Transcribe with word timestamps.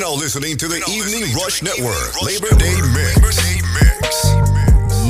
You're 0.00 0.08
now 0.08 0.16
listening 0.16 0.56
to 0.56 0.66
the 0.66 0.80
Evening 0.88 1.30
Rush 1.34 1.62
Network, 1.62 2.22
Labor 2.22 2.48
Day 2.56 2.72
Mix. 2.96 3.36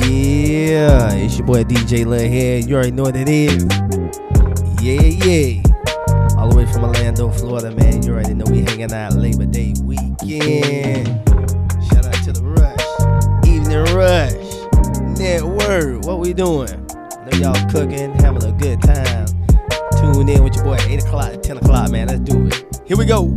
Yeah, 0.05 1.13
it's 1.13 1.37
your 1.37 1.47
boy 1.47 1.63
DJ 1.63 2.03
LilHed. 2.03 2.67
You 2.67 2.75
already 2.75 2.91
know 2.91 3.03
what 3.03 3.15
it 3.15 3.29
is. 3.29 3.63
Yeah, 4.83 4.99
yeah. 4.99 5.63
All 6.37 6.49
the 6.49 6.57
way 6.57 6.65
from 6.65 6.83
Orlando, 6.83 7.29
Florida, 7.29 7.71
man. 7.71 8.03
You 8.03 8.11
already 8.11 8.33
know 8.33 8.43
we 8.51 8.63
hanging 8.63 8.91
out 8.91 9.13
Labor 9.13 9.45
Day 9.45 9.73
weekend. 9.81 11.07
Shout 11.87 12.05
out 12.05 12.23
to 12.25 12.33
the 12.33 12.43
Rush. 12.43 13.47
Evening 13.47 13.95
Rush. 13.95 15.17
Network. 15.17 16.05
What 16.05 16.19
we 16.19 16.33
doing? 16.33 16.67
Know 17.31 17.37
y'all 17.37 17.69
cooking, 17.69 18.11
having 18.19 18.43
a 18.43 18.51
good 18.51 18.81
time. 18.81 19.27
Tune 20.01 20.27
in 20.27 20.43
with 20.43 20.55
your 20.55 20.65
boy 20.65 20.73
at 20.73 20.85
8 20.85 21.05
o'clock 21.05 21.31
to 21.31 21.37
10 21.37 21.57
o'clock, 21.59 21.91
man. 21.91 22.09
Let's 22.09 22.19
do 22.19 22.47
it. 22.47 22.65
Here 22.85 22.97
we 22.97 23.05
go. 23.05 23.33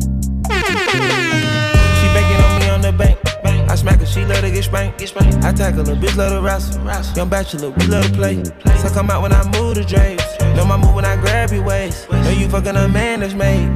I 3.75 3.77
smack 3.77 3.99
her, 3.99 4.07
she 4.07 4.25
love 4.25 4.41
to 4.43 4.53
get 4.53 4.63
spanked. 4.63 5.03
I 5.43 5.53
tackle 5.53 5.85
her, 5.85 5.97
bitch 5.97 6.17
love 6.17 6.31
to 6.31 6.41
wrestle. 6.41 6.81
Young 7.17 7.29
bachelor, 7.29 7.71
we 7.71 7.87
love 7.89 8.07
to 8.07 8.13
play. 8.13 8.45
So 8.79 8.89
come 8.89 9.11
out 9.11 9.21
when 9.21 9.33
I 9.33 9.43
move 9.59 9.75
the 9.75 9.85
drapes. 9.85 10.23
Know 10.55 10.65
my 10.65 10.77
move 10.77 10.95
when 10.95 11.05
I 11.05 11.17
grab 11.17 11.51
your 11.51 11.65
waist. 11.65 12.09
Know 12.09 12.31
you 12.31 12.49
fucking 12.49 12.77
a 12.77 12.87
man 12.87 13.19
that's 13.19 13.35
made. 13.35 13.67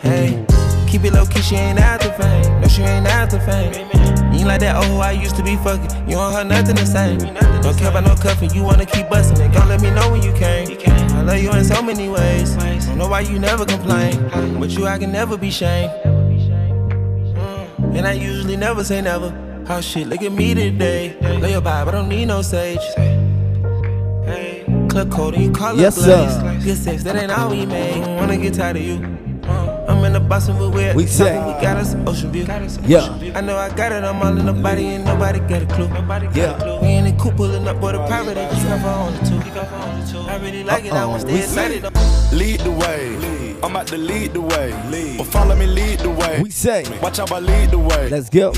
Hey, 0.00 0.46
keep 0.88 1.04
it 1.04 1.12
low 1.12 1.26
key, 1.26 1.42
she 1.42 1.56
ain't 1.56 1.78
out 1.78 2.00
the 2.00 2.10
fame. 2.12 2.62
No, 2.62 2.68
she 2.68 2.80
ain't 2.80 3.06
out 3.06 3.28
the 3.28 3.38
fame. 3.40 3.74
You 4.32 4.38
ain't 4.38 4.48
like 4.48 4.60
that, 4.60 4.76
oh, 4.82 4.96
I 4.98 5.12
used 5.12 5.36
to 5.36 5.42
be 5.42 5.56
fucking. 5.56 6.08
You 6.08 6.16
don't 6.16 6.32
have 6.32 6.46
nothing 6.46 6.76
the 6.76 6.86
same. 6.86 7.18
Don't 7.60 7.76
care 7.76 7.90
about 7.90 8.04
no 8.04 8.16
cuffing, 8.16 8.50
you 8.54 8.62
wanna 8.62 8.86
keep 8.86 9.10
busting 9.10 9.44
it. 9.44 9.52
Don't 9.52 9.68
let 9.68 9.82
me 9.82 9.90
know 9.90 10.10
when 10.10 10.22
you 10.22 10.32
came. 10.32 10.68
I 11.12 11.20
love 11.20 11.38
you 11.38 11.52
in 11.52 11.66
so 11.66 11.82
many 11.82 12.08
ways. 12.08 12.54
Don't 12.54 12.96
know 12.96 13.08
why 13.08 13.20
you 13.20 13.38
never 13.38 13.66
complain. 13.66 14.26
But 14.58 14.70
you, 14.70 14.86
I 14.86 14.96
can 14.96 15.12
never 15.12 15.36
be 15.36 15.50
shamed. 15.50 16.13
And 17.92 18.06
I 18.06 18.12
usually 18.12 18.56
never 18.56 18.82
say 18.84 19.00
never. 19.00 19.32
Oh 19.68 19.80
shit, 19.80 20.06
look 20.08 20.22
at 20.22 20.32
me 20.32 20.54
today. 20.54 21.16
Lay 21.40 21.52
your 21.52 21.60
vibe, 21.62 21.88
I 21.88 21.90
don't 21.90 22.08
need 22.08 22.26
no 22.26 22.42
sage. 22.42 22.78
Hey, 24.24 24.64
club 24.88 25.10
code, 25.10 25.36
you 25.36 25.50
call 25.52 25.76
Yes, 25.76 25.96
it 25.98 26.02
sir. 26.02 26.40
blaze. 26.42 26.64
Good 26.64 26.76
sex, 26.78 27.02
that 27.04 27.16
ain't 27.16 27.30
all 27.36 27.50
we 27.50 27.66
made. 27.66 28.02
Don't 28.04 28.16
wanna 28.16 28.36
get 28.36 28.54
tired 28.54 28.76
of 28.76 28.82
you. 28.82 28.96
Uh, 29.44 29.84
I'm 29.88 30.02
in 30.04 30.12
the 30.14 30.20
Boston 30.20 30.58
with 30.58 30.74
where 30.74 30.94
We 30.94 31.06
say. 31.06 31.34
we 31.38 31.52
got 31.62 31.76
us 31.76 31.94
ocean 32.06 32.32
view. 32.32 32.44
Yeah. 32.86 33.32
I 33.34 33.40
know 33.42 33.56
I 33.56 33.68
got 33.74 33.92
it, 33.92 34.02
I'm 34.04 34.20
all 34.22 34.36
in 34.38 34.46
the 34.46 34.52
body, 34.52 34.86
and 34.94 35.04
nobody 35.04 35.38
got 35.40 35.62
a 35.62 35.66
clue. 35.66 35.88
Yeah. 36.34 36.80
We 36.80 36.88
in 36.94 37.04
the 37.04 37.12
coupe 37.22 37.36
pulling 37.36 37.66
up, 37.68 37.80
boy, 37.80 37.92
the 37.92 38.06
private, 38.06 38.34
they 38.34 38.46
just 38.46 38.66
off 38.66 38.84
on 38.84 39.12
the 39.12 39.20
two. 39.28 40.20
I 40.28 40.36
really 40.38 40.64
like 40.64 40.84
it, 40.84 40.92
I 40.92 41.04
want 41.06 41.22
to 41.22 41.28
Uh-oh, 41.28 41.30
stay 41.30 41.32
we 41.34 41.80
excited. 41.80 42.32
Lead 42.32 42.60
the 42.60 42.70
way. 42.72 43.43
I'm 43.64 43.70
about 43.70 43.86
to 43.88 43.96
lead 43.96 44.34
the 44.34 44.42
way. 44.42 44.74
Lead. 44.90 45.18
Or 45.20 45.24
follow 45.24 45.56
me, 45.56 45.66
lead 45.66 46.00
the 46.00 46.10
way. 46.10 46.38
We 46.42 46.50
say. 46.50 46.84
Watch 47.00 47.18
out, 47.18 47.32
I 47.32 47.38
lead 47.38 47.70
the 47.70 47.78
way. 47.78 48.10
Let's 48.10 48.28
go. 48.28 48.50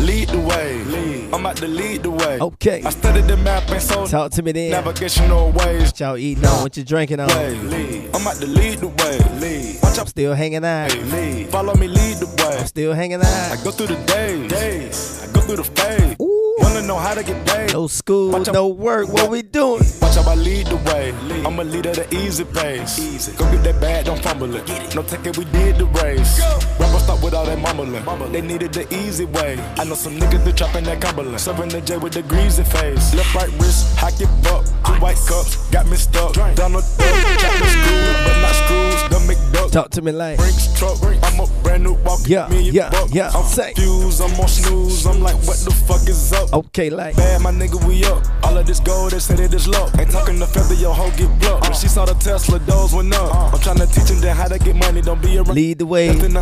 lead 0.00 0.28
the 0.28 0.38
way. 0.38 0.84
Lead. 0.84 1.34
I'm 1.34 1.40
about 1.40 1.56
to 1.56 1.66
lead 1.66 2.04
the 2.04 2.12
way. 2.12 2.38
Okay. 2.40 2.80
I 2.84 2.90
studied 2.90 3.24
the 3.26 3.36
map 3.36 3.68
and 3.70 3.82
so 3.82 4.06
Talk 4.06 4.30
to 4.32 4.42
me 4.42 4.52
then. 4.52 4.70
navigational 4.70 5.50
ways. 5.50 5.86
What 5.86 5.98
y'all 5.98 6.16
eating 6.16 6.46
on? 6.46 6.62
What 6.62 6.76
you 6.76 6.84
drinking 6.84 7.18
on? 7.18 7.28
Lead. 7.68 8.10
I'm 8.14 8.22
about 8.22 8.36
to 8.36 8.46
lead 8.46 8.78
the 8.78 8.86
way. 8.88 9.18
Lead. 9.40 9.82
Watch 9.82 9.98
out, 9.98 10.08
Still 10.08 10.34
hanging 10.34 10.64
out. 10.64 10.94
lead. 10.96 11.48
Follow 11.50 11.74
me, 11.74 11.88
lead 11.88 12.18
the 12.18 12.26
way. 12.46 12.64
Still 12.64 12.92
hanging 12.92 13.22
out. 13.22 13.24
I 13.26 13.56
go 13.64 13.72
through 13.72 13.88
the 13.88 13.96
days. 14.06 14.48
Days. 14.52 15.24
I 15.28 15.32
go 15.32 15.40
through 15.40 15.56
the 15.56 15.64
phase. 15.64 16.16
Ooh. 16.22 16.43
Wanna 16.58 16.82
know 16.82 16.96
how 16.96 17.14
to 17.14 17.22
get 17.22 17.46
paid? 17.46 17.72
No 17.72 17.86
school, 17.86 18.30
Watch 18.30 18.48
no 18.52 18.68
work. 18.68 19.08
What 19.08 19.30
we 19.30 19.42
doing? 19.42 19.82
Watch 20.00 20.16
how 20.16 20.30
I 20.30 20.34
lead 20.34 20.66
the 20.66 20.76
way. 20.76 21.12
I'm 21.44 21.58
a 21.58 21.64
leader 21.64 21.90
at 21.90 22.10
the 22.10 22.16
easy 22.16 22.44
pace. 22.44 22.98
Easy. 22.98 23.32
Go 23.32 23.50
get 23.50 23.64
that 23.64 23.80
bag, 23.80 24.04
don't 24.06 24.22
fumble 24.22 24.54
it. 24.54 24.94
No 24.94 25.02
take 25.02 25.26
it, 25.26 25.36
we 25.36 25.44
did 25.46 25.78
the 25.78 25.86
race. 25.86 26.40
Rappers 26.78 26.83
stop 27.04 27.22
with 27.22 27.34
all 27.34 27.44
that 27.44 27.58
mumbling. 27.58 28.32
They 28.32 28.40
needed 28.40 28.72
the 28.72 28.84
easy 28.92 29.26
way. 29.26 29.58
I 29.76 29.84
know 29.84 29.94
some 29.94 30.14
niggas 30.18 30.44
that 30.44 30.56
trapping 30.56 30.84
that 30.84 31.00
Cumberland. 31.00 31.40
Serving 31.40 31.68
the 31.68 31.80
J 31.80 31.98
with 31.98 32.14
the 32.14 32.22
greasy 32.22 32.64
face. 32.64 33.14
Left, 33.14 33.34
right 33.34 33.52
wrist, 33.60 33.96
hack 33.96 34.20
it 34.20 34.28
up. 34.48 34.64
Two 34.86 34.94
white 35.04 35.20
cups, 35.28 35.56
got 35.70 35.86
me 35.86 35.96
stuck. 35.96 36.32
Donald 36.54 36.84
Duck, 36.98 37.38
chopping 37.38 37.72
screws, 37.76 38.16
but 38.24 38.36
not 38.40 38.54
screws. 38.62 39.00
The 39.12 39.18
McDuck. 39.28 39.70
Talk 39.72 39.90
to 39.90 40.02
me 40.02 40.12
like. 40.12 40.38
Brinks 40.38 40.72
truck, 40.78 40.98
I'm 41.22 41.40
a 41.40 41.46
brand 41.62 41.84
new 41.84 41.94
walk. 42.04 42.20
Yeah, 42.26 42.50
yeah, 42.52 42.90
bucks. 42.90 43.14
yeah. 43.14 43.30
I'm 43.34 43.44
Say. 43.44 43.74
confused, 43.74 44.20
I'm 44.20 44.40
on 44.40 44.48
snooze. 44.48 45.06
I'm 45.06 45.20
like, 45.20 45.36
what 45.46 45.58
the 45.58 45.70
fuck 45.86 46.08
is 46.08 46.32
up? 46.32 46.52
Okay, 46.52 46.90
like. 46.90 47.16
Bad, 47.16 47.42
my 47.42 47.52
nigga, 47.52 47.82
we 47.86 48.04
up. 48.04 48.24
All 48.44 48.56
of 48.56 48.66
this 48.66 48.80
gold, 48.80 49.12
they 49.12 49.18
said 49.18 49.40
it 49.40 49.52
is 49.52 49.68
luck. 49.68 49.92
Ain't 49.98 50.10
talking 50.10 50.38
the 50.38 50.46
feather, 50.46 50.74
your 50.74 50.94
hoe 50.94 51.10
get 51.16 51.28
plucked. 51.40 51.64
When 51.64 51.74
she 51.74 51.88
saw 51.88 52.04
the 52.04 52.14
Tesla, 52.14 52.58
those 52.60 52.94
went 52.94 53.14
up. 53.14 53.52
I'm 53.52 53.60
trying 53.60 53.78
to 53.78 53.86
teach 53.86 54.08
them 54.08 54.36
how 54.36 54.48
to 54.48 54.58
get 54.58 54.76
money. 54.76 55.02
Don't 55.02 55.20
be 55.20 55.36
around. 55.36 55.54
Lead 55.54 55.78
the 55.78 55.86
way. 55.86 56.08
Than 56.14 56.36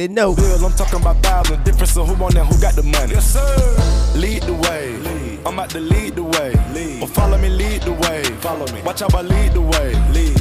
a 0.00 0.08
hundred. 0.08 0.14
Already 0.14 0.14
know. 0.14 0.34
Bill, 0.34 0.64
I'm 0.66 0.72
talking 0.72 1.00
about 1.00 1.22
thousands. 1.22 1.64
Difference 1.64 1.96
of 1.96 2.08
who 2.08 2.24
on 2.24 2.32
there, 2.32 2.44
who 2.44 2.60
got 2.60 2.74
the 2.74 2.82
money. 2.82 3.14
Yes, 3.14 3.32
sir. 3.32 4.18
Lead 4.18 4.42
the 4.42 4.54
way. 4.54 5.38
I'm 5.46 5.54
about 5.54 5.70
to 5.70 5.80
lead 5.80 6.16
the 6.16 6.24
way. 6.24 6.54
Lead. 6.72 7.02
Or 7.02 7.08
follow 7.08 7.38
me, 7.38 7.48
lead 7.48 7.82
the 7.82 7.92
way. 7.92 8.22
Follow 8.40 8.66
me. 8.72 8.82
Watch 8.82 9.00
how 9.00 9.08
I 9.16 9.22
lead 9.22 9.52
the 9.52 9.60
way. 9.60 9.94
Lead. 10.12 10.40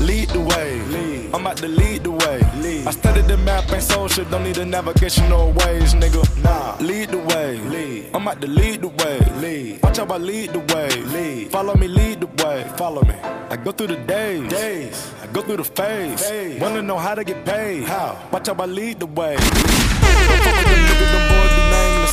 Lead 0.00 0.28
the 0.30 0.40
way. 0.40 0.80
Lead. 0.88 1.13
I'm 1.34 1.40
about 1.40 1.56
to 1.56 1.66
lead 1.66 2.04
the 2.04 2.12
way. 2.12 2.38
Lead. 2.62 2.86
I 2.86 2.92
studied 2.92 3.24
the 3.24 3.36
map 3.36 3.68
and 3.72 3.82
social. 3.82 4.24
Don't 4.26 4.44
need 4.44 4.54
the 4.54 4.64
navigational 4.64 5.50
ways, 5.50 5.92
nigga. 5.92 6.22
Nah. 6.44 6.76
Lead 6.78 7.08
the 7.08 7.18
way. 7.18 7.58
Lead. 7.58 8.10
I'm 8.14 8.22
about 8.22 8.40
to 8.40 8.46
lead 8.46 8.82
the 8.82 8.88
way. 8.88 9.18
Lead. 9.40 9.82
Watch 9.82 9.96
how 9.96 10.06
I 10.06 10.18
lead 10.18 10.50
the 10.50 10.60
way. 10.72 10.90
Lead. 11.02 11.50
Follow 11.50 11.74
me, 11.74 11.88
lead 11.88 12.20
the 12.20 12.44
way. 12.44 12.62
Follow 12.76 13.02
me. 13.02 13.16
I 13.50 13.56
go 13.56 13.72
through 13.72 13.88
the 13.88 13.96
days. 13.96 14.48
Days. 14.48 15.12
I 15.24 15.26
go 15.26 15.42
through 15.42 15.56
the 15.56 15.64
phase. 15.64 16.24
phase. 16.24 16.60
Wanna 16.60 16.82
know 16.82 16.98
how 16.98 17.16
to 17.16 17.24
get 17.24 17.44
paid? 17.44 17.82
How? 17.82 18.28
Watch 18.32 18.46
how 18.46 18.54
I 18.54 18.66
lead 18.66 19.00
the 19.00 19.06
way. 19.06 19.36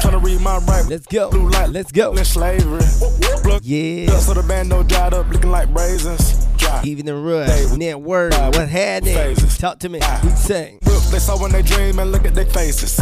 Trying 0.00 0.14
to 0.14 0.18
read 0.18 0.40
my 0.40 0.58
right. 0.58 0.84
Let's 0.88 1.06
go. 1.06 1.30
Blue 1.30 1.48
light, 1.50 1.68
Let's 1.70 1.92
go. 1.92 2.12
in 2.14 2.24
slavery. 2.24 2.80
Yeah. 3.62 4.18
so 4.18 4.34
the 4.34 4.44
band 4.46 4.68
no 4.68 4.82
dried 4.82 5.14
up, 5.14 5.28
looking 5.30 5.50
like 5.50 5.72
raisins. 5.74 6.44
Dry. 6.56 6.82
Even 6.84 7.06
the 7.06 7.14
rush. 7.14 7.76
Network. 7.76 8.32
What 8.32 8.68
had 8.68 9.06
it? 9.06 9.36
Talk 9.58 9.78
to 9.80 9.88
me. 9.88 10.00
We. 10.00 10.78
Whip, 10.82 11.02
they 11.10 11.18
saw 11.18 11.40
when 11.40 11.52
they 11.52 11.62
dream 11.62 11.98
and 11.98 12.10
look 12.10 12.24
at 12.24 12.34
their 12.34 12.46
faces. 12.46 12.96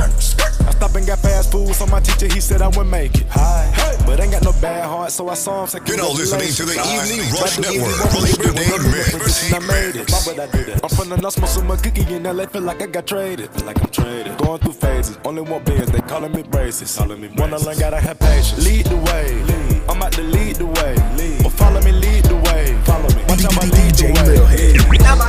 I 0.80 0.84
stopped 0.84 0.96
and 0.96 1.06
got 1.06 1.18
fast 1.18 1.52
food, 1.52 1.74
so 1.74 1.84
my 1.84 2.00
teacher 2.00 2.32
he 2.32 2.40
said 2.40 2.62
I 2.62 2.68
would 2.68 2.86
make 2.86 3.14
it. 3.14 3.26
Hi, 3.28 3.68
but 4.06 4.18
ain't 4.18 4.32
got 4.32 4.42
no 4.42 4.52
bad 4.62 4.88
heart, 4.88 5.12
so 5.12 5.28
I 5.28 5.34
saw 5.34 5.60
him 5.60 5.68
say 5.68 5.78
You're 5.84 5.98
now 5.98 6.08
listening 6.08 6.48
to 6.56 6.64
the 6.64 6.72
Evening 6.72 7.20
Rush 7.36 7.58
Right, 7.58 7.76
Network, 7.76 8.00
Right, 8.00 8.24
Labor 8.24 8.52
Day 8.56 8.64
Right, 8.64 9.12
Mix. 9.12 9.52
I 9.52 9.58
made 9.58 10.00
it. 10.00 10.10
Why 10.10 10.20
would 10.24 10.40
I 10.40 10.46
do 10.50 10.64
that? 10.64 10.80
I'm 10.82 10.88
from 10.88 11.10
the 11.10 11.18
nuts, 11.18 11.38
muscle, 11.38 11.64
my 11.64 11.76
cookie 11.76 12.08
in 12.08 12.22
LA, 12.22 12.46
feel 12.46 12.62
like 12.62 12.80
I 12.80 12.86
got 12.86 13.06
traded. 13.06 13.50
Feel 13.50 13.66
like 13.66 13.78
I'm 13.78 13.90
traded. 13.90 14.38
Going 14.38 14.58
through 14.58 14.72
phases, 14.72 15.18
only 15.26 15.42
want 15.42 15.66
bands, 15.66 15.92
they 15.92 16.00
calling 16.00 16.32
me 16.32 16.44
braces. 16.44 16.96
Calling 16.96 17.20
me 17.20 17.28
Wanna 17.36 17.58
learn, 17.58 17.78
gotta 17.78 18.00
have 18.00 18.18
patience. 18.18 18.64
Lead 18.64 18.86
the 18.86 18.96
way, 18.96 19.34
lead. 19.34 19.82
I'm 19.86 19.98
about 19.98 20.12
to 20.12 20.22
lead 20.22 20.56
the 20.56 20.64
way, 20.64 20.96
lead. 21.20 21.44
Or 21.44 21.50
follow 21.50 21.82
me, 21.82 21.92
lead 21.92 22.24
the 22.24 22.36
way, 22.48 22.72
follow 22.88 23.10
me. 23.12 23.20
Watch 23.28 23.44
how 23.44 23.52
I 23.52 23.68
lead 23.68 23.94
the 24.00 24.06
way. 24.16 24.32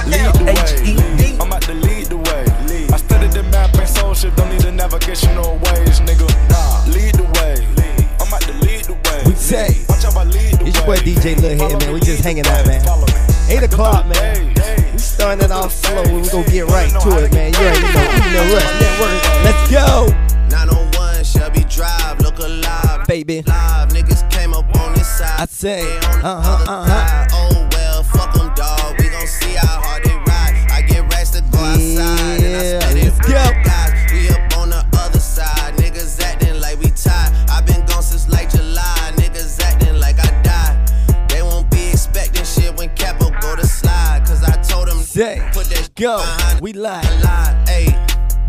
Lead 0.07 0.31
the 0.31 0.45
way, 0.47 0.55
lead. 1.19 1.41
I'm 1.41 1.47
about 1.47 1.61
to 1.63 1.73
lead 1.73 1.90
map 4.23 4.31
and 4.31 4.31
social, 4.31 4.31
don't 4.35 4.49
need 4.51 4.61
the 4.61 4.71
navigational 4.71 5.57
ways, 5.57 5.99
nigga. 6.01 6.27
Nah, 6.49 6.85
lead 6.93 7.15
the 7.15 7.23
way, 7.39 7.55
lead. 7.75 8.07
I'm 8.19 8.27
about 8.27 8.41
to 8.41 8.53
lead 8.53 8.85
the 8.85 8.93
way. 8.93 9.23
We 9.25 9.35
say. 9.35 9.67
lead. 9.69 9.89
Watch 9.89 10.03
how 10.03 10.19
I 10.19 10.23
lead 10.25 10.53
the 10.59 10.65
It's 10.67 10.77
your 10.77 10.85
boy 10.85 10.97
DJ 10.97 11.35
LilHed, 11.35 11.79
man. 11.79 11.93
We 11.93 11.99
just 11.99 12.23
lead 12.23 12.43
hanging 12.43 12.47
out, 12.47 12.65
man. 12.67 12.81
8 13.49 13.63
o'clock, 13.63 14.07
man. 14.07 14.53
We 14.93 14.97
starting 14.99 15.43
it 15.43 15.51
off 15.51 15.71
slow. 15.73 16.03
We 16.03 16.27
gonna 16.29 16.49
get 16.49 16.65
right 16.67 16.89
to 16.89 17.09
it, 17.23 17.33
man. 17.33 17.51
You 17.53 17.59
already 17.59 17.81
know. 17.81 18.01
Evening 18.15 18.53
Rush 18.53 18.81
Network. 18.81 19.17
Let's 19.43 19.71
go, 19.71 20.07
901 20.49 21.23
Shelby 21.23 21.63
Drive, 21.65 22.19
look 22.21 22.39
alive. 22.39 23.07
baby. 23.07 23.43
Live 23.45 23.89
niggas 23.89 24.29
came 24.31 24.53
up 24.53 24.65
on 24.77 24.93
this 24.93 25.07
side. 25.07 25.41
I 25.41 25.45
say, 25.45 25.83
They 25.83 25.95
on 25.95 26.21
the 26.21 26.27
uh-huh, 26.27 26.71
uh-huh. 26.71 27.27
Oh 27.33 27.69
well, 27.73 28.03
fuck 28.03 28.35
'em, 28.39 28.53
dawg. 28.55 28.95
We 28.99 29.09
gon' 29.09 29.27
see 29.27 29.53
how 29.55 29.81
hard 29.81 30.03
they 30.03 30.15
ride. 30.15 30.55
I 30.71 30.81
get 30.81 31.01
racks 31.11 31.31
to 31.31 31.41
go 31.51 31.57
outside. 31.57 31.79
and 31.79 31.99
I 31.99 32.63
Yeah, 32.63 32.79
spend 32.79 32.97
it 32.99 33.03
let's 33.05 33.19
go. 33.19 33.60
Go. 46.01 46.19
We 46.61 46.73
live. 46.73 47.05
lie. 47.23 47.63
Hey, 47.67 47.85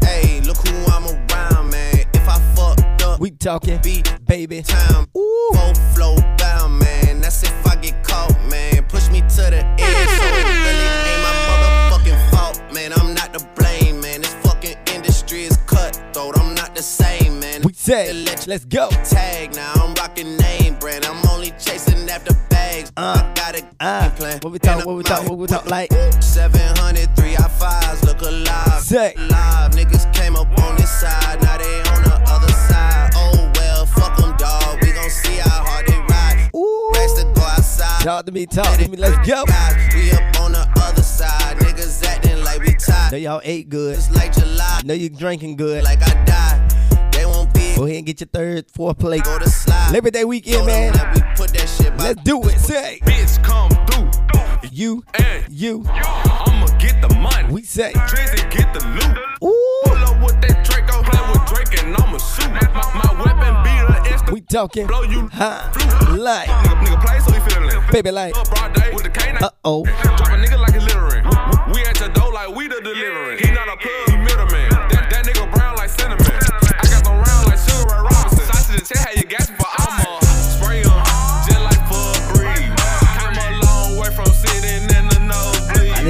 hey, 0.03 0.41
look 0.41 0.57
who 0.67 0.75
I'm 0.91 1.05
around, 1.05 1.71
man. 1.71 2.07
If 2.15 2.27
I 2.27 2.39
fucked 2.55 3.03
up, 3.03 3.21
We 3.21 3.31
talking, 3.31 3.79
beat 3.83 4.11
baby. 4.27 4.63
time. 4.63 5.07
Ooh. 5.17 5.51
Full 5.53 5.75
flow 5.95 6.17
bound, 6.39 6.79
man. 6.79 7.21
That's 7.21 7.43
if 7.43 7.67
I 7.67 7.77
get 7.77 8.03
caught, 8.05 8.35
man. 8.51 8.83
Push 8.89 9.11
me 9.11 9.21
to 9.21 9.45
the 9.55 9.63
edge, 9.79 10.09
so 10.19 10.27
it 10.41 10.47
really 10.65 10.89
ain't 11.11 11.23
my 11.29 11.35
motherfucking 11.49 12.31
fault, 12.31 12.63
man. 12.73 12.93
I'm 12.95 13.13
not 13.15 13.35
to 13.35 13.47
blame, 13.55 14.01
man. 14.01 14.23
This 14.23 14.35
fucking 14.37 14.77
industry 14.95 15.23
industry 15.33 15.45
is 15.45 15.57
cutthroat. 15.67 16.39
I'm 16.39 16.55
not 16.55 16.75
the 16.75 16.83
same, 16.83 17.41
man. 17.41 17.63
We 17.63 17.73
say, 17.73 18.13
let's 18.47 18.65
go. 18.65 18.89
Tag 19.05 19.55
now, 19.55 19.73
I'm 19.77 19.95
rocking 19.95 20.37
name 20.37 20.62
Uh, 23.03 23.33
got 23.35 23.57
a 23.59 23.65
Uh, 23.81 24.11
plan. 24.11 24.39
what 24.43 24.53
we 24.53 24.59
talk, 24.61 24.87
what 24.87 24.97
we 24.97 25.03
talk, 25.03 25.29
what 25.29 25.37
we 25.37 25.47
talk 25.49 25.69
like. 25.69 25.91
700, 26.21 27.17
three 27.17 27.35
I 27.37 27.49
fives 27.49 28.05
look 28.05 28.21
alive. 28.23 28.81
Say. 28.81 29.15
Live 29.17 29.73
niggas 29.73 30.13
came 30.15 30.37
up 30.37 30.47
on 30.63 30.77
this 30.77 30.89
side, 31.01 31.43
now 31.43 31.59
they 31.59 31.81
on 31.91 32.03
the 32.05 32.15
other 32.31 32.53
side. 32.53 33.11
Oh 33.17 33.51
well, 33.57 33.87
fuck 33.87 34.17
them, 34.17 34.37
dog. 34.37 34.79
We 34.83 34.93
gon' 34.93 35.11
see 35.11 35.37
how 35.39 35.65
hard 35.65 35.87
they 35.89 35.99
ride. 35.99 36.51
Ooh. 36.55 36.93
Rest 36.95 37.17
to 37.17 37.25
go 37.35 37.43
outside. 37.43 38.05
Talk 38.05 38.27
to 38.27 38.33
me, 38.33 38.47
talk 38.47 38.79
to 38.79 38.89
me, 38.89 38.97
let's 38.97 39.17
go. 39.27 39.43
We 39.95 40.13
up 40.13 40.41
on 40.41 40.53
the 40.53 40.65
other 40.77 41.03
side, 41.03 41.57
niggas 41.59 42.05
acting 42.07 42.45
like 42.45 42.61
we 42.61 42.69
Know 42.75 42.79
tied. 43.11 43.21
y'all 43.21 43.41
ate 43.43 43.69
good. 43.69 43.99
It's 43.99 44.11
like 44.13 44.33
July, 44.33 44.83
Know 44.85 44.95
you 44.95 45.09
drinking 45.09 45.57
good. 45.57 45.83
like 45.83 46.01
I 46.03 46.15
died. 46.25 47.13
They 47.13 47.27
won't 47.27 47.53
be 47.53 47.75
Go 47.75 47.85
ahead 47.85 47.97
and 47.99 48.07
get 48.07 48.21
your 48.21 48.29
third, 48.29 48.67
fourth 48.71 48.99
plate. 48.99 49.25
go 49.25 49.39
to 49.41 49.49
slide. 49.51 49.91
Labor 49.93 50.11
Day 50.11 50.25
weekend, 50.25 50.67
man. 50.67 50.93
Let's 52.03 52.23
do 52.23 52.43
it. 52.45 52.59
Say, 52.59 52.99
Bitch, 53.03 53.43
come 53.45 53.71
through. 53.87 54.11
you, 54.71 55.05
And 55.15 55.45
you, 55.51 55.85
I'ma 55.89 56.67
get 56.79 57.01
the 57.01 57.15
money. 57.21 57.53
we 57.53 57.63
say. 57.63 57.93
Drizzy 57.93 58.51
get 58.51 58.73
the 58.75 58.85
loot. 58.87 59.19
Ooh, 59.45 59.81
Pull 59.85 59.97
up 59.99 60.23
with 60.25 60.41
that 60.43 60.65
Draco, 60.65 61.03
play 61.03 61.33
with 61.33 61.47
Drake 61.49 61.83
and 61.85 61.97
I'ma 61.97 62.19
shoot. 62.19 62.51
My, 62.51 63.03
my 63.03 63.23
weapon 63.23 63.55
be 63.63 63.75
the 63.93 64.11
instant. 64.13 64.33
we 64.33 64.41
talking 64.41 64.87
blow 64.87 65.03
you. 65.03 65.29
high, 65.29 65.71
like, 66.17 66.49
Nigga, 66.49 66.85
nigga 66.85 67.05
play 67.05 67.19
so 67.21 67.33
he 67.33 67.41
feeling 67.51 67.71
it. 67.77 67.93
baby, 67.93 68.11
like, 68.11 68.37
Up 68.37 68.49
broad 68.51 68.73
day 68.75 68.91
with 68.95 69.05
the 69.05 69.11
K9. 69.11 69.43
uh 69.43 69.51
oh. 69.65 69.85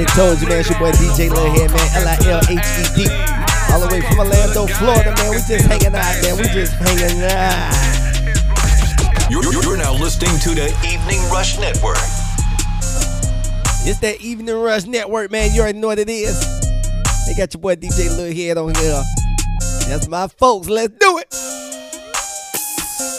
Nosebleed. 0.03 0.15
Told 0.15 0.41
you, 0.41 0.47
man, 0.49 0.59
it's 0.59 0.69
your 0.69 0.79
boy 0.79 0.91
DJ 0.91 1.29
LilHed, 1.29 1.69
man. 1.71 1.87
L 1.95 2.07
I 2.07 2.17
L 2.29 2.41
H 2.49 2.51
E 2.51 2.83
D. 2.95 3.09
All 3.71 3.79
the 3.79 3.87
way 3.91 4.01
from 4.01 4.19
Orlando, 4.19 4.67
Florida, 4.67 5.13
man. 5.17 5.29
We 5.31 5.37
just 5.47 5.65
hanging 5.65 5.95
out, 5.95 6.21
man. 6.21 6.37
We 6.37 6.43
just 6.49 6.73
hanging 6.73 7.23
out. 7.23 7.73
You're- 9.31 9.47
you're 9.63 9.77
now 9.77 9.93
listening 9.93 10.37
to 10.39 10.49
the 10.53 10.67
Evening 10.85 11.21
Rush 11.31 11.57
Network. 11.57 11.97
It's 13.85 13.99
that 13.99 14.17
Evening 14.21 14.55
Rush 14.55 14.85
Network, 14.85 15.31
man. 15.31 15.53
You 15.53 15.61
already 15.61 15.79
know 15.79 15.87
what 15.87 15.99
it 15.99 16.09
is. 16.09 16.39
They 17.25 17.33
got 17.35 17.53
your 17.53 17.61
boy 17.61 17.75
DJ 17.75 18.09
LilHed 18.09 18.57
on 18.57 18.75
here. 18.75 19.03
That's 19.87 20.07
my 20.07 20.27
folks. 20.27 20.69
Let's 20.69 20.93
do 20.99 21.17
it. 21.17 21.33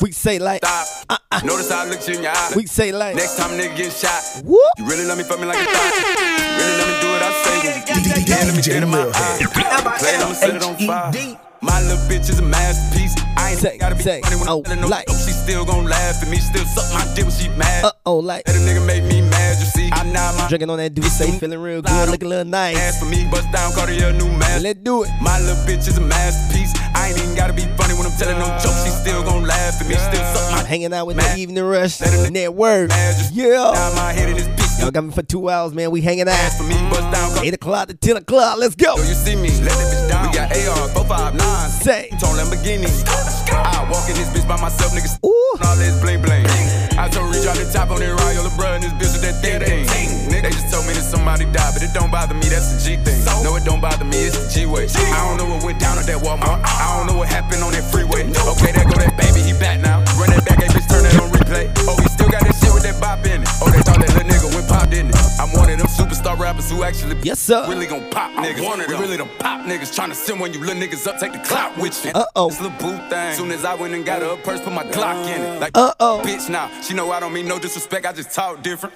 We 0.04 0.12
say 0.12 0.38
like, 0.38 0.62
Stop. 0.62 1.22
Notice 1.44 1.70
how 1.70 1.86
I 1.86 1.88
looked 1.88 2.06
you 2.06 2.16
in 2.16 2.24
your 2.24 2.32
eye. 2.32 2.52
we 2.54 2.66
say 2.66 2.92
like, 2.92 3.16
Next 3.16 3.38
time 3.38 3.58
nigga 3.58 3.74
get 3.74 3.90
shot. 3.90 4.44
whoop. 4.44 4.60
You 4.76 4.84
really 4.84 5.06
love 5.06 5.16
me, 5.16 5.24
fuck 5.24 5.40
me 5.40 5.46
like 5.46 5.56
a 5.56 5.64
thought. 5.64 6.58
Really 6.58 6.76
let 6.76 6.88
me 6.88 7.00
do 7.00 7.08
what 7.08 7.22
I 7.22 7.32
say. 7.42 8.24
Yeah, 8.28 8.44
let 8.44 8.54
me 8.54 8.60
get 8.60 8.82
in 8.82 8.90
my 8.90 9.10
eye. 9.14 9.46
Play 9.98 10.14
I'ma 10.16 10.32
set 10.34 10.56
it 10.56 10.62
on 10.62 10.76
fire. 10.76 11.43
My 11.64 11.80
little 11.80 11.96
bitch 12.08 12.28
is 12.28 12.38
a 12.38 12.42
masterpiece. 12.42 13.14
I 13.36 13.50
ain't 13.50 13.58
Say, 13.58 13.78
gotta 13.78 13.94
be 13.96 14.02
say, 14.02 14.20
funny 14.20 14.36
when 14.36 14.48
oh, 14.48 14.58
I'm 14.58 14.64
telling 14.64 14.80
no 14.82 14.88
like. 14.88 15.08
She 15.08 15.32
still 15.32 15.64
gon' 15.64 15.84
laugh 15.84 16.22
at 16.22 16.28
me. 16.28 16.36
Still 16.36 16.64
suck 16.66 16.84
my 16.92 17.04
dick 17.14 17.24
when 17.24 17.34
she 17.34 17.48
mad. 17.56 17.84
Uh 17.84 17.92
oh, 18.06 18.18
like, 18.18 18.46
Let 18.46 18.56
a 18.56 18.60
nigga 18.60 18.84
make 18.86 19.04
me 19.04 19.20
mad, 19.22 19.58
you 19.58 19.64
see. 19.66 19.88
I 19.92 20.04
nod 20.04 20.36
my 20.36 20.48
drinking 20.48 20.68
on 20.70 20.78
that 20.78 20.94
dude, 20.94 21.04
say 21.06 21.30
feeling 21.38 21.58
real 21.60 21.80
good, 21.82 22.08
looking 22.10 22.26
a 22.26 22.28
little 22.28 22.44
nice. 22.44 22.76
Ask 22.76 23.00
for 23.00 23.06
me. 23.06 23.26
Bust 23.30 23.50
down, 23.52 23.72
Cartier, 23.72 24.12
new 24.12 24.28
mask. 24.36 24.62
Let's 24.62 24.80
do 24.80 25.04
it. 25.04 25.10
My 25.22 25.38
little 25.40 25.56
bitch 25.64 25.88
is 25.88 25.96
a 25.96 26.02
masterpiece. 26.02 26.72
I 26.94 27.08
ain't 27.08 27.18
even 27.18 27.34
gotta 27.34 27.52
be 27.52 27.62
funny 27.76 27.94
when 27.94 28.06
I'm 28.06 28.16
telling 28.18 28.38
no 28.38 28.46
jokes. 28.62 28.84
She 28.84 28.90
still 28.90 29.22
gon' 29.24 29.44
laugh 29.44 29.80
at 29.80 29.88
me. 29.88 29.94
Still 29.94 30.24
suck 30.34 30.50
my 30.52 30.64
Hanging 30.68 30.92
out 30.92 31.06
with 31.06 31.16
Man. 31.16 31.34
the 31.36 31.40
Evening 31.42 31.64
Rush 31.64 32.00
Let 32.00 32.12
a 32.12 32.16
nigga 32.16 32.32
Network. 32.32 32.88
mad. 32.90 33.30
Yeah. 33.32 33.72
Nod 33.72 33.96
my 33.96 34.12
head 34.12 34.28
in 34.30 34.36
this. 34.36 34.63
Y'all 34.78 34.90
got 34.90 35.04
me 35.04 35.12
for 35.12 35.22
two 35.22 35.48
hours, 35.48 35.72
man. 35.74 35.90
We 35.90 36.00
hanging 36.00 36.28
out. 36.28 36.60
me. 36.60 36.74
Bust 36.90 37.10
down, 37.12 37.30
Cartier. 37.30 37.52
8 37.52 37.54
o'clock 37.54 37.88
to 37.88 37.94
10 37.94 38.16
o'clock. 38.18 38.58
Let's 38.58 38.74
go. 38.74 38.96
Yo, 38.96 39.02
you 39.02 39.14
see 39.14 39.36
me, 39.36 39.50
let 39.62 39.72
that 39.72 39.88
bitch 39.92 40.08
down. 40.08 40.30
We 40.30 40.36
got 40.36 40.50
AR, 40.50 40.88
459. 41.06 41.70
Say. 41.70 42.08
Tone 42.20 42.36
Lamborghini. 42.36 42.90
I 43.52 43.86
walk 43.90 44.08
in 44.08 44.16
this 44.16 44.28
bitch 44.30 44.46
by 44.48 44.60
myself, 44.60 44.92
niggas. 44.92 45.18
Ooh. 45.24 45.58
All 45.64 45.76
this 45.76 46.00
bling 46.00 46.22
bling. 46.22 46.46
I 46.98 47.08
told 47.08 47.34
Reach 47.34 47.46
out 47.50 47.58
the 47.58 47.66
top 47.66 47.90
on 47.90 47.98
that 47.98 48.08
Royal 48.08 48.46
LeBron, 48.46 48.80
this 48.80 48.94
bitch 48.96 49.12
with 49.18 49.26
that 49.26 49.36
thing. 49.42 49.60
Nigga, 50.30 50.48
they 50.48 50.54
just 50.54 50.72
told 50.72 50.86
me 50.86 50.94
that 50.94 51.02
somebody 51.02 51.44
died, 51.50 51.74
but 51.74 51.82
it 51.82 51.92
don't 51.92 52.10
bother 52.10 52.34
me, 52.34 52.46
that's 52.46 52.72
the 52.72 52.78
G 52.80 52.96
thing. 53.02 53.20
No, 53.42 53.56
it 53.56 53.64
don't 53.64 53.80
bother 53.80 54.04
me, 54.04 54.16
it's 54.16 54.38
the 54.38 54.48
G 54.48 54.64
way. 54.64 54.86
I 54.88 55.28
don't 55.28 55.36
know 55.36 55.50
what 55.50 55.64
went 55.64 55.80
down 55.80 55.98
at 55.98 56.06
that 56.06 56.22
Walmart. 56.22 56.62
Uh-uh. 56.62 56.64
I 56.64 56.96
don't 56.96 57.06
know 57.10 57.18
what 57.18 57.28
happened 57.28 57.62
on 57.62 57.72
that 57.72 57.84
freeway. 57.90 58.24
Okay, 58.32 58.72
there 58.72 58.86
go 58.88 58.96
that 58.96 59.18
baby, 59.20 59.44
he 59.44 59.52
back 59.58 59.80
now. 59.80 60.00
Run 60.16 60.30
that 60.30 60.46
back, 60.46 60.62
hey 60.62 60.70
bitch, 60.70 60.88
turn 60.88 61.04
that 61.04 61.20
on 61.20 61.43
them 66.34 66.40
superstar 66.40 66.42
rappers 66.42 66.70
who 66.70 66.82
actually 66.82 67.16
Yes, 67.22 67.40
sir. 67.40 67.66
really 67.68 67.86
gon' 67.86 68.10
pop 68.10 68.30
niggas. 68.32 68.64
One 68.64 68.80
of 68.80 68.88
We 68.88 68.94
really 68.94 69.16
them 69.16 69.28
pop 69.38 69.60
niggas 69.66 69.94
trying 69.94 70.10
to 70.10 70.14
send 70.14 70.40
when 70.40 70.52
you 70.52 70.60
little 70.60 70.74
niggas 70.74 71.06
up, 71.06 71.18
take 71.18 71.32
the 71.32 71.38
clout 71.40 71.76
with 71.78 72.04
you. 72.04 72.12
Uh-oh. 72.14 72.48
This 72.48 72.60
little 72.60 72.76
boo 72.78 72.96
thing. 73.08 73.34
Soon 73.34 73.50
as 73.52 73.64
I 73.64 73.74
went 73.74 73.94
and 73.94 74.04
got 74.04 74.22
her 74.22 74.34
a 74.34 74.36
purse, 74.36 74.60
put 74.60 74.72
my 74.72 74.84
Glock 74.84 75.26
in 75.28 75.40
it. 75.40 75.60
Like 75.60 75.76
Uh-oh. 75.76 76.22
bitch 76.24 76.48
now. 76.48 76.70
She 76.82 76.94
know 76.94 77.10
I 77.10 77.20
don't 77.20 77.32
mean 77.32 77.48
no 77.48 77.58
disrespect, 77.58 78.06
I 78.06 78.12
just 78.12 78.34
talk 78.34 78.62
different. 78.62 78.94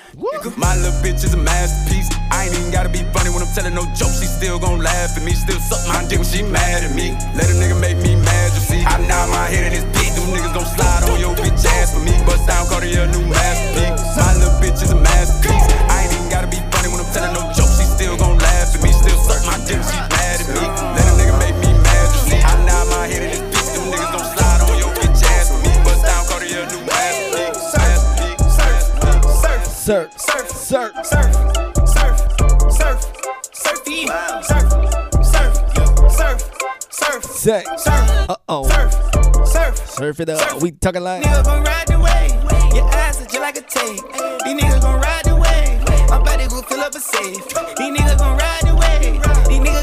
My 0.56 0.74
little 0.76 0.92
bitch 1.02 1.24
is 1.24 1.34
a 1.34 1.36
masterpiece. 1.36 2.08
I 2.30 2.44
ain't 2.44 2.54
even 2.58 2.70
gotta 2.70 2.88
be 2.88 3.02
funny 3.14 3.30
when 3.30 3.42
I'm 3.42 3.52
telling 3.54 3.74
no 3.74 3.84
jokes. 3.94 4.20
She 4.20 4.26
still 4.26 4.58
gon' 4.58 4.78
laugh 4.78 5.16
at 5.16 5.22
me, 5.24 5.32
still 5.32 5.58
suck 5.60 5.86
my 5.88 6.06
dick 6.08 6.18
when 6.18 6.28
she 6.28 6.42
mad 6.42 6.84
at 6.84 6.94
me. 6.94 7.10
Let 7.34 7.50
a 7.50 7.54
nigga 7.54 7.80
make 7.80 7.96
me 7.98 8.14
mad, 8.16 8.52
you 8.54 8.60
see. 8.60 8.82
I 8.84 8.98
nod 9.06 9.30
my 9.30 9.46
head 9.46 9.72
in 9.72 9.72
this 9.72 9.84
beat. 9.96 10.12
Them 10.14 10.28
niggas 10.34 10.54
gon' 10.54 10.66
slide 10.66 11.08
on 11.10 11.20
your 11.20 11.34
bitch 11.34 11.64
ass 11.64 11.94
for 11.94 12.00
me. 12.00 12.12
Bust 12.26 12.46
down 12.46 12.66
Cartier, 12.66 13.06
new 13.06 13.26
masterpiece. 13.26 14.16
My 14.16 14.34
little 14.34 14.54
bitch 14.60 14.82
is 14.82 14.90
a 14.90 14.96
masterpiece. 14.96 15.87
Telling 17.12 17.34
no 17.34 17.42
jokes. 17.52 17.78
She 17.78 17.84
still 17.84 18.16
gon' 18.16 18.38
laugh 18.38 18.74
at 18.74 18.82
me, 18.82 18.92
still 18.92 19.18
suck 19.24 19.42
my 19.46 19.56
dick 19.66 19.78
when 19.80 19.88
she 19.88 20.00
mad 20.12 20.40
at 20.42 20.48
me. 20.48 20.64
Let 20.64 21.04
a 21.06 21.12
nigga 21.18 21.34
make 21.42 21.56
me 21.62 21.70
mad, 21.82 22.06
you 22.14 22.20
see. 22.30 22.40
I 22.42 22.54
nod 22.66 22.86
my 22.92 23.06
head 23.06 23.22
in 23.22 23.30
this 23.30 23.42
bitch. 23.52 23.68
Them 23.74 23.84
niggas 23.92 24.12
gon' 24.12 24.26
slide 24.34 24.60
on 24.68 24.74
your 24.78 24.92
bitch 24.98 25.22
ass 25.34 25.48
for 25.52 25.58
me. 25.64 25.72
Bust 25.84 26.02
down 26.04 26.22
Cartier, 26.26 26.64
new 26.68 26.80
masterpiece. 26.86 27.74
Masterpiece. 27.74 28.56
Masterpiece. 28.56 29.68
Sir, 29.88 30.10
sir, 30.16 30.44
surf, 30.48 30.92
surf, 31.06 31.32
surf, 31.88 32.16
surf, 32.76 33.78
yeah. 33.88 34.40
surf, 34.42 34.68
surf, 35.24 35.52
surf, 36.12 36.38
surf, 36.90 37.24
say. 37.24 37.64
surf, 37.76 38.28
Uh 38.28 38.36
oh. 38.48 38.68
surf, 38.68 38.92
surf. 39.48 39.74
Surf 39.88 40.20
it 40.20 40.28
up. 40.28 40.38
Surf. 40.50 40.62
We 40.62 40.72
talking 40.72 41.02
like, 41.02 41.22
Nigga 41.22 41.44
gon' 41.44 41.64
ride 41.64 41.86
the 41.88 41.98
wave. 41.98 42.74
Your 42.74 42.88
ass 42.94 43.20
is 43.20 43.26
just 43.28 43.40
like 43.40 43.56
a 43.56 43.62
tape. 43.62 44.02
These 44.44 44.60
niggas 44.60 44.82
gon' 44.82 45.00
ride 45.00 45.24
fill 46.62 46.80
up 46.80 46.94
a 46.94 47.00
safe. 47.00 47.46
These 47.76 47.98
niggas 47.98 48.18
gon' 48.18 48.36
ride 48.36 48.64
niggas 48.64 49.37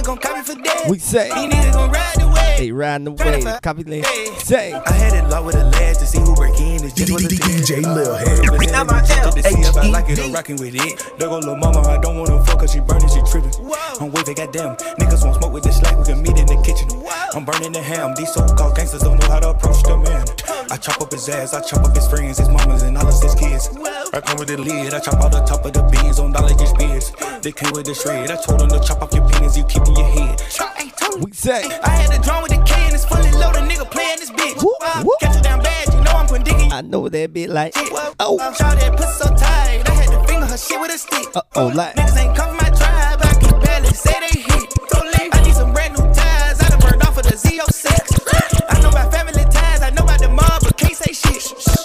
gon' 0.05 0.17
copy 0.17 0.41
for 0.41 0.61
days. 0.61 0.89
we 0.89 0.99
say. 0.99 1.29
These 1.33 1.53
niggas 1.53 1.73
gon' 1.73 1.91
ride 1.91 2.15
the 2.17 2.27
wave. 2.27 2.59
Hey, 2.59 2.71
riding 2.71 3.05
the 3.05 3.11
wave. 3.11 3.61
Copy 3.61 3.83
link. 3.83 4.05
Say. 4.39 4.73
I 4.73 4.91
had 4.91 5.13
it 5.13 5.27
low 5.29 5.43
with 5.43 5.55
a 5.55 5.65
ledge 5.65 5.97
to 5.97 6.05
see 6.05 6.19
who 6.19 6.35
break 6.35 6.59
in. 6.59 6.83
It's 6.83 6.93
just 6.93 7.11
what 7.11 7.21
the 7.23 7.29
DJ 7.29 7.81
LilHed. 7.81 8.71
Now 8.71 8.83
my 8.83 8.99
L. 8.99 9.31
To 9.31 9.41
see 9.41 9.61
if 9.61 9.77
I 9.77 9.87
like 9.87 10.09
it 10.09 10.19
or 10.19 10.31
rockin' 10.31 10.57
with 10.57 10.75
it. 10.75 11.17
There 11.17 11.29
go 11.29 11.39
little 11.39 11.55
mama, 11.55 11.79
I 11.81 11.97
don't 11.97 12.17
wanna 12.17 12.43
fuck 12.45 12.61
her, 12.61 12.67
she 12.67 12.79
burnin', 12.79 13.09
she 13.09 13.21
trippin'. 13.31 13.51
I'm 13.99 14.11
waving, 14.11 14.35
goddamn. 14.35 14.75
Niggas 14.99 15.23
won't 15.23 15.37
smoke 15.39 15.53
with 15.53 15.63
this 15.63 15.77
slack, 15.77 15.97
we 15.97 16.03
can 16.03 16.21
meet 16.21 16.37
in 16.37 16.45
the 16.45 16.61
kitchen. 16.61 16.91
I'm 17.33 17.45
burning 17.45 17.71
the 17.71 17.81
ham, 17.81 18.13
these 18.15 18.33
so-called 18.33 18.75
gangsters 18.75 19.01
don't 19.01 19.19
know 19.19 19.27
how 19.27 19.39
to 19.39 19.49
approach 19.49 19.83
the 19.83 19.97
man. 19.97 20.25
I 20.71 20.77
chop 20.77 21.01
up 21.01 21.11
his 21.11 21.29
ass, 21.29 21.53
I 21.53 21.61
chop 21.61 21.85
up 21.85 21.95
his 21.95 22.07
friends, 22.07 22.37
his 22.37 22.49
mamas, 22.49 22.81
and 22.83 22.97
all 22.97 23.07
of 23.07 23.21
his 23.21 23.35
kids. 23.35 23.69
I 24.13 24.19
come 24.19 24.37
with 24.37 24.49
the 24.49 24.57
lid, 24.57 24.93
I 24.93 24.99
chop 24.99 25.15
out 25.23 25.31
the 25.31 25.41
top 25.41 25.63
of 25.63 25.73
the 25.73 25.83
beans 25.87 26.19
on 26.19 26.31
dollar 26.33 26.55
just 26.55 26.77
beers. 26.77 27.11
They 27.41 27.51
came 27.51 27.71
with 27.71 27.85
the 27.85 27.93
shred, 27.93 28.31
I 28.31 28.35
told 28.35 28.59
them 28.59 28.69
to 28.69 28.79
chop 28.79 29.01
off 29.01 29.13
your 29.13 29.27
penis, 29.29 29.55
you 29.55 29.63
keep 29.65 29.87
your 29.97 30.07
head. 30.07 30.41
We 31.23 31.31
say. 31.31 31.63
I 31.83 31.89
had 31.89 32.11
a 32.17 32.21
drum 32.21 32.43
with 32.43 32.51
the 32.51 32.61
K 32.65 32.75
and 32.75 32.93
it's 32.93 33.05
fully 33.05 33.31
loaded, 33.31 33.63
nigga 33.63 33.89
playing 33.89 34.19
this 34.19 34.31
bitch. 34.31 34.61
Whoop, 34.61 34.75
whoop. 35.05 35.19
Catch 35.21 35.37
it 35.37 35.43
down 35.43 35.61
bad, 35.61 35.93
you 35.93 36.01
know 36.01 36.11
I'm 36.11 36.27
putting 36.27 36.43
dick 36.43 36.59
in 36.59 36.71
I 36.71 36.81
know 36.81 37.07
that 37.07 37.33
bit 37.33 37.49
like. 37.49 37.73
Oh, 38.19 38.37
shout 38.53 38.79
that 38.79 38.97
pussy 38.97 39.23
so 39.23 39.29
tight. 39.35 39.87
I 39.87 39.93
had 39.93 40.09
to 40.11 40.27
finger 40.27 40.45
her 40.45 40.57
shit 40.57 40.79
with 40.79 40.91
a 40.91 40.97
stick. 40.97 41.27
Uh 41.35 41.41
oh, 41.55 41.67
like. 41.67 41.95
Niggas 41.95 42.17
ain't 42.17 42.35
come 42.35 42.49
from 42.49 42.57
my 42.57 42.69
tribe, 42.75 43.19
I 43.21 43.33
can 43.39 43.59
barely 43.61 43.89
say 43.89 44.19
they 44.19 44.39
hit. 44.41 44.73
I 45.33 45.41
need 45.43 45.53
some 45.55 45.71
brand 45.71 45.93
new 45.97 46.03
ties, 46.13 46.61
I 46.61 46.69
done 46.69 46.79
burned 46.79 47.01
off 47.03 47.17
of 47.17 47.23
the 47.23 47.35
Z06. 47.35 48.61
I 48.69 48.81
know 48.81 48.89
about 48.89 49.11
family 49.13 49.43
ties, 49.51 49.81
I 49.81 49.89
know 49.91 50.03
about 50.03 50.19
the 50.19 50.29
mob, 50.29 50.61
but 50.63 50.77
can't 50.77 50.95
say 50.95 51.13
shit. 51.13 51.84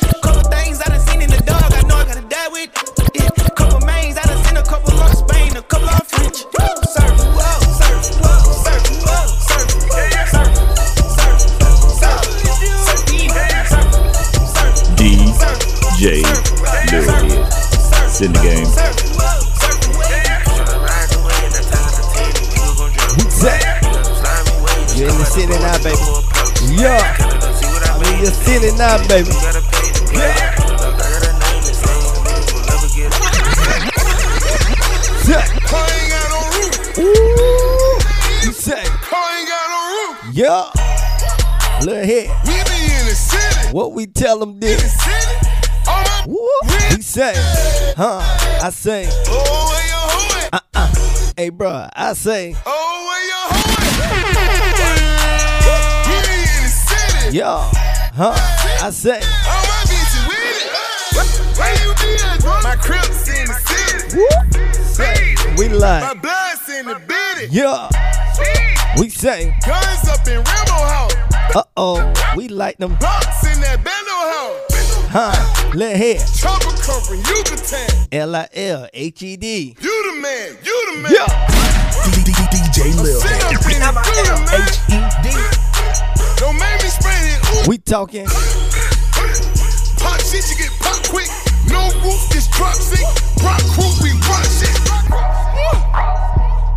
J. 16.00 16.23
Lil 16.23 16.25
It's 18.09 18.23
in 18.23 18.33
the 18.33 18.40
game. 18.40 18.64
What's 23.19 23.42
that? 23.42 23.85
You 24.97 25.04
in 25.04 25.19
the 25.19 25.25
city 25.26 25.52
now, 25.61 25.76
baby. 25.85 26.00
Yeah. 26.80 27.04
I'm 27.92 28.00
in 28.16 28.25
the 28.25 28.33
city 28.33 28.73
now, 28.78 28.97
baby. 29.09 29.28
Yeah. 30.16 30.57
Ooh, 36.97 38.00
you 38.42 38.52
say, 38.52 38.85
yeah, 40.33 40.71
look 41.85 42.04
here. 42.07 42.33
We 42.47 42.52
be 42.52 42.88
in 42.88 43.04
the 43.04 43.14
city. 43.14 43.69
What 43.73 43.92
we 43.92 44.07
tell 44.07 44.38
them 44.38 44.61
this? 44.61 44.97
Woo. 46.26 46.38
We 46.94 47.02
say, 47.02 47.32
huh? 47.96 48.20
I 48.62 48.70
say, 48.70 49.06
uh 50.52 50.60
uh. 50.74 51.32
Hey, 51.36 51.48
bro, 51.48 51.88
I 51.94 52.12
say, 52.14 52.54
oh, 52.66 53.06
where 53.06 53.24
you 53.24 53.40
yeah. 57.32 57.70
Huh? 58.12 58.34
I 58.84 58.90
say, 58.90 59.20
oh, 59.22 59.62
My 59.70 59.82
bitches 59.86 60.26
with 60.26 60.56
it. 60.58 61.58
Where 61.58 61.74
you 61.82 61.90
been? 61.94 62.42
My 62.62 62.74
crips 62.76 63.28
in 63.28 63.46
the 63.46 63.54
city. 63.54 64.18
woo. 64.18 64.82
Say, 64.84 65.36
we 65.56 65.68
like, 65.68 66.02
My 66.02 66.14
blood's 66.20 66.68
in 66.68 66.86
the 66.86 66.98
bitty. 67.06 67.46
yeah. 67.54 67.88
We 68.98 69.08
say, 69.08 69.54
Guns 69.66 70.08
up 70.08 70.26
in 70.26 70.42
Rambo 70.42 70.72
house. 70.72 71.14
uh 71.54 71.62
oh. 71.76 72.12
We 72.36 72.48
like 72.48 72.78
them, 72.78 72.96
Blocks 72.96 73.46
in 73.46 73.60
that 73.60 73.82
bando 73.84 74.18
house. 74.34 74.69
Huh? 75.10 75.70
Look 75.74 75.96
here. 75.96 76.18
Trouble 76.36 76.72
come 76.82 77.02
from 77.02 77.18
Yucatan. 77.18 78.08
L 78.12 78.34
I 78.34 78.48
L 78.54 78.88
H 78.92 79.22
E 79.22 79.36
D. 79.36 79.76
You 79.80 80.12
the 80.14 80.20
man. 80.22 80.56
You 80.62 80.92
the 80.94 81.02
man. 81.02 81.12
Yeah. 81.12 81.26
DJ 82.50 82.94
Lil. 83.02 83.20
Sit 83.20 83.44
up 83.44 83.52
in 83.52 83.58
it. 83.58 83.84
You 84.16 84.24
the 84.24 84.36
man. 84.46 84.62
H-E-D. 84.62 85.28
Don't 86.38 86.56
make 86.58 86.82
me 86.82 86.88
spread 86.88 87.22
it. 87.22 87.66
Ooh, 87.66 87.68
We 87.68 87.78
talking, 87.78 88.26
pop 89.98 90.18
shit, 90.20 90.44
you 90.48 90.56
get 90.56 90.72
pop 90.80 91.02
quick. 91.08 91.28
No 91.68 91.90
roof, 92.02 92.30
just 92.32 92.50
drop 92.52 92.74
sick. 92.74 93.04
Rock 93.44 93.60
crew, 93.74 93.90
we 94.02 94.10
rock 94.26 94.44
shit. 94.48 94.70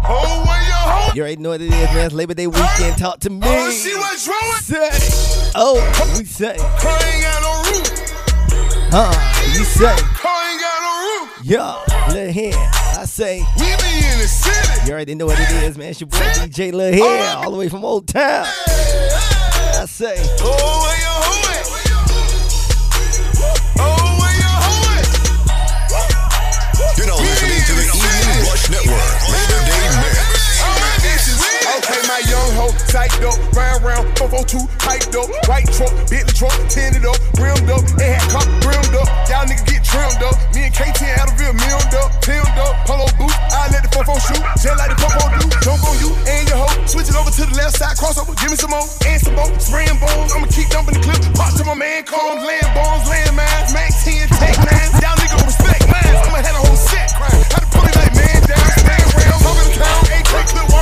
Oh, 0.06 0.44
where 0.46 0.62
your 0.68 0.76
hoe? 0.76 1.14
you 1.16 1.22
already 1.22 1.38
know 1.42 1.50
what 1.50 1.62
it 1.62 1.68
is, 1.68 1.72
man. 1.72 2.06
It's 2.08 2.14
Labor 2.14 2.34
Day 2.34 2.48
weekend. 2.48 2.98
Talk 2.98 3.20
to 3.22 3.30
me. 3.30 3.40
Oh, 3.44 3.72
she 3.72 3.96
was 3.96 4.26
drawing. 4.26 4.62
Say, 4.62 4.90
oh, 5.56 5.80
we 6.18 6.26
say, 6.26 6.58
Car 6.58 7.00
ain't 7.06 7.24
got 7.24 7.42
no 7.42 7.72
roof. 7.72 7.93
Huh? 8.94 9.12
You 9.58 9.64
say, 9.66 9.96
Car 10.14 10.50
ain't 10.50 10.62
got 10.62 10.78
no 10.86 10.94
roof. 11.26 11.40
yeah. 11.44 12.14
Look 12.14 12.30
here. 12.30 12.54
I 12.56 13.06
say, 13.06 13.40
We 13.58 13.66
be 13.66 14.06
in 14.06 14.20
the 14.20 14.28
city. 14.28 14.86
you 14.88 14.94
already 14.94 15.16
know 15.16 15.26
what 15.26 15.40
it 15.40 15.50
is, 15.64 15.78
man. 15.78 15.90
It's 15.90 16.00
your 16.02 16.10
boy 16.10 16.18
DJ 16.18 16.72
Lil 16.72 16.94
here, 16.94 17.34
all 17.38 17.52
the 17.52 17.58
way 17.58 17.70
from 17.70 17.84
Old 17.84 18.08
Town. 18.08 18.46
I 18.46 19.86
say, 19.88 20.16
Oh, 20.42 20.86
where 20.86 21.00
your 21.02 21.10
hoe 21.10 21.63
psyched 32.94 33.26
up, 33.26 33.34
round 33.58 33.82
round, 33.82 34.06
442, 34.22 34.70
piped 34.78 35.18
up, 35.18 35.26
white 35.50 35.66
truck, 35.74 35.90
Bentley 36.14 36.30
truck, 36.38 36.54
tinted 36.70 37.10
up, 37.10 37.18
rimmed 37.42 37.66
up, 37.74 37.82
it 37.98 38.06
had 38.06 38.22
cop 38.30 38.46
rimmed 38.62 38.94
up, 38.94 39.10
y'all 39.26 39.50
niggas 39.50 39.66
get 39.66 39.82
trimmed 39.82 40.22
up, 40.22 40.38
me 40.54 40.70
and 40.70 40.74
KT 40.78 41.02
Adderville 41.18 41.58
milled 41.58 41.90
up, 41.98 42.14
pilmed 42.22 42.54
up, 42.62 42.86
polo 42.86 43.10
boot, 43.18 43.34
I 43.50 43.66
let 43.74 43.82
the 43.82 43.90
44 43.98 44.14
shoot, 44.22 44.46
just 44.62 44.78
like 44.78 44.94
the 44.94 44.98
44 45.10 45.26
do, 45.42 45.42
jump 45.66 45.82
on 45.90 45.98
you 46.06 46.14
and 46.30 46.46
your 46.46 46.62
hoe, 46.62 46.86
switch 46.86 47.10
it 47.10 47.18
over 47.18 47.34
to 47.34 47.44
the 47.50 47.56
left 47.58 47.82
side, 47.82 47.98
crossover, 47.98 48.38
give 48.38 48.54
me 48.54 48.58
some 48.62 48.70
more, 48.70 48.86
and 49.10 49.18
some 49.18 49.34
more, 49.34 49.50
spraying 49.58 49.98
bones, 49.98 50.30
I'ma 50.30 50.46
keep 50.54 50.70
dumping 50.70 50.94
the 50.94 51.02
clip, 51.02 51.18
pop 51.34 51.50
to 51.58 51.66
my 51.66 51.74
man, 51.74 52.06
cones, 52.06 52.46
land 52.46 52.70
bones, 52.78 53.10
land 53.10 53.34
mines, 53.34 53.74
max 53.74 54.06
10, 54.06 54.30
take 54.38 54.54
nines, 54.70 54.94
y'all 55.02 55.18
niggas 55.18 55.42
respect 55.42 55.82
mine, 55.90 56.14
I'ma 56.30 56.46
have 56.46 56.62
a 56.62 56.64
whole 56.70 56.78
set, 56.78 57.10
how 57.18 57.58
to 57.58 57.70
pull 57.74 57.90
it 57.90 57.98
like 57.98 58.14
man? 58.14 58.38
Down, 58.46 58.62
stand 58.78 59.02
around, 59.18 59.42
talking 59.42 59.66
the 59.66 59.82
count, 59.82 60.14
AK 60.14 60.46
clip, 60.54 60.73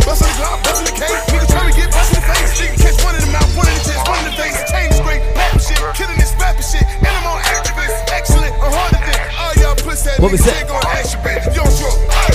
walking 0.00 0.08
around, 0.08 0.08
busting 0.08 0.28
the 0.28 0.36
Glock, 0.40 0.58
busting 0.64 0.88
the 0.88 0.94
cake, 0.96 1.18
nigga 1.28 1.46
trying 1.52 1.68
to 1.70 1.76
get 1.76 1.88
busting 1.92 2.16
the 2.20 2.24
face, 2.24 2.52
nigga 2.60 2.76
catch 2.80 2.98
one 3.04 3.14
in 3.16 3.22
the 3.26 3.32
mouth, 3.32 3.50
one 3.56 3.68
in 3.68 3.74
the 3.76 3.84
chest, 3.84 4.02
one 4.08 4.18
in 4.24 4.26
the 4.32 4.36
face, 4.38 4.56
chain 4.70 4.88
is 4.90 5.00
great, 5.00 5.22
pap 5.36 5.60
shit, 5.60 5.80
killing 5.96 6.18
this 6.18 6.32
rapping 6.40 6.64
shit, 6.64 6.84
and 6.84 7.12
I'm 7.12 7.26
on 7.28 7.38
activist, 7.52 7.96
excellent, 8.12 8.52
I'm 8.62 8.72
harder 8.72 9.00
than 9.02 9.18
all 9.36 9.54
y'all 9.60 9.76
pussy 9.76 10.10
ass 10.10 10.20
What 10.20 10.32
we 10.32 10.38
niggas, 10.38 10.48
say? 10.48 10.56
ain't 10.60 10.68
gon' 10.68 10.84
ask 10.96 11.16
you, 11.16 11.20
baby, 11.24 11.44
you 11.52 11.62
don't 11.62 11.72
hey, 11.72 12.32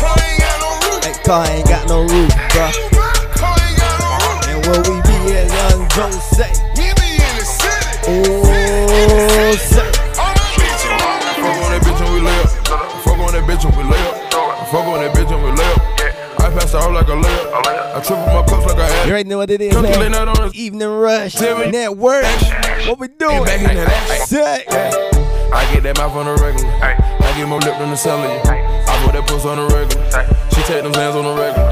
car 0.00 0.16
ain't 0.18 0.38
got 0.40 0.56
no 0.58 0.70
roof, 0.86 1.00
hey, 1.04 1.14
car 1.22 1.42
ain't 1.46 1.66
got 1.68 1.84
no 1.88 1.98
roof, 2.08 2.30
bruh. 2.50 2.72
car 3.38 3.56
ain't 3.62 3.78
got 3.78 3.94
no 4.02 4.08
roof, 4.18 4.50
And 4.50 4.58
where 4.66 4.80
we 4.90 4.94
be 5.06 5.16
at, 5.38 5.46
young 5.50 5.86
Joe 5.94 6.10
say, 6.34 6.50
we 6.76 6.86
be 6.98 7.08
in 7.20 7.34
the 7.38 7.46
city, 7.46 8.10
oh, 8.10 9.54
say, 9.54 9.86
all 10.18 10.32
my 10.34 10.46
bitches, 10.58 10.90
Fuck 11.40 11.56
on 11.62 11.70
that 11.70 11.80
bitch 11.84 12.00
and 12.02 12.10
we 12.14 12.20
lay 12.20 12.38
up. 12.42 12.50
Fuck 13.04 13.18
on 13.18 13.30
that 13.32 13.44
bitch 13.46 13.64
and 13.64 13.74
we 13.76 13.84
lay 13.84 13.99
like 17.00 17.08
a 17.08 17.16
layup. 17.16 17.94
I 17.96 18.00
triple 18.02 18.26
my 18.26 18.44
cups 18.46 18.66
like 18.66 18.76
I 18.76 18.86
you 18.86 18.92
had. 18.92 19.08
already 19.08 19.28
know 19.28 19.38
what 19.38 19.50
it 19.50 19.60
is, 19.60 19.72
Come 19.72 19.84
to 19.84 19.90
lay 19.90 19.98
man. 19.98 20.12
night 20.12 20.28
on 20.28 20.40
us. 20.40 20.54
Evening 20.54 20.88
Rush, 20.88 21.32
Tell 21.34 21.58
me. 21.58 21.70
Network, 21.70 22.24
what 22.86 22.98
we 22.98 23.08
doing? 23.08 23.44
back 23.44 23.60
in 23.60 23.76
that 23.76 23.88
ass. 23.88 24.28
Say, 24.28 24.64
I 25.52 25.72
get 25.72 25.82
that 25.84 25.96
mouth 25.98 26.12
on 26.14 26.26
the 26.26 26.34
regular. 26.42 26.70
I 26.82 27.34
get 27.36 27.48
more 27.48 27.60
lip 27.60 27.78
than 27.78 27.90
the 27.90 27.96
cellular. 27.96 28.40
I 28.44 29.02
put 29.04 29.12
that 29.14 29.26
puss 29.26 29.44
on 29.44 29.56
the 29.56 29.66
regular. 29.74 30.06
She 30.54 30.62
take 30.62 30.82
them 30.82 30.92
hands 30.94 31.16
on 31.16 31.24
the 31.24 31.34
regular. 31.34 31.70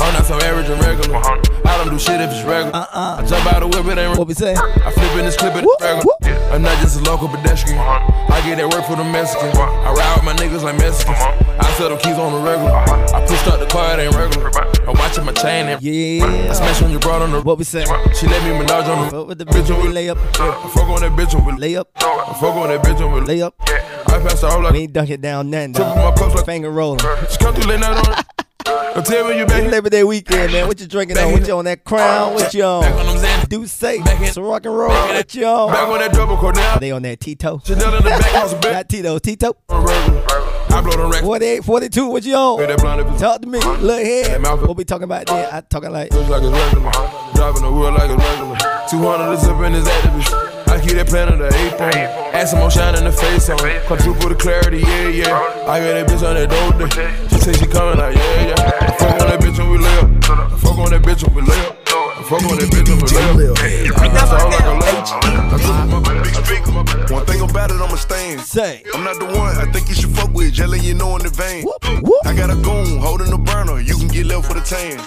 oh, 0.00 0.12
not 0.16 0.24
so 0.26 0.34
average 0.40 0.68
and 0.70 0.80
regular. 0.82 1.16
I 1.20 1.76
don't 1.78 1.90
do 1.92 1.98
shit 1.98 2.20
if 2.20 2.30
it's 2.30 2.42
regular. 2.42 2.74
Uh-uh. 2.74 3.20
I 3.22 3.26
jump 3.26 3.52
out 3.52 3.60
the 3.60 3.68
whip, 3.68 3.86
it 3.86 3.98
ain't 3.98 4.18
what 4.18 4.26
we 4.26 4.34
say? 4.34 4.54
I 4.56 4.90
flip 4.90 5.12
in 5.18 5.24
this 5.26 5.36
clip 5.36 5.54
at 5.54 5.62
Whoop, 5.64 5.76
regular. 5.80 6.02
Whoop. 6.50 6.56
I'm 6.56 6.62
not 6.62 6.78
just 6.82 7.00
a 7.00 7.02
local 7.04 7.28
pedestrian. 7.28 7.78
Uh-huh. 7.78 8.32
I 8.34 8.40
get 8.46 8.56
that 8.58 8.68
work 8.74 8.84
for 8.86 8.96
the 8.96 9.04
Mexicans. 9.04 9.54
Uh-huh. 9.54 9.88
I 9.88 9.92
ride 9.94 10.14
with 10.16 10.24
my 10.24 10.34
niggas 10.34 10.62
like 10.62 10.78
Mexicans. 10.78 11.16
Uh-huh. 11.18 11.56
I 11.60 11.70
sell 11.74 11.88
them 11.90 11.98
keys 11.98 12.18
on 12.18 12.32
the 12.32 12.40
regular. 12.40 12.72
I 12.74 13.26
pushed 13.26 13.46
up 13.46 13.60
the 13.60 13.66
car, 13.66 13.98
it 13.98 14.02
ain't 14.04 14.14
regular. 14.16 14.50
I'm 14.88 14.96
watching 14.98 15.24
my 15.24 15.32
chain 15.32 15.68
and 15.68 15.76
I 15.76 15.78
Yeah. 15.80 16.52
smash 16.52 16.80
when 16.82 16.90
you 16.90 16.98
brought 16.98 17.22
on 17.22 17.32
the 17.32 17.42
What 17.42 17.58
we 17.58 17.64
say? 17.64 17.84
She 18.14 18.26
let 18.26 18.42
me 18.42 18.50
menage 18.58 18.88
on 18.88 19.04
the 19.04 19.10
Fuck 19.10 19.26
with 19.28 19.38
the 19.38 19.44
bitch 19.44 19.68
when 19.70 19.86
we 19.86 19.92
lay 19.92 20.08
up. 20.08 20.18
I 20.40 20.68
fuck 20.74 20.88
on 20.88 21.00
that 21.00 21.12
bitch 21.12 21.34
and 21.34 21.46
we 21.46 21.52
Lay 21.52 21.76
up, 21.76 21.88
I 21.96 22.32
fuck 22.40 22.54
on 22.56 22.68
that 22.68 22.82
bitch 22.82 23.00
and 23.00 23.12
we 23.12 23.20
lay 23.20 23.42
up. 23.42 23.54
I 23.60 24.18
pass 24.18 24.42
out 24.42 24.62
like 24.62 24.72
We 24.72 24.78
ain't 24.80 24.92
dunk 24.92 25.10
it 25.10 25.20
down 25.20 25.50
nothing, 25.50 25.74
Triple 25.74 25.94
dog. 25.94 26.14
my 26.16 26.20
cups 26.22 26.34
like 26.34 26.46
Finger 26.46 26.70
rolling. 26.70 26.98
She 27.30 27.36
come 27.38 27.54
through 27.54 27.70
late 27.70 27.80
night 27.80 28.08
on 28.08 28.18
it. 28.18 28.26
Tell 28.64 29.32
you 29.32 29.46
back 29.46 29.62
It's 29.64 29.72
Labor 29.72 29.90
Day 29.90 30.04
weekend, 30.04 30.52
man. 30.52 30.66
What 30.68 30.80
you 30.80 30.86
drinking 30.86 31.18
on? 31.18 31.32
What 31.32 31.46
you 31.46 31.54
on 31.54 31.64
that 31.64 31.84
crown? 31.84 32.34
What 32.34 32.52
you 32.54 32.60
Back 32.60 32.92
on 32.94 33.06
on? 33.06 33.16
them 33.16 33.16
Xan. 33.16 33.48
Do 33.48 33.66
say 33.66 34.02
Back 34.02 34.26
some 34.28 34.44
rock 34.44 34.66
and 34.66 34.76
roll. 34.76 34.90
back 34.90 35.14
What 35.14 35.34
you 35.34 35.42
Back 35.42 35.48
on? 35.88 35.92
on 35.92 35.98
that 35.98 36.12
double 36.12 36.36
now. 36.52 36.78
They 36.78 36.90
on 36.90 37.02
that 37.02 37.20
Tito. 37.20 37.60
Chanel 37.64 37.96
in 37.96 38.04
the 38.04 38.10
back 38.10 38.22
house 38.32 38.54
a. 38.54 38.72
Not 38.72 38.88
Tito, 38.88 39.18
Tito. 39.18 39.56
On. 39.68 39.88
I 39.88 40.80
blow 40.82 40.92
the 40.92 41.08
rack. 41.12 41.22
48, 41.22 41.64
42, 41.64 42.06
what 42.06 42.24
you 42.24 42.34
on? 42.34 42.58
that 42.68 42.78
Talk 43.18 43.40
to 43.42 43.48
me. 43.48 43.58
Look 43.58 44.02
here. 44.02 44.24
That 44.24 44.40
What 44.68 44.76
we 44.76 44.84
talking 44.84 45.04
about 45.04 45.26
there? 45.26 45.48
I 45.52 45.60
talking 45.62 45.90
like, 45.90 46.12
looks 46.12 46.28
like 46.28 46.42
it's 46.42 46.52
regular. 46.52 46.92
Driving 47.34 47.62
the 47.62 47.72
wheel 47.72 47.92
like 47.92 48.10
it's 48.10 48.22
regular. 48.22 48.58
200 48.90 49.32
is 49.32 49.44
up 49.44 49.60
in 49.62 49.72
his 49.72 49.84
activist. 49.86 50.68
I 50.68 50.80
keep 50.80 50.92
that 50.92 51.08
plan 51.08 51.32
of 51.32 51.38
the 51.38 51.46
ape 51.46 51.80
on. 51.80 52.46
Some 52.46 52.60
more 52.60 52.70
shine 52.70 52.94
in 52.96 53.04
the 53.04 53.12
face 53.12 53.48
on. 53.48 53.58
Quadruple 53.86 54.28
the 54.28 54.36
clarity, 54.36 54.78
yeah, 54.78 55.08
yeah. 55.08 55.64
I 55.66 55.80
got 55.80 55.92
that 55.94 56.06
bitch 56.06 56.22
on 56.26 56.34
that 56.34 56.48
dope 56.48 57.29
say 57.40 57.52
she 57.54 57.66
coming 57.66 57.98
like, 57.98 58.16
yeah, 58.16 58.48
yeah. 58.48 58.80
I 58.80 58.92
fuck 59.00 59.20
on 59.20 59.28
that 59.28 59.40
bitch 59.40 59.58
and 59.58 59.70
we 59.70 59.78
lay 59.78 59.96
up. 59.98 60.08
I 60.28 60.56
fuck 60.60 60.78
on 60.78 60.90
that 60.90 61.02
bitch 61.02 61.24
and 61.24 61.34
we 61.34 61.42
lay 61.42 61.66
up. 61.66 61.76
I 61.88 62.22
fuck 62.22 62.44
on 62.44 62.56
that 62.60 62.68
bitch 62.68 62.88
and 62.92 63.00
we 63.00 63.08
lay 63.40 63.50
up. 63.50 63.56
I 63.58 64.08
pass 64.08 64.32
out 64.32 64.50
like 64.52 64.68
a 64.68 64.74
layup. 64.76 65.08
I 65.48 65.56
triple 65.56 66.00
my 66.00 66.22
big 66.22 66.34
speaker. 66.36 67.14
One 67.14 67.26
thing 67.26 67.40
about 67.40 67.70
it, 67.70 67.80
I'm 67.80 67.92
a 67.92 67.96
stain. 67.96 68.38
say, 68.38 68.82
I'm 68.94 69.04
not 69.04 69.18
the 69.18 69.26
one 69.26 69.56
I 69.56 69.64
think 69.72 69.88
you 69.88 69.94
should 69.94 70.10
fuck 70.10 70.32
with, 70.32 70.58
letting 70.58 70.84
you 70.84 70.94
know 70.94 71.16
in 71.16 71.22
the 71.22 71.30
vein. 71.30 71.64
whoop, 71.64 71.82
whoop. 72.02 72.26
I 72.26 72.36
got 72.36 72.50
a 72.50 72.56
goon 72.56 72.98
holding 72.98 73.30
the 73.30 73.38
burner, 73.38 73.80
you 73.80 73.96
can 73.96 74.08
get 74.08 74.26
left 74.26 74.46
for 74.46 74.54
the 74.54 74.60
tan. 74.60 75.00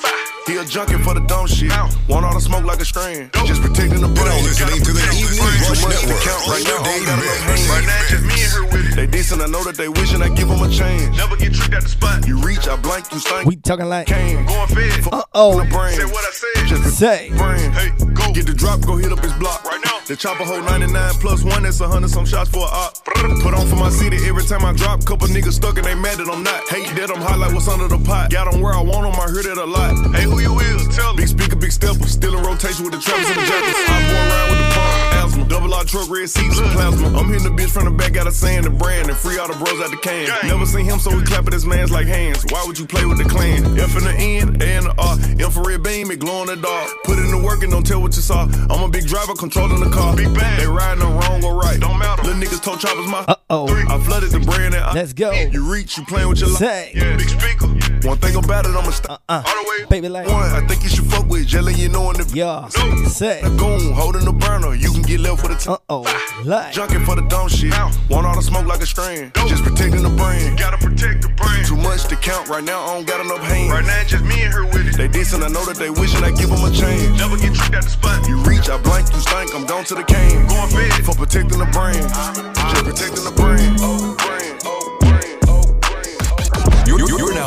He 0.45 0.57
a 0.57 0.65
junkie 0.65 0.97
for 1.00 1.13
the 1.13 1.21
dumb 1.21 1.47
shit. 1.47 1.71
Want 2.09 2.25
all 2.25 2.33
the 2.33 2.41
smoke 2.41 2.65
like 2.65 2.81
a 2.81 2.85
strand. 2.85 3.31
Just 3.45 3.62
protecting 3.62 4.01
the 4.01 4.12
You're 4.12 4.15
brain. 4.15 4.27
now 4.27 4.43
listening 4.43 4.83
to 4.83 4.91
the 4.91 5.03
Evening 5.15 5.39
Rush 5.39 5.79
Network. 5.88 6.19
Right 6.19 6.27
now, 6.27 6.43
I 6.43 6.51
Labor 6.51 6.67
don't 6.67 6.83
Day 6.83 7.00
got 7.00 7.15
enough 7.15 7.23
hands. 7.23 7.47
Mix. 7.47 7.69
Right 7.71 7.85
now, 7.88 8.01
it's 8.03 8.12
just 8.12 8.23
me 8.27 8.38
and 8.43 8.51
her 8.51 8.63
with 8.67 8.91
it. 8.91 8.95
They 8.95 9.07
decent, 9.07 9.41
I 9.41 9.47
know 9.47 9.63
that 9.63 9.75
they 9.75 9.88
wishing 9.88 10.21
I 10.21 10.27
give 10.35 10.50
them 10.50 10.59
a 10.62 10.67
chance. 10.67 11.15
Never 11.15 11.38
get 11.38 11.53
tricked 11.53 11.73
at 11.73 11.83
the 11.83 11.89
spot. 11.89 12.27
You 12.27 12.43
reach, 12.43 12.67
I 12.67 12.75
blank, 12.75 13.07
you 13.13 13.19
stink. 13.19 13.47
We 13.47 13.55
talking 13.55 13.88
like, 13.88 14.07
Came. 14.07 14.45
Going 14.45 14.67
fed. 14.67 15.07
Uh-oh. 15.13 15.63
The 15.63 15.65
brain. 15.71 15.95
Say 15.95 16.05
what 16.12 16.25
I 16.27 16.31
said. 16.35 16.67
Just 16.67 17.00
say, 17.00 17.31
brain. 17.39 17.71
Hey, 17.71 17.89
go. 18.12 18.27
Get 18.35 18.45
the 18.45 18.53
drop, 18.53 18.81
go 18.83 18.97
hit 18.97 19.13
up 19.13 19.23
his 19.23 19.33
block. 19.39 19.63
Right 19.63 19.79
now. 19.85 20.03
The 20.07 20.17
chopper 20.17 20.43
hold 20.43 20.65
99 20.65 20.91
plus 21.23 21.43
one, 21.45 21.63
that's 21.63 21.79
a 21.79 21.88
hundred 21.88 22.09
some 22.09 22.25
shots 22.25 22.50
for 22.50 22.67
a 22.67 22.71
op. 22.83 23.00
Put 23.39 23.53
on 23.55 23.65
for 23.67 23.77
my 23.77 23.89
city 23.89 24.17
every 24.27 24.43
time 24.43 24.65
I 24.65 24.73
drop. 24.73 25.05
Couple 25.05 25.27
niggas 25.29 25.53
stuck 25.53 25.77
and 25.77 25.85
they 25.88 25.95
mad 25.95 26.17
that 26.17 26.27
I'm 26.27 26.43
not. 26.43 26.67
Hate 26.67 26.91
that 27.00 27.09
I'm 27.09 27.21
hot 27.21 27.39
like 27.39 27.53
what's 27.53 27.69
under 27.69 27.88
the 27.88 27.97
pot. 28.03 28.29
Got 28.29 28.51
them 28.51 28.59
where 28.59 28.73
I 28.73 28.81
want 28.81 29.07
them, 29.07 29.15
I 29.15 29.31
heard 29.31 29.45
it 29.45 29.57
a 29.57 29.63
lot. 29.63 29.95
Hey, 30.13 30.27
who 30.33 30.41
you 30.41 30.59
is? 30.59 30.95
Tell 30.95 31.13
me. 31.13 31.23
Big 31.23 31.29
speaker, 31.29 31.55
big 31.55 31.71
stepper. 31.71 32.07
Still 32.07 32.37
in 32.37 32.43
rotation 32.43 32.83
with 32.83 32.93
the 32.93 32.99
trappers 32.99 33.29
and 33.29 33.39
the 33.39 33.45
jackets. 33.45 33.79
I'm 33.87 34.03
going 34.03 34.27
around 34.29 34.49
with 34.49 34.59
the 34.59 34.69
pump. 34.73 35.13
Asthma, 35.23 35.45
double 35.47 35.73
R 35.73 35.83
truck 35.85 35.93
truck, 35.93 36.09
red 36.09 36.29
seats, 36.29 36.59
and 36.59 36.69
plasma. 36.71 37.07
I'm 37.17 37.27
hitting 37.29 37.43
the 37.43 37.61
bitch 37.61 37.69
from 37.69 37.85
the 37.85 37.91
back, 37.91 38.13
got 38.13 38.27
a 38.27 38.31
sand 38.31 38.65
the 38.65 38.69
brand, 38.69 39.09
and 39.09 39.17
free 39.17 39.37
all 39.37 39.47
the 39.47 39.53
bros 39.53 39.79
out 39.81 39.91
the 39.91 39.97
can. 39.97 40.27
Never 40.47 40.65
seen 40.65 40.85
him, 40.85 40.99
so 40.99 41.15
we 41.15 41.23
clapping 41.23 41.53
his 41.53 41.65
mans 41.65 41.91
like 41.91 42.07
hands. 42.07 42.43
Why 42.49 42.63
would 42.65 42.79
you 42.79 42.85
play 42.85 43.05
with 43.05 43.17
the 43.17 43.25
clan? 43.25 43.79
F 43.79 43.95
in 43.95 44.03
the 44.03 44.13
N, 44.13 44.61
A 44.61 44.77
in 44.77 44.83
the 44.85 44.95
R, 44.97 45.17
infrared 45.39 45.83
beam, 45.83 46.11
it 46.11 46.19
glow 46.19 46.41
in 46.41 46.47
the 46.47 46.55
dark. 46.55 46.89
Put 47.03 47.19
in 47.19 47.29
the 47.29 47.37
work 47.37 47.63
and 47.63 47.71
don't 47.71 47.85
tell 47.85 48.01
what 48.01 48.15
you 48.15 48.21
saw. 48.21 48.47
I'm 48.69 48.83
a 48.83 48.89
big 48.89 49.05
driver, 49.05 49.33
controlling 49.33 49.79
the 49.79 49.89
car. 49.89 50.15
Big 50.15 50.33
bang. 50.33 50.59
They 50.59 50.67
riding 50.67 51.03
them 51.03 51.17
wrong 51.17 51.43
or 51.43 51.55
right. 51.55 51.79
Don't 51.79 51.97
matter. 51.99 52.23
Little 52.23 52.41
niggas 52.41 52.63
told 52.63 52.79
choppers 52.79 53.07
my. 53.07 53.23
Uh 53.27 53.35
oh. 53.49 53.67
I 53.67 53.99
flooded 53.99 54.31
the 54.31 54.39
brand 54.39 54.73
and 54.73 54.83
I. 54.83 54.93
Let's 54.93 55.13
go. 55.13 55.31
You 55.31 55.71
reach, 55.71 55.97
you 55.97 56.05
playing 56.05 56.29
with 56.29 56.39
your 56.39 56.49
life. 56.49 56.59
Say. 56.59 56.91
Yeah. 56.95 57.17
Big 57.17 57.29
speaker. 57.29 57.82
One 58.03 58.17
thing 58.17 58.36
about 58.36 58.65
it, 58.65 58.75
I'ma 58.75 58.91
stop. 58.91 59.22
Uh, 59.29 59.41
All 59.45 59.63
the 59.63 59.69
way. 59.69 59.86
Baby 59.89 60.10
like. 60.10 60.27
One, 60.27 60.43
I 60.51 60.65
think 60.67 60.83
you 60.83 60.89
should 60.89 61.05
fuck 61.05 61.27
with 61.29 61.48
jelly, 61.48 61.74
you 61.74 61.88
know, 61.89 62.12
in 62.12 62.17
the. 62.17 62.29
Yeah. 62.33 62.67
No. 62.77 63.07
Say. 63.07 63.41
The 63.41 63.50
goon 63.55 63.93
holding 63.93 64.25
the 64.25 64.33
burner, 64.33 64.74
you 64.75 64.91
can 64.91 65.03
get 65.03 65.22
left 65.22 65.41
with 65.43 65.55
a 65.55 65.60
t- 65.60 65.69
Uh 65.72 65.77
oh. 65.89 66.03
Like. 66.43 66.74
Junkin' 66.74 67.05
for 67.05 67.15
the 67.15 67.22
dumb 67.24 67.48
shit. 67.48 67.72
Want 68.10 68.27
all 68.27 68.36
the 68.36 68.41
smoke 68.41 68.65
like 68.65 68.81
a 68.81 68.86
strand. 68.86 69.31
Just 69.48 69.63
protecting 69.63 70.03
the 70.03 70.10
brand. 70.10 70.60
Gotta 70.60 70.77
protect 70.77 71.22
the 71.22 71.29
brand. 71.29 71.65
Too 71.65 71.77
much 71.77 72.03
to 72.12 72.15
count 72.17 72.50
right 72.50 72.63
now, 72.63 72.83
I 72.83 72.93
don't 72.95 73.07
got 73.07 73.24
enough 73.24 73.39
hands. 73.43 73.72
Right 73.72 73.86
now, 73.86 74.01
it's 74.01 74.12
just 74.12 74.25
me 74.25 74.41
and 74.43 74.53
her 74.53 74.65
with 74.65 74.88
it. 74.88 74.98
They 74.98 75.07
dissing, 75.07 75.43
I 75.43 75.48
know 75.48 75.63
that 75.65 75.77
they 75.77 75.89
wishing 75.89 76.24
I 76.24 76.31
give 76.31 76.50
them 76.50 76.63
a 76.63 76.72
chance. 76.72 77.17
Never 77.17 77.38
get 77.38 77.55
tricked 77.55 77.75
out 77.75 77.83
the 77.83 77.89
spot. 77.89 78.27
You 78.27 78.38
reach, 78.43 78.67
I 78.69 78.77
blank, 78.83 79.07
you 79.13 79.19
stink, 79.24 79.55
I'm 79.55 79.65
gone 79.65 79.86
to 79.86 79.95
the 79.95 80.03
cane. 80.03 80.43
Going 80.48 80.69
fed 80.69 81.05
for 81.05 81.15
protecting 81.15 81.60
the 81.60 81.69
brand. 81.72 82.03
Just 82.03 82.83
protecting 82.83 83.24
the 83.24 83.31
brand. 83.31 83.77
Oh. 83.79 83.95
Oh, 83.95 84.12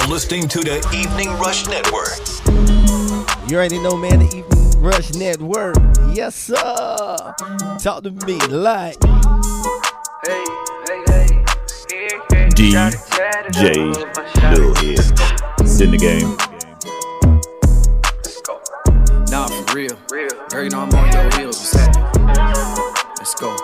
You're, 0.06 0.14
listening 0.14 0.46
to 0.48 0.60
the 0.60 0.76
Evening 0.94 1.30
Rush 1.40 1.66
Network. 1.66 2.14
You 3.50 3.56
already 3.56 3.80
know, 3.80 3.96
man. 3.96 4.20
The 4.20 4.36
Evening 4.36 4.80
Rush 4.80 5.12
Network. 5.14 5.75
Yes, 6.14 6.36
sir. 6.36 6.54
Talk 7.80 8.04
to 8.04 8.12
me 8.12 8.38
like. 8.46 9.02
Hey, 10.25 10.44
hey, 10.86 11.02
hey. 11.08 11.44
DJ 12.54 12.92
LilHed. 14.54 15.66
Sit 15.66 15.86
in 15.86 15.90
the 15.90 15.98
game. 15.98 16.36
Nah, 19.28 19.48
for 19.48 19.75
real. 19.75 19.96
Girl, 20.50 20.62
you 20.62 20.70
know 20.70 20.82
I'm 20.82 20.94
on 20.94 21.12
your 21.12 21.36
heels. 21.36 21.58
What's 21.58 21.72
happening? 21.72 22.34
Let's 23.18 23.34
go. 23.34 23.56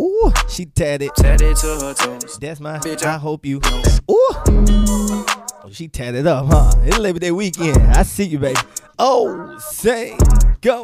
Ooh, 0.00 0.32
she 0.48 0.66
tatted. 0.66 1.10
Tatted 1.16 1.56
to 1.56 1.66
her 1.66 1.94
toes. 1.94 2.38
That's 2.40 2.60
my. 2.60 2.78
Bitch, 2.78 3.04
I 3.04 3.16
I- 3.16 3.18
hope 3.18 3.44
you. 3.44 3.60
Ooh. 4.08 5.41
Oh, 5.64 5.70
she 5.70 5.86
tatted 5.86 6.26
up, 6.26 6.46
huh? 6.50 6.72
It's 6.82 6.98
Labor 6.98 7.20
Day 7.20 7.30
weekend. 7.30 7.80
I 7.94 8.02
see 8.02 8.24
you, 8.24 8.40
baby. 8.40 8.58
Oh, 8.98 9.56
say, 9.58 10.18
go. 10.60 10.82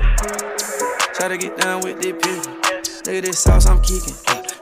Try 1.15 1.27
to 1.27 1.37
get 1.37 1.57
down 1.59 1.81
with 1.81 2.01
the 2.01 2.13
pimp. 2.13 2.47
Look 3.05 3.17
at 3.17 3.25
this 3.25 3.41
sauce 3.41 3.67
I'm 3.67 3.83
kicking. 3.83 4.15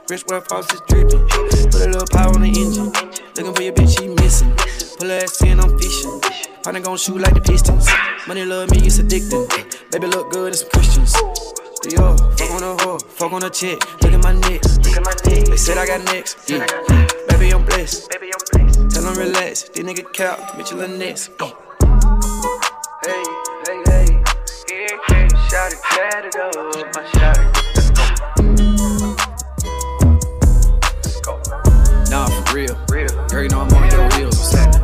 Rich 0.09 0.25
boy 0.25 0.39
faucets 0.39 0.81
dripping. 0.87 1.21
Put 1.69 1.85
a 1.85 1.89
little 1.93 2.07
power 2.09 2.33
on 2.33 2.41
the 2.41 2.49
engine. 2.49 2.89
Looking 3.35 3.53
for 3.53 3.61
your 3.61 3.73
bitch, 3.73 3.99
she 3.99 4.07
missing. 4.07 4.55
Pull 4.97 5.09
her 5.09 5.19
ass 5.21 5.39
in, 5.43 5.59
I'm 5.59 5.77
fishing. 5.77 6.19
Partner 6.63 6.81
gon' 6.81 6.97
shoot 6.97 7.21
like 7.21 7.35
the 7.35 7.41
Pistons. 7.41 7.87
Money 8.27 8.43
love 8.43 8.71
me, 8.71 8.87
it's 8.87 8.97
addicting. 8.97 9.45
Baby 9.91 10.07
look 10.07 10.31
good, 10.31 10.49
it's 10.49 10.63
Christians. 10.63 11.13
Yo, 11.93 12.17
fuck 12.17 12.51
on 12.57 12.63
a 12.63 12.75
whore, 12.81 13.01
fuck 13.05 13.33
on 13.33 13.43
a 13.43 13.51
chick. 13.51 13.77
Look 14.01 14.13
at 14.13 14.23
my 14.23 14.33
neck. 14.33 14.65
Look 14.81 14.97
at 14.97 15.05
my 15.05 15.13
neck. 15.29 15.45
They 15.45 15.57
said 15.57 15.77
I 15.77 15.85
got 15.85 16.03
next. 16.05 16.49
Yeah. 16.49 16.65
Baby, 17.29 17.53
I'm 17.53 17.63
blessed. 17.63 18.09
Baby, 18.09 18.31
I'm 18.33 18.41
blessed. 18.51 18.66
Tell 19.07 19.15
them 19.15 19.27
relax. 19.27 19.63
This 19.63 19.85
nigga 19.85 20.11
cap, 20.11 20.57
Mitchell 20.57 20.81
and 20.81 20.99
Ness. 20.99 21.29
Go. 21.29 21.47
Hey, 23.05 23.23
hey, 23.65 23.81
hey. 23.85 24.23
Here, 24.67 24.99
here. 25.07 25.29
Shot 25.47 25.71
it, 25.71 25.79
tat 25.91 26.25
it 26.25 26.35
up. 26.35 26.53
My 26.93 27.01
shot 27.13 27.37
it. 27.39 27.45
Let's 31.05 31.21
go. 31.21 31.39
Nah, 32.09 32.25
for 32.27 32.53
real. 32.53 32.77
real. 32.91 33.27
Girl, 33.29 33.43
you 33.43 33.47
know 33.47 33.61
I'm 33.61 33.73
on 33.75 33.89
your 33.89 34.09
heels. 34.17 34.37
What's 34.37 34.53
happening? 34.53 34.83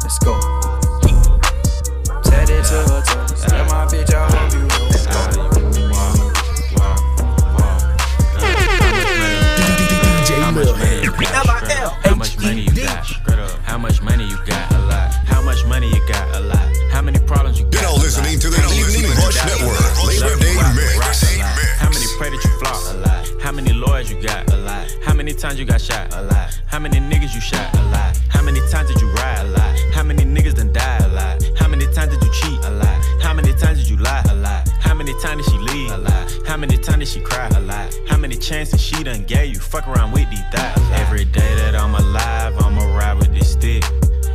Let's 0.00 0.18
go. 0.20 0.32
Tatted 2.22 2.64
to 2.64 2.76
her 2.88 3.02
toes. 3.02 3.44
Tell 3.44 3.64
my 3.66 3.84
bitch 3.92 4.14
I 4.14 4.16
hope 4.24 4.52
you 4.54 4.60
know. 4.60 4.88
Let's 4.88 5.06
go. 5.06 5.20
DJ 10.16 10.30
LilHed. 10.54 11.51
How 13.72 13.78
much 13.78 14.02
money 14.02 14.28
you 14.28 14.36
got? 14.44 14.70
A 14.74 14.78
lot. 14.84 15.14
How 15.24 15.40
much 15.40 15.64
money 15.64 15.88
you 15.88 16.06
got? 16.06 16.36
A 16.36 16.40
lot. 16.40 16.60
How 16.92 17.00
many 17.00 17.18
problems 17.20 17.58
you 17.58 17.64
got? 17.64 17.80
You're 17.80 17.82
now 17.88 17.94
listening 17.94 18.38
to 18.40 18.50
the 18.50 18.60
How 18.60 18.68
many 18.68 18.80
Evening 18.84 19.16
Rush 19.16 19.32
you 19.32 19.40
got? 19.40 19.48
A 19.48 19.64
Network. 19.64 19.80
lot. 19.80 20.06
Labor 20.12 20.36
Day 20.44 20.52
Mix. 20.76 20.98
rock, 21.00 21.16
a 21.16 21.40
lot. 21.40 21.56
Mix. 21.56 21.72
How 21.80 21.88
many 21.88 22.06
pray 22.18 22.28
that 22.28 22.44
you 22.44 22.52
flop? 22.60 22.80
A 22.92 22.98
lot. 23.00 23.42
How 23.42 23.50
many 23.50 23.72
lawyers 23.72 24.10
you 24.12 24.20
got? 24.20 24.52
A 24.52 24.56
lot. 24.58 24.84
How 25.02 25.14
many 25.14 25.32
times 25.32 25.58
you 25.58 25.64
got 25.64 25.80
shot? 25.80 26.12
A 26.12 26.20
lot. 26.20 26.52
How 26.66 26.78
many 26.80 26.98
niggas 27.00 27.32
you 27.34 27.40
shot? 27.40 27.64
A 27.74 27.82
lot. 27.88 28.12
How 28.28 28.42
many 28.42 28.60
times 28.68 28.92
did 28.92 29.00
you 29.00 29.08
ride? 29.08 29.40
A 29.40 29.48
lot. 29.56 29.72
How 29.94 30.02
many 30.02 30.24
niggas 30.26 30.54
done 30.56 30.70
died? 30.74 31.00
A 31.00 31.08
lot. 31.08 31.42
How 31.56 31.66
many 31.66 31.86
times 31.94 32.12
did 32.12 32.22
you 32.22 32.30
cheat? 32.30 32.60
A 32.66 32.70
lot. 32.76 33.00
How 33.22 33.32
many 33.32 33.54
times 33.54 33.78
did 33.80 33.88
you 33.88 33.96
lie? 33.96 34.22
A 34.28 34.34
lot. 34.34 34.41
How 35.12 35.18
many 35.18 35.44
times 35.44 35.44
did 35.44 35.52
she 35.52 35.58
leave? 35.58 35.90
A 35.90 35.98
lot. 35.98 36.38
How 36.46 36.56
many 36.56 36.76
times 36.78 36.98
did 37.00 37.08
she 37.08 37.20
cry? 37.20 37.46
A 37.48 37.60
lot. 37.60 37.94
How 38.08 38.16
many 38.16 38.34
chances 38.34 38.80
she 38.80 39.04
done 39.04 39.24
gave 39.24 39.52
you? 39.52 39.60
Fuck 39.60 39.86
around 39.86 40.12
with 40.12 40.30
these 40.30 40.40
thighs. 40.50 40.78
Every 40.92 41.26
day 41.26 41.54
that 41.56 41.74
I'm 41.74 41.94
alive, 41.94 42.54
I'ma 42.58 42.96
ride 42.96 43.18
with 43.18 43.34
this 43.34 43.52
stick. 43.52 43.84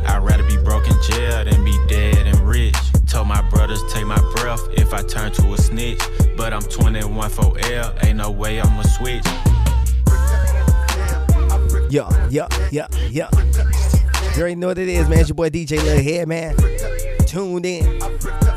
I'd 0.06 0.22
rather 0.22 0.44
be 0.44 0.56
broke 0.56 0.86
in 0.86 0.94
jail 1.02 1.44
than 1.44 1.64
be 1.64 1.76
dead 1.88 2.28
and 2.28 2.38
rich. 2.48 2.76
Told 3.08 3.26
my 3.26 3.42
brothers 3.50 3.82
take 3.92 4.06
my 4.06 4.20
breath 4.36 4.60
if 4.74 4.94
I 4.94 5.02
turn 5.02 5.32
to 5.32 5.52
a 5.52 5.58
snitch. 5.58 6.00
But 6.36 6.52
I'm 6.52 6.62
21 6.62 7.28
for 7.30 7.58
L, 7.58 7.94
ain't 8.04 8.18
no 8.18 8.30
way 8.30 8.60
I'ma 8.60 8.82
switch. 8.82 9.26
Yeah, 11.90 12.28
yeah, 12.30 12.46
yeah, 12.70 12.86
yeah. 13.10 13.28
You 14.36 14.42
already 14.42 14.54
know 14.54 14.68
what 14.68 14.78
it 14.78 14.88
is, 14.88 15.08
man. 15.08 15.18
It's 15.18 15.28
your 15.28 15.34
boy 15.34 15.50
DJ 15.50 15.78
LilHed, 15.78 16.28
man. 16.28 16.54
Tuned 17.26 17.66
in. 17.66 18.47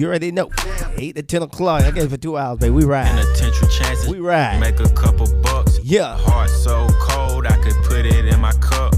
You 0.00 0.06
already 0.06 0.32
know. 0.32 0.48
8 0.96 1.16
to 1.16 1.22
10 1.22 1.42
o'clock. 1.42 1.82
I 1.82 1.90
guess 1.90 2.06
for 2.06 2.16
two 2.16 2.38
hours, 2.38 2.58
baby. 2.58 2.70
We 2.70 2.84
ride. 2.84 3.08
Penitentiary 3.08 3.68
chances. 3.68 4.08
We 4.08 4.18
ride. 4.18 4.58
Make 4.58 4.80
a 4.80 4.88
couple 4.94 5.26
bucks. 5.42 5.78
Yeah. 5.82 6.16
Heart 6.16 6.48
so 6.48 6.88
cold, 7.02 7.46
I 7.46 7.62
could 7.62 7.76
put 7.84 8.06
it 8.06 8.24
in 8.24 8.40
my 8.40 8.52
cup. 8.62 8.94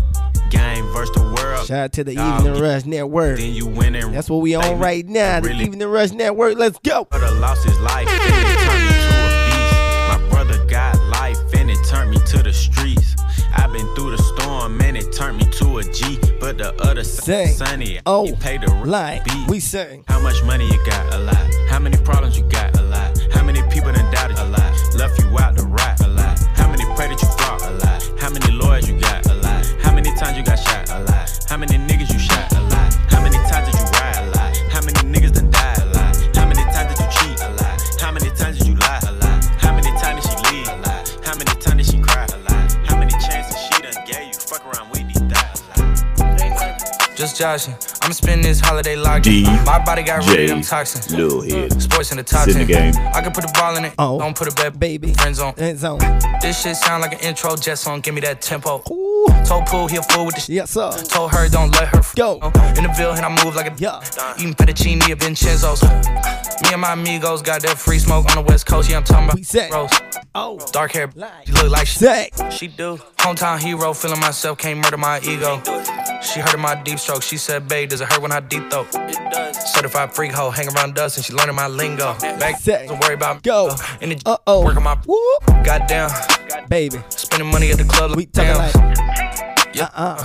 Game 0.48 0.86
versus 0.92 1.12
the 1.16 1.22
world. 1.24 1.66
Shout 1.66 1.78
out 1.78 1.92
to 1.94 2.04
the 2.04 2.14
Dog, 2.14 2.46
Evening 2.46 2.62
Rush 2.62 2.84
Network. 2.84 3.38
Then 3.38 3.52
you 3.52 3.66
win 3.66 3.96
and 3.96 4.14
That's 4.14 4.30
what 4.30 4.42
we 4.42 4.54
on 4.54 4.78
right 4.78 5.04
now. 5.04 5.40
The 5.40 5.48
really. 5.48 5.64
Evening 5.64 5.88
Rush 5.88 6.12
Network. 6.12 6.56
Let's 6.56 6.78
go. 6.78 7.06
brother 7.06 7.34
lost 7.40 7.64
his 7.64 7.80
life 7.80 8.06
and 8.08 8.22
it 8.22 8.58
turned 8.60 8.84
me 8.84 8.94
to 8.94 9.18
a 9.18 9.46
beast. 9.48 10.22
My 10.22 10.28
brother 10.30 10.64
got 10.66 11.02
life 11.08 11.54
and 11.56 11.68
it 11.68 11.84
turned 11.88 12.12
me 12.12 12.18
to 12.26 12.44
the 12.44 12.52
streets. 12.52 13.16
I've 13.54 13.72
been 13.72 13.92
through 13.96 14.16
the 14.16 14.22
storm 14.22 14.80
and 14.80 14.96
it 14.96 15.12
turned 15.12 15.38
me 15.38 15.46
to 15.46 15.78
a 15.78 15.82
G. 15.82 16.20
But 16.42 16.58
the 16.58 16.74
other 16.82 17.04
side 17.04 17.24
Sing. 17.24 17.54
sunny, 17.54 18.00
Oh, 18.04 18.26
you 18.26 18.34
pay 18.34 18.58
the 18.58 18.66
Line. 18.84 19.22
beat. 19.24 19.46
We 19.48 19.60
sing. 19.60 20.02
How 20.08 20.18
much 20.18 20.42
money 20.42 20.66
you 20.66 20.76
got? 20.84 21.14
A 21.14 21.18
lot. 21.18 21.36
How 21.70 21.78
many 21.78 21.96
problems 21.98 22.36
you 22.36 22.42
got? 22.50 22.76
A 22.80 22.82
lot. 22.82 23.16
How 23.32 23.44
many 23.44 23.62
people 23.70 23.92
done 23.92 24.10
doubted? 24.12 24.36
A 24.38 24.46
lot. 24.48 24.72
Left 24.96 25.16
you 25.22 25.38
out 25.38 25.56
to 25.56 25.62
rot? 25.64 26.00
A 26.00 26.08
lot. 26.08 26.36
How 26.56 26.68
many 26.68 26.84
pray 26.96 27.06
that 27.08 27.22
you 27.22 27.28
flop? 27.38 27.60
A 27.62 27.70
lot. 27.84 28.20
How 28.20 28.28
many 28.28 28.50
lawyers 28.52 28.88
you 28.88 28.98
got? 28.98 29.24
A 29.26 29.34
lot. 29.34 29.64
How 29.82 29.94
many 29.94 30.10
times 30.16 30.36
you 30.36 30.42
got 30.42 30.58
shot? 30.58 30.90
A 30.90 30.98
lot. 31.04 31.30
How 31.48 31.56
many 31.56 31.78
niggas 31.78 32.12
you 32.12 32.18
shot? 32.18 32.31
Just 47.22 47.38
joshing. 47.38 47.74
I'm 48.02 48.12
spending 48.12 48.42
this 48.42 48.58
holiday 48.58 48.96
locked 48.96 49.28
in. 49.28 49.44
My 49.64 49.78
body 49.78 50.02
got 50.02 50.26
rid 50.28 50.40
of 50.40 50.48
them 50.48 50.60
toxins. 50.60 51.06
LilHed. 51.06 51.80
Sports 51.80 52.10
in 52.10 52.16
the 52.16 52.24
top 52.24 52.48
in 52.48 52.54
10. 52.54 52.66
the 52.66 52.72
game. 52.72 52.94
I 53.14 53.20
can 53.22 53.30
put 53.30 53.46
the 53.46 53.52
ball 53.54 53.76
in 53.76 53.84
it. 53.84 53.94
Oh. 53.96 54.18
Don't 54.18 54.36
put 54.36 54.48
a 54.48 54.54
bet. 54.56 54.76
Baby. 54.80 55.14
Friend 55.14 55.32
zone. 55.32 55.54
End 55.56 55.78
zone. 55.78 56.00
This 56.40 56.60
shit 56.60 56.74
sound 56.74 57.00
like 57.00 57.12
an 57.12 57.20
intro 57.20 57.54
jet 57.54 57.76
song. 57.76 58.00
Give 58.00 58.12
me 58.12 58.22
that 58.22 58.42
tempo. 58.42 58.82
Ooh. 58.90 59.28
Told 59.46 59.66
Pool 59.66 59.86
he 59.86 59.98
a 59.98 60.02
fool 60.02 60.26
with 60.26 60.34
the 60.34 60.40
shit. 60.40 60.56
Yes, 60.56 60.72
sir. 60.72 60.90
Told 60.90 61.30
her 61.30 61.48
don't 61.48 61.70
let 61.70 61.86
her 61.94 61.98
f- 61.98 62.12
Go. 62.16 62.40
In 62.76 62.82
the 62.82 62.92
Ville 62.96 63.12
and 63.12 63.24
I 63.24 63.44
move 63.44 63.54
like 63.54 63.70
a 63.70 63.74
Yeah. 63.78 64.00
Eating 64.36 64.54
fettuccine 64.54 65.00
at 65.08 65.20
Vincenzo's. 65.20 65.80
Me 65.84 66.72
and 66.72 66.80
my 66.80 66.94
amigos 66.94 67.40
got 67.40 67.62
that 67.62 67.78
free 67.78 68.00
smoke 68.00 68.28
on 68.30 68.44
the 68.44 68.50
west 68.50 68.66
coast. 68.66 68.90
Yeah, 68.90 68.96
I'm 68.96 69.04
talking 69.04 69.26
about 69.26 69.36
We 69.36 69.44
set. 69.44 69.70
Rose. 69.70 69.90
Oh. 70.34 70.58
Dark 70.72 70.92
hair, 70.92 71.10
Lie. 71.14 71.30
she 71.44 71.52
look 71.52 71.70
like 71.70 71.86
she, 71.86 71.98
Say. 71.98 72.30
she 72.50 72.66
do. 72.66 72.96
Hometown 73.18 73.60
hero, 73.60 73.92
feeling 73.92 74.18
myself, 74.18 74.56
can't 74.58 74.78
murder 74.80 74.96
my 74.96 75.20
ego. 75.20 75.60
She 76.22 76.40
heard 76.40 76.54
of 76.54 76.60
my 76.60 76.74
deep 76.82 76.98
stroke. 76.98 77.22
She 77.22 77.36
said, 77.36 77.68
babe, 77.68 77.90
does 77.90 78.00
it 78.00 78.10
hurt 78.10 78.22
when 78.22 78.32
I 78.32 78.40
deep 78.40 78.70
throat? 78.70 78.86
It 78.94 79.30
does. 79.30 79.72
Certified 79.74 80.14
freak 80.14 80.32
hoe, 80.32 80.50
hang 80.50 80.68
around 80.74 80.94
dust 80.94 81.18
and 81.18 81.26
she 81.26 81.34
learning 81.34 81.54
my 81.56 81.66
lingo. 81.68 82.14
Back, 82.20 82.58
Say. 82.60 82.86
don't 82.88 82.98
worry 83.00 83.14
about 83.14 83.36
me. 83.36 83.40
Go. 83.42 83.76
In 84.00 84.08
the 84.10 84.22
Uh 84.24 84.38
oh. 84.46 84.64
working 84.64 84.82
my 84.82 84.96
Whoop. 85.06 85.64
goddamn. 85.64 86.10
Baby. 86.68 86.98
Spending 87.10 87.50
money 87.50 87.70
at 87.70 87.76
the 87.78 87.84
club. 87.84 88.16
We 88.16 88.26
talking 88.26 88.54
like. 88.54 88.74
Yeah. 89.74 89.88
Uh-uh. 89.94 90.24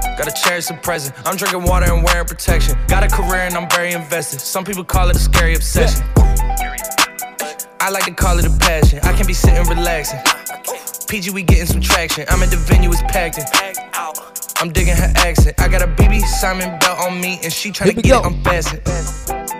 Gotta 0.17 0.31
cherish 0.31 0.67
the 0.67 0.75
present. 0.75 1.15
I'm 1.25 1.35
drinking 1.35 1.63
water 1.63 1.91
and 1.91 2.03
wearing 2.03 2.27
protection. 2.27 2.77
Got 2.87 3.03
a 3.03 3.07
career 3.07 3.41
and 3.41 3.55
I'm 3.55 3.69
very 3.69 3.93
invested. 3.93 4.39
Some 4.39 4.63
people 4.63 4.83
call 4.83 5.09
it 5.09 5.15
a 5.15 5.19
scary 5.19 5.55
obsession. 5.55 6.03
I 7.79 7.89
like 7.89 8.05
to 8.05 8.13
call 8.13 8.37
it 8.37 8.45
a 8.45 8.57
passion. 8.59 8.99
I 9.03 9.13
can 9.13 9.25
be 9.25 9.33
sitting 9.33 9.63
relaxing. 9.67 10.19
PG, 11.07 11.31
we 11.31 11.43
getting 11.43 11.65
some 11.65 11.81
traction. 11.81 12.25
I'm 12.29 12.43
at 12.43 12.49
the 12.49 12.57
venue, 12.57 12.89
it's 12.91 13.01
packed 13.03 13.37
in. 13.37 13.45
I'm 14.61 14.71
digging 14.71 14.95
her 14.95 15.11
accent. 15.17 15.59
I 15.59 15.67
got 15.67 15.81
a 15.81 15.87
BB 15.87 16.21
Simon 16.21 16.77
belt 16.79 16.99
on 16.99 17.19
me, 17.19 17.39
and 17.43 17.51
she 17.51 17.71
tryna 17.71 18.01
get 18.01 18.23
it 18.23 18.25
unfastened. 18.25 18.81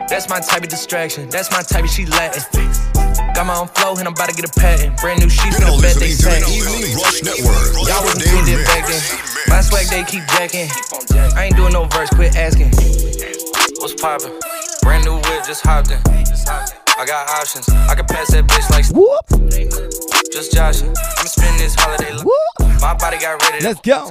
That's 0.08 0.30
my 0.30 0.40
type 0.40 0.64
of 0.64 0.70
distraction. 0.70 1.30
That's 1.30 1.52
my 1.52 1.62
type 1.62 1.84
of 1.84 1.90
she 1.90 2.06
Latin. 2.06 2.90
Got 3.41 3.47
my 3.47 3.58
own 3.58 3.69
flow, 3.69 3.97
and 3.97 4.08
I'm 4.08 4.13
about 4.13 4.30
to 4.30 4.36
get 4.36 4.45
a 4.45 4.54
patent. 4.60 5.01
Brand 5.01 5.19
new 5.19 5.27
sheets 5.27 5.58
in 5.58 5.65
the 5.65 5.73
bed, 5.82 5.95
they 5.95 6.13
satin. 6.13 6.45
Y'all 7.89 8.04
wasn't 8.06 8.21
seeing 8.21 8.45
it 8.45 8.63
back 8.67 8.86
then. 8.86 9.01
My 9.49 9.62
swag, 9.62 9.88
they 9.88 10.04
keep 10.04 10.21
jacking. 10.38 10.69
I 11.36 11.45
ain't 11.45 11.56
doing 11.56 11.73
no 11.73 11.86
verse, 11.86 12.12
quit 12.12 12.36
asking. 12.36 12.69
What's 13.82 13.99
poppin'? 13.99 14.38
Brand 14.84 15.06
new 15.06 15.15
whip, 15.15 15.43
just 15.43 15.65
hopped 15.65 15.89
in. 15.89 15.97
I 16.06 17.04
got 17.08 17.30
options. 17.32 17.67
I 17.89 17.95
can 17.95 18.06
pass 18.06 18.30
that 18.30 18.45
bitch 18.45 18.69
like 18.69 18.86
whoop. 18.93 20.11
Just 20.32 20.54
joshing. 20.54 20.88
I'ma 20.88 21.28
spend 21.28 21.60
this 21.60 21.76
holiday. 21.76 22.15
My 22.80 22.96
body 22.96 23.20
got 23.20 23.41
ready. 23.44 23.63
Let's 23.63 23.82
go. 23.82 24.08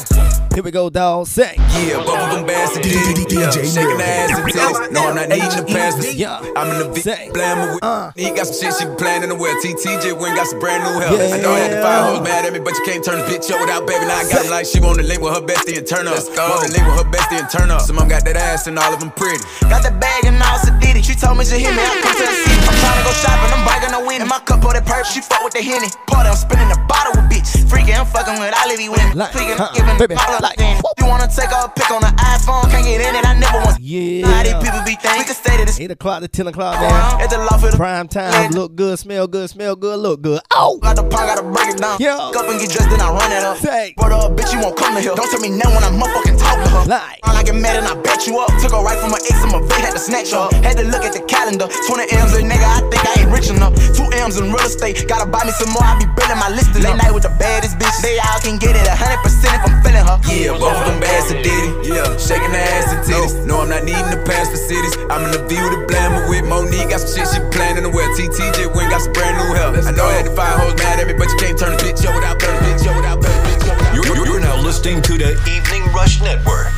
Here 0.52 0.62
we 0.62 0.70
go, 0.70 0.90
dog. 0.90 1.26
Say. 1.26 1.56
Yeah, 1.80 2.04
both 2.04 2.20
of 2.20 2.30
them 2.36 2.44
bass 2.44 2.76
and 2.76 2.84
titties. 2.84 3.32
Yeah, 3.32 3.50
shaking 3.50 3.96
the 3.96 4.04
ass 4.04 4.30
and 4.36 4.44
titties. 4.44 4.92
No, 4.92 5.08
I'm 5.08 5.16
not 5.16 5.28
needing 5.32 5.48
the 5.48 5.64
pass. 5.64 5.96
Yeah. 6.12 6.44
I'm 6.54 6.68
in 6.76 6.78
the 6.78 6.92
V. 6.92 7.32
Blaming 7.32 7.72
with. 7.72 7.82
Uh. 7.82 8.12
He 8.14 8.28
got 8.36 8.46
some 8.46 8.54
shit 8.60 8.76
she 8.76 8.84
playing 9.00 9.24
in 9.24 9.30
the 9.30 9.34
well. 9.34 9.56
TTJ 9.64 10.12
went 10.20 10.36
got 10.36 10.46
some 10.46 10.60
brand 10.60 10.84
new 10.84 11.00
help. 11.00 11.16
I 11.18 11.40
know 11.40 11.56
I 11.56 11.64
had 11.64 11.72
to 11.72 11.80
five 11.80 12.04
hoes 12.04 12.20
mad 12.20 12.44
at 12.44 12.52
me, 12.52 12.60
but 12.60 12.76
you 12.76 12.84
can't 12.84 13.02
turn 13.02 13.18
the 13.18 13.24
bitch 13.24 13.48
up 13.48 13.58
without 13.58 13.88
baby. 13.88 14.04
Now 14.04 14.20
I 14.20 14.28
got 14.28 14.44
it 14.44 14.50
like 14.50 14.66
she 14.66 14.78
wanna 14.78 15.02
link 15.02 15.24
with 15.24 15.32
her 15.32 15.40
bestie 15.40 15.78
and 15.80 15.86
turn 15.86 16.04
up. 16.04 16.20
Let's 16.20 16.28
go. 16.28 16.44
Wanna 16.44 16.68
link 16.68 16.84
with 16.84 17.00
her 17.00 17.08
bestie 17.08 17.40
and 17.40 17.48
turn 17.48 17.72
up. 17.72 17.80
Some 17.80 17.96
of 17.96 18.04
them 18.04 18.12
got 18.12 18.28
that 18.28 18.36
ass 18.36 18.68
and 18.68 18.76
all 18.76 18.92
of 18.92 19.00
them 19.00 19.10
pretty. 19.16 19.40
Got 19.72 19.82
the 19.82 19.90
bag 19.96 20.28
and 20.28 20.36
all 20.36 20.60
so 20.60 20.70
did. 20.84 21.00
She 21.00 21.16
told 21.16 21.38
me 21.38 21.44
she 21.48 21.58
hit 21.58 21.72
me. 21.72 21.80
I 21.80 21.96
come 22.04 22.12
to 22.12 22.22
the 22.22 22.36
city. 22.44 22.60
I'm 22.68 22.76
trying 22.76 22.98
to 23.00 23.04
go 23.08 23.12
shopping. 23.18 23.50
I'm 23.50 23.64
bragging 23.64 23.90
no 23.90 24.04
win. 24.06 24.22
In 24.22 24.28
my 24.28 24.38
cup, 24.44 24.60
pour 24.60 24.74
that 24.74 24.84
perp. 24.84 25.08
She 25.08 25.24
fuck 25.24 25.42
with 25.42 25.54
the 25.54 25.62
henny. 25.62 25.88
Party, 26.10 26.28
I'm 26.28 26.36
spinning 26.36 26.68
the 26.68 26.78
bottle 26.88 27.22
with 27.22 27.30
bitch. 27.30 27.59
Freaking, 27.70 27.94
I'm 27.94 28.06
fucking 28.06 28.34
with 28.42 28.50
all 28.50 28.66
of 28.66 28.76
these 28.76 28.90
women. 28.90 29.16
Like, 29.16 29.30
Freaking, 29.30 29.54
huh, 29.54 29.70
giving 29.74 29.96
baby, 29.96 30.18
all 30.18 30.34
of 30.34 30.42
like. 30.42 30.58
You 30.58 31.06
wanna 31.06 31.30
take 31.30 31.54
a 31.54 31.70
pic 31.70 31.86
on 31.90 32.02
the 32.02 32.10
iPhone? 32.18 32.66
Can't 32.66 32.84
get 32.84 32.98
in 32.98 33.14
it. 33.14 33.24
I 33.24 33.38
never 33.38 33.62
want. 33.62 33.78
Yeah. 33.78 34.26
How 34.26 34.42
these 34.42 34.58
people 34.58 34.82
be 34.82 34.98
thinking? 34.98 35.22
We 35.22 35.24
can 35.30 35.38
stay 35.38 35.56
to 35.56 35.64
this. 35.64 35.78
8 35.78 35.90
o'clock 35.92 36.20
to 36.22 36.28
10 36.28 36.48
o'clock, 36.48 36.80
man. 36.80 37.22
At 37.22 37.30
the 37.30 37.38
law 37.38 37.56
for 37.62 37.70
the 37.70 37.76
Prime 37.76 38.08
time. 38.08 38.50
Look 38.50 38.74
good, 38.74 38.98
smell 38.98 39.28
good, 39.28 39.48
smell 39.50 39.76
good, 39.76 40.00
look 40.00 40.20
good. 40.20 40.42
Oh! 40.50 40.78
Got 40.82 40.96
the 40.96 41.02
pond, 41.02 41.30
gotta 41.30 41.46
break 41.46 41.70
it 41.70 41.78
down. 41.78 41.98
Yo. 42.00 42.10
Up 42.10 42.48
and 42.50 42.58
get 42.58 42.70
dressed, 42.70 42.90
then 42.90 43.00
I 43.00 43.08
run 43.14 43.30
it 43.30 43.44
up. 43.44 43.56
Say. 43.58 43.94
Brother, 43.96 44.26
up, 44.26 44.36
bitch, 44.36 44.52
you 44.52 44.58
won't 44.60 44.76
come 44.76 44.94
to 44.94 45.00
here. 45.00 45.14
Don't 45.14 45.30
tell 45.30 45.40
me 45.40 45.50
now 45.50 45.70
when 45.70 45.84
I'm 45.84 45.94
motherfucking 45.94 46.38
talk 46.42 46.58
to 46.58 46.68
her. 46.68 46.84
Lie. 46.86 47.20
I 47.40 47.42
get 47.42 47.56
mad 47.56 47.80
and 47.80 47.88
I 47.88 47.96
bet 48.04 48.26
you 48.28 48.36
up. 48.36 48.52
Took 48.60 48.76
her 48.76 48.84
right 48.84 49.00
from 49.00 49.16
my 49.16 49.20
ex, 49.24 49.40
I'm 49.40 49.56
a 49.56 49.64
bitch, 49.64 49.80
had 49.80 49.96
to 49.96 49.98
snatch 49.98 50.28
her. 50.36 50.52
Had 50.60 50.76
to 50.76 50.84
look 50.84 51.08
at 51.08 51.16
the 51.16 51.24
calendar. 51.24 51.72
20 51.88 52.04
M's, 52.12 52.36
a 52.36 52.44
nigga, 52.44 52.68
I 52.68 52.84
think 52.92 53.00
I 53.00 53.24
ain't 53.24 53.32
rich 53.32 53.48
enough. 53.48 53.72
Two 53.96 54.04
M's 54.12 54.36
in 54.36 54.52
real 54.52 54.60
estate. 54.60 55.08
Gotta 55.08 55.24
buy 55.24 55.48
me 55.48 55.52
some 55.56 55.72
more, 55.72 55.80
I 55.80 55.96
be 55.96 56.04
building 56.12 56.36
my 56.36 56.52
list. 56.52 56.76
Late 56.76 57.00
night 57.00 57.16
with 57.16 57.24
the 57.24 57.32
baddest 57.60 57.78
bitch. 57.78 58.02
They 58.02 58.18
all 58.18 58.40
can 58.40 58.56
get 58.56 58.76
it 58.76 58.86
100% 58.88 58.96
if 58.96 59.62
I'm 59.68 59.82
feeling 59.84 60.04
her. 60.04 60.16
Yeah, 60.32 60.56
both 60.56 60.76
of 60.80 60.86
them 60.88 61.00
bass 61.00 61.30
and 61.30 61.44
ditty. 61.44 61.92
Yeah, 61.92 62.08
shaking 62.16 62.52
the 62.52 62.60
ass 62.60 62.92
and 62.92 63.04
titties. 63.04 63.44
No, 63.44 63.60
I'm 63.60 63.68
not 63.68 63.84
needing 63.84 64.08
the 64.08 64.22
pass 64.24 64.48
for 64.48 64.56
cities. 64.56 64.96
I'm 65.10 65.24
in 65.28 65.32
the 65.32 65.44
view 65.46 65.60
to 65.60 65.86
blaming 65.86 66.28
with 66.28 66.44
Monique. 66.48 66.90
Got 66.90 67.04
some 67.04 67.12
shit 67.12 67.28
she 67.28 67.40
playing 67.52 67.76
in 67.76 67.84
the 67.84 67.92
well. 67.92 68.08
TTJ 68.16 68.74
went 68.74 68.90
got 68.90 69.02
some 69.02 69.12
brand 69.12 69.36
new 69.36 69.52
help. 69.54 69.76
I 69.76 69.92
know 69.92 70.06
I 70.06 70.24
had 70.24 70.26
to 70.26 70.34
find 70.34 70.54
hoes 70.60 70.74
mad 70.76 71.00
at 71.00 71.06
me, 71.06 71.14
but 71.14 71.28
you 71.28 71.36
can't 71.36 71.58
turn 71.58 71.72
a 71.74 71.76
bitch 71.76 72.00
up 72.08 72.14
without 72.16 72.38
better 72.40 72.56
bitch 72.64 72.86
up 72.88 72.96
without 72.96 73.20
better 73.20 73.40
bitch 73.44 73.64
up. 73.68 73.76
You're, 73.94 74.06
you're, 74.16 74.26
you're 74.26 74.40
now 74.40 74.56
listening 74.56 75.02
to 75.02 75.18
the 75.18 75.36
Evening 75.44 75.84
Rush 75.92 76.20
Network. 76.22 76.72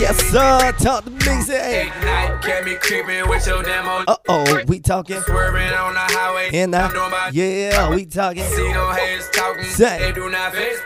Yes, 0.00 0.16
sir. 0.30 0.72
Talk 0.78 1.04
to 1.04 1.10
me, 1.10 1.42
say. 1.42 1.90
Night, 2.02 2.40
can 2.42 2.64
creeping 2.80 3.28
with 3.28 3.46
your 3.46 3.62
demo. 3.62 4.02
Uh 4.08 4.16
oh, 4.28 4.62
we 4.66 4.80
talking. 4.80 5.20
Swerving 5.20 5.68
on 5.74 5.92
the 5.92 6.00
highway. 6.00 6.48
And 6.54 6.72
my 6.72 7.30
yeah, 7.34 7.90
we 7.94 8.06
talking. 8.06 8.42
See 8.44 8.72
no 8.72 8.90
haters 8.92 9.28
talking. 9.30 9.64
Say. 9.64 9.98
They 9.98 10.12
do 10.12 10.30
not 10.30 10.54
face. 10.54 10.78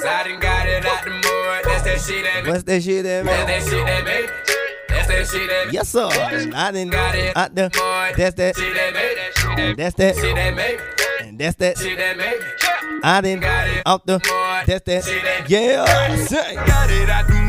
So 0.00 0.08
I 0.08 0.24
done 0.26 0.40
got 0.40 0.66
it 0.66 0.86
out 0.86 1.04
the 1.04 1.10
mud. 1.10 1.64
That's 1.64 1.82
that 1.82 2.00
shit 2.00 2.24
that 2.24 2.46
What's 2.46 2.62
that 2.62 2.82
shit 2.82 3.02
there, 3.04 3.22
That's 3.22 3.46
that 3.46 3.62
shit 3.70 3.86
that 3.86 4.04
made. 4.04 4.30
That's 4.88 5.08
that 5.08 5.26
shit 5.26 5.48
that 5.50 5.72
Yes, 5.72 5.88
sir. 5.90 6.08
I 6.54 6.70
didn't 6.72 6.90
Got 6.92 7.14
it. 7.16 7.36
out 7.36 7.54
there. 7.54 7.68
Mud. 7.76 8.14
That's 8.16 8.34
that. 8.36 8.56
Shit 8.56 8.74
that 8.74 8.94
made. 8.94 9.16
That 9.18 9.32
shit 9.36 9.56
that 9.56 9.76
That's 9.76 9.94
that. 9.96 10.16
Shit 10.16 10.34
that 10.36 10.54
made. 10.54 10.80
And 11.20 11.38
that's 11.38 11.56
that. 11.56 11.76
Shit 11.78 11.98
that 11.98 12.16
made. 12.16 12.40
I 13.04 13.20
didn't 13.20 13.42
Got 13.42 13.68
it. 13.68 13.82
out 13.84 14.06
the. 14.06 14.18
That's 14.66 14.84
that. 14.86 15.04
Shit 15.04 15.22
that- 15.22 15.50
Yeah. 15.50 16.16
Say. 16.16 16.54
Got 16.54 16.90
it 16.90 17.10
out 17.10 17.26
the 17.26 17.43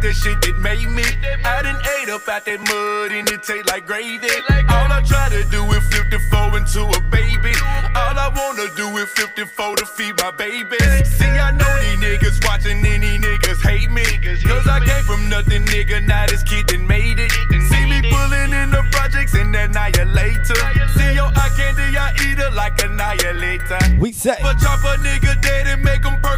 that's 0.00 0.22
the 0.22 0.30
shit 0.30 0.40
that 0.42 0.58
made 0.60 0.88
me. 0.88 1.04
I 1.44 1.62
done 1.62 1.80
ate 2.00 2.08
up 2.08 2.28
out 2.28 2.44
that 2.44 2.60
mud 2.60 3.12
and 3.12 3.28
it 3.28 3.42
taste 3.42 3.66
like 3.68 3.86
gravy. 3.86 4.28
All 4.68 4.90
I 4.90 5.02
try 5.04 5.28
to 5.28 5.44
do 5.50 5.62
is 5.72 5.84
flip 5.88 6.10
the 6.10 6.20
four 6.30 6.56
into 6.56 6.82
a 6.84 7.00
baby. 7.10 7.54
All 7.94 8.16
I 8.16 8.28
wanna 8.34 8.68
do 8.76 8.88
is 8.98 9.08
flip 9.12 9.34
the 9.36 9.46
four 9.46 9.76
to 9.76 9.86
feed 9.86 10.16
my 10.18 10.30
baby. 10.32 10.78
See, 11.04 11.26
I 11.26 11.52
know 11.52 11.72
these 11.80 12.00
niggas 12.00 12.44
watching 12.44 12.84
and 12.84 13.02
these 13.02 13.20
niggas 13.20 13.60
hate 13.62 13.90
me. 13.90 14.04
Cause 14.44 14.66
I 14.66 14.80
came 14.84 15.04
from 15.04 15.28
nothing, 15.28 15.64
nigga, 15.66 16.04
now 16.06 16.26
this 16.26 16.42
kid 16.42 16.66
done 16.66 16.86
made 16.86 17.18
it. 17.18 17.32
See 17.70 17.84
me 17.86 18.02
pulling 18.10 18.52
in 18.52 18.70
the 18.70 18.82
projects 18.92 19.34
and 19.34 19.54
annihilator. 19.54 20.60
See 20.96 21.14
your 21.14 21.30
eye 21.34 21.52
candy, 21.56 21.96
I 21.96 22.12
eat 22.26 22.38
it 22.38 22.52
like 22.54 22.82
annihilator. 22.82 23.78
We 23.98 24.12
say. 24.12 24.38
But 24.42 24.58
chop 24.58 24.80
a 24.84 24.98
nigga 25.00 25.40
dead 25.40 25.66
and 25.66 25.82
make 25.82 26.04
him 26.04 26.20
percolate. 26.20 26.35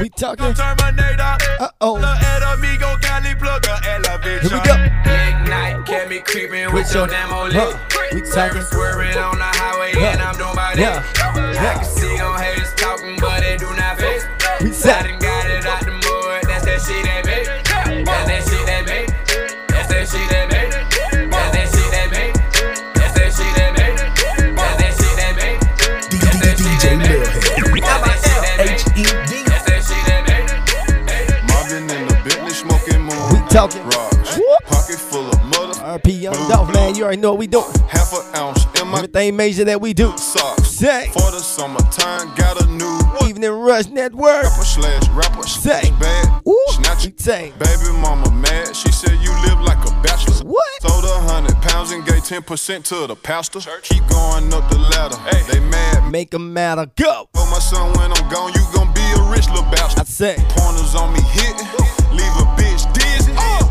We 0.00 0.08
talking. 0.08 0.54
Terminator. 0.54 1.36
Uh 1.60 1.68
oh. 1.82 1.98
The 2.00 2.06
enemigo 2.06 3.00
Cali 3.02 3.34
plug 3.34 3.64
a 3.66 3.76
elevator. 3.90 4.48
Here 4.48 4.56
we 4.56 4.64
go. 4.64 4.74
Ignite, 5.12 5.84
can 5.86 6.08
be 6.08 6.20
creeping 6.20 6.72
with 6.72 6.92
your 6.94 7.06
Huh. 7.52 7.68
lit. 7.68 8.14
We 8.14 8.20
talking. 8.22 8.62
Swerving 8.62 9.18
on 9.18 9.36
the 9.36 9.44
highway 9.44 9.92
Huh. 9.92 10.06
and 10.16 10.22
I'm 10.22 10.36
doing 10.38 10.54
my 10.56 10.72
Yeah. 10.74 11.00
day. 11.00 11.58
I 11.58 11.74
can 11.74 11.84
see 11.84 12.16
no 12.16 12.32
haters 12.32 12.72
talking, 12.76 13.18
but 13.20 13.40
they 13.40 13.58
do 13.58 13.68
not 13.76 13.98
face. 14.00 14.24
We 14.62 14.72
I 14.72 15.12
talking. 33.68 33.82
Rocks. 33.84 34.40
Pocket 34.66 34.98
full 34.98 35.28
of 35.28 35.44
mother. 35.44 35.74
RP 35.98 36.22
Young 36.22 36.48
Dolph, 36.48 36.72
man. 36.72 36.94
You 36.94 37.04
already 37.04 37.20
know 37.20 37.30
what 37.32 37.38
we 37.40 37.46
do. 37.46 37.60
Half 37.88 38.12
an 38.14 38.34
ounce 38.36 38.64
in 38.80 38.88
my 38.88 38.98
Everything 38.98 39.36
major 39.36 39.64
that 39.64 39.80
we 39.80 39.92
do. 39.92 40.16
socks. 40.16 40.68
Say. 40.68 41.08
For 41.12 41.30
the 41.30 41.40
summertime, 41.40 42.34
got 42.36 42.60
a 42.62 42.66
new 42.66 42.98
Evening 43.28 43.50
Rush 43.50 43.86
Network. 43.88 44.44
rapper 44.44 44.64
slash 44.64 45.08
rapper. 45.10 45.42
Say. 45.46 45.90
Bad. 46.00 46.42
Ooh. 46.48 46.64
Snatch 46.68 47.06
say. 47.20 47.52
Baby 47.58 47.92
mama 48.00 48.30
mad. 48.30 48.74
She 48.74 48.90
said 48.92 49.12
you 49.20 49.30
live 49.42 49.60
like 49.60 49.78
a 49.86 49.90
bachelor. 50.02 50.36
What? 50.48 50.64
Sold 50.80 51.04
a 51.04 51.18
hundred 51.30 51.56
pounds 51.60 51.90
and 51.90 52.04
gave 52.06 52.24
ten 52.24 52.42
percent 52.42 52.86
to 52.86 53.06
the 53.06 53.16
pastor. 53.16 53.60
Keep 53.82 54.06
going 54.08 54.52
up 54.54 54.70
the 54.70 54.78
ladder. 54.78 55.16
Hey, 55.28 55.42
they 55.52 55.60
mad. 55.60 56.10
Make 56.10 56.32
'em 56.32 56.52
matter. 56.54 56.86
Go. 56.96 57.28
For 57.34 57.44
my 57.50 57.58
son, 57.58 57.92
when 57.98 58.10
I'm 58.12 58.28
gone, 58.30 58.52
you 58.54 58.62
gon' 58.72 58.90
be 58.94 59.04
a 59.18 59.22
rich 59.30 59.48
little 59.50 59.64
bastard. 59.70 60.00
I 60.00 60.04
say. 60.04 60.36
Pointers 60.56 60.94
on 60.94 61.12
me 61.12 61.20
hitting, 61.20 61.68
leave 62.16 62.36
a 62.40 62.46
bitch. 62.56 62.99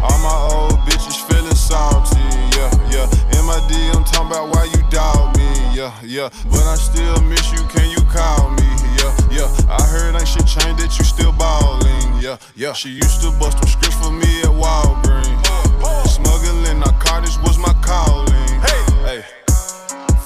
All 0.01 0.17
my 0.19 0.37
old 0.55 0.79
bitches 0.87 1.19
feeling 1.27 1.55
salty, 1.55 2.19
yeah, 2.55 2.71
yeah. 2.87 3.37
In 3.37 3.43
my 3.45 3.59
D, 3.67 3.75
I'm 3.91 4.03
talking 4.05 4.31
about 4.31 4.55
why 4.55 4.63
you 4.65 4.81
doubt 4.89 5.37
me, 5.37 5.49
yeah, 5.75 5.93
yeah. 6.03 6.29
But 6.49 6.63
I 6.63 6.75
still 6.75 7.19
miss 7.21 7.51
you, 7.51 7.59
can 7.67 7.89
you 7.91 8.01
call 8.07 8.51
me, 8.51 8.69
yeah, 8.95 9.11
yeah. 9.43 9.67
I 9.67 9.83
heard 9.91 10.15
ain't 10.15 10.27
shit 10.27 10.47
changed 10.47 10.81
that 10.81 10.95
you 10.97 11.03
still 11.03 11.33
ballin', 11.33 12.21
yeah, 12.21 12.37
yeah. 12.55 12.73
She 12.73 12.89
used 12.89 13.21
to 13.21 13.31
bust 13.39 13.59
them 13.59 13.67
scripts 13.67 13.97
for 13.99 14.11
me 14.11 14.41
at 14.41 14.55
Walgreens. 14.55 16.07
Smuggling 16.07 16.79
narcotics 16.79 17.37
was 17.39 17.57
my 17.57 17.73
calling. 17.83 18.28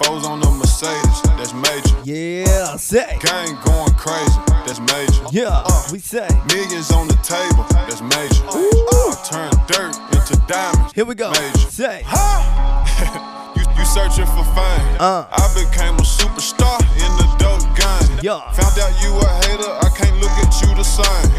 Foes 0.04 0.26
on 0.26 0.42
the 0.42 0.50
Mercedes, 0.52 1.22
that's 1.40 1.54
major. 1.54 1.96
Yeah. 2.04 2.76
Say. 2.76 3.18
Gang 3.22 3.56
going 3.64 3.94
crazy, 3.96 4.36
that's 4.68 4.80
major. 4.92 5.24
Yeah. 5.32 5.64
We 5.92 6.00
say. 6.00 6.28
Millions 6.52 6.92
on 6.92 7.08
the 7.08 7.16
table, 7.24 7.64
that's 7.88 8.02
major. 8.02 8.44
I 8.52 9.16
turn 9.24 9.52
dirt 9.72 9.96
into 10.12 10.36
diamonds. 10.48 10.92
Here 10.94 11.06
we 11.06 11.16
go. 11.16 11.32
Major. 11.32 11.72
Say. 11.72 12.04
you, 13.56 13.64
you 13.64 13.86
searching 13.86 14.28
for 14.36 14.44
fame. 14.52 14.84
Uh. 15.00 15.24
I 15.32 15.48
became 15.56 15.96
a 15.96 16.04
superstar 16.04 16.84
in 17.00 17.12
the 17.16 17.28
dope 17.40 17.64
game. 17.80 18.20
Yeah. 18.22 18.44
Found 18.60 18.76
out 18.84 18.92
you 19.00 19.16
a 19.16 19.28
hater, 19.48 19.72
I 19.72 19.90
can't 19.96 20.20
look 20.20 20.36
at 20.44 20.52
you 20.60 20.76
the 20.76 20.84
same. 20.84 21.30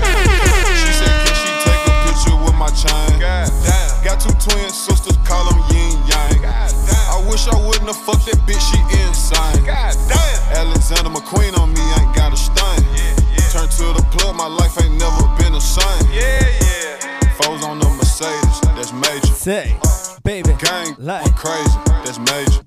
she 0.72 0.92
said, 0.96 1.12
can 1.20 1.35
she 1.37 1.50
take 1.68 1.83
a 1.85 1.94
picture 2.09 2.37
with 2.40 2.57
my 2.57 2.72
chain? 2.72 3.20
God 3.20 3.53
damn. 3.61 4.05
Got 4.05 4.20
two 4.20 4.33
twin 4.40 4.70
sisters, 4.70 5.16
call 5.29 5.53
them 5.53 5.61
yin 5.68 5.92
yang. 6.09 6.40
God 6.40 6.70
damn. 6.70 6.84
I 6.84 6.84
wish 7.29 7.47
I 7.49 7.57
wouldn't 7.67 7.87
have 7.87 7.97
fucked 7.97 8.27
that 8.27 8.39
bitch, 8.47 8.61
she 8.61 8.79
insane. 9.03 9.65
God 9.65 9.95
damn. 10.09 10.69
Alexander 10.69 11.11
McQueen 11.11 11.57
on 11.59 11.73
me, 11.73 11.81
ain't 11.99 12.15
got 12.15 12.33
a 12.33 12.37
stain. 12.37 12.83
Yeah, 12.95 13.15
yeah. 13.37 13.49
Turn 13.53 13.69
to 13.69 13.87
the 13.97 14.05
plug, 14.13 14.37
my 14.37 14.47
life 14.47 14.77
ain't 14.83 14.99
never 14.99 15.25
been 15.39 15.53
the 15.53 15.61
same. 15.61 16.05
Yeah, 16.13 16.45
yeah. 16.61 17.35
Foes 17.41 17.65
on 17.65 17.79
the 17.79 17.89
Mercedes, 17.89 18.61
that's 18.77 18.93
major. 18.93 19.35
Say, 19.35 19.77
baby. 20.23 20.55
Gang 20.59 20.95
Like. 20.99 21.25
went 21.25 21.37
crazy, 21.37 21.79
that's 22.05 22.19
major. 22.19 22.63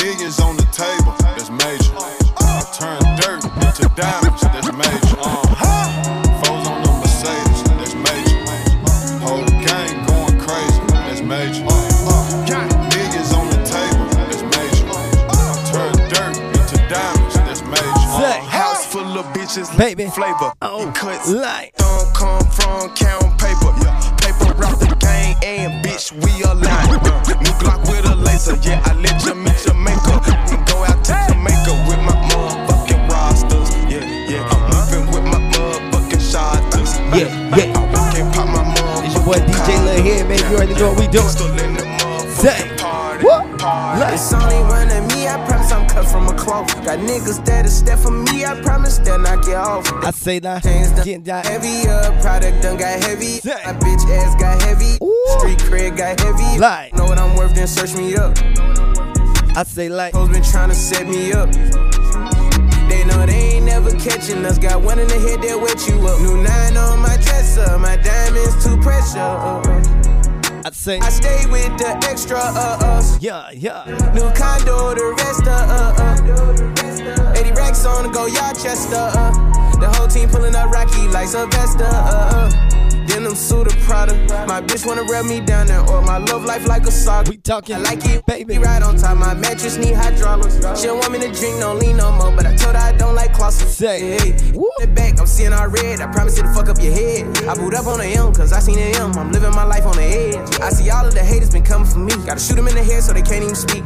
Millions 0.00 0.40
on 0.40 0.56
the 0.56 0.66
table, 0.72 1.14
that's 1.36 1.50
major. 1.50 1.92
I 2.40 2.62
turn 2.74 3.00
dirt 3.20 3.44
into 3.44 3.88
diamonds, 3.94 4.42
that's 4.42 4.70
major. 4.72 5.16
Foes 5.22 5.43
bitches, 19.54 19.78
Baby. 19.78 20.06
flavor. 20.10 20.52
Oh, 20.62 20.90
cuts 20.94 21.30
like. 21.30 21.74
don't 21.76 22.14
come 22.14 22.44
from 22.50 22.94
count 22.94 23.38
paper. 23.38 23.72
Yeah. 23.82 24.16
Paper 24.18 24.54
route 24.58 24.80
the 24.80 24.96
gang 24.98 25.36
and 25.44 25.84
bitch 25.84 26.12
we 26.12 26.42
align. 26.42 26.66
Uh, 26.66 27.40
new 27.40 27.54
Glock 27.60 27.80
with 27.88 28.06
a 28.10 28.16
laser, 28.16 28.56
yeah 28.62 28.82
I 28.84 28.94
let 28.94 29.24
you 29.24 29.34
meet 29.34 29.56
Jamaica. 29.64 30.64
Go 30.66 30.84
out 30.84 31.04
to 31.04 31.14
Jamaica 31.28 31.72
with 31.86 32.00
my 32.02 32.16
motherfucking 32.30 33.08
rosters. 33.08 33.70
Yeah, 33.90 34.04
yeah. 34.28 34.42
I'm 34.42 34.62
uh-huh. 34.62 34.90
moving 34.90 35.14
with 35.14 35.24
my 35.24 35.40
motherfucking 35.52 36.32
shotters. 36.32 36.98
Yeah, 37.14 37.28
yeah. 37.56 37.72
I 37.94 38.12
can't 38.12 38.34
pop 38.34 38.48
my 38.48 38.64
motherfucking 38.64 39.06
It's 39.06 39.14
your 39.14 39.24
boy 39.24 39.38
DJ 39.38 39.84
Lil 39.84 40.02
here, 40.02 40.24
man. 40.26 40.38
You 40.38 40.56
already 40.56 40.74
know 40.74 40.88
what 40.90 40.98
we 40.98 41.06
doing. 41.08 41.24
Pistol 41.24 42.73
in 43.64 43.80
the 43.80 43.94
motherfucking 43.94 43.94
Say. 43.94 44.00
party. 44.00 44.00
What? 44.00 44.00
party. 44.00 44.00
Like. 44.00 44.14
It's 44.14 44.32
only 44.32 44.60
one 44.68 44.90
of 44.90 45.08
me, 45.14 45.28
I 45.28 45.46
promise 45.46 45.72
I'm 45.72 45.88
cut 45.88 46.06
from 46.06 46.28
a 46.28 46.34
cloth. 46.34 46.68
Got 46.84 46.98
niggas 46.98 47.44
that 47.44 47.66
is 47.66 47.76
step 47.76 47.98
for 47.98 48.10
me, 48.10 48.44
I 48.44 48.60
promise 48.62 48.98
they'll 48.98 49.18
knock 49.18 49.46
you 49.46 49.54
off. 49.54 49.92
I 50.04 50.10
say 50.10 50.38
that. 50.40 50.62
Chains 50.62 50.90
done 50.92 51.22
that. 51.24 51.46
heavier, 51.46 52.20
product 52.20 52.62
done 52.62 52.76
got 52.76 53.02
heavy. 53.02 53.40
My 53.44 53.72
bitch 53.72 54.04
ass 54.10 54.34
got 54.40 54.60
heavy. 54.62 54.98
Ooh. 55.02 55.38
Street 55.38 55.58
cred 55.58 55.96
got 55.96 56.20
heavy. 56.20 56.58
Lie. 56.58 56.90
Know 56.94 57.04
what 57.04 57.18
I'm 57.18 57.36
worth, 57.36 57.54
then 57.54 57.66
search 57.66 57.94
me 57.94 58.16
up. 58.16 58.36
I 59.56 59.62
say 59.64 59.88
like. 59.88 60.14
Hoes 60.14 60.28
been 60.28 60.42
trying 60.42 60.68
to 60.68 60.74
set 60.74 61.06
me 61.06 61.32
up. 61.32 61.50
They 62.88 63.04
know 63.04 63.24
they 63.26 63.56
ain't 63.56 63.66
never 63.66 63.90
catching 63.92 64.44
us. 64.44 64.58
Got 64.58 64.82
one 64.82 64.98
in 64.98 65.08
the 65.08 65.18
head 65.18 65.42
that 65.42 65.60
wet 65.60 65.86
you 65.88 66.06
up. 66.06 66.20
New 66.20 66.42
nine 66.42 66.76
on 66.76 67.00
my 67.00 67.16
dresser. 67.16 67.78
My 67.78 67.96
diamonds 67.96 68.64
too 68.64 68.76
pressure. 68.78 69.93
I 70.64 70.70
say. 70.70 70.98
I 70.98 71.10
stay 71.10 71.44
with 71.50 71.76
the 71.76 71.90
extra 72.08 72.38
uh 72.38 72.78
uh. 72.80 73.18
Yeah, 73.20 73.50
yeah. 73.52 73.84
New 74.14 74.30
condo, 74.32 74.94
the 74.94 75.14
rest 75.18 75.46
uh 75.46 75.52
uh 75.68 77.34
uh. 77.34 77.38
80 77.38 77.52
racks 77.52 77.84
on 77.84 78.04
the 78.04 78.08
go, 78.08 78.24
y'all 78.26 78.54
Chester 78.54 78.96
uh. 78.96 79.30
The 79.78 79.92
whole 79.96 80.08
team 80.08 80.30
pulling 80.30 80.54
up 80.54 80.70
Rocky 80.70 81.06
like 81.08 81.28
Sylvester 81.28 81.84
uh 81.84 82.48
uh. 82.48 82.83
Denim 83.14 83.36
suit 83.36 83.68
of 83.68 83.78
Prada. 83.86 84.12
My 84.48 84.60
bitch 84.60 84.84
wanna 84.84 85.04
rub 85.04 85.24
me 85.26 85.38
down 85.40 85.68
there, 85.68 85.88
or 85.88 86.02
my 86.02 86.18
love 86.18 86.44
life 86.44 86.66
like 86.66 86.82
a 86.82 86.90
saga. 86.90 87.30
We 87.30 87.36
talking. 87.36 87.76
I 87.76 87.78
like 87.78 88.04
it, 88.06 88.26
baby. 88.26 88.58
Right 88.58 88.82
on 88.82 88.96
top, 88.96 89.16
my 89.16 89.34
mattress 89.34 89.76
need 89.76 89.94
hydraulics. 89.94 90.56
She 90.80 90.88
don't 90.88 90.98
want 90.98 91.12
me 91.12 91.20
to 91.20 91.32
drink, 91.32 91.60
no 91.60 91.74
lean 91.74 91.98
no 91.98 92.10
more, 92.10 92.32
but 92.32 92.44
I 92.44 92.56
told 92.56 92.74
her 92.74 92.82
I 92.82 92.90
don't 92.90 93.14
like 93.14 93.32
closets. 93.32 93.70
Say. 93.70 94.18
hey, 94.18 94.30
the 94.80 94.88
back, 94.96 95.20
I'm 95.20 95.26
seeing 95.26 95.52
all 95.52 95.68
red. 95.68 96.00
I 96.00 96.10
promise 96.10 96.36
it'll 96.38 96.52
fuck 96.52 96.68
up 96.68 96.82
your 96.82 96.92
head. 96.92 97.38
I 97.46 97.54
boot 97.54 97.74
up 97.74 97.86
on 97.86 97.98
the 97.98 98.06
M, 98.06 98.34
cause 98.34 98.52
I 98.52 98.58
seen 98.58 98.78
the 98.78 98.98
M. 98.98 99.12
I'm 99.12 99.30
living 99.30 99.52
my 99.52 99.64
life 99.64 99.86
on 99.86 99.94
the 99.94 100.02
edge. 100.02 100.60
I 100.60 100.70
see 100.70 100.90
all 100.90 101.06
of 101.06 101.14
the 101.14 101.22
haters 101.22 101.50
been 101.50 101.62
coming 101.62 101.86
for 101.86 102.00
me. 102.00 102.14
Gotta 102.26 102.40
shoot 102.40 102.56
them 102.56 102.66
in 102.66 102.74
the 102.74 102.82
head 102.82 103.04
so 103.04 103.12
they 103.12 103.22
can't 103.22 103.44
even 103.44 103.54
speak. 103.54 103.84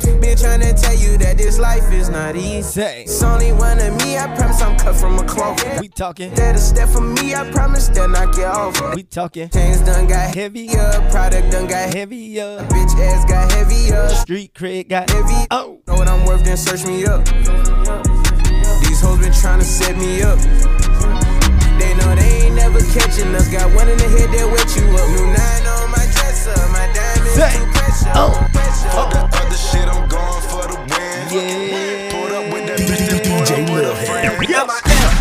Been 0.00 0.36
trying 0.36 0.60
to 0.60 0.72
tell 0.72 0.94
you 0.94 1.18
that 1.18 1.36
this 1.36 1.58
life 1.58 1.92
is 1.92 2.08
not 2.08 2.36
easy. 2.36 2.80
It's 2.82 3.22
only 3.22 3.52
one 3.52 3.78
of 3.78 3.96
me, 3.98 4.16
I 4.16 4.34
promise 4.36 4.62
I'm 4.62 4.78
cut 4.78 4.94
from 4.96 5.18
a 5.18 5.24
cloth. 5.24 5.62
We 5.80 5.88
talking. 5.88 6.32
That 6.34 6.54
a 6.54 6.58
step 6.58 6.88
for 6.88 7.00
me, 7.00 7.34
I 7.34 7.50
promise 7.50 7.88
they'll 7.88 8.08
knock 8.08 8.36
you 8.36 8.44
off. 8.44 8.94
We 8.94 9.02
talking. 9.02 9.48
Chains 9.50 9.80
done 9.80 10.06
got 10.06 10.34
Heavy. 10.34 10.66
heavier, 10.66 11.10
product 11.10 11.50
done 11.52 11.66
got 11.66 11.92
Heavier. 11.94 12.58
Bitch 12.68 13.00
ass 13.00 13.24
got 13.24 13.50
heavier. 13.52 14.08
Street 14.10 14.54
cred 14.54 14.88
got 14.88 15.08
Heavy. 15.10 15.46
Oh. 15.50 15.80
Know 15.86 15.94
what 15.94 16.08
I'm 16.08 16.24
worth, 16.26 16.44
then 16.44 16.56
search 16.56 16.86
me 16.86 17.04
up. 17.06 17.24
These 17.24 19.00
hoes 19.00 19.18
been 19.18 19.32
trying 19.32 19.58
to 19.58 19.64
set 19.64 19.96
me 19.96 20.22
up. 20.22 20.38
They 21.78 21.94
know 21.96 22.14
they 22.14 22.46
ain't 22.46 22.54
never 22.54 22.80
catching 22.92 23.34
us. 23.34 23.48
Got 23.48 23.74
one 23.74 23.88
in 23.88 23.98
the 23.98 24.08
head 24.08 24.30
that 24.30 24.46
wet 24.52 24.76
you 24.76 24.84
up. 24.96 25.08
New 25.10 25.26
nine 25.26 25.66
on 25.66 25.90
my 25.90 26.04
dresser. 26.12 26.54
My 26.72 26.86
diamonds 26.92 27.32
Say. 27.32 27.52
too 27.58 27.64
pressure. 27.64 27.79
Oh. 28.14 28.30
pressure. 28.52 28.90
Fuck 28.94 29.10
the 29.12 29.20
other 29.26 29.56
shit, 29.56 29.88
I'm 29.88 30.08
going 30.08 30.42
for 30.46 30.64
the 30.70 30.78
win. 30.78 31.16
Yeah. 31.34 32.10
Pulled 32.12 32.32
up 32.32 32.52
with 32.52 32.66
that 32.66 32.78
bitch, 32.78 33.02
then 33.10 33.20
pulled 33.26 33.50
up 33.50 33.74
with 33.74 33.90
a 33.90 34.06
friend. 34.06 34.20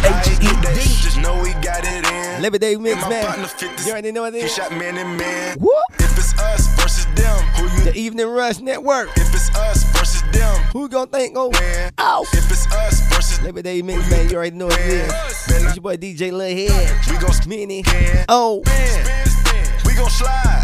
H-E-D. 0.05 1.01
Just 1.01 1.17
know 1.17 1.41
we 1.41 1.53
got 1.65 1.83
it 1.83 2.05
in. 2.05 2.41
Labor 2.41 2.57
Day 2.57 2.75
mix, 2.75 3.01
man. 3.09 3.39
You 3.85 3.91
already 3.91 4.11
know 4.11 4.21
what 4.21 4.33
it 4.35 4.43
He 4.43 4.47
shot 4.47 4.71
man 4.71 4.97
and 4.97 5.17
man. 5.17 5.57
Whoop. 5.59 5.73
If 5.99 6.17
it's 6.17 6.37
us 6.39 6.67
versus 6.79 7.05
them, 7.15 7.43
who 7.55 7.63
you? 7.77 7.83
The 7.91 7.97
Evening 7.97 8.27
Rush 8.27 8.59
Network. 8.59 9.09
If 9.17 9.33
it's 9.33 9.49
us 9.55 9.83
versus 9.91 10.21
them, 10.31 10.55
Who 10.73 10.87
gon' 10.89 11.07
think 11.07 11.35
go? 11.35 11.49
win. 11.49 11.91
Ow. 11.99 12.23
If 12.33 12.49
it's 12.51 12.71
us 12.71 13.01
versus 13.13 13.41
Labor 13.41 13.61
Day 13.61 13.81
mix, 13.81 14.09
man. 14.09 14.29
You 14.29 14.37
already 14.37 14.55
know 14.55 14.67
what 14.67 14.79
it 14.79 14.87
is. 14.87 15.11
It's 15.47 15.75
your 15.75 15.81
boy 15.83 15.97
DJ 15.97 16.31
Lil 16.31 16.55
Head. 16.69 17.07
we 17.09 17.17
gon' 17.17 17.33
spin. 17.33 17.83
Oh. 18.29 18.61
Spin, 18.65 19.25
spin. 19.27 19.65
We 19.85 19.93
gon' 19.95 20.09
slide. 20.09 20.58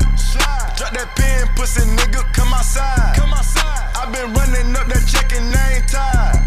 Slide. 0.75 0.91
Drop 0.91 0.91
that 0.93 1.15
pin, 1.15 1.47
pussy 1.55 1.81
nigga, 1.95 2.21
come 2.33 2.53
outside. 2.53 3.15
Come 3.15 3.33
outside. 3.33 3.91
i 3.95 4.05
been 4.11 4.33
running 4.33 4.75
up 4.75 4.87
that 4.87 5.03
check 5.07 5.31
and 5.33 5.47
I 5.55 5.79
ain't 5.79 5.87
tired. 5.87 6.39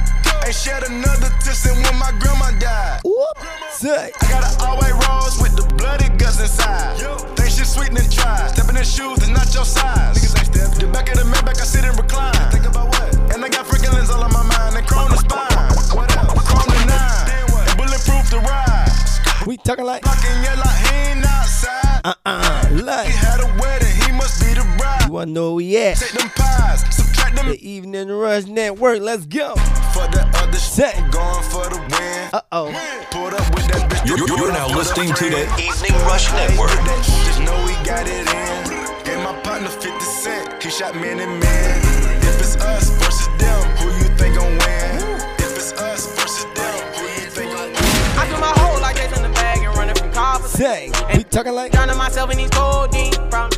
Ain't 0.47 0.55
shed 0.55 0.83
another 0.85 1.31
tear 1.43 1.75
when 1.75 1.97
my 1.99 2.13
grandma 2.21 2.53
died. 2.59 3.01
Whoop. 3.05 3.37
Say. 3.73 4.13
I 4.21 4.25
got 4.31 4.45
an 4.45 4.55
all-white 4.67 4.97
rose 5.09 5.41
with 5.41 5.55
the 5.57 5.65
bloody 5.75 6.09
guts 6.19 6.41
inside. 6.41 6.99
Think 7.37 7.51
shit 7.51 7.67
sweet 7.67 7.91
and 7.91 8.11
try. 8.13 8.49
Stepping 8.53 8.77
in 8.77 8.83
the 8.83 8.85
shoes 8.85 9.19
is 9.23 9.29
not 9.31 9.53
your 9.55 9.65
size. 9.65 10.17
Niggas 10.17 10.37
ain't 10.39 10.49
step. 10.55 10.69
The 10.79 10.87
back 10.93 11.09
of 11.11 11.19
the 11.19 11.25
Maybach, 11.25 11.61
I 11.61 11.65
sit 11.65 11.85
and 11.85 11.97
recline. 11.99 12.35
Think 12.51 12.67
about 12.67 12.89
what? 12.89 13.15
And 13.35 13.45
I 13.45 13.49
got 13.49 13.67
freaking 13.67 13.93
lens 13.95 14.11
all 14.11 14.23
on 14.23 14.33
my 14.33 14.43
mind 14.43 14.77
and 14.77 14.87
chrome 14.87 15.11
the 15.11 15.17
spine. 15.19 15.49
What 15.97 16.11
else? 16.17 16.43
Chrome 16.49 16.69
the 16.69 16.81
nine. 16.91 17.27
And 17.69 17.77
bulletproof 17.79 18.29
the 18.31 18.41
ride. 18.45 18.91
We 19.47 19.57
talking 19.57 19.85
like. 19.87 20.03
Fucking 20.05 20.39
yeah 20.43 20.55
like 20.59 20.79
he 20.87 20.95
ain't 21.17 21.25
outside. 21.25 22.01
Uh 22.05 22.15
uh. 22.27 22.67
He 22.69 22.83
Like. 22.83 23.09
had 23.09 23.41
a 23.41 23.49
wedding, 23.63 23.88
he 24.29 24.35
must 24.35 24.41
be 24.41 24.55
the 24.55 24.77
bride. 24.79 25.03
You 25.07 25.13
wanna 25.13 25.31
know 25.33 25.47
where 25.49 25.55
we 25.57 25.77
at? 25.79 25.97
Take 25.97 26.13
them 26.13 26.31
pies, 26.31 26.81
subtract 26.95 27.37
them 27.37 27.49
The 27.49 27.69
Evening 27.69 28.09
Rush 28.09 28.47
Network. 28.47 29.01
Let's 29.01 29.27
go. 29.27 29.55
for 29.95 30.07
the 30.09 30.27
other 30.37 30.59
Say. 30.59 30.93
shit. 30.93 31.11
Going 31.11 31.43
for 31.45 31.69
the 31.69 31.79
win. 31.79 32.29
Uh 32.33 32.41
oh. 32.53 32.67
Pulled 33.11 33.35
up 33.35 33.55
with 33.55 33.67
that 33.69 33.91
bitch. 33.91 34.07
You're, 34.07 34.19
you're 34.27 34.53
now 34.53 34.69
listening 34.69 35.15
to 35.15 35.31
the 35.31 35.43
Evening 35.61 35.97
Rush 36.07 36.31
Network. 36.33 36.71
Just 37.25 37.41
know 37.41 37.57
we 37.65 37.73
got 37.85 38.07
it 38.07 38.27
in. 38.29 39.05
Gave 39.05 39.23
my 39.25 39.33
partner 39.43 39.69
50 39.69 40.01
cent. 40.01 40.63
He 40.63 40.71
shot 40.71 40.95
man 40.95 41.21
and 41.21 41.41
man. 41.41 41.79
If 42.23 42.41
it's 42.41 42.57
us 42.57 42.91
versus 43.01 43.29
them, 43.39 43.77
who 43.79 43.89
you 43.99 44.09
think 44.17 44.37
gon' 44.37 44.53
win? 44.59 45.21
If 45.39 45.57
it's 45.57 45.73
us 45.73 46.07
versus 46.19 46.45
them, 46.55 46.95
who 46.95 47.05
you 47.05 47.31
think 47.31 47.53
gon' 47.53 47.69
win? 47.73 48.19
I 48.21 48.29
do 48.29 48.37
my 48.41 48.53
whole 48.61 48.81
life 48.81 48.99
in 49.17 49.23
the 49.23 49.31
bag 49.31 49.59
and 49.65 49.75
running 49.77 49.95
from 49.97 50.13
coppers. 50.13 50.51
Say. 50.51 50.91
We 51.15 51.25
talking 51.25 51.55
like. 51.55 51.73
Drowning 51.73 51.97
myself 51.97 52.31
in 52.31 52.37
these 52.39 52.51
codeine 52.51 53.13
problems, 53.31 53.57
yeah. 53.57 53.57
Seen 53.57 53.58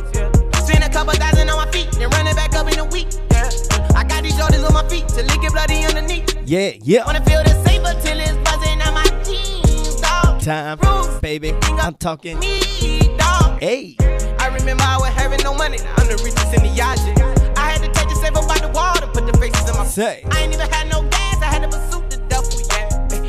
couple 0.91 1.13
thousand 1.13 1.49
on 1.49 1.57
my 1.57 1.71
feet, 1.71 1.91
then 1.93 2.09
running 2.09 2.35
back 2.35 2.53
up 2.53 2.71
in 2.71 2.79
a 2.79 2.85
week, 2.85 3.07
yeah. 3.31 3.49
I 3.95 4.03
got 4.03 4.23
these 4.23 4.33
Jordans 4.33 4.65
on 4.67 4.73
my 4.73 4.87
feet 4.89 5.07
till 5.07 5.25
it 5.25 5.41
get 5.41 5.51
bloody 5.51 5.85
underneath. 5.85 6.35
Yeah, 6.45 6.73
yeah. 6.83 7.05
Wanna 7.05 7.23
feel 7.25 7.43
the 7.43 7.53
saber 7.65 7.93
till 8.01 8.19
it's 8.19 8.37
buzzing 8.43 8.81
on 8.81 8.93
my 8.93 9.07
jeans, 9.23 10.01
dog. 10.01 10.41
Time, 10.41 10.77
Rules, 10.83 11.19
baby. 11.19 11.53
I'm 11.63 11.95
talking. 11.95 12.39
me, 12.39 13.15
dog. 13.17 13.59
Hey. 13.61 13.95
I 14.39 14.47
remember 14.47 14.83
I 14.83 14.97
was 14.97 15.09
having 15.09 15.39
no 15.43 15.53
money, 15.53 15.77
I'm 15.97 16.07
the 16.07 16.17
richest 16.23 16.53
in 16.53 16.63
the 16.63 16.69
yardie. 16.69 17.15
I 17.57 17.71
had 17.71 17.81
to 17.81 17.91
take 17.91 18.09
the 18.09 18.15
safe 18.15 18.35
up 18.35 18.47
by 18.47 18.57
the 18.59 18.69
wall 18.69 18.95
to 18.95 19.07
put 19.07 19.25
the 19.31 19.37
faces 19.37 19.69
in 19.69 19.75
my 19.77 19.85
Say. 19.85 20.23
I 20.31 20.41
ain't 20.41 20.53
even 20.53 20.69
had 20.69 20.89
no 20.89 21.03
gas, 21.09 21.41
I 21.41 21.45
had 21.45 21.61
to 21.63 21.69
pursue 21.69 22.01
the 22.09 22.10
duffel, 22.10 22.10
yeah. 22.10 22.10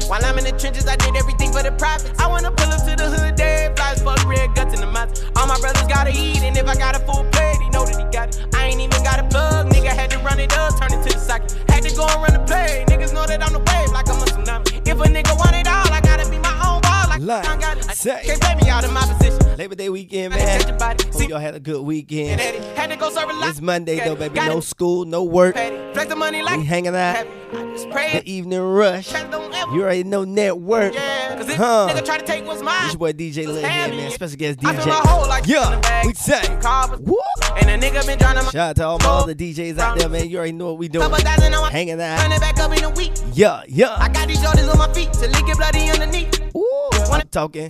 While 0.09 0.25
I'm 0.25 0.38
in 0.38 0.45
the 0.45 0.53
trenches, 0.53 0.87
I 0.87 0.97
did 0.97 1.17
everything 1.17 1.53
for 1.53 1.62
the 1.62 1.73
profits. 1.73 2.12
I 2.19 2.27
wanna 2.27 2.51
pull 2.51 2.71
up 2.71 2.85
to 2.87 2.97
the 2.97 3.09
hood, 3.09 3.37
dead 3.37 3.77
flies, 3.77 4.03
fuck 4.03 4.25
red 4.27 4.55
guts 4.55 4.75
in 4.75 4.81
the 4.81 4.87
mouth. 4.87 5.11
All 5.37 5.47
my 5.47 5.59
brothers 5.61 5.87
gotta 5.88 6.11
eat, 6.11 6.43
and 6.43 6.57
if 6.57 6.67
I 6.67 6.75
got 6.75 6.97
a 6.97 7.01
full 7.01 7.25
plate, 7.33 7.59
he 7.62 7.69
know 7.71 7.85
that 7.85 7.97
he 7.97 8.05
got 8.11 8.35
it. 8.35 8.45
I 8.55 8.67
ain't 8.67 8.81
even 8.81 9.03
got 9.03 9.19
a 9.19 9.25
plug, 9.25 9.71
nigga 9.71 9.88
had 9.88 10.11
to 10.11 10.19
run 10.19 10.38
it 10.41 10.53
up, 10.57 10.79
turn 10.81 10.93
it 10.93 11.03
to 11.07 11.12
the 11.15 11.21
socket. 11.21 11.57
Had 11.69 11.83
to 11.85 11.95
go 11.95 12.07
and 12.07 12.23
run 12.23 12.33
the 12.35 12.45
play, 12.47 12.85
niggas 12.88 13.12
know 13.15 13.27
that 13.27 13.43
I'm 13.43 13.53
the 13.53 13.61
wave 13.61 13.91
like 13.93 14.09
I'm 14.09 14.21
a 14.21 14.27
tsunami. 14.27 14.87
If 14.87 14.99
a 15.01 15.09
nigga 15.09 15.37
want 15.38 15.57
it 15.57 15.67
all, 15.67 15.91
I 15.93 16.01
gotta 16.01 16.29
be 16.31 16.38
my 16.38 16.55
own 16.67 16.81
ball 16.83 17.09
like 17.09 17.23
Lie. 17.23 17.45
I 17.47 17.57
got 17.57 17.79
it. 17.79 17.85
Say. 17.95 18.21
Can't 18.25 18.62
me 18.62 18.71
out 18.71 18.85
of 18.85 18.93
my 18.93 19.01
position. 19.01 19.22
Labor 19.59 19.75
Day, 19.75 19.91
weekend, 19.91 20.35
man. 20.35 20.61
Hope 20.81 21.29
y'all 21.29 21.38
had 21.38 21.55
a 21.55 21.61
good 21.61 21.83
weekend. 21.83 22.41
Had 22.41 22.88
to 22.91 22.97
go 22.97 23.11
serve 23.11 23.29
a 23.29 23.33
lot. 23.35 23.51
It's 23.51 23.61
Monday 23.61 24.01
though, 24.01 24.17
baby. 24.17 24.41
No 24.41 24.61
school, 24.61 25.05
no 25.05 25.25
work. 25.25 25.55
Flex 25.55 26.07
the 26.07 26.17
money 26.17 26.43
like 26.43 26.59
We 26.59 26.65
hanging 26.65 26.97
out. 26.97 27.27
The 27.53 28.23
evening 28.25 28.61
rush. 28.61 29.12
You 29.12 29.83
already 29.83 30.05
know 30.05 30.25
network. 30.25 30.95
Cause 30.95 31.55
Huh. 31.55 31.88
nigga 31.91 32.05
try 32.05 32.19
to 32.19 32.25
take 32.25 32.47
what's 32.47 32.62
mine. 32.62 32.85
This 32.85 32.93
your 32.93 32.99
boy 32.99 33.12
DJ 33.12 33.47
Lil 33.47 33.57
here, 33.57 33.62
man. 33.62 34.11
Special 34.11 34.37
guest 34.37 34.59
I 34.65 34.73
spent 34.75 34.87
my 34.87 34.95
whole 35.11 35.29
life 35.29 35.45
DJ. 35.45 35.51
Yeah, 35.51 36.07
we 36.07 36.15
say. 36.15 36.41
And 36.41 37.69
a 37.71 37.87
nigga 37.87 38.07
been 38.07 38.19
trying 38.19 38.37
to 38.37 38.51
Shout 38.51 38.57
out 38.57 38.77
to 38.77 38.85
all 38.87 38.99
my 38.99 39.05
other 39.07 39.35
DJs 39.35 39.79
out 39.79 39.99
there, 39.99 40.09
man. 40.09 40.29
You 40.31 40.38
already 40.38 40.53
know 40.53 40.69
what 40.69 40.79
we 40.79 40.88
doing. 40.88 41.11
Hanging 41.11 42.01
out. 42.01 42.33
it 42.33 42.41
back 42.41 42.59
up 42.59 42.77
in 42.77 42.85
a 42.85 42.91
week. 42.91 43.12
Yeah, 43.35 43.62
yeah. 43.69 43.97
I 43.99 44.09
got 44.09 44.29
these 44.29 44.38
Jordans 44.38 44.71
on 44.73 44.79
my 44.79 44.93
feet 44.95 45.12
to 45.12 45.29
leak 45.29 45.49
it 45.49 45.57
bloody 45.59 45.91
underneath. 45.91 46.41
Ooh, 46.57 46.91
I'm 47.11 47.29
talking. 47.29 47.69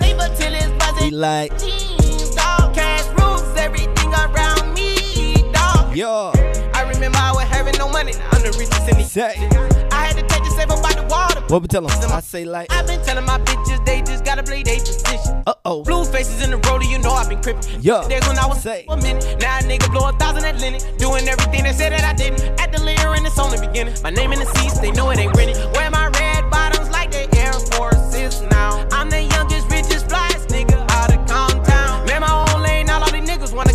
Labor 1.11 1.11
till 1.11 1.11
it's 1.11 1.11
We 1.11 1.11
buzzing. 1.11 1.19
like, 1.21 1.59
Jeans, 1.59 2.35
dog, 2.35 2.75
cash 2.75 3.07
rules, 3.19 3.57
everything 3.57 4.13
around 4.15 4.75
me, 4.75 5.43
dog. 5.53 5.97
yo, 5.97 6.33
I 6.75 6.83
remember 6.93 7.19
I 7.19 7.33
was 7.33 7.45
having 7.45 7.77
no 7.79 7.89
money. 7.89 8.13
I'm 8.33 8.43
the 8.43 8.55
richest 8.59 8.89
in 8.89 8.97
the 8.99 9.05
say. 9.05 9.35
I 9.91 10.07
had 10.07 10.17
to 10.17 10.23
take 10.27 10.45
the 10.45 10.51
safe 10.51 10.71
up 10.71 10.83
by 10.83 10.93
the 10.93 11.07
water. 11.09 11.41
What 11.49 11.63
we 11.63 11.69
tell 11.69 11.85
'em? 11.89 12.13
I 12.13 12.21
say 12.21 12.45
like, 12.45 12.73
I've 12.73 12.87
been 12.87 13.01
telling 13.03 13.25
my 13.25 13.39
bitches 13.41 13.85
they 13.85 14.01
just 14.03 14.25
gotta 14.25 14.43
play 14.43 14.63
their 14.63 14.79
position. 14.79 15.43
uh 15.47 15.55
oh. 15.65 15.83
Blue 15.85 16.05
faces 16.05 16.43
in 16.43 16.51
the 16.51 16.59
road, 16.69 16.83
you 16.85 16.99
know 16.99 17.11
I've 17.13 17.29
been 17.29 17.41
crippin'. 17.43 17.79
Yeah. 17.83 18.07
Days 18.09 18.27
when 18.27 18.39
I 18.39 18.47
was 18.47 18.63
Say. 18.63 18.85
a 18.89 18.97
minute. 18.97 19.37
Now 19.41 19.59
a 19.59 19.63
nigga 19.63 19.91
blow 19.93 20.09
a 20.09 20.13
thousand 20.13 20.45
at 20.45 20.59
Lenny. 20.61 20.79
Doing 20.99 21.29
everything 21.29 21.65
they 21.65 21.73
said 21.73 21.93
that 21.93 22.05
I 22.05 22.15
didn't. 22.15 22.41
At 22.61 22.73
the 22.73 22.81
layer 22.83 23.15
and 23.15 23.27
it's 23.27 23.39
only 23.39 23.59
beginning. 23.67 23.95
My 24.03 24.11
name 24.11 24.33
in 24.33 24.39
the 24.39 24.47
seats, 24.57 24.79
they 24.79 24.91
know 24.93 25.11
it 25.11 25.19
ain't 25.19 25.37
renting. 25.37 25.57
Wear 25.73 25.91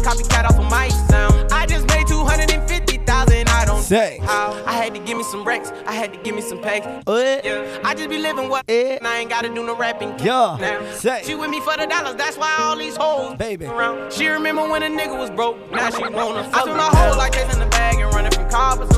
copycat 0.07 0.45
off 0.45 0.57
of 0.57 0.69
my 0.71 0.87
sound. 1.09 1.51
I 1.51 1.65
just 1.65 1.85
made 1.89 2.07
250,000, 2.07 3.49
I 3.49 3.65
don't 3.65 3.81
Say. 3.81 4.19
how. 4.23 4.53
I 4.65 4.71
had 4.71 4.93
to 4.95 5.01
give 5.01 5.17
me 5.17 5.23
some 5.23 5.43
racks, 5.43 5.69
I 5.85 5.91
had 5.91 6.13
to 6.13 6.19
give 6.19 6.33
me 6.33 6.41
some 6.41 6.61
packs. 6.61 6.87
What? 7.05 7.43
Yeah, 7.43 7.81
I 7.83 7.93
just 7.93 8.09
be 8.09 8.17
living 8.17 8.47
what 8.47 8.63
and 8.69 9.05
I 9.05 9.17
ain't 9.19 9.29
gotta 9.29 9.49
do 9.49 9.65
no 9.65 9.75
rapping. 9.75 10.17
Yeah. 10.19 10.55
Now, 10.61 10.93
Say. 10.93 11.23
she 11.25 11.35
with 11.35 11.49
me 11.49 11.59
for 11.59 11.75
the 11.75 11.87
dollars, 11.87 12.15
that's 12.15 12.37
why 12.37 12.55
all 12.59 12.77
these 12.77 12.95
hoes 12.95 13.35
Baby. 13.35 13.65
around. 13.65 14.13
She 14.13 14.27
remember 14.27 14.69
when 14.69 14.81
a 14.81 14.87
nigga 14.87 15.17
was 15.19 15.29
broke, 15.29 15.57
now 15.71 15.89
she 15.89 16.01
wanna. 16.03 16.49
I 16.53 16.61
spent 16.61 16.77
my 16.77 16.89
whole 16.93 17.17
life 17.17 17.33
chasing 17.33 17.59
the 17.59 17.65
bag 17.65 17.99
and 17.99 18.13
running 18.13 18.31
from 18.31 18.49
coppers. 18.49 18.89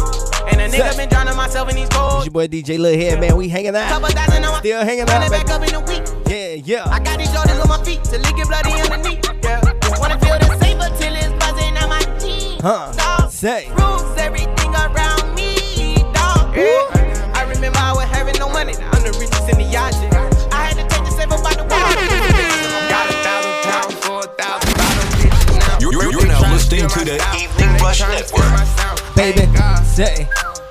And 0.51 0.61
a 0.61 0.67
nigga 0.69 0.91
Say. 0.91 0.97
been 0.97 1.09
drowning 1.09 1.35
myself 1.35 1.69
in 1.69 1.75
these 1.75 1.89
It's 1.91 2.25
your 2.25 2.31
boy 2.31 2.47
DJ 2.47 2.77
Lil 2.77 2.95
here, 2.95 3.19
man. 3.19 3.35
We 3.35 3.49
hanging 3.49 3.75
out. 3.75 3.89
Couple 3.89 4.09
thousand 4.09 4.45
on 4.45 4.51
my 4.51 4.59
Still 4.59 4.83
hanging 4.83 5.09
out, 5.09 5.31
back 5.31 5.49
up 5.49 5.67
in 5.67 5.73
a 5.73 5.79
week. 5.79 6.03
Yeah, 6.27 6.53
yeah. 6.63 6.87
I 6.87 6.99
got 6.99 7.17
these 7.17 7.29
Jordans 7.29 7.61
on 7.63 7.67
my 7.67 7.83
feet 7.83 8.03
to 8.05 8.19
leak 8.19 8.37
it 8.37 8.47
bloody 8.47 8.71
underneath. 8.73 9.38
Huh. 12.61 12.91
Dog. 12.91 13.31
Say. 13.31 13.69
Rules, 13.69 14.17
everything 14.17 14.75
around 14.75 15.33
me, 15.33 15.95
dog. 16.11 16.53
Yeah. 16.53 17.31
I 17.33 17.45
remember 17.47 17.79
I 17.79 17.93
was 17.93 18.03
having 18.11 18.37
no 18.37 18.49
money. 18.49 18.73
Now 18.73 18.91
I'm 18.91 19.03
the 19.03 19.17
richest 19.17 19.47
in 19.47 19.59
the 19.59 19.63
yacht. 19.63 19.95
I 20.51 20.67
had 20.67 20.75
to 20.75 20.83
take 20.83 21.05
the 21.05 21.11
safe 21.11 21.29
by 21.29 21.53
the 21.55 21.63
water. 21.63 21.95
Got 22.91 23.07
a 23.07 23.15
thousand 23.23 23.55
pounds 23.63 23.95
for 24.03 24.19
a 24.19 24.27
thousand 24.35 24.75
bottles. 24.75 25.55
Now 25.55 25.77
You're, 25.79 25.93
you're, 25.93 26.11
you're 26.11 26.27
now 26.27 26.51
listening 26.51 26.89
to 26.89 27.05
the 27.05 27.15
Evening 27.39 27.77
Rush 27.79 28.01
Network. 28.01 29.15
Baby. 29.15 29.47
Say. 29.85 30.27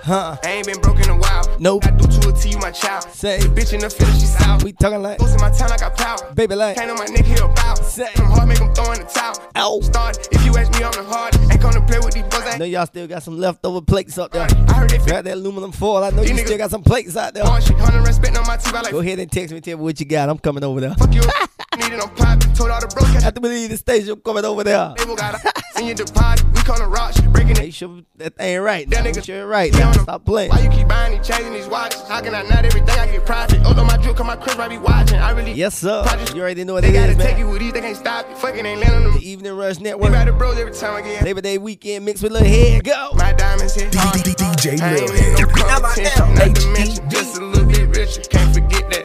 Huh. 0.08 0.38
I 0.42 0.52
ain't 0.52 0.66
been 0.66 0.80
broke 0.80 1.00
in 1.00 1.10
a 1.10 1.16
while. 1.18 1.44
Nope. 1.60 1.84
I 1.84 1.90
do 1.90 2.06
to 2.06 2.30
a 2.30 2.32
T, 2.32 2.48
you 2.48 2.58
my 2.60 2.70
child. 2.70 3.02
Say. 3.12 3.40
The 3.40 3.48
bitch 3.48 3.74
in 3.74 3.80
the 3.80 3.90
field, 3.90 4.10
she 4.14 4.24
south. 4.24 4.64
We 4.64 4.72
talking 4.72 5.02
like, 5.02 5.20
of 5.20 5.38
my 5.38 5.50
time, 5.50 5.70
I 5.70 5.76
got 5.76 5.98
power. 5.98 6.32
baby, 6.32 6.54
like. 6.54 6.78
Can't 6.78 6.90
on 6.90 6.96
my 6.96 7.04
nigga, 7.04 7.26
he 7.26 7.34
about. 7.34 7.76
Say. 7.84 8.08
I'm 8.16 8.24
hard, 8.24 8.48
make 8.48 8.56
him 8.56 8.72
throw 8.72 8.90
in 8.92 9.00
the 9.00 9.04
towel. 9.04 9.36
Ow. 9.56 9.80
Start. 9.82 10.26
If 10.32 10.46
you 10.46 10.56
ask 10.56 10.72
me, 10.72 10.82
I'm 10.82 10.92
the 10.92 11.04
hard. 11.04 11.36
Ain't 11.52 11.60
gonna 11.60 11.84
play 11.84 11.98
with 11.98 12.14
these 12.14 12.22
bros. 12.22 12.42
I 12.42 12.56
know 12.56 12.64
y'all 12.64 12.86
still 12.86 13.06
got 13.06 13.22
some 13.22 13.36
leftover 13.36 13.82
plates 13.82 14.16
up 14.16 14.32
there. 14.32 14.48
I 14.48 14.72
heard 14.72 14.88
they 14.88 14.96
Grab 14.96 15.26
that 15.26 15.34
aluminum 15.34 15.72
foil. 15.72 16.02
I 16.02 16.08
know 16.08 16.22
you 16.22 16.38
still 16.38 16.56
got 16.56 16.70
some 16.70 16.82
plates 16.82 17.14
out 17.14 17.34
there. 17.34 17.44
Hard 17.44 17.62
shit, 17.62 17.76
hundred 17.76 18.06
respect 18.06 18.34
on 18.38 18.46
my 18.46 18.56
teeth. 18.56 18.74
I 18.74 18.80
like 18.80 18.92
Go 18.92 19.00
ahead 19.00 19.18
and 19.18 19.30
text 19.30 19.52
me, 19.52 19.60
tell 19.60 19.76
me 19.76 19.84
what 19.84 20.00
you 20.00 20.06
got. 20.06 20.30
I'm 20.30 20.38
coming 20.38 20.64
over 20.64 20.80
there. 20.80 20.94
fuck 20.94 21.12
you. 21.12 21.20
Needed 21.78 22.00
on 22.00 22.08
poppin'. 22.16 22.52
Told 22.54 22.70
all 22.70 22.80
the 22.80 22.88
bros 22.88 23.10
catch 23.12 23.22
After 23.24 23.40
we 23.40 23.48
leave 23.50 23.70
the 23.70 23.76
station, 23.76 24.10
I'm 24.10 24.20
coming 24.20 24.44
over 24.44 24.64
there. 24.64 24.94
label. 24.98 25.14
Got 25.16 25.34
a 25.44 25.52
senior 25.78 25.94
deposit. 25.94 26.44
We 26.52 26.60
call 26.62 26.80
a 26.80 26.88
rock. 26.88 27.14
Breaking 27.32 27.52
it. 27.52 27.58
Make 27.60 27.74
sure 27.74 28.00
that 28.16 28.36
thing 28.36 28.60
right. 28.60 28.88
That 28.90 29.04
Now. 29.04 29.10
nigga- 29.10 29.16
Make 29.16 29.24
sure 29.24 29.46
right. 29.46 29.72
Now. 29.72 29.88
on 29.88 29.92
the- 29.94 30.02
Stop 30.02 30.24
playing. 30.24 30.50
Why 30.50 30.60
you 30.60 30.70
keep 30.70 30.88
buying 30.88 31.16
these 31.16 31.26
chains 31.26 31.44
and 31.46 31.54
these 31.54 31.68
watches? 31.68 32.00
How 32.08 32.20
can 32.20 32.34
I 32.34 32.42
not 32.42 32.64
everything 32.64 32.90
I 32.98 33.06
get 33.06 33.24
profit? 33.24 33.60
Although 33.64 33.84
my 33.84 33.96
drill 33.98 34.14
come 34.14 34.26
my 34.26 34.36
crib, 34.36 34.58
I 34.58 34.68
be 34.68 34.78
watching. 34.78 35.18
I 35.18 35.30
really 35.30 35.52
Yes, 35.52 35.78
sir. 35.78 36.02
Project- 36.02 36.34
You 36.34 36.42
already 36.42 36.64
know 36.64 36.74
what 36.74 36.82
They 36.82 36.90
it 36.90 36.94
gotta 36.94 37.10
is, 37.12 37.16
take 37.16 37.36
man. 37.36 37.38
you 37.38 37.48
with 37.50 37.60
these, 37.60 37.72
they 37.72 37.80
can't 37.80 37.96
stop 37.96 38.28
it. 38.28 38.36
Fucking 38.38 38.66
ain't 38.66 38.80
land 38.80 38.94
on 38.96 39.02
them. 39.04 39.14
The 39.14 39.28
Evening 39.28 39.52
Rush 39.56 39.76
They 39.76 39.84
Network. 39.84 40.12
by 40.12 40.24
the 40.24 40.32
bros 40.32 40.58
every 40.58 40.72
time 40.72 40.96
I 40.96 41.02
get 41.02 41.22
Labor 41.22 41.40
Day 41.42 41.58
weekend 41.58 42.04
mixed 42.04 42.22
with 42.24 42.32
LilHed. 42.32 42.82
Go. 42.84 43.10
My 43.14 43.32
diamonds 43.32 43.74
hit 43.74 43.94
hard. 43.94 44.16
DJ 44.20 44.80
I 44.82 44.94
ain't 44.96 45.00
Lil 45.00 45.14
need 45.14 45.40
no 45.40 45.46
Head. 45.46 45.54
competition, 45.54 46.34
not 46.34 46.56
to 46.56 46.66
mention 46.72 47.10
just 47.10 47.38
a 47.38 47.44
little 47.44 47.64
bit 47.68 47.88
richer. 47.96 48.22
Can't 48.22 48.52
forget 48.54 48.90
that. 48.90 49.04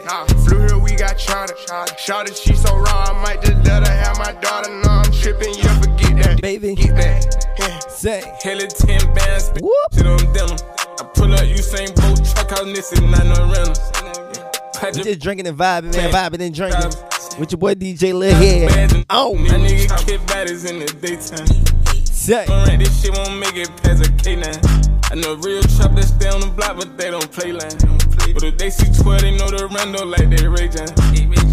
Here, 1.16 1.36
we 1.36 1.66
got 1.66 1.96
charter. 1.96 1.96
Shot 1.96 2.36
she 2.36 2.54
so 2.54 2.76
raw, 2.76 3.06
I 3.08 3.22
might 3.22 3.42
just 3.42 3.64
let 3.64 3.86
her 3.86 3.94
have 3.94 4.18
my 4.18 4.32
daughter. 4.40 4.70
No, 4.70 4.88
I'm 4.88 5.12
tripping, 5.12 5.54
yeah, 5.54 5.80
forget 5.80 6.22
that. 6.22 6.42
Baby. 6.42 6.74
Get 6.74 6.94
back. 6.94 7.22
Yeah. 7.58 7.78
Say. 7.88 8.22
Hella 8.42 8.66
10 8.66 9.14
bands, 9.14 9.52
Whoop. 9.60 9.74
shit 9.92 10.06
on 10.06 10.18
denim. 10.32 10.56
I 11.00 11.04
pull 11.14 11.32
up 11.32 11.46
you 11.46 11.56
Usain 11.56 11.94
Bolt, 11.96 12.24
truck 12.24 12.52
out 12.52 12.66
Nissan, 12.66 13.10
not 13.10 13.26
no 13.26 13.52
rental. 13.52 13.74
We 14.92 15.02
just 15.02 15.20
drinking 15.20 15.46
and 15.46 15.56
vibing, 15.56 15.96
man. 15.96 16.12
Vibing 16.12 16.40
and 16.40 16.54
drinking. 16.54 16.90
With 17.38 17.52
your 17.52 17.58
boy 17.58 17.74
DJ 17.74 18.12
LilHed. 18.12 19.06
Oh. 19.08 19.34
My 19.34 19.48
nigga 19.48 20.06
kid 20.06 20.20
baddies 20.22 20.68
in 20.68 20.80
the 20.80 20.86
daytime. 21.00 21.46
Say. 22.04 22.44
Rap 22.46 22.78
this 22.78 23.02
shit 23.02 23.12
won't 23.16 23.38
make 23.38 23.56
it 23.56 23.70
past 23.82 24.06
a 24.06 24.10
K9. 24.10 25.10
I 25.10 25.14
know 25.14 25.36
real 25.36 25.62
trap 25.62 25.94
that 25.94 26.04
stay 26.04 26.28
on 26.28 26.40
the 26.40 26.46
block, 26.48 26.76
but 26.76 26.98
they 26.98 27.10
don't 27.10 27.30
play 27.32 27.52
line. 27.52 28.03
But 28.34 28.42
if 28.42 28.58
they 28.58 28.70
see 28.70 28.90
12, 29.02 29.20
they 29.20 29.36
know 29.36 29.50
the 29.50 29.68
rando 29.68 30.04
like 30.06 30.28
they 30.30 30.46
Ray 30.46 30.68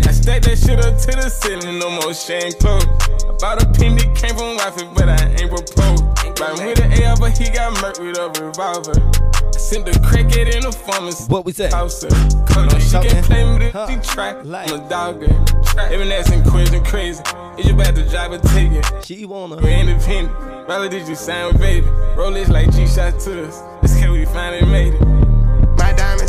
I 0.08 0.12
stack 0.13 0.41
that 0.43 0.58
shit 0.58 0.80
up 0.80 0.97
to 0.97 1.12
the 1.17 1.30
ceiling, 1.30 1.80
no 1.80 1.89
more 1.89 2.13
shame 2.13 2.52
clothes. 2.60 2.86
I 2.86 3.34
bought 3.39 3.63
a 3.63 3.65
pin 3.78 3.95
that 3.97 4.15
came 4.15 4.36
from 4.36 4.58
wifey, 4.58 4.88
but 4.95 5.10
I 5.10 5.30
ain't 5.39 5.50
proposed. 5.50 6.04
Riding 6.39 6.65
with 6.65 6.80
an 6.82 7.04
AR, 7.04 7.17
but 7.17 7.38
he 7.38 7.50
got 7.52 7.74
murked 7.78 8.00
with 8.02 8.17
a 8.17 8.28
revolver. 8.41 8.97
I 8.97 9.58
sent 9.58 9.86
the 9.86 9.93
cricket 10.02 10.56
in 10.56 10.63
the 10.63 10.71
pharmacy. 10.71 11.26
What 11.32 11.45
we 11.45 11.52
say? 11.52 11.69
House. 11.69 12.04
Come 12.50 12.67
on, 12.69 12.80
she 12.80 12.88
Something. 12.88 13.12
can 13.12 13.24
play 13.24 13.58
me, 13.60 13.69
Huh. 13.69 13.88
she 13.88 13.95
try. 14.13 14.32
Like. 14.41 14.71
I'm 14.71 14.82
a 14.82 14.89
dog 14.89 15.19
girl. 15.19 15.45
They 15.89 15.97
been 15.97 16.12
asking 16.12 16.43
questions 16.43 16.88
crazy. 16.89 17.21
Is 17.58 17.67
you 17.67 17.74
about 17.76 17.95
to 17.95 18.10
drive 18.10 18.32
or 18.32 18.39
take 18.39 18.71
it? 18.71 18.86
She 19.06 19.26
wanna. 19.26 19.58
We 19.58 19.71
independent. 19.74 20.36
Rather 20.67 20.89
did 20.89 21.08
you 21.08 21.15
sign 21.15 21.47
with 21.54 21.60
baby? 21.62 21.88
Roll 22.15 22.32
this 22.32 22.50
like 22.50 22.71
G 22.74 22.88
shot 22.88 23.19
to 23.21 23.47
us. 23.47 23.62
This 23.82 24.00
kid 24.00 24.10
we 24.10 24.26
finally 24.26 24.65
made 24.65 24.93
it. 24.95 25.21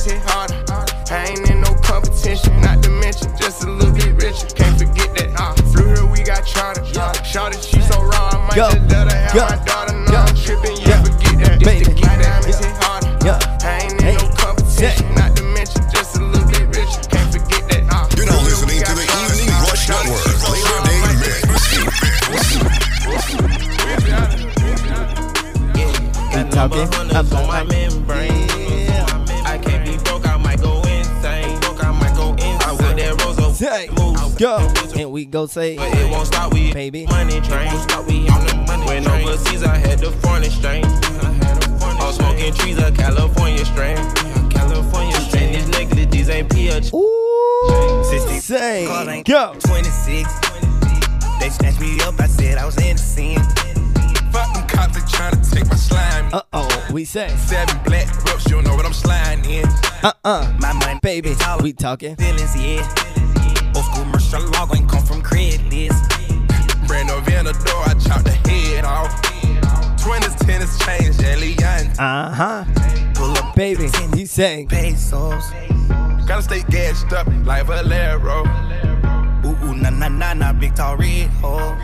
My 0.04 0.08
diamonds 0.08 0.26
hit 0.26 0.32
harder. 0.34 1.14
I 1.14 1.28
ain't 1.30 1.48
in 1.50 1.60
no 1.60 1.74
competition, 1.74 2.60
not 2.60 2.82
to 2.82 2.90
mention 2.90 3.30
just 3.38 3.62
a 3.62 3.70
little 3.70 3.94
bit 3.94 4.14
richer. 4.20 4.48
Can't 4.48 4.76
forget 4.76 5.14
that. 5.14 5.30
Uh, 5.38 5.54
flew 5.70 5.94
here, 5.94 6.06
we 6.06 6.22
got 6.22 6.44
charter. 6.44 6.84
Shot 7.24 7.54
she 7.54 7.80
so 7.82 8.02
raw, 8.02 8.30
I 8.32 8.38
might 8.48 8.56
Go. 8.56 8.70
just 8.72 8.90
let 8.90 9.12
her 9.12 9.16
have 9.16 9.34
Go. 9.34 9.46
my 9.46 9.56
daughter. 9.64 9.94
No, 9.94 10.10
Go. 10.10 10.16
I'm 10.18 10.34
tripping, 10.34 10.76
yeah, 10.82 10.88
Yeah. 10.88 11.02
forget 11.04 11.38
that. 11.46 11.60
Baby. 11.62 11.94
My 12.02 12.16
diamonds 12.18 12.58
Yeah. 12.60 12.66
hit 12.66 12.82
harder. 12.82 13.12
Yeah. 13.24 13.38
I 13.62 13.78
ain't 13.78 13.92
in 13.92 13.98
Hey. 14.02 14.16
no 14.18 14.26
competition, 14.34 15.14
not 15.14 15.36
to 15.36 15.42
mention 15.54 15.82
just 15.94 16.16
a 16.16 16.24
little 16.24 16.48
bit 16.50 16.66
richer. 16.74 17.02
Can't 17.06 17.30
forget 17.30 17.62
that. 17.70 17.82
Uh, 17.86 18.06
You're 18.16 18.26
now 18.26 18.42
flew 18.42 18.50
here, 18.50 18.58
we 18.58 18.82
listening 18.82 18.82
to 18.82 18.94
the 18.98 19.06
charter. 19.06 19.38
Evening 19.38 19.54
Rush 19.70 19.86
Network. 19.86 20.18
she 20.26 20.34
so 20.34 20.50
Labor 20.50 20.82
Day 20.82 20.98
might 20.98 21.18
Mix. 21.22 21.46
Keep 26.34 26.50
talking. 26.50 26.90
I'm 26.90 27.30
on 27.38 27.46
Say. 33.62 33.86
Go. 34.38 34.58
And 34.96 35.12
we 35.12 35.24
go 35.24 35.46
say. 35.46 35.76
But 35.76 35.96
it 35.96 36.10
won't 36.10 36.26
stop, 36.26 36.52
we 36.52 36.72
Baby. 36.72 37.06
money 37.06 37.40
train. 37.42 37.68
Won't 37.68 37.88
stop, 37.88 38.04
we 38.08 38.28
on 38.28 38.44
the 38.44 38.54
money 38.66 38.86
When 38.86 39.06
overseas, 39.06 39.62
I 39.62 39.76
had 39.76 40.00
the 40.00 40.10
foreign 40.10 40.42
exchange. 40.42 40.86
All 42.02 42.12
smoking 42.12 42.52
trees, 42.54 42.78
a 42.78 42.90
California 42.90 43.64
strain. 43.64 43.96
California 44.50 45.14
strain. 45.20 45.52
These 45.52 45.68
necklaces, 45.68 46.06
these 46.08 46.28
ain't 46.28 46.50
PH. 46.50 46.92
Ooh. 46.92 48.04
60. 48.10 48.40
Say. 48.40 48.86
Cars 48.88 49.06
ain't 49.06 49.28
Go. 49.28 49.54
26. 49.60 50.28
They 51.38 51.48
snatched 51.48 51.80
me 51.80 52.00
up, 52.00 52.18
I 52.18 52.26
said 52.26 52.58
I 52.58 52.66
was 52.66 52.76
in 52.78 52.96
the 52.96 53.02
scene. 53.02 53.38
Fuck 54.32 54.54
them 54.54 54.66
cops, 54.66 54.94
they 54.96 55.02
tryna 55.02 55.52
take 55.54 55.68
my 55.68 55.76
slime. 55.76 56.34
Uh 56.34 56.42
oh. 56.52 56.88
We 56.92 57.04
say. 57.04 57.28
Seven 57.36 57.80
black 57.84 58.08
ropes, 58.24 58.44
you 58.50 58.60
know 58.60 58.74
what 58.74 58.84
I'm 58.84 58.92
sliding 58.92 59.44
in. 59.44 59.66
Uh 60.02 60.12
uh. 60.24 60.52
My 60.58 60.72
money, 60.72 60.98
Baby. 61.00 61.36
We 61.62 61.72
talking. 61.72 62.16
feelings, 62.16 62.56
yeah. 62.56 63.21
Merch, 64.32 64.50
log 64.52 64.74
ain't 64.74 64.88
come 64.88 65.04
from 65.04 65.22
Craigslist. 65.22 66.08
Brand 66.86 67.08
new 67.08 67.20
Venador, 67.20 67.86
I 67.86 67.94
chopped 67.98 68.24
the 68.24 68.32
head 68.48 68.84
off. 68.84 69.10
20s, 70.00 70.38
tennis 70.46 70.78
chains, 70.78 71.22
Elian. 71.22 71.88
Uh 71.98 72.32
huh. 72.32 72.64
Pull 73.14 73.32
up, 73.32 73.54
Baby. 73.54 73.90
You 74.16 74.26
say. 74.26 74.66
pesos. 74.68 75.44
Gotta 76.26 76.42
stay 76.42 76.62
gassed 76.70 77.12
up 77.12 77.26
like 77.44 77.66
Valero. 77.66 78.44
Ooh, 79.44 79.66
ooh, 79.66 79.74
nah, 79.74 79.90
nah, 79.90 80.08
nah, 80.08 80.32
nah, 80.32 80.52
big 80.52 80.74
tall 80.74 80.96
red 80.96 81.28
hole. 81.42 81.76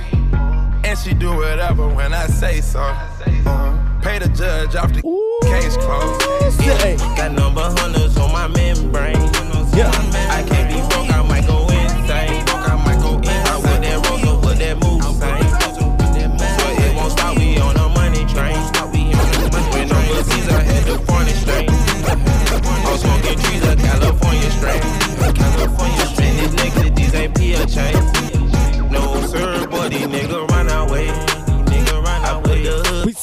she 0.97 1.13
do 1.13 1.37
whatever 1.37 1.87
when 1.89 2.15
I 2.15 2.27
say 2.29 2.61
so. 2.61 2.81
Uh, 2.81 4.01
pay 4.01 4.19
the 4.19 4.29
judge 4.29 4.75
off 4.75 4.93
the 4.93 5.03
case 5.45 5.77
closed. 5.77 6.59
Got 7.17 7.33
number 7.33 7.61
hundreds 7.61 8.17
on 8.17 8.33
my 8.33 8.49
membrane. 8.49 9.17
Yeah. 9.77 9.93
I 10.31 10.43
can't 10.49 10.58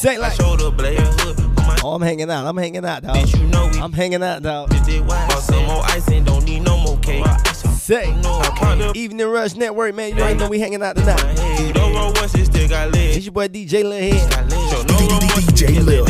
say 0.05 0.17
like, 0.19 0.33
shoulder 0.33 0.69
blade. 0.69 0.99
oh, 1.83 1.93
I'm 1.95 2.01
hanging 2.01 2.29
out. 2.29 2.45
I'm 2.45 2.57
hanging 2.57 2.85
out, 2.85 3.01
dog. 3.01 3.17
I'm 3.81 3.91
hanging 3.91 4.21
out, 4.21 4.43
dog. 4.43 4.69
Bought 4.69 5.39
some 5.39 5.65
more 5.65 5.81
ice 5.85 6.07
and 6.09 6.25
don't 6.25 6.45
need 6.45 6.61
no 6.61 6.77
more 6.77 6.97
cake. 6.99 7.25
Say, 7.55 8.15
Evening 8.93 9.27
Rush 9.27 9.55
Network, 9.55 9.95
man. 9.95 10.15
You 10.15 10.21
already 10.21 10.39
know 10.39 10.49
we 10.49 10.59
hanging 10.59 10.83
out 10.83 10.95
tonight. 10.95 11.73
No 11.75 11.91
roll 11.91 12.13
once, 12.13 12.35
it 12.35 12.45
still 12.45 12.69
got 12.69 12.91
legs. 12.91 13.17
It's 13.17 13.25
your 13.25 13.33
boy 13.33 13.47
DJ 13.47 13.83
LilHed. 13.83 14.45
DJ 15.41 15.83
Lil 15.83 16.05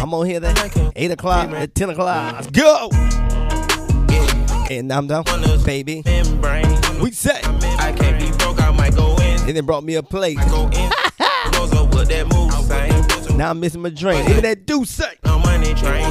I'm 0.00 0.14
on 0.14 0.26
here 0.26 0.44
at 0.44 0.92
8 0.96 1.10
o'clock, 1.10 1.50
at 1.50 1.74
10 1.74 1.90
o'clock. 1.90 2.34
Let's 2.34 2.50
go! 2.50 2.88
And 4.70 4.92
I'm 4.92 5.06
down, 5.06 5.24
baby. 5.64 6.02
We 7.02 7.10
say, 7.10 7.40
I 7.42 7.92
can't 7.96 8.20
be 8.20 8.41
and 9.46 9.56
they 9.56 9.60
brought 9.60 9.84
me 9.84 9.94
a 9.96 10.02
plate. 10.02 10.38
Go 10.50 10.66
in. 10.72 10.90
Close 11.52 11.72
up 11.72 11.94
with 11.94 12.08
that 12.08 12.26
move, 12.32 12.52
same. 12.64 13.36
Now 13.36 13.50
I'm 13.50 13.60
missing 13.60 13.82
my 13.82 13.90
drink. 13.90 14.28
Even 14.28 14.42
that 14.42 14.66
do 14.66 14.84
say. 14.84 15.14
No 15.24 15.38
mm, 15.38 15.44
money 15.44 15.74
train. 15.74 16.04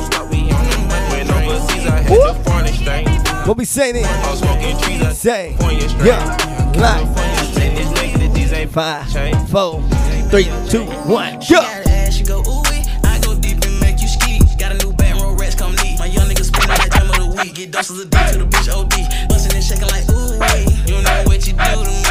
When 1.11 1.29
overseas, 1.31 1.85
I 1.87 2.03
the 2.03 2.41
foreign 2.43 2.67
strain. 2.73 3.07
What 3.47 3.57
we 3.57 3.65
saying 3.65 3.95
then? 3.95 4.05
I'm 4.25 4.35
smoking 4.35 4.77
trees, 4.79 5.01
I 5.01 5.13
Say, 5.13 5.55
California 5.59 5.89
strain. 5.89 6.05
yeah, 6.05 6.71
like, 6.77 7.07
Send 7.53 7.77
this 7.77 7.87
nigga 7.93 8.19
that 8.19 8.33
these 8.33 8.51
ain't 8.53 8.71
five, 8.71 9.07
four, 9.49 9.81
three, 10.29 10.45
two, 10.69 10.85
one, 11.09 11.39
go! 11.49 11.61
ass, 11.61 12.19
you 12.19 12.25
go 12.25 12.39
ooh 12.47 12.61
wee. 12.69 12.83
I 13.03 13.19
go 13.23 13.35
deep 13.39 13.63
and 13.63 13.79
make 13.79 14.01
you 14.01 14.07
ski. 14.07 14.39
Got 14.59 14.73
a 14.73 14.85
new 14.85 14.93
back 14.93 15.15
roll 15.21 15.35
rats 15.35 15.55
come 15.55 15.73
neat. 15.83 15.99
My 15.99 16.05
young 16.05 16.27
niggas 16.27 16.45
spending 16.53 16.69
that 16.77 16.91
time 16.91 17.09
of 17.09 17.15
the 17.17 17.41
week. 17.41 17.55
Get 17.55 17.71
doses 17.71 17.99
of 18.03 18.09
dick 18.09 18.27
to 18.33 18.37
the 18.39 18.45
bitch 18.45 18.69
OD. 18.69 18.93
Bustin' 19.29 19.55
and 19.55 19.63
shaking 19.63 19.87
like 19.89 20.05
ooh 20.09 20.37
wee. 20.37 20.67
You 20.85 21.01
know 21.01 21.23
what 21.25 21.45
you 21.47 21.53
do 21.53 21.83
to 21.85 21.91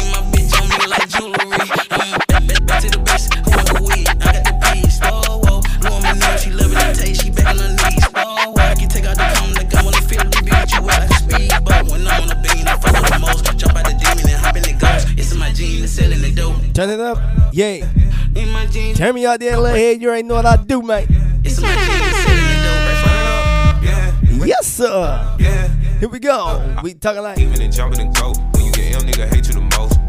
jewelry. 1.21 1.35
Mm, 1.37 2.27
back, 2.27 2.47
back, 2.47 2.65
back 2.65 2.81
to 2.81 2.89
the 2.89 2.99
base. 3.05 3.29
Who 3.45 3.51
want 3.53 3.67
the 3.69 3.77
weed? 3.85 4.09
I 4.09 4.33
got 4.33 4.43
the 4.49 4.53
peas. 4.65 4.99
Oh, 5.03 5.37
whoa. 5.45 5.61
Woman 5.85 6.17
know 6.17 6.37
she 6.37 6.49
loving 6.49 6.81
the 6.81 6.93
taste. 6.97 7.21
She 7.21 7.29
back 7.29 7.47
on 7.53 7.57
her 7.61 7.69
knees. 7.69 8.05
Oh, 8.15 8.53
whoa. 8.53 8.61
I 8.61 8.75
can 8.75 8.89
take 8.89 9.05
out 9.05 9.17
the 9.17 9.27
cum. 9.37 9.53
Like 9.53 9.69
I 9.69 9.83
wanna 9.85 10.01
feel 10.01 10.23
the 10.25 10.41
beat 10.41 10.69
you 10.73 10.81
out 10.81 10.97
like 10.97 11.09
a 11.09 11.17
speedboat. 11.21 11.83
When 11.91 12.01
I'm 12.07 12.25
on 12.25 12.27
the 12.33 12.37
bean, 12.41 12.65
I 12.65 12.73
fuck 12.81 12.97
with 12.97 13.13
the 13.13 13.19
most. 13.21 13.45
Jump 13.57 13.77
out 13.77 13.85
the 13.85 13.93
demon 13.93 14.25
and 14.25 14.41
hop 14.41 14.55
in 14.57 14.63
the 14.65 14.73
ghost. 14.73 15.07
It's 15.17 15.31
in 15.31 15.37
my 15.37 15.51
jeans, 15.53 15.91
selling 15.91 16.21
the 16.21 16.31
dope. 16.33 16.57
Turn 16.73 16.89
it 16.89 16.99
up, 16.99 17.17
yeah. 17.53 17.85
In 18.35 18.49
my 18.49 18.65
jeans. 18.67 18.97
Turn 18.97 19.13
me 19.13 19.25
out 19.25 19.39
there, 19.39 19.57
LilHed. 19.57 20.01
You 20.01 20.11
ain't 20.13 20.27
know 20.27 20.35
what 20.35 20.45
I 20.45 20.57
do, 20.57 20.81
man. 20.81 21.05
It's 21.45 21.57
in 21.57 21.63
my 21.63 21.75
jeans, 21.85 22.17
selling 22.25 22.49
the 22.49 22.57
dope. 22.65 22.89
Yeah. 23.85 24.45
Yes, 24.45 24.65
sir. 24.73 25.37
Yeah. 25.37 25.67
Here 25.99 26.09
we 26.09 26.19
go. 26.19 26.79
We 26.81 26.95
talking 26.95 27.21
like. 27.21 27.37
Even 27.37 27.61
and 27.61 27.71
jumping 27.71 27.99
and 27.99 28.15
go. 28.15 28.33
When 28.53 28.65
you 28.65 28.71
get 28.71 28.95
ill, 28.95 29.01
nigga 29.01 29.29
hate 29.29 29.47
you 29.47 29.53
the 29.53 29.61
most. 29.77 30.00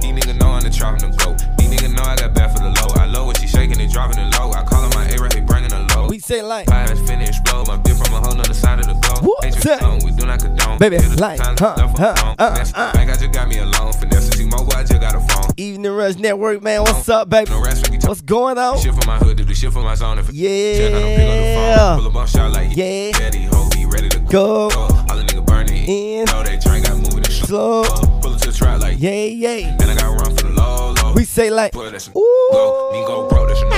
Know 0.43 0.51
I'm 0.51 0.63
the 0.63 0.71
trapping 0.71 1.05
and 1.05 1.17
go. 1.19 1.33
These 1.57 1.71
nigga 1.71 1.95
know 1.95 2.03
I 2.03 2.17
got 2.17 2.35
bad 2.35 2.51
for 2.51 2.59
the 2.59 2.71
low. 2.75 2.91
I 3.01 3.07
low 3.07 3.27
when 3.27 3.37
she 3.37 3.47
shaking 3.47 3.81
and 3.81 3.93
dropping 3.93 4.19
it 4.19 4.35
low. 4.39 4.51
I 4.51 4.65
call 4.65 4.83
her 4.83 4.91
my 4.91 5.07
he 5.07 5.41
bringing 5.41 5.71
her 5.71 5.87
low. 5.95 6.09
We 6.09 6.19
say 6.19 6.43
like. 6.43 6.67
Fires 6.69 6.99
finna 7.03 7.29
explode. 7.29 7.69
My 7.69 7.79
bitch 7.79 8.05
from 8.05 8.15
a 8.15 8.21
whole 8.21 8.35
nother 8.35 8.53
side 8.53 8.81
of 8.81 8.87
the 8.87 8.95
globe. 8.95 9.23
Say. 9.63 9.79
zone, 9.79 10.01
we 10.05 10.11
do 10.11 10.27
not 10.27 10.41
condone. 10.41 10.79
Baby, 10.79 10.99
like, 11.17 11.39
huh, 11.39 11.55
huh, 11.57 11.75
alone. 11.77 12.35
uh, 12.39 12.65
uh. 12.75 12.93
Bank, 12.93 13.11
I 13.11 13.17
just 13.17 13.33
got 13.33 13.49
me 13.49 13.59
alone. 13.59 13.93
Finesse 13.93 14.31
T-Mobile, 14.31 14.73
I 14.75 14.83
just 14.83 15.01
got 15.01 15.15
a 15.15 15.21
phone. 15.21 15.51
Evening 15.57 15.93
Rush 15.93 16.17
Network, 16.17 16.63
man. 16.63 16.81
What's 16.83 17.09
up, 17.09 17.29
baby? 17.29 17.51
No 17.51 17.63
rest, 17.63 17.89
What's 18.09 18.21
going 18.23 18.59
on? 18.59 18.81
Shit 18.81 18.95
for 18.95 19.07
my 19.07 19.19
hood, 19.19 19.37
do 19.37 19.45
the 19.45 19.55
shit 19.55 19.73
for 19.73 19.83
my 19.83 19.95
zone. 19.95 20.19
If 20.19 20.33
Yeah. 20.33 20.77
check, 20.77 20.95
I 20.95 21.01
don't 21.01 21.17
pick 21.17 21.29
up 21.29 21.37
the 21.37 21.55
phone. 21.55 21.99
Pull 21.99 22.09
up 22.09 22.17
on 22.17 22.27
shot 22.27 22.53
like 22.53 22.77
Yeah. 22.77 23.11
Ready, 23.21 23.45
hold 23.45 23.77
me, 23.77 23.85
ready 23.85 24.09
to 24.09 24.19
Go. 24.19 24.71
All 24.71 24.89
the 25.17 25.23
nigga 25.25 25.47
burning 25.47 25.85
In. 25.87 26.25
Know 26.25 26.43
they 26.43 26.57
drink, 26.59 26.87
got 26.87 26.97
moving 26.97 27.19
and 27.19 27.27
Slow. 27.27 28.12
Pull 28.59 28.69
up 28.69 28.79
to 28.79 28.81
the 28.81 28.81
trap 28.81 28.81
like 28.81 29.01
Yeah, 29.01 29.11
yeah. 29.11 29.77
And 29.81 29.91
I 29.91 29.95
got 29.95 30.21
run 30.21 30.37
for 30.37 30.47
the 30.47 30.53
low, 30.53 30.93
low. 31.03 31.13
We 31.15 31.25
say 31.25 31.51
like. 31.51 31.73
Boy, 31.73 31.91
that's 31.91 32.09
a 32.09 32.13
go. 32.13 33.05
Go 33.07 33.29
bro, 33.29 33.47
that's 33.47 33.63
no. 33.63 33.69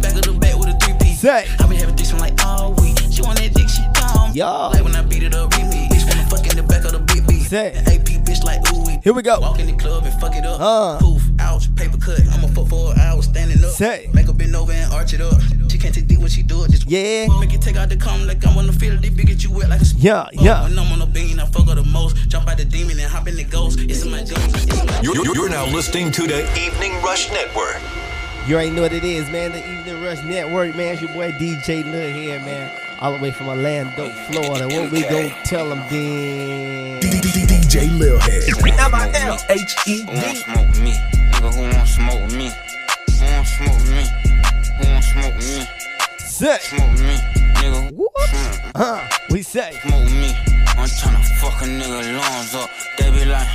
Back 0.00 0.14
of 0.16 0.22
the 0.22 0.32
back 0.40 0.56
with 0.58 0.68
a 0.68 0.78
three 0.80 0.94
piece. 0.98 1.20
Say. 1.20 1.46
I 1.58 1.66
been 1.66 1.76
having 1.78 1.96
dicks 1.96 2.10
from 2.10 2.20
like 2.20 2.44
all 2.44 2.72
week. 2.74 2.98
She 3.10 3.22
want 3.22 3.38
that 3.38 3.54
dick, 3.54 3.68
she 3.68 3.82
dumb. 3.94 4.32
Y'all. 4.34 4.70
Like 4.72 4.84
when 4.84 4.96
I 4.96 5.02
beat 5.02 5.22
it 5.22 5.34
up, 5.34 5.52
repeat. 5.52 5.90
Bitch 5.90 6.08
wanna 6.08 6.28
fuck 6.28 6.46
in 6.46 6.56
the 6.56 6.62
back 6.62 6.84
of 6.84 6.92
the 6.92 6.98
big 7.00 7.26
B. 7.26 7.40
Say. 7.40 7.74
AP 7.86 8.24
bitch 8.24 8.42
like 8.44 8.60
ooh. 8.72 9.00
Here 9.02 9.12
we 9.12 9.22
go. 9.22 9.40
Walk 9.40 9.58
in 9.58 9.66
the 9.66 9.76
club 9.76 10.04
and 10.04 10.20
fuck 10.20 10.34
it 10.34 10.44
up. 10.44 10.60
Uh. 10.60 10.98
Poof, 10.98 11.22
ouch, 11.38 11.74
paper 11.76 11.98
cut. 11.98 12.20
I'ma 12.32 12.48
fuck 12.48 12.68
for 12.68 12.92
an 12.92 12.98
hour 13.52 13.58
standing 13.58 13.64
up. 13.64 13.74
Say. 13.74 14.10
Make 14.14 14.26
her 14.26 14.32
bend 14.32 14.56
over 14.56 14.72
and 14.72 14.92
arch 14.92 15.12
it 15.14 15.20
up. 15.20 15.40
She 15.68 15.78
can't 15.78 15.94
take 15.94 16.06
dick 16.08 16.18
when 16.18 16.28
she 16.28 16.42
do 16.42 16.64
it. 16.64 16.70
Just 16.70 16.88
Yeah. 16.90 17.26
Make 17.40 17.54
it 17.54 17.60
take 17.62 17.76
out 17.76 17.88
the 17.88 17.96
cum 17.96 18.26
like 18.26 18.44
I 18.44 18.54
wanna 18.54 18.72
feel 18.72 18.94
it. 18.94 19.02
They 19.02 19.08
big 19.10 19.26
get 19.28 19.42
you 19.44 19.50
wet 19.50 19.68
like 19.68 19.80
a 19.80 19.84
sp- 19.86 19.98
Yeah, 20.00 20.26
yeah. 20.32 20.62
When 20.64 20.78
I'm 20.78 20.92
on 20.92 20.98
the 20.98 21.06
bean, 21.06 21.38
I 21.40 21.46
fuck 21.46 21.68
her 21.68 21.74
the 21.74 21.84
most. 21.84 22.16
Jump 22.28 22.48
out 22.48 22.56
the 22.58 22.64
demon 22.64 22.98
and 22.98 23.10
hop 23.10 23.28
in 23.28 23.36
the 23.36 23.44
ghost. 23.44 23.78
It's 23.80 24.02
in 24.04 24.10
my 24.10 24.18
jeans. 24.24 24.64
It's 24.64 24.80
in 24.80 24.86
my 24.86 25.00
You're, 25.02 25.14
you're- 25.14 25.32
you're 25.34 25.48
now 25.48 25.66
listening 25.66 26.10
to 26.12 26.26
the 26.26 26.40
Evening 26.58 26.92
Rush 27.02 27.30
Network. 27.30 27.80
You 28.46 28.54
already 28.54 28.70
know 28.70 28.82
what 28.82 28.92
it 28.92 29.04
is, 29.04 29.28
man. 29.30 29.52
The 29.52 29.58
Evening 29.58 30.02
Rush 30.02 30.22
Network, 30.24 30.74
man. 30.74 30.94
It's 30.94 31.02
your 31.02 31.12
boy 31.12 31.30
DJ 31.32 31.84
Lil 31.84 32.12
here, 32.12 32.38
man. 32.40 32.70
All 33.00 33.12
the 33.16 33.22
way 33.22 33.30
from 33.30 33.48
Orlando, 33.48 34.10
Florida. 34.30 34.66
What 34.68 34.90
we 34.90 35.02
gon' 35.02 35.30
tell 35.44 35.68
them 35.68 35.82
then? 35.90 37.00
DJ 37.00 37.88
LilHed. 37.98 38.48
Who 38.50 40.04
want 40.06 40.36
smoke 40.36 40.78
me? 40.82 40.92
Nigga, 40.92 41.54
who 41.54 41.62
want 41.62 41.88
smoke 41.88 42.32
me? 42.32 42.50
Want 43.40 43.48
smoke 43.48 43.88
me? 43.88 44.04
Who 44.76 44.92
want 44.92 45.02
smoke 45.02 45.36
me? 45.36 45.66
Say. 46.18 46.58
Smoke 46.60 46.90
me, 47.00 47.16
nigga. 47.56 47.90
Whoop. 47.96 48.10
Hmm. 48.18 48.70
Huh. 48.76 49.08
We 49.30 49.40
say. 49.40 49.72
Smoke 49.80 50.10
me. 50.10 50.36
I'm 50.76 50.86
tryna 50.86 51.24
fuck 51.40 51.62
a 51.62 51.64
nigga 51.64 52.20
lungs 52.20 52.54
up. 52.54 52.68
They 52.98 53.10
be 53.10 53.24
like, 53.24 53.48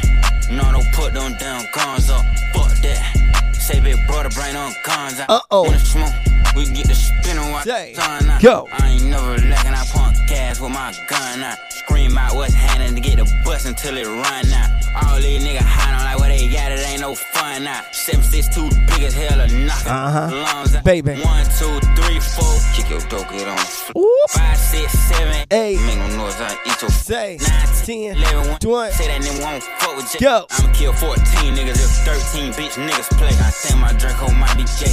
no, 0.50 0.72
don't 0.72 0.92
put 0.92 1.14
them 1.14 1.36
damn 1.38 1.72
guns 1.72 2.10
up. 2.10 2.26
Fuck 2.56 2.74
that. 2.82 3.54
Say 3.54 3.80
big 3.80 3.98
brother, 4.08 4.30
bring 4.30 4.54
them 4.56 4.74
guns 4.84 5.20
out. 5.20 5.30
Uh-oh. 5.30 5.66
Wanna 5.66 5.78
smoke? 5.78 6.14
We 6.56 6.66
get 6.66 6.88
the 6.88 6.96
spinning 6.96 7.52
while 7.52 7.62
Say, 7.64 7.94
sun 7.94 8.28
out. 8.28 8.42
go. 8.42 8.68
I 8.72 8.88
ain't 8.88 9.04
never 9.06 9.38
lacking. 9.38 9.74
I 9.76 9.86
pump 9.94 10.18
gas 10.28 10.60
with 10.60 10.72
my 10.72 10.96
gun 11.08 11.44
out. 11.44 11.60
Scream 11.86 12.18
out 12.18 12.34
what's 12.34 12.54
happening 12.56 12.96
to 12.96 13.02
get 13.02 13.18
the 13.18 13.32
bus 13.46 13.66
until 13.66 13.96
it 13.96 14.08
run 14.08 14.46
out. 14.58 14.70
All 15.06 15.22
these 15.22 15.46
niggas 15.46 15.62
hiding 15.62 16.02
like 16.02 16.18
what 16.18 16.30
they 16.34 16.50
got, 16.50 16.72
it 16.72 16.82
ain't 16.82 17.02
no 17.02 17.14
fun 17.14 17.66
now. 17.66 17.86
762 17.92 18.74
big 18.90 19.06
as 19.06 19.14
hell, 19.14 19.38
a 19.38 19.46
knocker. 19.46 19.94
Uh-huh. 19.94 20.34
Lungs. 20.34 20.74
Baby. 20.82 21.22
One, 21.22 21.46
two, 21.62 21.78
three, 21.94 22.18
four. 22.18 22.58
Kick 22.74 22.90
your 22.90 23.06
dope, 23.06 23.30
get 23.30 23.46
on 23.46 23.54
the 23.54 23.70
floor. 23.70 24.10
Five, 24.34 24.58
six, 24.58 24.98
seven, 25.14 25.46
Eight. 25.52 25.78
Make 25.86 26.02
no 26.02 26.26
noise, 26.26 26.42
I 26.42 26.58
eat 26.66 26.82
your 26.82 26.90
Say. 26.90 27.38
Nine, 27.38 27.70
10, 27.86 28.18
11, 28.18 28.50
one. 28.50 28.60
20. 28.60 28.92
Say 28.98 29.06
that 29.06 29.22
nigga 29.22 29.46
won't 29.46 29.62
fuck 29.78 29.96
with 29.96 30.10
J. 30.10 30.26
Go. 30.26 30.48
I'ma 30.58 30.74
kill 30.74 30.94
14 30.94 31.22
niggas 31.54 31.78
if 31.78 31.94
13 32.02 32.50
bitch 32.58 32.82
niggas 32.82 33.14
play. 33.14 33.30
I 33.30 33.54
think 33.54 33.78
my 33.78 33.94
Draco 33.94 34.34
might 34.34 34.58
be 34.58 34.66
gay. 34.82 34.90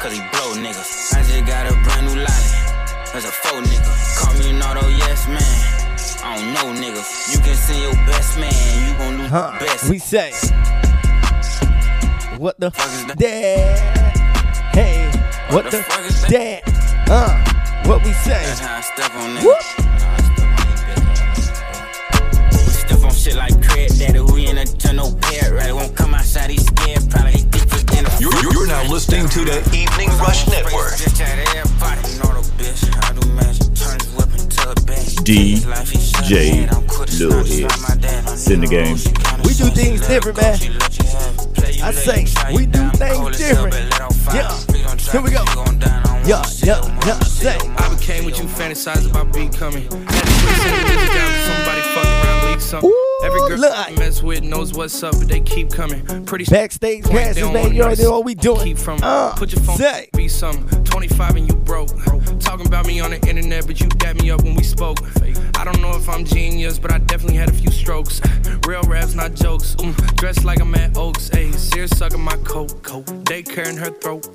Cause 0.00 0.16
he 0.16 0.24
blow 0.32 0.56
niggas. 0.56 1.12
I 1.12 1.20
just 1.28 1.44
got 1.44 1.68
a 1.68 1.76
brand 1.84 2.08
new 2.08 2.24
lolly. 2.24 2.56
There's 3.12 3.28
a 3.28 3.32
faux 3.36 3.68
nigga. 3.68 3.92
Call 4.16 4.32
me 4.40 4.56
an 4.56 4.64
auto 4.64 4.88
yes 4.96 5.28
man. 5.28 5.85
I 6.28 6.36
don't 6.38 6.52
know 6.54 6.66
nigga. 6.82 7.02
You 7.32 7.38
can 7.40 7.54
send 7.54 7.82
your 7.82 7.94
best 8.06 8.38
man. 8.38 8.52
You 8.88 8.98
gon' 8.98 9.18
lose 9.18 9.30
Huh. 9.30 9.56
best. 9.60 9.88
We 9.88 9.98
say. 9.98 10.32
What 12.38 12.58
the 12.58 12.70
Fuck 12.70 12.86
is 12.88 13.06
that? 13.06 13.18
that? 13.18 14.72
Hey. 14.74 15.06
What, 15.54 15.64
What 15.64 15.70
the, 15.70 15.76
the 15.78 15.82
fuck 15.84 16.04
is 16.04 16.22
that? 16.26 16.62
Uh. 17.08 17.88
What 17.88 18.02
we 18.04 18.12
say? 18.12 18.42
That's 18.44 18.58
how 18.60 18.76
I 18.76 18.80
step 18.80 19.14
on 19.14 19.36
niggas. 19.36 19.44
Whoop. 19.44 19.62
Step 22.52 23.02
on 23.04 23.12
shit 23.14 23.36
like 23.36 23.54
Craig 23.62 23.90
Daddy. 23.96 24.20
We 24.20 24.48
in 24.48 24.58
a 24.58 24.64
tunnel 24.66 25.16
pair. 25.22 25.54
Right? 25.54 25.72
Won't 25.72 25.94
come 25.96 26.14
outside. 26.14 26.50
He's 26.50 26.66
scared. 26.66 27.08
Probably 27.08 27.45
You're, 28.18 28.32
you're- 28.42 28.54
you're 28.54 28.66
now 28.66 28.82
listening 28.90 29.28
to 29.28 29.44
the 29.44 29.58
Evening 29.76 30.08
Rush 30.18 30.46
Network. 30.48 30.92
Bitch 30.94 31.20
out 31.20 31.38
of 31.38 31.54
everybody. 31.54 32.00
Know 32.18 32.40
the 32.40 32.48
bitch. 32.56 32.82
I 33.04 33.12
do 33.12 33.28
magic. 33.32 33.74
Turn 33.74 33.98
his 34.00 34.12
weapon 34.14 34.48
to 34.48 34.70
a 34.70 34.74
bitch. 34.74 35.16
DJ 35.22 36.66
LilHed. 36.68 37.70
Send 38.36 38.62
the 38.62 38.66
game. 38.68 38.96
We 39.44 39.52
do 39.54 39.68
things 39.70 40.06
different, 40.06 40.36
man. 40.40 40.58
I 41.82 41.90
say, 41.92 42.24
we 42.54 42.66
do 42.66 42.88
things 42.90 43.36
different. 43.38 43.74
Yeah. 44.32 44.50
Here 45.12 45.20
we 45.22 45.30
go. 45.30 45.44
Yeah, 46.26 46.42
yeah, 46.64 46.80
yeah. 47.06 47.18
Say. 47.20 47.56
I 47.76 47.94
became 47.94 48.24
what 48.24 48.38
you 48.38 48.44
fantasize 48.46 49.08
about 49.08 49.32
becoming. 49.32 49.86
Had 52.56 52.62
to 52.62 52.62
put 52.62 52.62
some 52.62 52.82
music 52.82 52.90
down 52.90 52.90
to 52.90 52.90
somebody 52.90 52.90
fuck 52.90 52.90
around, 52.90 52.90
leak 52.90 52.90
something. 52.90 52.92
Every 53.24 53.40
girl 53.40 53.58
look. 53.58 53.98
mess 53.98 54.22
with 54.22 54.42
knows 54.42 54.72
what's 54.74 55.02
up, 55.02 55.18
but 55.18 55.28
they 55.28 55.40
keep 55.40 55.70
coming. 55.70 56.24
Pretty 56.26 56.44
Backstage 56.44 57.04
passes, 57.04 57.42
don't 57.42 57.52
man. 57.52 57.74
You 57.74 57.82
already 57.82 58.02
know 58.02 58.12
what 58.12 58.24
we 58.24 58.34
doing. 58.34 58.64
Keep 58.64 58.78
from 58.78 58.98
Uh, 59.02 59.34
put 59.36 59.52
your 59.52 59.62
phone 59.62 59.76
say. 59.76 60.08
be 60.16 60.28
something. 60.28 60.84
25 60.84 61.36
and 61.36 61.48
you 61.48 61.56
broke. 61.56 61.90
Talking 62.40 62.66
about 62.66 62.86
me 62.86 63.00
on 63.00 63.10
the 63.10 63.20
internet, 63.28 63.66
but 63.66 63.80
you 63.80 63.88
dapped 63.88 64.22
me 64.22 64.30
up 64.30 64.42
when 64.42 64.54
we 64.54 64.62
spoke. 64.62 64.98
I 65.58 65.64
don't 65.64 65.80
know 65.80 65.96
if 65.96 66.08
I'm 66.08 66.24
genius, 66.24 66.78
but 66.78 66.92
I 66.92 66.98
definitely 66.98 67.36
had 67.36 67.48
a 67.48 67.52
few 67.52 67.70
strokes. 67.70 68.20
Real 68.66 68.82
raps, 68.82 69.14
not 69.14 69.34
jokes. 69.34 69.74
Mm, 69.76 70.16
dressed 70.16 70.44
like 70.44 70.60
I'm 70.60 70.74
at 70.74 70.96
Oaks. 70.96 71.30
Ayy, 71.30 71.54
serious 71.54 71.90
sucking 71.96 72.20
my 72.20 72.36
coat. 72.44 72.82
coat. 72.82 73.04
Daycare 73.24 73.68
in 73.68 73.76
her 73.76 73.90
throat. 73.90 74.28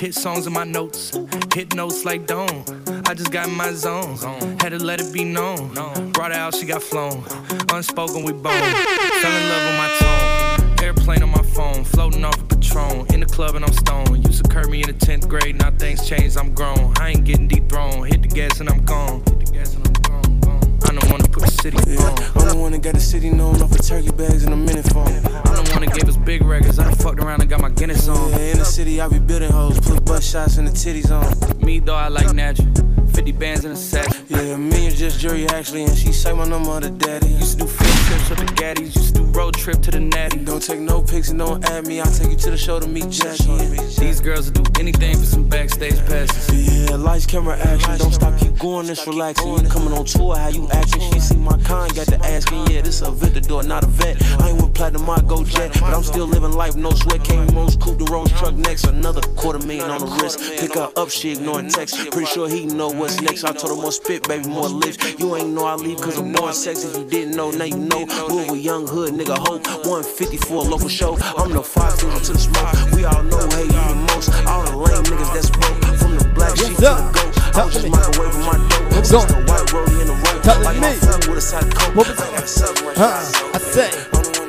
Hit 0.00 0.14
songs 0.14 0.46
in 0.46 0.52
my 0.52 0.64
notes. 0.64 1.12
Hit 1.54 1.74
notes 1.74 2.04
like 2.04 2.26
Dawn. 2.26 2.64
I 3.12 3.14
just 3.14 3.30
got 3.30 3.46
in 3.46 3.54
my 3.54 3.74
zone. 3.74 4.16
Had 4.58 4.70
to 4.70 4.78
let 4.78 4.98
it 4.98 5.12
be 5.12 5.22
known. 5.22 5.74
Brought 6.12 6.32
her 6.32 6.38
out, 6.38 6.54
she 6.54 6.64
got 6.64 6.82
flown. 6.82 7.22
Unspoken, 7.70 8.24
we 8.24 8.32
bone. 8.32 8.54
Fell 8.54 9.32
in 9.32 9.48
love 9.50 9.64
with 9.68 9.76
my 9.76 9.90
tone. 10.00 10.82
Airplane 10.82 11.22
on 11.22 11.28
my 11.28 11.42
phone, 11.42 11.84
floating 11.84 12.24
off 12.24 12.40
a 12.40 12.44
Patron. 12.46 13.04
In 13.12 13.20
the 13.20 13.26
club 13.26 13.54
and 13.54 13.66
I'm 13.66 13.72
stoned. 13.74 14.26
Used 14.26 14.42
to 14.42 14.48
curb 14.48 14.70
me 14.70 14.80
in 14.80 14.86
the 14.86 14.94
10th 14.94 15.28
grade, 15.28 15.56
now 15.56 15.70
things 15.72 16.08
changed, 16.08 16.38
I'm 16.38 16.54
grown. 16.54 16.94
I 16.98 17.10
ain't 17.10 17.24
getting 17.24 17.48
dethroned. 17.48 18.06
Hit 18.06 18.22
the 18.22 18.28
gas 18.28 18.60
and 18.60 18.70
I'm 18.70 18.82
gone. 18.86 19.18
Hit 19.24 19.44
the 19.44 19.52
gas 19.52 19.74
and 19.74 19.86
I'm 19.86 19.92
gone, 19.92 20.40
gone. 20.40 20.78
I 20.84 20.98
don't 20.98 21.10
wanna 21.10 21.28
put 21.28 21.42
the 21.42 21.50
city 21.50 21.76
on. 21.98 22.18
I'm 22.40 22.48
the 22.48 22.56
one 22.56 22.72
that 22.72 22.80
got 22.80 22.94
the 22.94 23.00
city 23.00 23.28
known 23.28 23.60
off 23.60 23.76
for 23.76 23.82
turkey 23.82 24.10
bags 24.12 24.44
and 24.44 24.54
a 24.54 24.56
minute 24.56 24.86
phone. 24.86 25.08
I'm 25.08 25.64
the 25.64 25.70
one 25.74 25.84
that 25.84 25.92
gave 25.92 26.08
us 26.08 26.16
big 26.16 26.40
records. 26.44 26.78
I 26.78 26.84
done 26.84 26.94
fucked 26.94 27.20
around 27.22 27.42
and 27.42 27.50
got 27.50 27.60
my 27.60 27.68
Guinness 27.68 28.08
on. 28.08 28.30
Yeah, 28.30 28.52
in 28.52 28.58
the 28.58 28.64
city, 28.64 29.02
I 29.02 29.08
be 29.08 29.18
building 29.18 29.52
hoes, 29.52 29.78
put 29.80 30.02
butt 30.06 30.22
shots 30.22 30.56
in 30.56 30.64
the 30.64 30.70
titties 30.70 31.10
on. 31.10 31.60
Me 31.62 31.78
though, 31.78 31.94
I 31.94 32.08
like 32.08 32.32
natural. 32.32 32.72
50 33.12 33.32
bands 33.32 33.64
in 33.64 33.72
a 33.72 33.76
set. 33.76 34.24
Yeah, 34.28 34.56
me 34.56 34.86
and 34.86 34.96
just 34.96 35.20
jury 35.20 35.46
actually, 35.48 35.84
and 35.84 35.96
she 35.96 36.12
say 36.12 36.32
my 36.32 36.46
number 36.46 36.80
to 36.80 36.90
daddy. 36.90 37.28
Used 37.28 37.58
to 37.58 37.64
do 37.64 37.70
field 37.70 37.98
trips 38.06 38.30
with 38.30 38.38
the 38.38 38.54
gaddies. 38.54 38.96
Used 38.96 39.14
to 39.14 39.22
do 39.22 39.26
road 39.26 39.54
trip 39.54 39.80
to 39.82 39.90
the 39.90 40.00
natty. 40.00 40.38
Don't 40.44 40.62
take 40.62 40.80
no 40.80 41.02
pics 41.02 41.30
and 41.30 41.38
don't 41.38 41.64
add 41.70 41.86
me. 41.86 42.00
I'll 42.00 42.12
take 42.12 42.30
you 42.30 42.36
to 42.36 42.50
the 42.50 42.56
show 42.56 42.80
to 42.80 42.88
meet 42.88 43.10
Jackie. 43.10 43.56
These 43.98 44.20
girls 44.20 44.50
will 44.50 44.62
do 44.62 44.80
anything 44.80 45.16
for 45.18 45.26
some 45.26 45.48
backstage 45.48 45.98
passes. 46.06 46.88
Yeah, 46.90 46.96
lights, 46.96 47.26
camera, 47.26 47.58
action. 47.58 47.98
Don't 47.98 48.12
stop, 48.12 48.38
keep 48.38 48.58
going, 48.58 48.86
this 48.86 49.06
relaxing. 49.06 49.58
You 49.58 49.68
coming 49.68 49.92
on 49.92 50.04
tour, 50.04 50.36
how 50.36 50.48
you 50.48 50.68
acting? 50.70 51.12
She 51.12 51.20
see 51.20 51.36
my 51.36 51.58
con, 51.64 51.88
got 51.90 52.06
to 52.08 52.18
asking. 52.24 52.66
Yeah, 52.68 52.82
this 52.82 53.02
a 53.02 53.06
Aventador, 53.06 53.66
not 53.66 53.84
a 53.84 53.86
vet. 53.86 54.22
I 54.40 54.50
ain't 54.50 54.62
with 54.62 54.74
platinum, 54.74 55.08
I 55.08 55.20
go 55.22 55.44
jet. 55.44 55.72
But 55.80 55.94
I'm 55.94 56.02
still 56.02 56.26
living 56.26 56.52
life, 56.52 56.76
no 56.76 56.90
sweat. 56.90 57.24
Came 57.24 57.46
Rose, 57.48 57.76
coupe 57.76 57.98
the 57.98 58.04
Rose 58.06 58.32
truck 58.32 58.54
next. 58.54 58.86
Another 58.86 59.20
quarter 59.36 59.64
million 59.66 59.90
on 59.90 60.00
the 60.00 60.06
wrist. 60.22 60.40
Pick 60.58 60.74
her 60.74 60.90
up, 60.96 61.10
she 61.10 61.32
ignoring 61.32 61.68
text. 61.68 61.96
Pretty 62.10 62.26
sure 62.26 62.48
he 62.48 62.66
know 62.66 62.90
what's 63.02 63.20
next. 63.20 63.44
I 63.44 63.52
told 63.52 63.74
her 63.76 63.82
more 63.82 63.92
spit, 63.92 64.26
baby, 64.28 64.48
more 64.48 64.68
lips. 64.68 64.96
You 65.18 65.34
ain't 65.36 65.50
know 65.50 65.66
I 65.66 65.74
leave 65.74 66.00
cause 66.00 66.18
I'm 66.18 66.32
more 66.32 66.52
sex. 66.52 66.84
If 66.84 66.96
you 66.96 67.04
didn't 67.04 67.34
know, 67.36 67.50
now 67.50 67.64
you 67.64 67.76
know. 67.76 68.06
Move 68.28 68.50
with 68.50 68.60
young 68.62 68.86
hood, 68.86 69.14
nigga, 69.14 69.36
hope. 69.36 69.66
150 69.84 70.36
for 70.38 70.64
a 70.64 70.68
local 70.68 70.88
show. 70.88 71.18
I'm 71.36 71.50
the 71.50 71.62
five 71.62 71.98
finger 71.98 72.18
to 72.20 72.32
the 72.32 72.38
smoke. 72.38 72.70
We 72.94 73.04
all 73.04 73.22
know, 73.24 73.42
hey, 73.50 73.64
you 73.66 73.82
the 73.90 74.06
most. 74.14 74.30
All 74.46 74.62
the 74.64 74.76
lame 74.78 75.02
niggas 75.10 75.34
that's 75.34 75.50
broke. 75.50 75.82
From 75.98 76.16
the 76.16 76.24
black 76.34 76.56
sheep 76.56 76.76
to 76.76 76.94
the 76.94 77.10
goat. 77.12 77.56
I 77.56 77.64
was 77.66 77.74
just 77.74 77.86
microwaving 77.86 78.46
my 78.46 78.56
dope. 78.70 78.92
What's 78.94 79.10
Just 79.10 79.30
a 79.30 79.34
white 79.50 79.66
rollie 79.74 80.00
in 80.00 80.06
the 80.06 80.14
rope. 80.14 80.42
Talk 80.46 80.56
to 80.58 80.64
Like 80.64 80.78
my 80.80 80.94
me. 80.94 81.28
with 81.28 81.38
a 81.38 81.40
side 81.40 81.64
of 81.64 81.74
coke. 81.74 81.94
What 81.96 82.08
was 82.08 82.20
I 82.20 82.30
got 82.30 82.48
something 82.48 82.86
like 82.86 82.96
Huh? 82.96 83.50
I 83.54 83.58
say, 83.58 83.90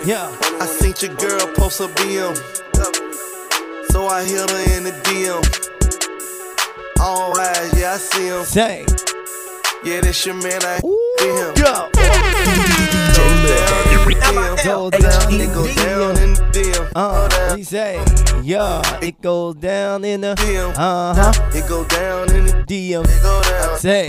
yeah. 0.05 0.29
I 0.61 0.65
seen 0.67 0.93
your 1.01 1.15
girl 1.17 1.47
post 1.55 1.81
a 1.81 1.87
BM. 1.97 2.37
So 3.91 4.07
I 4.07 4.23
hit 4.23 4.49
her 4.49 4.77
in 4.77 4.83
the 4.85 4.91
DM. 5.05 5.72
All 7.03 7.37
eyes, 7.39 7.79
yeah, 7.79 7.93
I 7.93 7.97
see 7.97 8.27
him. 8.27 8.43
Say, 8.45 8.85
Yeah, 9.83 9.99
that's 10.01 10.25
your 10.25 10.35
man, 10.35 10.61
I 10.63 10.79
see 10.79 11.27
him. 11.27 11.53
go. 11.55 11.89
Go 14.63 14.89
down, 14.89 15.33
it 15.33 15.53
go 15.53 15.67
down 15.75 16.17
in 16.23 16.33
the 16.33 16.49
DM. 16.53 16.91
Uh, 16.95 17.53
we 17.55 17.63
say, 17.63 18.01
yeah, 18.41 18.81
it 19.01 19.19
goes 19.21 19.55
down 19.55 20.05
in 20.05 20.21
the, 20.21 20.31
uh 20.77 21.13
huh, 21.13 21.49
It 21.53 21.67
go 21.67 21.83
down 21.85 22.33
in 22.33 22.45
the 22.45 22.53
DM. 22.65 23.03
go 23.21 23.41
down. 23.41 23.77
Say, 23.77 24.07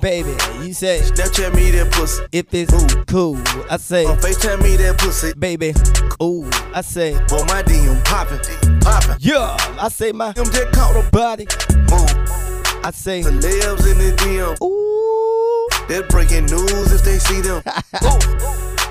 baby, 0.00 0.30
you 0.64 0.72
say, 0.72 1.00
Snapchat 1.02 1.54
me 1.56 1.72
that 1.72 1.90
pussy. 1.92 2.22
if 2.30 2.46
it's 2.54 2.72
cool, 3.06 3.36
I 3.68 3.78
say, 3.78 4.04
FaceTime 4.04 4.62
me 4.62 4.76
that 4.76 4.98
pussy. 4.98 5.32
baby, 5.34 5.74
ooh, 6.22 6.48
I 6.72 6.82
say, 6.82 7.14
Boy, 7.28 7.42
my 7.48 7.62
DM 7.64 8.04
poppin', 8.04 8.38
poppin'. 8.86 9.16
yeah, 9.20 9.56
I 9.80 9.88
say 9.88 10.12
my 10.12 10.32
Them 10.32 10.46
just 10.46 10.72
caught 10.72 10.96
a 10.96 11.10
body, 11.10 11.46
move. 11.90 12.12
I 12.84 12.90
say, 12.92 13.22
The 13.22 13.32
libs 13.32 13.86
in 13.86 13.98
the 13.98 14.12
DM. 14.22 14.56
ooh, 14.62 15.86
They're 15.88 16.04
breaking 16.08 16.46
news 16.46 16.92
if 16.92 17.02
they 17.02 17.18
see 17.18 17.40
them. 17.40 17.62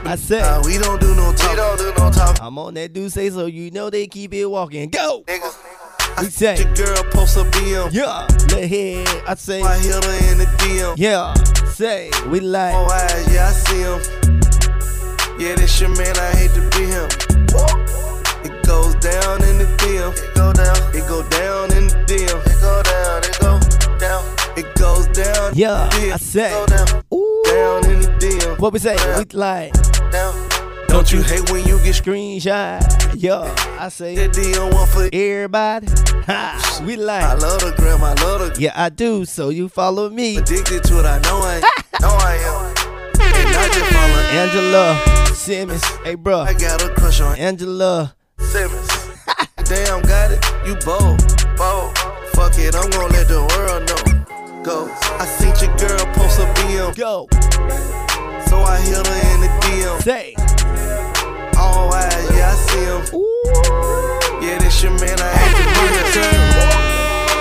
I 0.08 0.16
say, 0.18 0.40
Nah, 0.42 0.62
we 0.66 0.78
don't 0.78 1.00
do 1.02 1.16
no 1.16 1.32
talk. 1.34 1.50
We 1.50 1.56
don't 1.56 1.78
do 1.80 1.94
no 1.98 2.12
talk. 2.12 2.38
I'm 2.42 2.58
on 2.60 2.74
that 2.76 2.94
do 2.94 3.10
say 3.10 3.30
so, 3.30 3.46
you 3.46 3.72
know 3.72 3.90
they 3.90 4.08
keep 4.08 4.34
it 4.34 4.46
walking. 4.46 4.90
Go, 4.90 5.24
Nigga. 5.28 6.22
we 6.22 6.30
say, 6.30 6.58
Your 6.62 6.74
girl 6.76 7.04
post 7.12 7.38
a 7.38 7.44
BM. 7.44 7.90
yeah, 7.94 8.28
let 8.52 8.70
head, 8.70 9.08
I 9.28 9.36
say, 9.36 9.62
I 9.62 9.78
hit 9.80 9.94
her 10.04 10.32
in 10.32 10.38
the 10.40 10.46
DM. 10.60 10.96
yeah, 10.98 11.34
say, 11.72 12.12
we 12.28 12.40
Oh, 12.40 12.44
like, 12.44 12.76
eyes, 12.76 13.34
yeah, 13.34 13.48
I 13.48 13.52
see 13.52 13.80
him. 13.82 14.02
Yeah, 15.40 15.56
this 15.56 15.80
your 15.82 15.90
man, 15.96 16.16
I 16.18 16.32
hate 16.36 16.52
to 16.52 16.62
be 16.78 16.86
him. 16.86 17.10
It 17.10 17.52
goes 17.52 17.85
down 19.06 19.38
in 19.50 19.58
the 19.62 19.68
DM. 19.82 20.12
It 20.18 20.36
go 20.36 20.52
down. 20.54 20.78
It 20.98 21.06
go 21.08 21.22
down 21.30 21.66
in 21.78 21.88
the 21.88 21.98
DM. 22.10 22.40
It 22.52 22.60
go 22.62 22.74
down. 22.84 23.18
It 23.30 23.38
go 23.40 23.54
down. 24.00 24.24
It 24.58 24.68
goes 24.76 25.08
down. 25.08 25.52
yeah, 25.56 25.90
DM. 25.94 26.14
I 26.14 26.18
say, 26.18 26.50
Go 26.52 26.66
down. 26.66 26.88
ooh, 27.14 27.44
Down 27.46 27.86
in 27.92 28.00
the 28.02 28.08
DM. 28.20 28.60
what 28.60 28.74
we 28.74 28.80
say, 28.80 28.96
we 29.18 29.26
like, 29.38 29.74
Down. 30.12 30.34
Don't 30.88 31.12
you 31.12 31.22
hate 31.22 31.52
when 31.52 31.66
you 31.68 31.78
get 31.84 31.96
screenshot, 31.96 32.80
yeah, 33.18 33.54
I 33.80 33.90
say, 33.90 34.16
that 34.16 34.32
DM 34.32 34.74
one 34.74 34.88
for 34.88 35.10
everybody, 35.12 35.88
ha, 36.26 36.82
we 36.86 36.96
like. 36.96 37.22
I 37.24 37.34
love 37.34 37.60
the 37.60 37.74
gram, 37.76 38.02
I 38.02 38.14
love 38.24 38.40
the 38.56 38.62
yeah, 38.62 38.72
I 38.76 38.88
do, 38.90 39.26
so 39.26 39.50
you 39.50 39.68
follow 39.68 40.10
me, 40.10 40.38
addicted 40.38 40.84
to 40.86 41.00
it. 41.00 41.06
I 41.06 41.20
know 41.20 41.40
I 41.44 41.60
know 42.00 42.16
I 42.16 42.36
am. 42.48 42.76
And 43.20 43.58
I 43.58 43.68
just 43.68 43.92
follow 43.92 44.22
Angela 44.40 45.36
Simmons, 45.36 45.84
hey 46.06 46.16
bro, 46.16 46.40
I 46.40 46.54
got 46.54 46.82
a 46.82 46.90
crush 46.94 47.20
on 47.20 47.38
Angela, 47.38 48.16
Simmons. 48.40 48.88
Damn, 49.66 50.02
got 50.04 50.32
it. 50.32 50.40
You 50.66 50.76
bold, 50.86 51.18
bold. 51.58 51.98
Fuck 52.34 52.58
it, 52.60 52.76
I'm 52.76 52.90
gonna 52.92 53.14
let 53.14 53.28
the 53.28 53.42
world 53.42 53.82
know. 53.90 54.02
Go. 54.64 54.90
I 55.20 55.26
seen 55.26 55.54
your 55.62 55.76
girl 55.78 56.06
post 56.14 56.40
a 56.40 56.46
BM, 56.58 56.96
go, 56.98 57.28
so 58.50 58.62
I 58.62 58.78
hit 58.82 59.06
her 59.06 59.20
in 59.34 59.42
the 59.42 59.50
DM. 59.66 60.02
say, 60.02 60.34
All 61.58 61.94
eyes, 61.94 62.14
yeah, 62.36 62.52
I 62.52 62.56
see 62.66 62.86
him. 62.86 63.02
ooh, 63.14 64.46
Yeah, 64.46 64.58
this 64.60 64.82
your 64.84 64.92
man, 65.00 65.18
I 65.20 65.30
hate 65.34 65.58
to 65.58 65.66
be 65.66 65.86
him. 66.18 66.46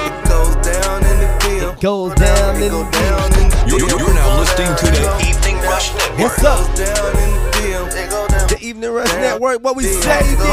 It 0.08 0.28
goes 0.28 0.54
down 0.64 0.98
in 1.04 1.16
the 1.20 1.28
DM. 1.40 1.72
It 1.76 1.80
goes 1.80 2.14
down 2.14 2.56
It 2.56 2.62
in 2.64 2.70
go 2.70 2.84
the 2.84 2.90
down 2.92 3.24
in 3.40 3.48
the 3.50 3.56
You're, 3.68 3.80
DM. 3.88 3.98
you're 4.00 4.14
now 4.14 4.38
listening 4.40 4.76
to 4.76 4.86
the 4.86 5.04
Evening 5.28 5.56
Rush 5.64 5.92
Network. 5.94 6.18
What's 6.20 6.44
up? 6.44 6.76
Down 6.76 7.12
in 7.20 7.30
the 7.32 7.50
DM. 7.56 8.04
It 8.04 8.10
go 8.10 8.28
down. 8.28 8.48
The 8.48 8.58
Evening 8.60 8.90
Rush 8.92 9.12
Network, 9.14 9.64
what 9.64 9.76
we 9.76 9.84
say, 9.84 10.20
it 10.20 10.38
go 10.38 10.44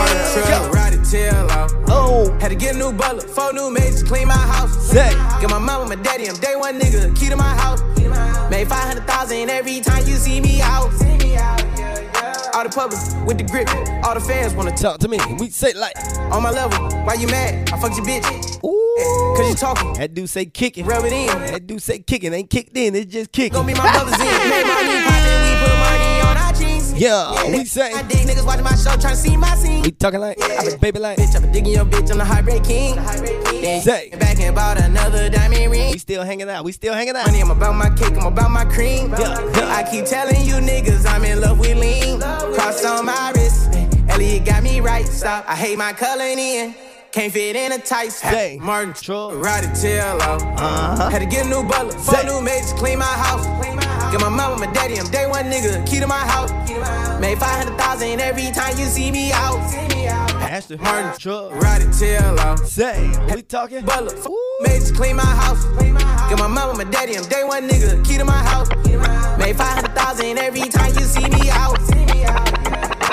man? 1.03 1.33
down. 1.33 1.41
The 1.47 1.47
tail 1.47 1.51
out. 1.51 1.71
Oh, 1.87 2.37
Had 2.39 2.49
to 2.49 2.55
get 2.55 2.75
a 2.75 2.77
new 2.77 2.91
butler, 2.93 3.21
four 3.27 3.53
new 3.53 3.69
maids, 3.71 4.01
to 4.03 4.07
clean 4.07 4.27
my 4.27 4.33
house. 4.33 4.75
say, 4.91 5.09
Get 5.39 5.49
my 5.49 5.59
mama, 5.59 5.87
my 5.87 5.95
daddy, 6.01 6.27
I'm 6.27 6.35
day 6.35 6.55
one 6.55 6.79
nigga, 6.79 7.15
key 7.17 7.29
to 7.29 7.35
my 7.37 7.55
house. 7.55 7.81
Made 8.49 8.67
500,000 8.67 9.49
every 9.49 9.79
time 9.79 9.99
you 10.05 10.15
see 10.15 10.41
me 10.41 10.61
out. 10.61 10.91
See 10.93 11.17
me 11.17 11.35
out. 11.37 11.61
All 12.53 12.63
the 12.65 12.69
public 12.69 12.99
with 13.25 13.37
the 13.37 13.45
grip, 13.45 13.69
all 14.05 14.13
the 14.13 14.19
fans 14.19 14.53
wanna 14.53 14.75
talk 14.75 14.99
to 14.99 15.07
me, 15.07 15.17
we 15.39 15.49
say 15.49 15.71
like, 15.73 15.95
on 16.33 16.43
my 16.43 16.51
level. 16.51 16.77
Why 17.05 17.13
you 17.13 17.27
mad? 17.27 17.71
I 17.71 17.79
fucked 17.79 17.95
your 17.95 18.05
bitch. 18.05 18.61
ooh, 18.65 19.35
Cause 19.37 19.49
you 19.49 19.55
talking. 19.55 19.93
that 19.93 20.13
dude 20.13 20.29
say 20.29 20.45
kicking, 20.45 20.85
Rub 20.85 21.05
it 21.05 21.13
in. 21.13 21.27
that 21.27 21.65
dude 21.65 21.81
say 21.81 21.99
kicking, 21.99 22.33
ain't 22.33 22.49
kicked 22.49 22.75
in, 22.75 22.93
it's 22.93 23.11
just 23.11 23.31
kicking. 23.31 23.53
Gonna 23.53 23.67
be 23.67 23.73
my 23.73 23.89
brothers 23.89 24.13
in. 24.19 25.20
Our 27.07 27.33
jeans. 27.35 27.51
Yeah, 27.51 27.57
we 27.57 27.65
say, 27.65 27.93
I 27.93 28.01
dig 28.03 28.27
niggas 28.27 28.45
watching 28.45 28.63
my 28.63 28.75
show, 28.75 28.91
tryna 28.91 29.15
see 29.15 29.37
my 29.37 29.55
scene. 29.55 29.81
we 29.83 29.91
talking 29.91 30.19
like, 30.19 30.41
I 30.41 30.69
be 30.69 30.77
baby 30.77 30.99
like, 30.99 31.17
Bitch, 31.17 31.35
I 31.35 31.39
been 31.39 31.51
digging 31.51 31.73
your 31.73 31.85
bitch, 31.85 32.11
I'm 32.11 32.17
the 32.17 32.25
heartbreak 32.25 32.63
king. 32.63 32.95
Then 32.95 33.81
Say. 33.81 34.09
came 34.09 34.19
back 34.19 34.39
and 34.39 34.55
bought 34.55 34.79
another 34.79 35.29
diamond 35.29 35.71
ring. 35.71 35.91
we 35.91 35.97
still 35.97 36.23
hanging 36.23 36.49
out, 36.49 36.63
we 36.63 36.71
still 36.71 36.93
hanging 36.93 37.15
out. 37.15 37.27
Money, 37.27 37.41
I'm 37.41 37.51
about 37.51 37.75
my 37.75 37.89
cake, 37.95 38.17
I'm 38.17 38.27
about 38.27 38.51
my 38.51 38.65
cream. 38.65 39.11
Yeah, 39.11 39.39
yeah. 39.55 39.75
I 39.75 39.87
keep 39.89 40.05
telling 40.05 40.41
you 40.45 40.55
niggas 40.55 41.05
I'm 41.05 41.23
in 41.23 41.41
love 41.41 41.59
with 41.59 41.77
lean. 41.77 42.19
Cross 42.19 42.85
on 42.85 43.05
my 43.05 43.31
wrist, 43.35 43.73
Elliot 44.09 44.45
got 44.45 44.63
me 44.63 44.79
right. 44.79 45.07
Stop, 45.07 45.45
I 45.47 45.55
hate 45.55 45.77
my 45.77 45.93
coloring 45.93 46.39
in. 46.39 46.75
Can't 47.11 47.33
fit 47.33 47.57
in 47.57 47.73
a 47.73 47.77
tight 47.77 48.09
Say. 48.09 48.55
hat. 48.55 48.65
Martin, 48.65 48.93
Troll. 48.93 49.33
ride 49.35 49.65
the 49.65 49.75
tail 49.75 50.21
out. 50.21 50.41
Uh-huh. 50.41 51.09
Had 51.09 51.19
to 51.19 51.25
get 51.25 51.45
a 51.45 51.49
new 51.49 51.67
butler, 51.67 51.91
four 51.91 52.15
Say. 52.15 52.25
new 52.25 52.41
maids, 52.41 52.71
clean 52.73 52.99
my 52.99 53.05
house. 53.05 53.45
Get 54.12 54.20
my 54.20 54.28
mama, 54.30 54.51
and 54.53 54.59
my 54.59 54.72
daddy, 54.74 54.99
I'm 54.99 55.07
day 55.09 55.26
one 55.26 55.45
nigga, 55.45 55.86
key 55.88 55.99
to 55.99 56.07
my 56.07 56.18
house. 56.18 56.51
Made 57.22 57.38
500,000 57.38 58.20
every 58.20 58.51
time 58.51 58.78
you 58.78 58.86
see 58.86 59.09
me 59.09 59.32
out. 59.32 59.57
Pastor, 60.41 60.78
Martin, 60.80 61.18
Truck, 61.18 61.51
ride 61.62 61.82
the 61.82 61.97
tail 61.97 62.38
out. 62.39 62.59
say, 62.68 63.09
we 63.34 63.41
talking, 63.41 63.86
Butler, 63.86 64.14
f- 64.14 64.28
maids, 64.62 64.91
clean 64.91 65.16
my 65.16 65.24
house. 65.24 65.64
Get 66.30 66.38
my 66.39 66.47
mama, 66.47 66.70
and 66.72 66.78
my 66.80 66.84
daddy, 66.84 67.16
I'm 67.16 67.24
day 67.30 67.45
one 67.45 67.70
nigga, 67.70 68.03
key 68.05 68.18
to 68.18 68.26
my 68.26 68.34
house. 68.34 68.68
Made 69.38 69.55
500,000 69.55 70.38
every 70.38 70.68
time 70.68 70.93
you 70.93 71.01
see 71.05 71.30
me 71.30 71.49
out. 71.49 71.78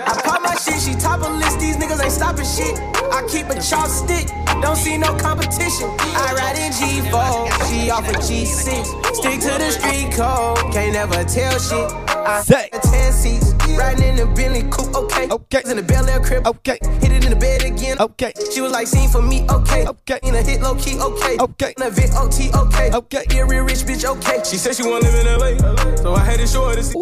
I 0.06 0.20
pop 0.22 0.42
my 0.42 0.54
shit, 0.54 0.80
she 0.80 0.94
top 0.94 1.22
of 1.22 1.34
list, 1.36 1.60
these 1.60 1.76
niggas 1.76 2.02
ain't 2.02 2.12
stopping 2.12 2.44
shit. 2.44 2.78
I 3.12 3.26
keep 3.28 3.46
a 3.46 3.56
chopstick, 3.56 4.28
don't 4.62 4.76
see 4.76 4.96
no 4.96 5.16
competition. 5.16 5.90
I 6.00 6.34
ride 6.36 6.58
in 6.58 6.72
G4, 6.72 7.68
she 7.68 7.90
off 7.90 8.08
a 8.08 8.12
G6. 8.12 9.14
Stick 9.14 9.40
to 9.40 9.58
the 9.58 9.70
street 9.70 10.12
code, 10.12 10.72
can't 10.72 10.92
never 10.92 11.24
tell 11.24 11.58
shit. 11.58 12.07
I 12.28 12.42
Say. 12.42 12.68
the 12.72 12.78
10 12.78 13.12
seats, 13.12 13.52
riding 13.78 14.04
in 14.04 14.16
the 14.16 14.26
Bentley 14.26 14.62
coupe, 14.70 14.94
okay. 14.94 15.28
Okay. 15.30 15.62
In 15.64 15.76
the 15.76 15.82
Bel 15.82 16.06
Air 16.08 16.20
crib, 16.20 16.46
okay. 16.46 16.78
Hit 17.00 17.12
it 17.12 17.24
in 17.24 17.30
the 17.30 17.36
bed 17.36 17.62
again, 17.64 17.96
okay. 18.00 18.32
She 18.52 18.60
was 18.60 18.70
like, 18.70 18.86
seen 18.86 19.08
for 19.08 19.22
me, 19.22 19.46
okay. 19.48 19.86
Okay. 19.86 20.18
In 20.22 20.34
a 20.34 20.42
hit 20.42 20.60
low 20.60 20.74
key, 20.74 20.98
okay. 21.00 21.38
Okay. 21.40 21.72
In 21.78 21.82
a 21.84 21.90
Vic 21.90 22.10
OT, 22.14 22.50
okay. 22.54 22.90
Okay. 22.92 23.24
Be 23.30 23.38
a 23.38 23.46
real 23.46 23.64
rich 23.64 23.78
bitch, 23.88 24.04
okay. 24.04 24.42
She 24.44 24.56
said 24.58 24.76
she 24.76 24.82
wanna 24.82 25.08
live 25.08 25.26
in 25.26 25.38
LA, 25.40 25.96
so 25.96 26.14
I 26.14 26.20
had 26.24 26.38
to 26.40 26.46
show 26.46 26.68
her 26.68 26.74
this. 26.76 26.92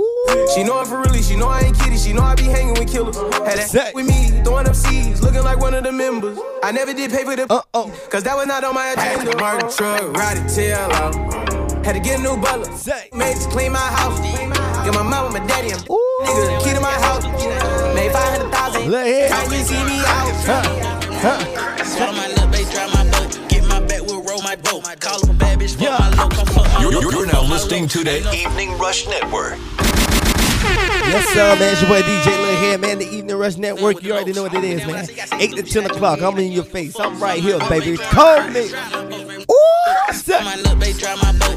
She 0.55 0.63
know 0.63 0.81
it 0.81 0.87
for 0.87 1.01
really, 1.03 1.23
she 1.23 1.35
know 1.35 1.49
I 1.49 1.61
ain't 1.61 1.79
kidding, 1.79 1.99
she 1.99 2.13
know 2.13 2.23
I 2.23 2.37
be 2.37 2.45
hanging 2.45 2.75
with 2.75 2.91
killers. 2.91 3.17
Had 3.17 3.59
that 3.59 3.69
Say. 3.69 3.93
with 3.95 4.07
me, 4.07 4.31
throwing 4.45 4.69
up 4.69 4.77
seeds, 4.77 5.23
looking 5.23 5.43
like 5.43 5.59
one 5.59 5.75
of 5.75 5.83
the 5.83 5.93
members. 5.93 6.39
I 6.63 6.71
never 6.71 6.95
did 6.95 7.11
pay 7.11 7.25
for 7.25 7.35
the, 7.35 7.47
Uh 7.53 7.63
oh. 7.75 7.91
cause 8.11 8.23
that 8.23 8.37
was 8.37 8.47
not 8.47 8.63
on 8.63 8.75
my 8.75 8.89
agenda. 8.95 9.37
Martin 9.39 9.71
truck, 9.71 10.13
ride 10.13 10.39
it 10.39 10.49
tail 10.55 10.79
out. 10.93 11.56
Had 11.87 11.95
to 11.95 12.01
get 12.01 12.19
a 12.19 12.23
new 12.25 12.37
butler. 12.37 12.67
Say. 12.77 13.09
Made 13.15 13.37
to 13.37 13.49
clean 13.49 13.71
my 13.71 13.79
house. 13.79 14.19
Get 14.19 14.93
my 14.93 15.05
mama, 15.05 15.31
my 15.31 15.47
daddy, 15.47 15.71
and 15.71 15.81
nigga, 15.83 16.65
key 16.65 16.75
to 16.75 16.81
my 16.81 16.91
house. 16.91 17.23
Made 17.95 18.11
500,000. 18.11 18.91
Let 18.91 19.07
it. 19.07 19.31
Time 19.31 19.53
you 19.53 19.63
see 19.63 19.85
me 19.85 20.03
out. 20.03 20.27
Swallow 21.87 22.13
my 22.13 22.27
lip, 22.27 22.51
bass, 22.51 22.73
drive 22.75 22.93
my 22.93 23.09
boat. 23.13 23.39
Get 23.49 23.63
my 23.69 23.79
back, 23.87 24.03
we'll 24.03 24.21
roll 24.25 24.43
my 24.43 24.57
boat. 24.57 24.83
Call 24.99 25.23
up 25.23 25.31
a 25.31 25.35
bad 25.35 25.61
bitch, 25.61 25.77
fuck 25.77 26.01
my 26.01 26.09
low, 26.21 26.29
come 26.29 26.47
fuck 26.47 26.65
my 26.65 26.81
You're, 26.81 26.91
you're, 26.91 27.13
you're 27.13 27.27
now 27.27 27.43
my 27.43 27.51
listening 27.51 27.87
to 27.87 28.03
the 28.03 28.35
Evening 28.35 28.77
Rush 28.79 29.07
Network. 29.07 29.57
Yes, 31.07 31.29
sir, 31.29 31.55
man. 31.55 31.71
It's 31.71 31.83
your 31.83 31.89
boy 31.89 32.03
DJ 32.03 32.27
Lil 32.27 32.61
here, 32.63 32.79
man. 32.79 32.99
The 32.99 33.09
Evening 33.09 33.37
Rush 33.37 33.59
Network. 33.59 34.03
You 34.03 34.13
already 34.13 34.33
know 34.33 34.43
what 34.43 34.55
it 34.55 34.65
is, 34.65 34.85
man. 34.85 35.07
8 35.41 35.55
to 35.55 35.63
10 35.63 35.85
o'clock. 35.87 36.21
I'm 36.21 36.37
in 36.39 36.51
your 36.51 36.65
face. 36.65 36.99
I'm 36.99 37.23
right 37.23 37.41
here, 37.41 37.61
baby. 37.69 37.97
Call 37.97 38.49
me. 38.49 38.73
Ooh. 38.73 39.67
My 40.29 40.57
lip, 40.57 40.79
bass, 40.81 40.99
drive 40.99 41.23
my 41.23 41.33
boat. 41.39 41.56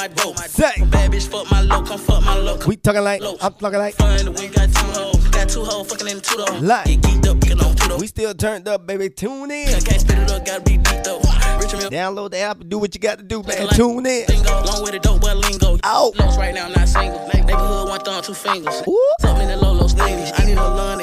My 0.00 0.08
boat. 0.08 0.38
Say. 0.38 0.84
Bad 0.86 1.12
bitch, 1.12 1.28
fuck 1.28 1.50
my 1.50 1.60
low, 1.60 1.82
come 1.82 1.98
fuck 1.98 2.24
my 2.24 2.36
low. 2.38 2.58
We 2.66 2.76
talking 2.76 3.02
like, 3.02 3.22
I'm 3.22 3.52
talking 3.54 3.78
like, 3.78 3.94
Fun, 3.96 4.32
we 4.34 4.48
got 4.48 4.72
two 4.72 4.86
hoes. 4.96 5.28
Got 5.28 5.48
two 5.48 5.64
hoes 5.64 5.88
fucking 5.88 6.08
in 6.08 6.20
two 6.20 6.36
though. 6.36 6.58
Like. 6.60 6.86
Get 6.86 7.00
geeked 7.02 7.26
up, 7.26 7.40
get 7.40 7.62
on 7.62 7.76
two 7.76 7.96
we 7.98 8.06
still 8.06 8.32
turned 8.32 8.66
up, 8.66 8.86
baby. 8.86 9.10
Tune 9.10 9.50
in. 9.50 9.66
Can't 9.68 10.00
spit 10.00 10.18
it 10.18 10.30
up, 10.30 10.44
gotta 10.46 10.62
be 10.62 10.78
deep 10.78 11.02
though. 11.04 11.20
Download 11.90 12.30
the 12.30 12.38
app 12.38 12.60
and 12.60 12.70
do 12.70 12.78
what 12.78 12.94
you 12.94 13.00
got 13.00 13.18
to 13.18 13.24
do, 13.24 13.42
man. 13.42 13.66
Like 13.66 13.76
Tune 13.76 14.06
in. 14.06 14.26
Lingo, 14.28 14.64
long 14.64 14.82
with 14.82 14.92
the 14.92 14.98
dope, 15.00 15.20
but 15.20 15.36
lingo. 15.36 15.78
Out. 15.84 16.18
Lows 16.18 16.38
right 16.38 16.54
now, 16.54 16.68
not 16.68 16.88
single. 16.88 17.28
Neighborhood, 17.28 17.88
one 17.88 18.00
thumb, 18.00 18.22
two 18.22 18.34
fingers. 18.34 18.82
Ooh. 18.88 19.14
Something 19.20 19.48
in 19.48 19.58
the 19.58 19.64
low, 19.64 19.80
ladies. 20.00 20.32
I 20.36 20.44
need 20.46 20.56
a 20.56 20.62
lung 20.62 21.00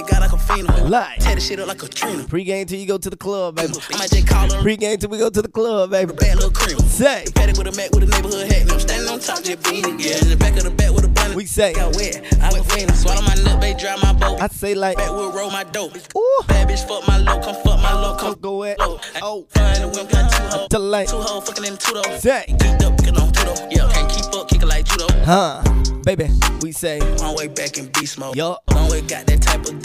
that 0.48 0.58
got 0.58 0.68
like 0.68 0.80
a 0.80 0.84
phenom. 0.84 0.90
Like. 0.90 1.20
Tear 1.20 1.36
the 1.36 1.42
shit 1.42 1.60
up 1.60 1.68
like 1.68 1.84
a 1.84 1.88
Trina. 1.88 2.24
Pre-game 2.24 2.66
till 2.68 2.80
you 2.80 2.86
go 2.88 2.98
to 2.98 3.10
the 3.10 3.18
club, 3.18 3.56
baby. 3.56 3.74
I 3.94 3.98
might 3.98 4.10
just 4.10 4.28
call 4.28 4.50
her 4.52 4.62
Pre-game 4.62 4.98
till 4.98 5.10
we 5.10 5.18
go 5.18 5.30
to 5.30 5.42
the 5.42 5.48
club, 5.48 5.92
baby. 5.92 6.14
bad 6.14 6.36
little 6.36 6.52
cream. 6.52 6.78
Say. 6.80 7.26
Paddock 7.36 7.58
with 7.58 7.68
a 7.68 7.72
Mac 7.78 7.92
with 7.92 8.04
a 8.04 8.08
neighborhood 8.08 8.48
hat. 8.52 8.62
And 8.62 8.72
I'm 8.72 8.80
standing 8.80 9.10
on 9.10 9.20
top, 9.20 9.44
just 9.44 9.64
beating. 9.64 10.00
Yeah, 10.00 10.18
in 10.22 10.30
the 10.30 10.38
back 10.38 10.58
of 10.58 10.64
the 10.64 10.72
back 10.72 10.92
with 10.92 11.06
a 11.06 11.08
blunt. 11.10 11.36
We 11.36 11.46
say. 11.46 11.74
Got 11.74 11.96
wet, 11.96 12.22
I 12.42 12.50
was 12.58 12.66
fainting. 12.74 12.96
Swallow 12.96 13.22
my 13.22 13.36
lip, 13.36 13.60
babe, 13.62 13.78
dry 13.78 13.96
my 14.02 14.14
boat. 14.14 14.42
I 14.42 14.48
say 14.48 14.74
like, 14.76 14.98
Back 14.98 15.12
will 15.12 15.32
roll 15.32 15.52
my 15.52 15.64
dope. 15.64 15.96
ooh, 16.16 16.42
Bad 16.48 16.70
bitch, 16.70 16.88
fuck 16.88 17.08
my 17.08 17.18
low, 17.18 17.40
come 17.42 17.56
fuck 17.64 17.80
my 17.82 17.94
low, 17.94 18.16
come 18.18 18.36
go 18.42 18.64
at. 18.64 18.80
low. 18.80 19.00
Oh, 19.22 19.46
Fine, 19.50 19.82
the 19.82 19.88
whip 19.90 20.10
got 20.10 20.32
two 20.32 20.44
hoes. 20.44 21.10
Two 21.12 21.18
hoes 21.22 21.48
fucking 21.48 21.66
in 21.66 21.78
two 21.78 21.94
though. 21.94 22.18
say, 22.18 22.46
Geeked 22.50 22.84
up, 22.84 22.98
get 23.04 23.18
on 23.18 23.32
two 23.32 23.44
though. 23.46 23.68
Yeah, 23.70 23.92
can't 23.94 24.10
keep 24.12 24.26
up, 24.34 24.48
kick 24.50 24.62
it 24.64 24.66
like 24.66 24.86
judo. 24.86 25.08
huh, 25.24 25.62
baby. 26.04 26.30
We 26.62 26.72
say, 26.72 27.00
Long 27.18 27.36
way 27.36 27.48
back 27.48 27.78
in 27.78 27.88
beast 27.92 28.18
mode. 28.18 28.36
Yup. 28.36 28.64
Long 28.74 28.90
way 28.90 29.02
got 29.02 29.26
that 29.28 29.42
type 29.42 29.66
of 29.66 29.82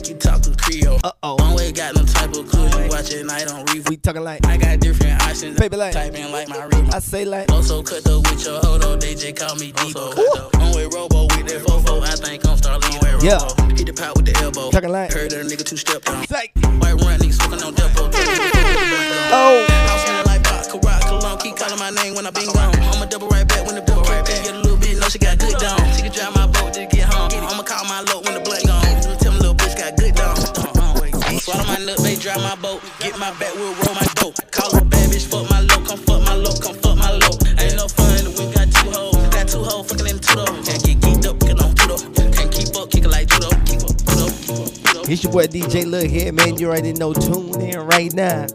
make 0.00 0.08
you 0.08 0.16
talk 0.16 0.40
to 0.42 0.50
Creole. 0.56 0.98
uh 1.04 1.12
oh. 1.22 1.36
Long 1.36 1.56
way 1.56 1.72
got 1.72 1.94
them 1.94 2.06
type 2.06 2.30
of 2.30 2.48
cools 2.50 2.74
you 2.76 2.88
watch 2.88 3.12
at 3.12 3.26
night 3.26 3.50
on 3.52 3.64
review. 3.66 3.82
We 3.88 3.96
talking 3.96 4.22
like, 4.22 4.46
I 4.46 4.56
got 4.56 4.80
different 4.80 5.20
options. 5.22 5.58
Baby, 5.58 5.76
like- 5.76 5.92
type 5.92 6.14
in 6.14 6.32
like 6.32 6.48
my 6.48 6.64
review. 6.64 6.88
I 6.92 6.98
say 7.00 7.24
like, 7.24 7.50
Also 7.52 7.82
cut 7.82 8.04
the 8.04 8.20
with 8.20 8.44
your 8.44 8.60
hodo, 8.60 8.96
they 8.96 9.14
just 9.14 9.36
call 9.36 9.56
me 9.56 9.72
Debo. 9.72 10.60
On 10.60 10.74
way 10.74 10.84
robo 10.86 11.24
with 11.36 11.46
that 11.48 11.62
fofo, 11.66 12.02
I 12.02 12.16
think 12.16 12.46
I'm 12.46 12.56
starting 12.56 12.92
way 13.00 13.12
robo. 13.12 13.24
Yeah. 13.26 13.76
Hit 13.76 13.86
the 13.86 13.92
pot 13.92 14.16
with 14.16 14.26
the 14.26 14.36
elbow. 14.42 14.70
Talking 14.70 14.90
like- 14.90 15.12
Heard 15.12 15.30
that 15.32 15.40
a 15.40 15.44
nigga 15.44 15.64
two 15.64 15.76
step 15.76 16.02
down. 16.04 16.26
say, 16.26 16.50
White 16.80 16.94
run 17.04 17.18
niggas 17.20 17.34
smoking 17.34 17.62
on 17.62 17.74
depot. 17.74 18.10
oh, 19.32 19.66
House 19.68 20.04
feeling 20.04 20.26
like 20.26 20.42
Baccarat 20.42 21.00
Cologne. 21.08 21.38
Keep 21.38 21.56
calling 21.56 21.78
my 21.78 21.90
name 21.90 22.14
when 22.14 22.26
I 22.26 22.30
been 22.30 22.46
gone. 22.52 22.74
I'ma 22.76 23.04
double 23.06 23.28
right 23.28 23.46
back 23.46 23.66
when 23.66 23.74
the 23.74 23.82
book 23.82 24.08
right 24.08 24.24
back. 24.24 24.44
Get 24.44 24.54
a 24.54 24.58
little 24.60 24.76
bit, 24.78 24.98
know 24.98 25.08
she 25.08 25.18
got 25.18 25.38
good 25.38 25.56
down. 25.58 25.79
My 31.70 31.84
nut, 31.84 32.02
babe, 32.02 32.18
drive 32.18 32.42
my 32.42 32.56
boat. 32.56 32.82
Get 32.98 33.18
my 33.18 33.30
back, 33.38 33.54
we'll 33.54 33.74
roll 33.74 33.94
my 33.94 34.06
dope. 34.16 34.34
Call 34.50 34.74
her 34.74 34.84
bad 34.84 35.10
bitch, 35.10 35.26
fuck 35.26 35.48
my 35.50 35.60
low, 35.60 35.80
come 35.86 35.98
fuck 35.98 36.22
my 36.22 36.34
low, 36.34 36.54
come 36.58 36.74
fuck 36.74 36.96
my 36.98 37.10
low. 37.10 37.34
Ain't 37.58 37.76
no 37.76 37.86
fun, 37.86 38.24
we 38.34 38.52
got 38.52 38.66
two 38.72 38.90
hoes. 38.90 39.16
Got 39.30 39.48
two 39.48 39.62
hoes 39.62 39.86
fucking 39.88 40.06
in 40.06 40.18
two 40.18 40.34
though. 40.34 40.46
Can't 40.66 40.82
get 40.82 40.98
geeked 40.98 41.26
up, 41.26 41.38
get 41.38 41.60
on. 41.62 41.74
Can't 42.32 42.50
keep 42.50 42.76
up, 42.76 42.90
kick 42.90 43.04
it 43.04 43.10
like 43.10 43.28
judo. 43.28 43.50
Keep 43.66 43.82
up, 43.86 43.96
judo, 44.02 44.26
keep 44.28 44.96
up, 44.96 45.08
it's 45.08 45.22
your 45.22 45.32
boy 45.32 45.46
DJ 45.46 45.86
Lil 45.86 46.08
here, 46.08 46.32
man. 46.32 46.58
You 46.58 46.68
already 46.68 46.92
know. 46.92 47.12
Tune 47.12 47.60
in 47.60 47.78
right 47.80 48.12
now. 48.14 48.46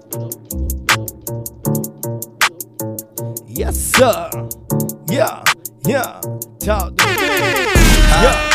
Yes, 3.48 3.78
sir. 3.80 4.30
Yeah, 5.08 5.44
yeah. 5.86 6.20
Talk 6.60 6.98
to 6.98 8.55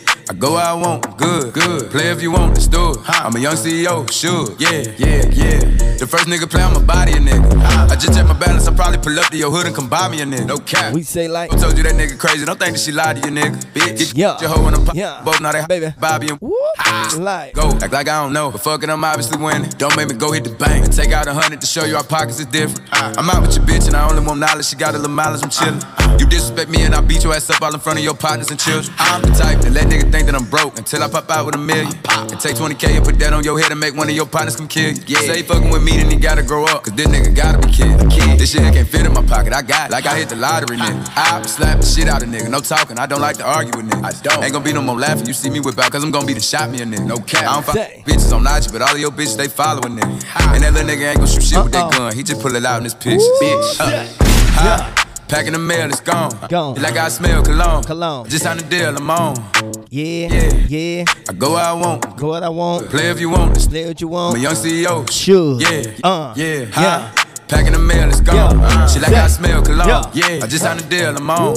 I 0.31 0.33
go 0.33 0.53
where 0.53 0.63
I 0.63 0.73
want, 0.73 1.17
good, 1.17 1.51
good. 1.53 1.91
Play 1.91 2.09
if 2.09 2.21
you 2.21 2.31
want, 2.31 2.53
let's 2.53 2.65
do 2.65 2.91
it. 2.91 2.99
I'm 3.05 3.35
a 3.35 3.39
young 3.39 3.55
CEO, 3.55 4.09
sure. 4.09 4.47
Yeah, 4.57 4.79
yeah, 4.97 5.27
yeah. 5.27 5.59
The 5.97 6.07
first 6.07 6.25
nigga 6.27 6.49
play, 6.49 6.63
I'ma 6.63 6.79
body 6.79 7.11
a 7.11 7.15
nigga. 7.17 7.59
I 7.91 7.97
just 7.97 8.17
check 8.17 8.25
my 8.25 8.39
balance, 8.39 8.65
I 8.65 8.73
probably 8.73 8.99
pull 8.99 9.19
up 9.19 9.29
to 9.29 9.35
your 9.37 9.51
hood 9.51 9.65
and 9.65 9.75
come 9.75 9.89
buy 9.89 10.07
me 10.07 10.21
a 10.21 10.25
nigga. 10.25 10.45
No 10.47 10.55
cap. 10.55 10.93
We 10.93 11.03
say 11.03 11.27
like, 11.27 11.51
I 11.51 11.57
told 11.57 11.75
you 11.75 11.83
that 11.83 11.95
nigga 11.95 12.17
crazy, 12.17 12.45
don't 12.45 12.57
think 12.57 12.75
that 12.75 12.79
she 12.79 12.93
lied 12.93 13.21
to 13.21 13.27
you, 13.29 13.35
nigga. 13.35 13.57
Bitch, 13.73 13.97
get 13.97 14.15
Yeah. 14.15 14.39
your 14.39 14.49
hoe 14.51 14.65
in 14.69 14.73
the 14.75 14.79
pop. 14.79 14.95
Yeah. 14.95 15.21
Both 15.25 15.41
know 15.41 15.51
they 15.51 15.65
Baby. 15.67 15.93
Bobby 15.99 16.29
and 16.29 16.39
whoop, 16.39 16.55
ah. 16.79 17.13
like, 17.19 17.53
Go, 17.53 17.67
act 17.67 17.91
like 17.91 18.07
I 18.07 18.23
don't 18.23 18.31
know. 18.31 18.51
But 18.51 18.61
fucking, 18.61 18.89
I'm 18.89 19.03
obviously 19.03 19.37
winning. 19.37 19.69
Don't 19.71 19.97
make 19.97 20.07
me 20.07 20.15
go 20.15 20.31
hit 20.31 20.45
the 20.45 20.51
bank. 20.55 20.85
And 20.85 20.93
take 20.95 21.11
out 21.11 21.27
a 21.27 21.33
hundred 21.33 21.59
to 21.59 21.67
show 21.67 21.83
you 21.83 21.97
our 21.97 22.05
pockets 22.05 22.39
is 22.39 22.45
different. 22.45 22.87
Ah. 22.93 23.13
I'm 23.17 23.29
out 23.29 23.41
with 23.41 23.57
your 23.57 23.65
bitch 23.65 23.87
and 23.87 23.97
I 23.97 24.09
only 24.09 24.25
want 24.25 24.39
knowledge. 24.39 24.65
She 24.67 24.77
got 24.77 24.95
a 24.95 24.97
little 24.97 25.11
mileage, 25.13 25.43
I'm 25.43 25.49
chillin'. 25.49 26.00
You 26.21 26.27
disrespect 26.27 26.69
me 26.69 26.83
and 26.83 26.93
I 26.93 27.01
beat 27.01 27.23
your 27.23 27.33
ass 27.33 27.49
up 27.49 27.63
all 27.63 27.73
in 27.73 27.79
front 27.79 27.97
of 27.97 28.05
your 28.05 28.13
partners 28.13 28.51
and 28.51 28.59
children. 28.59 28.93
I'm 28.99 29.23
the 29.23 29.29
type 29.29 29.57
that 29.61 29.71
let 29.71 29.87
nigga 29.87 30.11
think 30.11 30.27
that 30.29 30.35
I'm 30.35 30.45
broke 30.45 30.77
until 30.77 31.01
I 31.01 31.09
pop 31.09 31.27
out 31.31 31.47
with 31.47 31.55
a 31.55 31.57
million. 31.57 31.97
And 32.13 32.39
take 32.39 32.57
20K 32.57 32.97
and 32.97 33.03
put 33.03 33.17
that 33.17 33.33
on 33.33 33.43
your 33.43 33.59
head 33.59 33.71
and 33.71 33.79
make 33.79 33.95
one 33.95 34.07
of 34.07 34.13
your 34.13 34.27
partners 34.27 34.55
come 34.55 34.67
kill 34.67 34.93
you. 34.93 35.15
Say 35.15 35.37
he 35.37 35.41
fucking 35.41 35.71
with 35.71 35.81
me, 35.81 35.97
then 35.97 36.11
he 36.11 36.17
gotta 36.17 36.43
grow 36.43 36.65
up. 36.65 36.83
Cause 36.83 36.93
this 36.93 37.07
nigga 37.07 37.35
gotta 37.35 37.57
be 37.57 37.73
kid. 37.73 37.97
This 38.37 38.51
shit 38.51 38.61
can't 38.61 38.87
fit 38.87 39.03
in 39.07 39.13
my 39.13 39.25
pocket. 39.25 39.51
I 39.51 39.63
got 39.63 39.89
it. 39.89 39.93
Like 39.93 40.05
I 40.05 40.15
hit 40.15 40.29
the 40.29 40.35
lottery, 40.35 40.77
nigga. 40.77 41.09
I 41.15 41.41
slap 41.47 41.79
the 41.79 41.87
shit 41.87 42.07
out 42.07 42.21
of 42.21 42.29
nigga. 42.29 42.51
No 42.51 42.59
talking. 42.59 42.99
I 42.99 43.07
don't 43.07 43.21
like 43.21 43.37
to 43.37 43.43
argue 43.43 43.73
with 43.75 43.89
niggas. 43.89 44.05
I 44.05 44.21
don't. 44.21 44.43
Ain't 44.43 44.53
gonna 44.53 44.63
be 44.63 44.73
no 44.73 44.83
more 44.83 44.99
laughing. 44.99 45.25
You 45.25 45.33
see 45.33 45.49
me 45.49 45.59
whip 45.59 45.79
out, 45.79 45.91
cause 45.91 46.03
I'm 46.03 46.11
gonna 46.11 46.27
be 46.27 46.33
the 46.33 46.39
shot 46.39 46.69
me 46.69 46.83
a 46.83 46.85
nigga. 46.85 47.03
No 47.07 47.17
cap. 47.17 47.49
I 47.49 47.53
don't 47.55 47.65
fuck 47.65 47.73
Say. 47.73 48.03
bitches 48.05 48.31
on 48.31 48.45
IG, 48.45 48.71
but 48.71 48.83
all 48.83 48.93
of 48.93 48.99
your 48.99 49.09
bitches, 49.09 49.37
they 49.37 49.47
following 49.47 49.97
nigga. 49.97 50.53
And 50.53 50.63
that 50.63 50.73
little 50.73 50.87
nigga 50.87 51.09
ain't 51.09 51.17
gonna 51.17 51.31
shoot 51.31 51.41
shit 51.41 51.63
with 51.63 51.73
that 51.73 51.91
gun. 51.91 52.15
He 52.15 52.21
just 52.21 52.39
pull 52.43 52.55
it 52.55 52.63
out 52.63 52.77
in 52.77 52.83
his 52.83 52.93
pictures. 52.93 53.27
Bitch. 53.41 53.79
yeah. 53.79 55.05
Huh. 55.31 55.37
Packing 55.37 55.53
the 55.53 55.59
mail, 55.59 55.89
it's 55.89 56.01
gone. 56.01 56.31
Gone. 56.49 56.75
Like 56.81 56.97
I 56.97 57.07
smell 57.09 57.41
cologne. 57.43 57.83
Cologne. 57.83 58.27
Just 58.29 58.43
signed 58.43 58.59
a 58.61 58.63
deal, 58.63 58.95
I'm 58.97 59.09
on. 59.09 59.35
Yeah, 59.89 60.27
Yeah. 60.27 60.53
yeah. 60.67 61.05
I 61.29 61.33
go 61.33 61.53
where 61.53 61.63
I 61.63 61.73
want. 61.73 62.17
Go 62.17 62.27
what 62.29 62.43
I 62.43 62.49
want. 62.49 62.89
Play 62.89 63.09
if 63.09 63.19
you 63.19 63.29
want. 63.29 63.57
Play 63.69 63.87
what 63.87 64.01
you 64.01 64.07
I'm 64.07 64.13
want. 64.13 64.37
a 64.37 64.39
young 64.39 64.53
CEO. 64.55 65.09
Sure. 65.09 65.59
Yeah. 65.59 65.91
Uh. 66.03 66.33
Yeah. 66.35 66.45
Yeah. 66.45 66.65
Huh? 66.71 67.11
Packing 67.47 67.73
the 67.73 67.79
mail, 67.79 68.07
it's 68.09 68.21
gone. 68.21 68.59
Yeah. 68.59 68.87
She 68.87 68.99
like 68.99 69.11
Yeah. 69.11 69.25
I 69.25 69.27
smell 69.27 69.61
cologne. 69.61 69.87
Yeah. 69.87 70.11
Yeah. 70.13 70.43
I 70.43 70.47
just 70.47 70.63
signed 70.63 70.79
a 70.81 70.83
deal, 70.83 71.15
I'm 71.15 71.29
on. 71.29 71.55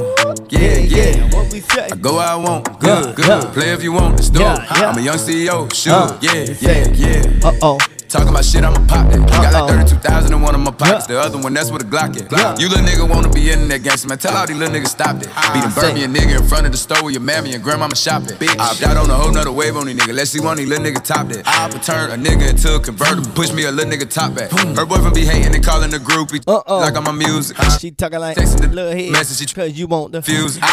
Yeah, 0.51 0.61
Yeah, 0.61 0.79
yeah. 0.79 1.17
yeah. 1.17 1.35
What 1.35 1.53
we 1.53 1.61
say? 1.61 1.89
I 1.93 1.97
go 1.97 2.15
where 2.17 2.27
I 2.27 2.35
want. 2.37 2.69
Yeah, 2.69 3.03
Good, 3.03 3.17
good. 3.17 3.27
yeah. 3.27 3.51
Play 3.53 3.71
if 3.73 3.83
you 3.83 3.93
want. 3.93 4.17
Let's 4.17 4.29
do 4.31 4.41
Yeah, 4.41 4.57
yeah. 4.79 4.89
I'm 4.91 4.99
a 4.99 5.01
young 5.01 5.19
CEO. 5.19 5.73
Sure. 5.73 5.95
Uh, 5.95 6.19
yeah, 6.21 6.45
yeah, 6.61 6.89
yeah. 6.95 7.49
Uh 7.49 7.53
oh. 7.63 7.79
Talking 8.15 8.29
about 8.29 8.45
shit, 8.45 8.63
I'ma 8.63 8.79
pop 8.87 9.11
that. 9.11 9.27
Got 9.27 9.67
like 9.67 9.89
32,000 9.91 10.33
in 10.33 10.41
one 10.41 10.55
of 10.55 10.61
my 10.61 10.71
pockets. 10.71 11.09
The 11.09 11.19
other 11.19 11.37
one, 11.37 11.53
that's 11.53 11.71
where 11.71 11.81
the 11.81 11.85
Glock 11.85 12.15
at. 12.15 12.31
Yeah. 12.31 12.55
You 12.63 12.69
little 12.69 12.87
nigga 12.87 13.11
wanna 13.11 13.29
be 13.29 13.51
in 13.51 13.67
that 13.67 13.83
gangster, 13.83 14.07
man. 14.07 14.19
Tell 14.19 14.37
all 14.37 14.47
these 14.47 14.57
little 14.57 14.73
niggas 14.73 14.87
stop 14.87 15.19
that. 15.19 15.27
Beat 15.51 15.65
and 15.65 15.75
burn 15.75 15.95
me 15.99 16.05
a 16.05 16.07
nigga 16.07 16.41
in 16.41 16.47
front 16.47 16.65
of 16.65 16.71
the 16.71 16.79
store 16.79 17.03
where 17.03 17.11
your 17.11 17.23
mammy 17.23 17.55
and 17.55 17.65
grandmama 17.65 17.97
shop 17.97 18.23
at. 18.23 18.39
I 18.41 18.71
out 18.87 18.97
on 18.99 19.11
a 19.11 19.15
whole 19.15 19.33
nother 19.33 19.51
wave 19.51 19.77
on 19.77 19.87
these 19.87 19.97
nigga. 19.97 20.15
Let's 20.15 20.31
see 20.31 20.39
one 20.39 20.53
of 20.53 20.59
these 20.59 20.69
little 20.69 20.85
niggas 20.87 21.03
top 21.03 21.27
that. 21.31 21.43
I 21.45 21.67
will 21.67 21.81
turn 21.81 22.13
a 22.13 22.15
nigga 22.15 22.51
into 22.51 22.77
a 22.77 22.79
convertible. 22.79 23.33
Push 23.33 23.53
me 23.53 23.65
a 23.65 23.73
little 23.73 23.91
nigga 23.91 24.09
top 24.09 24.37
back. 24.37 24.51
Hmm. 24.53 24.77
Her 24.77 24.87
boyfriend 24.87 25.17
be 25.17 25.27
hating 25.27 25.53
and 25.53 25.65
calling 25.65 25.91
the 25.91 25.99
groupie. 25.99 26.45
Uh-oh. 26.47 26.79
Like 26.79 26.97
I'm 26.97 27.03
my 27.03 27.11
music. 27.11 27.57
She 27.81 27.91
talking 27.91 28.21
like 28.21 28.37
Texting 28.37 28.61
the 28.61 28.69
little 28.69 28.93
head. 28.93 29.11
message 29.11 29.49
she 29.49 29.53
Cause 29.53 29.73
you 29.73 29.89
want 29.89 30.13
the 30.13 30.23
Fuse. 30.23 30.57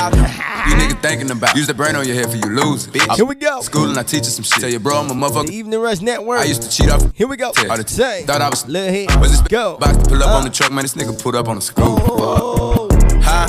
You 0.62 0.76
nigga 0.76 1.02
thinking 1.02 1.32
about. 1.32 1.56
Use 1.56 1.66
the 1.66 1.74
brain 1.74 1.96
on 1.96 2.06
your 2.06 2.16
head 2.16 2.30
for 2.30 2.38
you 2.38 2.46
lose. 2.56 2.86
Bitch. 2.86 3.16
Here 3.16 3.26
we 3.26 3.34
go. 3.34 3.62
School 3.62 3.89
and 3.89 3.98
I 3.98 4.04
teach 4.04 4.26
you 4.26 4.30
some 4.30 4.44
shit. 4.44 4.60
Tell 4.60 4.70
your 4.70 4.80
bro 4.80 4.98
I'm 4.98 5.06
a 5.06 5.08
The 5.08 5.14
motherfucker. 5.16 5.50
Evening 5.50 5.80
Rush 5.80 6.02
Network. 6.02 6.39
I 6.39 6.44
used 6.44 6.62
to 6.62 6.70
cheat 6.70 6.92
off. 6.92 7.02
Here 7.16 7.28
we 7.28 7.30
go. 7.38 7.47
All 7.69 7.77
the 7.77 7.86
Say. 7.88 8.23
Thought 8.23 8.41
I 8.41 8.49
was 8.49 8.67
Little 8.67 8.89
head. 8.93 9.19
Was 9.19 9.32
this 9.32 9.41
Go. 9.41 9.77
box 9.77 9.97
to 9.97 10.03
pull 10.09 10.23
up 10.23 10.29
Uh. 10.29 10.34
on 10.38 10.43
the 10.43 10.49
truck, 10.49 10.71
man? 10.71 10.84
This 10.84 10.93
nigga 10.95 11.13
put 11.21 11.36
up 11.36 11.47
on 11.47 11.55
the 11.55 11.61
screw. 11.61 11.86
Oh. 11.86 12.88
Huh? 13.21 13.47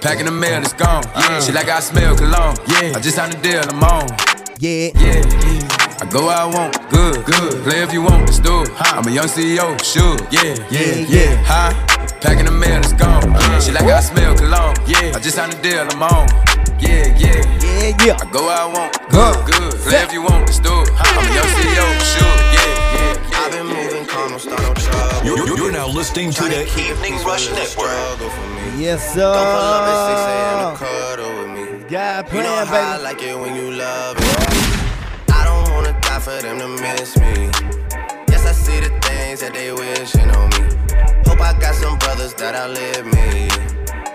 Packing 0.00 0.26
the 0.26 0.32
mail, 0.32 0.60
it's 0.62 0.72
gone. 0.74 1.02
Yeah. 1.16 1.40
She 1.40 1.52
like 1.52 1.68
I 1.68 1.80
smell 1.80 2.14
cologne. 2.16 2.56
Yeah. 2.68 2.92
I 2.96 3.00
just 3.00 3.16
signed 3.16 3.34
a 3.34 3.38
deal, 3.40 3.62
I'm 3.68 3.82
on. 3.84 4.06
Yeah. 4.58 4.90
Yeah. 4.94 5.22
yeah. 5.24 6.00
I 6.00 6.06
go 6.10 6.26
where 6.26 6.36
I 6.36 6.44
want, 6.44 6.74
good, 6.90 7.24
good. 7.24 7.62
Play 7.62 7.82
if 7.82 7.92
you 7.92 8.02
want, 8.02 8.26
let's 8.26 8.38
do 8.40 8.62
it. 8.62 8.70
I'm 8.92 9.06
a 9.06 9.10
young 9.10 9.26
CEO, 9.28 9.78
sure. 9.82 10.16
Yeah, 10.30 10.54
yeah, 10.68 11.06
yeah. 11.08 11.36
Huh? 11.46 11.70
Packing 12.20 12.46
the 12.46 12.50
mail, 12.50 12.80
it's 12.80 12.92
gone. 12.92 13.22
She 13.62 13.70
like 13.72 13.84
I 13.84 14.00
smell 14.00 14.34
cologne. 14.36 14.74
Yeah. 14.86 15.12
I 15.14 15.20
just 15.20 15.36
signed 15.36 15.54
a 15.54 15.62
deal, 15.62 15.86
I'm 15.88 16.02
on. 16.02 16.26
Yeah, 16.80 17.06
yeah, 17.16 17.40
yeah, 17.62 17.96
yeah. 18.04 18.16
I 18.20 18.26
go 18.30 18.44
where 18.44 18.58
I 18.58 18.66
want, 18.66 18.92
good, 19.08 19.36
good. 19.46 19.72
Play 19.86 20.02
if 20.02 20.12
you 20.12 20.22
want, 20.22 20.44
let's 20.46 20.58
do 20.58 20.72
it. 20.82 20.90
I'm 20.98 21.16
a 21.16 21.34
young 21.34 21.50
CEO, 21.56 21.86
sure. 22.02 22.36
Yeah, 22.52 22.58
yeah. 22.58 22.83
You're, 24.46 25.56
you're 25.56 25.72
now 25.72 25.88
listening 25.88 26.30
to 26.32 26.42
the 26.44 26.62
Evening 26.78 27.14
Rush 27.24 27.48
Network. 27.50 27.88
Yes, 28.76 29.14
Don't 29.14 29.32
pull 29.32 29.70
up 29.72 29.88
at 29.88 30.08
6 30.10 30.20
sir. 30.20 30.28
a.m. 30.28 30.76
to 30.76 30.84
cuddle 30.84 31.38
with 31.40 31.82
me. 31.82 31.88
God 31.88 32.26
You 32.32 32.42
know 32.42 32.44
playing, 32.44 32.66
how 32.66 32.76
I 32.76 32.92
baby. 32.92 33.02
like 33.04 33.22
it 33.22 33.38
when 33.40 33.56
you 33.56 33.70
love 33.72 34.16
it. 34.18 35.30
I 35.32 35.44
don't 35.44 35.72
wanna 35.74 35.98
die 36.02 36.18
for 36.20 36.42
them 36.42 36.58
to 36.58 36.68
miss 36.68 37.16
me. 37.16 37.48
Yes, 38.28 38.44
I 38.44 38.52
see 38.52 38.80
the 38.80 38.90
things 39.00 39.40
that 39.40 39.52
they 39.54 39.72
wishing 39.72 40.30
on 40.30 40.50
me. 40.50 40.68
Hope 41.26 41.40
I 41.40 41.58
got 41.58 41.74
some 41.74 41.96
brothers 41.98 42.34
that 42.34 42.54
outlive 42.54 43.06
me. 43.06 43.48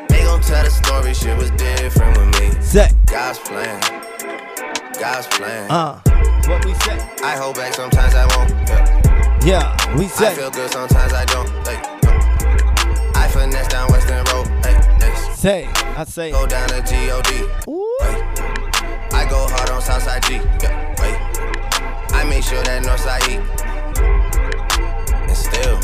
They 0.09 0.23
gon' 0.25 0.41
tell 0.41 0.63
the 0.63 0.69
story, 0.69 1.13
shit 1.15 1.35
was 1.37 1.49
different 1.51 2.15
with 2.17 2.39
me. 2.39 2.61
Say. 2.61 2.91
God's 3.07 3.39
plan. 3.39 3.79
God's 4.99 5.25
plan. 5.27 5.71
Uh, 5.71 5.99
what 6.47 6.63
we 6.65 6.73
say? 6.85 6.99
I 7.23 7.35
hold 7.35 7.55
back 7.55 7.73
sometimes 7.73 8.13
I 8.13 8.25
won't. 8.37 8.49
Yeah. 8.69 9.08
Yeah, 9.45 9.97
we 9.97 10.07
say. 10.07 10.31
I 10.31 10.35
feel 10.35 10.51
good 10.51 10.69
sometimes 10.71 11.13
I 11.13 11.25
don't. 11.25 11.47
Like, 11.65 11.83
I 13.15 13.27
finesse 13.31 13.67
down 13.69 13.89
Weston 13.91 14.23
Road. 14.33 14.47
Like, 14.63 14.99
next. 14.99 15.39
Say, 15.39 15.65
I 15.97 16.03
say. 16.03 16.31
Go 16.31 16.45
down 16.45 16.67
to 16.69 16.81
G-O-D. 16.81 17.31
Wait. 17.65 18.23
I 19.13 19.25
go 19.29 19.47
hard 19.49 19.69
on 19.69 19.81
Southside 19.81 20.23
G. 20.23 20.33
Yeah, 20.61 20.95
wait. 20.99 22.13
I 22.13 22.25
make 22.29 22.43
sure 22.43 22.61
that 22.63 22.83
Northside 22.83 23.27
E. 23.29 23.39
And 25.27 25.37
still, 25.37 25.79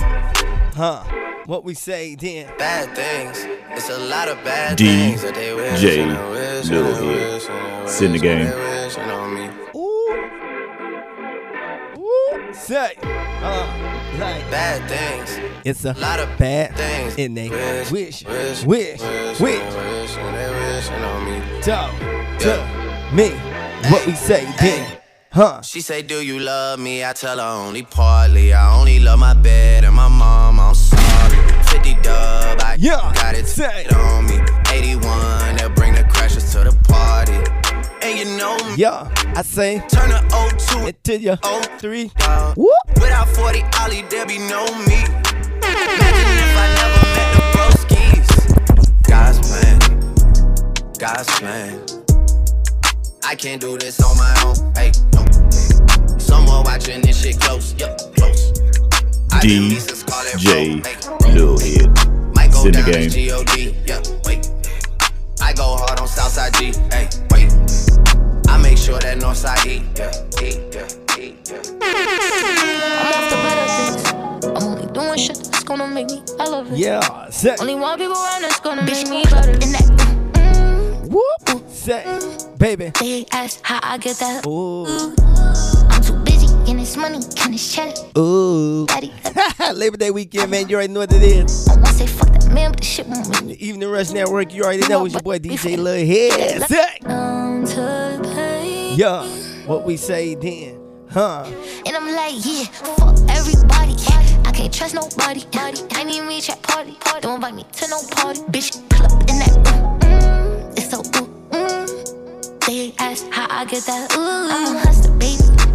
Huh? 0.76 1.04
What 1.46 1.64
we 1.64 1.74
say 1.76 2.16
then? 2.16 2.48
bad 2.58 2.94
things. 2.96 3.46
It's 3.72 3.90
a 3.90 3.98
lot 4.00 4.28
of 4.28 4.44
bad 4.44 4.78
D 4.78 4.86
things 4.86 5.22
that 5.22 5.36
they 5.36 5.54
wish 5.54 5.80
J 5.80 6.02
and 6.02 6.12
they 6.12 6.30
wish 6.32 6.70
and 6.70 6.76
Little 6.76 6.92
they 6.94 7.20
Head. 7.20 7.34
wish 7.34 7.50
and 7.50 7.88
they 7.88 7.92
Sit 7.92 8.06
in 8.08 8.12
the 8.14 8.20
game. 8.20 8.48
Say. 12.56 12.94
Uh, 13.04 14.18
like. 14.20 14.50
Bad 14.50 14.88
things. 14.90 15.40
It's 15.66 15.86
a 15.86 15.94
Lot 15.94 16.20
of 16.20 16.30
bad 16.38 16.76
things. 16.76 17.16
in 17.18 17.34
they 17.36 17.50
Wish, 17.50 17.92
wish, 17.92 18.24
wish, 18.26 18.64
wish, 18.64 19.02
wish, 19.02 19.40
wish. 19.40 19.60
and 19.62 19.76
they 19.76 20.02
wish 20.02 20.18
and 20.18 20.36
they 20.36 20.50
wishing 20.76 21.04
on 21.04 21.26
me. 21.26 21.62
Talk 21.62 21.92
to 22.40 23.14
me. 23.14 23.30
What 23.92 24.06
we 24.08 24.14
say 24.16 24.46
then? 24.60 24.98
Huh? 25.32 25.62
She 25.62 25.82
say, 25.82 26.02
Do 26.02 26.22
you 26.26 26.40
love 26.40 26.80
me? 26.80 27.04
I 27.04 27.14
tell 27.14 27.38
her 27.38 27.66
only 27.68 27.84
partly. 27.84 28.54
I 28.54 28.80
only 28.80 29.00
love 29.00 29.20
my 29.20 29.34
bed 29.34 29.84
and 29.84 29.94
my 29.96 30.08
mom. 30.08 30.60
I'm 30.60 30.74
sorry. 30.74 31.36
50 31.66 31.94
dub, 32.02 32.62
I 32.62 32.78
Yeah, 32.80 33.12
got 33.16 33.36
it 33.36 33.46
set 33.48 33.94
on 33.94 34.26
me. 34.28 34.40
81, 34.72 35.58
they'll 35.58 35.70
bring 35.70 35.94
the 35.94 36.04
crashers 36.04 36.52
to 36.54 36.70
the 36.70 36.76
party. 36.88 37.34
And 38.06 38.20
you 38.20 38.38
know 38.38 38.56
me. 38.58 38.76
Yeah, 38.78 39.12
I 39.36 39.42
say. 39.42 39.80
Turn 39.90 40.10
the 40.10 40.22
02 40.70 40.86
into 40.86 41.20
your 41.20 41.38
03. 41.38 42.12
Whoop. 42.56 42.70
Without 43.02 43.28
40 43.30 43.64
Ollie, 43.82 44.04
there 44.12 44.28
be 44.28 44.38
no 44.38 44.64
me. 44.86 45.02
Imagine 45.66 46.38
if 46.38 46.56
I 46.56 46.68
never 46.78 47.02
met 47.16 47.30
the 47.34 47.42
broskies. 47.56 48.28
God's 49.10 49.40
plan. 49.42 49.80
God's 51.00 51.30
plan. 51.40 51.82
I 53.24 53.34
can't 53.34 53.60
do 53.60 53.76
this 53.76 54.00
on 54.00 54.16
my 54.18 54.36
own. 54.46 54.56
Hey, 54.76 54.92
no. 55.16 55.26
Someone 56.20 56.64
watching 56.64 57.02
this 57.02 57.24
shit 57.24 57.40
close. 57.40 57.74
Yup, 57.80 57.98
close. 58.16 58.52
D 59.42 59.80
J 60.38 60.80
LilHed. 61.34 62.36
Might 62.36 62.52
go 62.52 62.62
Sit 62.66 62.76
in 62.76 62.86
the 62.86 62.92
down 62.92 63.08
game. 63.10 64.45
I 65.42 65.54
go 65.54 65.78
hard 65.78 66.00
on 66.00 66.08
Southside 66.08 66.54
G. 66.56 66.74
Hey, 66.92 67.10
wait. 67.32 67.52
I 68.48 68.58
make 68.62 68.78
sure 68.78 69.00
that 69.00 69.18
Northside 69.20 69.66
E. 69.66 69.84
Yeah, 69.96 70.12
E, 70.42 70.60
yeah, 70.74 71.18
E, 71.18 71.36
yeah. 71.50 71.62
I'm 73.02 73.14
off 73.14 73.30
the 73.30 73.38
better 73.44 73.68
things. 73.76 74.02
I'm 74.56 74.64
only 74.64 74.88
doing 74.94 75.18
shit 75.20 75.38
that's 75.38 75.64
gonna 75.64 75.88
make 75.88 76.08
me 76.08 76.24
elevate. 76.40 76.78
Yeah, 76.78 77.30
say. 77.30 77.56
Only 77.60 77.76
one 77.76 77.98
people 77.98 78.14
around 78.16 78.42
that's 78.44 78.60
gonna 78.60 78.84
make 78.84 79.08
me 79.08 79.24
better. 79.26 79.52
In 79.52 79.72
that. 79.72 79.84
Mm-hmm. 80.34 81.08
Whoop. 81.08 81.70
Say. 81.70 82.04
Baby. 82.58 82.92
They 83.00 83.26
ask 83.32 83.60
how 83.64 83.80
I 83.84 83.98
get 83.98 84.18
that. 84.18 84.46
Ooh. 84.48 84.86
I'm 84.86 85.85
getting 86.76 86.84
this 86.86 86.98
money, 86.98 87.20
can 87.36 87.52
this 87.52 87.74
check. 87.74 87.96
Ooh. 88.18 88.86
Daddy. 88.88 89.14
Labor 89.74 89.98
Day 89.98 90.12
weekend, 90.12 90.52
man. 90.52 90.68
You 90.70 90.76
already 90.76 90.94
know 90.94 91.02
what 91.02 91.14
it 91.14 91.24
is. 91.24 91.68
I 91.68 91.92
say 91.92 92.08
fuck 92.08 92.32
that 92.34 92.52
man, 92.52 92.72
but 92.72 92.82
the 92.82 92.86
shit 92.86 93.08
won't 93.08 93.46
me. 93.46 93.54
Evening 93.56 93.90
Rush 93.90 94.12
Network, 94.12 94.54
you 94.54 94.64
already 94.64 94.88
know 94.88 95.06
it's 95.06 95.14
your 95.14 95.22
boy 95.24 95.40
DJ 95.40 95.78
LilHed. 95.78 96.68
Say. 96.68 97.00
Down 97.02 97.66
to 97.66 97.76
the. 97.76 98.94
Yeah, 98.96 99.26
what 99.66 99.84
we 99.84 99.98
say 99.98 100.36
then? 100.36 100.80
Huh? 101.10 101.46
And 101.86 101.96
I'm 101.96 102.14
like, 102.16 102.34
yeah, 102.46 102.66
fuck 102.96 103.18
everybody. 103.30 103.96
I 104.46 104.52
can't 104.54 104.74
trust 104.74 104.96
nobody. 104.96 105.44
I 105.54 106.04
need 106.04 106.22
me 106.22 106.42
chat 106.42 106.62
party. 106.64 106.98
Don't 107.22 107.36
invite 107.36 107.56
me 107.56 107.66
to 107.72 107.88
no 107.90 108.02
party. 108.12 108.40
Bitch, 108.52 108.88
pull 108.90 109.06
up 109.06 109.12
in 109.30 109.40
that. 109.40 109.52
Mm, 109.66 110.00
mm, 110.00 110.78
it's 110.78 110.90
so 110.90 111.00
ooh, 111.00 111.28
mm. 111.52 112.66
They 112.66 112.94
ask 113.00 113.30
how 113.32 113.48
I 113.50 113.66
get 113.66 113.84
that. 113.84 114.16
Ooh, 114.16 114.48
I'm 114.50 114.76
a 114.76 114.80
hustler, 114.80 115.16
baby. 115.18 115.75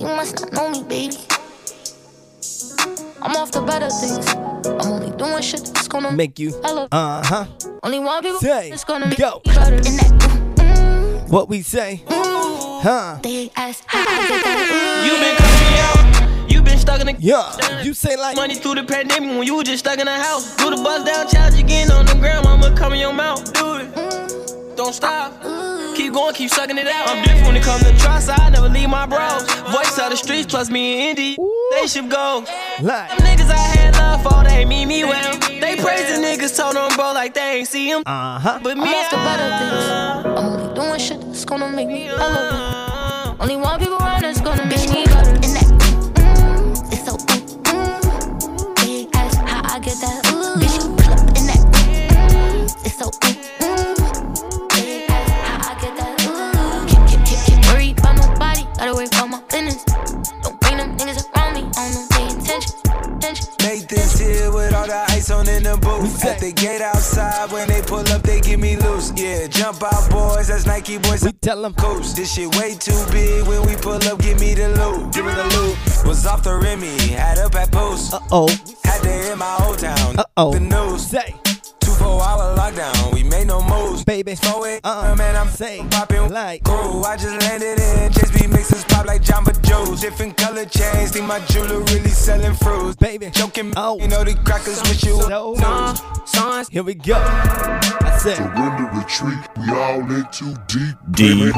You 0.00 0.06
must 0.06 0.40
not 0.40 0.52
know 0.54 0.70
me, 0.70 0.82
baby. 0.84 1.16
I'm 3.20 3.36
off 3.36 3.50
the 3.52 3.60
better 3.60 3.90
things. 3.90 4.26
I'm 4.80 4.92
only 4.92 5.10
doing 5.18 5.42
shit 5.42 5.60
that's 5.74 5.88
gonna 5.88 6.10
Make 6.10 6.38
you. 6.38 6.58
elevate. 6.64 6.88
Uh 6.92 7.22
huh. 7.22 7.44
Only 7.82 7.98
one 7.98 8.22
people 8.22 8.38
Say, 8.40 8.70
that's 8.70 8.84
gonna 8.84 9.06
make 9.08 9.18
go. 9.18 9.42
me 9.44 9.52
better 9.54 9.74
in 9.76 9.82
that. 9.82 10.54
Mm-hmm. 10.56 11.30
What 11.30 11.50
we 11.50 11.60
say? 11.60 12.02
Mm-hmm. 12.06 12.80
Huh? 12.88 13.18
They 13.22 13.50
ask 13.56 13.84
how 13.86 14.02
I. 14.06 15.04
You 15.04 15.12
been 15.20 15.36
coming 15.36 15.78
out. 15.84 16.50
You 16.50 16.62
been 16.62 16.78
stuck 16.78 17.00
in 17.02 17.06
the 17.08 17.16
Yeah, 17.18 17.82
you 17.82 17.92
say 17.92 18.16
like 18.16 18.36
money 18.36 18.54
through 18.54 18.76
the 18.76 18.84
pandemic 18.84 19.28
when 19.36 19.42
you 19.46 19.54
was 19.56 19.64
just 19.64 19.80
stuck 19.80 19.98
in 19.98 20.06
the 20.06 20.14
house. 20.14 20.56
Do 20.56 20.70
the 20.74 20.76
bust 20.82 21.04
down 21.04 21.28
challenge 21.28 21.60
again 21.62 21.90
on 21.90 22.06
the 22.06 22.14
ground. 22.14 22.46
I'ma 22.46 22.74
come 22.74 22.94
in 22.94 23.00
your 23.00 23.12
mouth. 23.12 23.44
Do 23.52 23.74
it. 23.76 23.92
Mm-hmm. 23.94 24.76
Don't 24.76 24.94
stop. 24.94 25.34
Keep 26.10 26.16
going, 26.16 26.34
keep 26.34 26.50
sucking 26.50 26.76
it 26.76 26.88
out. 26.88 27.08
I'm 27.08 27.22
different 27.22 27.46
when 27.46 27.56
it 27.56 27.62
comes 27.62 27.84
to 27.84 27.96
trust. 27.96 28.28
I 28.28 28.48
never 28.48 28.68
leave 28.68 28.90
my 28.90 29.06
bros. 29.06 29.44
Voice 29.70 29.96
out 29.96 30.10
the 30.10 30.16
streets 30.16 30.44
plus 30.44 30.68
me 30.68 31.08
and 31.08 31.16
Indy. 31.16 31.36
They 31.70 31.86
should 31.86 32.10
go. 32.10 32.44
Like. 32.82 33.10
Them 33.10 33.18
niggas 33.18 33.48
I 33.48 33.56
had 33.56 33.94
love 33.94 34.20
for, 34.24 34.42
they 34.42 34.64
mean 34.64 34.88
me 34.88 35.04
well. 35.04 35.38
They 35.38 35.76
praise 35.76 36.08
the 36.08 36.20
niggas, 36.20 36.56
told 36.56 36.74
them 36.74 36.90
bro 36.96 37.12
like 37.12 37.34
they 37.34 37.58
ain't 37.58 37.68
see 37.68 37.88
him. 37.88 38.02
Uh 38.06 38.40
huh. 38.40 38.58
But 38.60 38.76
me, 38.76 38.82
I'm 38.82 38.88
me, 38.88 38.94
off 38.96 39.10
the 39.10 39.16
better 39.18 39.48
things. 39.60 40.36
I'm 40.36 40.46
only 40.46 40.74
doing 40.74 40.98
shit 40.98 41.20
that's 41.20 41.44
gonna 41.44 41.70
make 41.70 41.86
me 41.86 42.08
elevate. 42.08 43.40
Only 43.40 43.54
one 43.54 43.78
people 43.78 43.98
around 43.98 44.22
that's 44.22 44.40
gonna 44.40 44.66
make 44.66 44.90
me 44.90 45.04
better. 45.04 45.69
Booth. 65.80 66.24
At 66.24 66.40
the 66.40 66.52
gate 66.52 66.80
outside, 66.80 67.50
when 67.52 67.68
they 67.68 67.82
pull 67.82 68.06
up, 68.08 68.22
they 68.22 68.40
give 68.40 68.60
me 68.60 68.76
loose. 68.76 69.12
Yeah, 69.16 69.46
jump 69.46 69.82
out, 69.82 70.10
boys. 70.10 70.48
That's 70.48 70.66
Nike 70.66 70.98
boys. 70.98 71.24
We 71.24 71.32
tell 71.32 71.62
them 71.62 71.74
coast. 71.74 72.16
This 72.16 72.34
shit 72.34 72.54
way 72.56 72.74
too 72.74 73.04
big. 73.10 73.46
When 73.46 73.66
we 73.66 73.76
pull 73.76 74.02
up, 74.02 74.18
give 74.20 74.38
me 74.40 74.54
the 74.54 74.68
loot. 74.68 75.12
Give 75.12 75.24
me 75.24 75.32
the 75.34 75.44
loot. 75.56 76.06
Was 76.06 76.26
off 76.26 76.42
the 76.42 76.56
Remy, 76.56 76.96
had 77.12 77.38
up 77.38 77.54
at 77.54 77.70
post. 77.70 78.14
Uh 78.14 78.20
oh. 78.30 78.48
Had 78.84 79.02
to 79.02 79.08
hit 79.08 79.38
my 79.38 79.58
old 79.64 79.78
town. 79.78 80.18
Uh 80.18 80.24
oh. 80.36 80.52
The 80.52 80.60
news. 80.60 81.06
Say. 81.06 81.49
Two 82.00 82.06
four 82.06 82.22
hour 82.22 82.56
lockdown. 82.56 83.12
We 83.12 83.22
made 83.22 83.46
no 83.46 83.62
moves. 83.62 84.04
Baby. 84.04 84.34
So 84.34 84.64
it, 84.64 84.80
Uh-uh. 84.84 85.14
man, 85.16 85.36
I'm 85.36 85.48
Say. 85.48 85.84
popping 85.90 86.30
Like. 86.30 86.64
Cool, 86.64 87.04
I 87.04 87.16
just 87.16 87.38
landed 87.42 87.78
in. 87.78 88.12
Chase 88.12 88.30
B 88.40 88.46
mixes 88.46 88.84
pop 88.84 89.04
like 89.06 89.22
Jamba 89.22 89.52
Joe's. 89.62 90.00
Different 90.00 90.34
color 90.38 90.64
chains. 90.64 91.10
See 91.10 91.20
my 91.20 91.40
jewelry 91.50 91.82
really 91.92 92.08
selling 92.08 92.54
fruits. 92.54 92.96
Baby. 92.96 93.28
Joking, 93.32 93.74
Oh. 93.76 93.98
you 94.00 94.08
know 94.08 94.24
the 94.24 94.34
crackers 94.46 94.80
with 94.82 95.04
you. 95.04 95.20
So, 95.22 95.54
Sons, 96.24 96.68
here 96.70 96.82
we 96.82 96.94
go. 96.94 97.16
I 97.16 98.18
said. 98.22 98.36
Surrender, 98.36 98.90
retreat, 98.98 99.38
we 99.58 99.70
all 99.70 100.00
in 100.00 100.24
too 100.32 100.54
deep. 100.68 100.96
D 101.10 101.52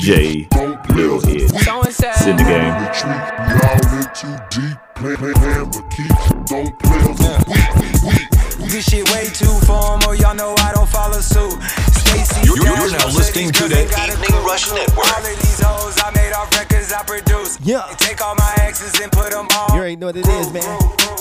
J 0.00 0.48
LilHed. 0.50 1.64
so 1.64 1.82
and 1.82 1.94
said. 1.94 2.12
Sit 2.14 2.28
in 2.30 2.36
the 2.38 2.42
game. 2.42 2.74
Retreat, 2.82 3.22
we 3.38 3.54
all 3.68 3.82
in 3.94 4.06
too 4.18 4.36
deep. 4.50 4.76
Play, 4.96 5.14
play, 5.14 5.32
play, 5.34 5.64
but 5.64 5.84
keep, 5.94 6.08
don't 6.46 6.78
play 6.80 6.98
us 6.98 7.46
weak, 7.46 7.74
weak, 7.76 8.02
weak. 8.02 8.35
This 8.58 8.88
shit 8.88 9.10
way 9.12 9.26
too 9.26 9.52
formal, 9.66 10.14
y'all 10.14 10.34
know 10.34 10.54
I 10.58 10.72
don't 10.74 10.88
follow 10.88 11.20
suit. 11.20 11.60
Stacy, 11.62 12.46
You're, 12.46 12.56
you're 12.56 12.90
now 12.90 13.06
listening 13.06 13.52
to 13.52 13.68
the 13.68 13.82
Evening 13.82 14.44
Rush 14.44 14.72
Network. 14.72 15.06
All 15.16 15.20
of 15.20 15.36
these 15.36 15.60
hoes 15.60 15.94
I 16.02 16.10
made 16.14 16.32
off 16.32 16.50
records 16.52 16.92
I 16.92 17.02
produce. 17.02 17.60
Yeah. 17.60 17.86
They 17.88 18.06
take 18.06 18.24
all 18.24 18.34
my 18.34 18.54
exes 18.60 18.98
and 19.00 19.12
put 19.12 19.30
them 19.30 19.46
all. 19.54 19.68
You 19.70 19.76
already 19.76 19.96
know 19.96 20.06
what 20.06 20.16
it 20.16 20.26
is, 20.26 20.52
man. 20.52 20.62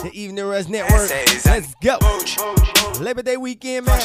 The 0.03 0.11
Evening 0.13 0.45
Rush 0.45 0.67
Network. 0.67 1.09
Let's 1.45 1.75
go. 1.75 1.97
Labor 3.03 3.21
Day 3.21 3.37
weekend, 3.37 3.85
man. 3.85 3.99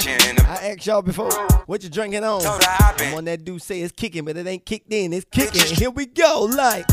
I 0.46 0.72
asked 0.72 0.86
y'all 0.86 1.02
before, 1.02 1.30
what 1.66 1.82
you 1.82 1.88
drinking 1.88 2.24
on? 2.24 2.42
I'm 2.44 3.14
on 3.14 3.24
that 3.26 3.44
dude 3.44 3.62
say 3.62 3.80
it's 3.80 3.92
kicking, 3.92 4.24
but 4.24 4.36
it 4.36 4.46
ain't 4.46 4.64
kicked 4.66 4.92
in. 4.92 5.12
It's 5.12 5.26
kicking. 5.30 5.76
Here 5.76 5.90
we 5.90 6.06
go. 6.06 6.48
Like, 6.52 6.86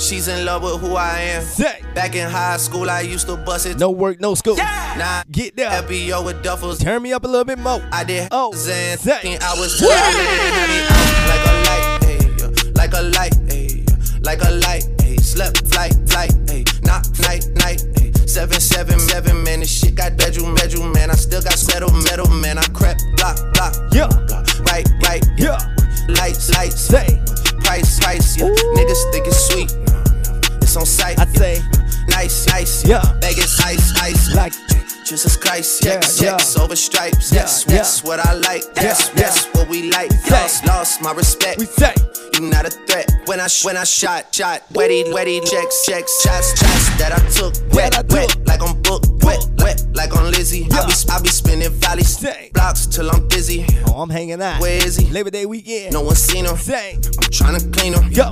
She's 0.00 0.28
in 0.28 0.44
love 0.44 0.62
with 0.62 0.80
who 0.80 0.96
I 0.96 1.18
am. 1.20 1.42
Say. 1.42 1.82
Back 1.94 2.14
in 2.14 2.28
high 2.28 2.56
school, 2.56 2.88
I 2.88 3.02
used 3.02 3.26
to 3.28 3.36
bust 3.36 3.66
it. 3.66 3.78
no 3.78 3.90
work, 3.90 4.18
no 4.20 4.34
school. 4.34 4.56
Nah, 4.56 5.22
Get 5.30 5.56
there. 5.56 5.70
FBO 5.82 6.24
with 6.24 6.42
duffels. 6.42 6.80
Turn 6.82 7.02
me 7.02 7.12
up 7.12 7.24
a 7.24 7.28
little 7.28 7.44
bit 7.44 7.58
more. 7.58 7.80
I 7.92 8.04
did 8.04 8.28
Oh, 8.32 8.52
Zan. 8.54 8.98
I 8.98 9.54
was 9.58 9.78
till 9.78 9.88
I 9.90 9.94
landed. 10.00 10.56
Had 10.56 10.70
me 10.70 10.80
out 10.88 11.20
like 11.28 11.44
a 11.46 11.52
light, 11.68 12.00
ayy, 12.02 12.76
like 12.76 12.92
a 12.94 13.02
light, 13.02 13.32
ayy, 13.48 14.24
like 14.24 14.42
a 14.42 14.50
light, 14.50 14.84
ayy. 15.04 15.20
Slept, 15.20 15.66
flight, 15.68 15.92
flight, 16.08 16.30
ayy. 16.46 16.64
Knock, 16.84 17.04
night, 17.20 17.46
night, 17.56 17.82
ayy. 18.00 18.28
Seven, 18.28 18.58
seven, 18.60 18.98
seven, 18.98 19.42
man. 19.44 19.60
This 19.60 19.70
shit 19.70 19.94
got 19.94 20.16
bedroom, 20.16 20.54
bedroom, 20.54 20.92
man. 20.92 21.10
I 21.10 21.14
still 21.14 21.42
got 21.42 21.62
metal, 21.68 21.90
metal, 22.04 22.28
man. 22.30 22.58
I 22.58 22.64
crept, 22.72 23.02
block, 23.16 23.36
block, 23.54 23.74
Yeah. 23.92 24.08
block. 24.26 24.46
Right, 24.66 24.88
right, 25.04 25.24
Yeah. 25.36 25.58
Lights, 26.08 26.50
lights, 26.54 26.80
Say. 26.80 27.20
Price, 27.70 28.00
price, 28.00 28.36
yeah. 28.36 28.48
Niggas 28.74 29.12
think 29.12 29.26
it's 29.28 29.46
sweet. 29.46 29.70
It's 30.60 30.76
on 30.76 30.84
sight. 30.84 31.20
I 31.20 31.26
say, 31.26 31.62
Nice, 32.08 32.46
nice, 32.48 32.84
Yeah. 32.84 33.00
Vegas, 33.20 33.60
ice, 33.60 33.92
ice. 34.02 34.34
like, 34.34 34.52
Jesus 35.10 35.36
Christ, 35.36 35.84
Yeah, 35.84 35.98
checks, 35.98 36.22
yeah. 36.22 36.62
over 36.62 36.76
stripes. 36.76 37.32
Yeah, 37.32 37.40
Yes, 37.40 37.64
that's 37.64 38.04
what 38.04 38.20
I 38.24 38.32
like. 38.34 38.62
Yes, 38.76 39.08
that's 39.08 39.46
what 39.46 39.68
we 39.68 39.90
like. 39.90 40.12
say. 40.12 40.30
Lost, 40.30 40.64
lost 40.66 41.02
my 41.02 41.12
respect. 41.12 41.58
we 41.58 41.64
say. 41.66 41.92
You 42.34 42.48
not 42.48 42.64
a 42.64 42.70
threat. 42.70 43.10
When 43.26 43.40
I 43.40 43.48
sh- 43.48 43.64
when 43.64 43.76
I 43.76 43.82
shot, 43.82 44.32
shot, 44.32 44.62
wetty, 44.72 45.02
wetty, 45.12 45.40
checks, 45.50 45.84
checks, 45.84 46.22
shots, 46.22 46.50
shots 46.60 46.98
that 46.98 47.10
I 47.12 47.18
took. 47.34 47.54
Wet, 47.74 47.92
I 47.98 48.02
wet, 48.14 48.36
like 48.46 48.62
on 48.62 48.80
book, 48.82 49.02
wet, 49.24 49.40
wet, 49.58 49.84
like 49.94 50.16
on 50.16 50.30
Lizzie. 50.30 50.68
I 50.70 50.86
be 50.86 50.92
I 51.10 51.20
be 51.20 51.28
spinning 51.28 51.70
valleys, 51.72 52.16
Say. 52.16 52.50
blocks 52.54 52.86
till 52.86 53.10
I'm 53.10 53.26
dizzy. 53.26 53.66
Oh, 53.88 54.02
I'm 54.02 54.10
hanging 54.10 54.40
out. 54.40 54.60
Where 54.60 54.78
is 54.86 54.94
he? 54.96 55.10
Labor 55.10 55.30
Day 55.30 55.44
weekend. 55.44 55.92
No 55.92 56.02
one 56.02 56.14
seen 56.14 56.44
him. 56.44 56.56
Say, 56.56 56.94
I'm 56.94 57.30
trying 57.32 57.58
to 57.58 57.68
clean 57.70 57.94
him. 57.94 58.12
yo. 58.12 58.30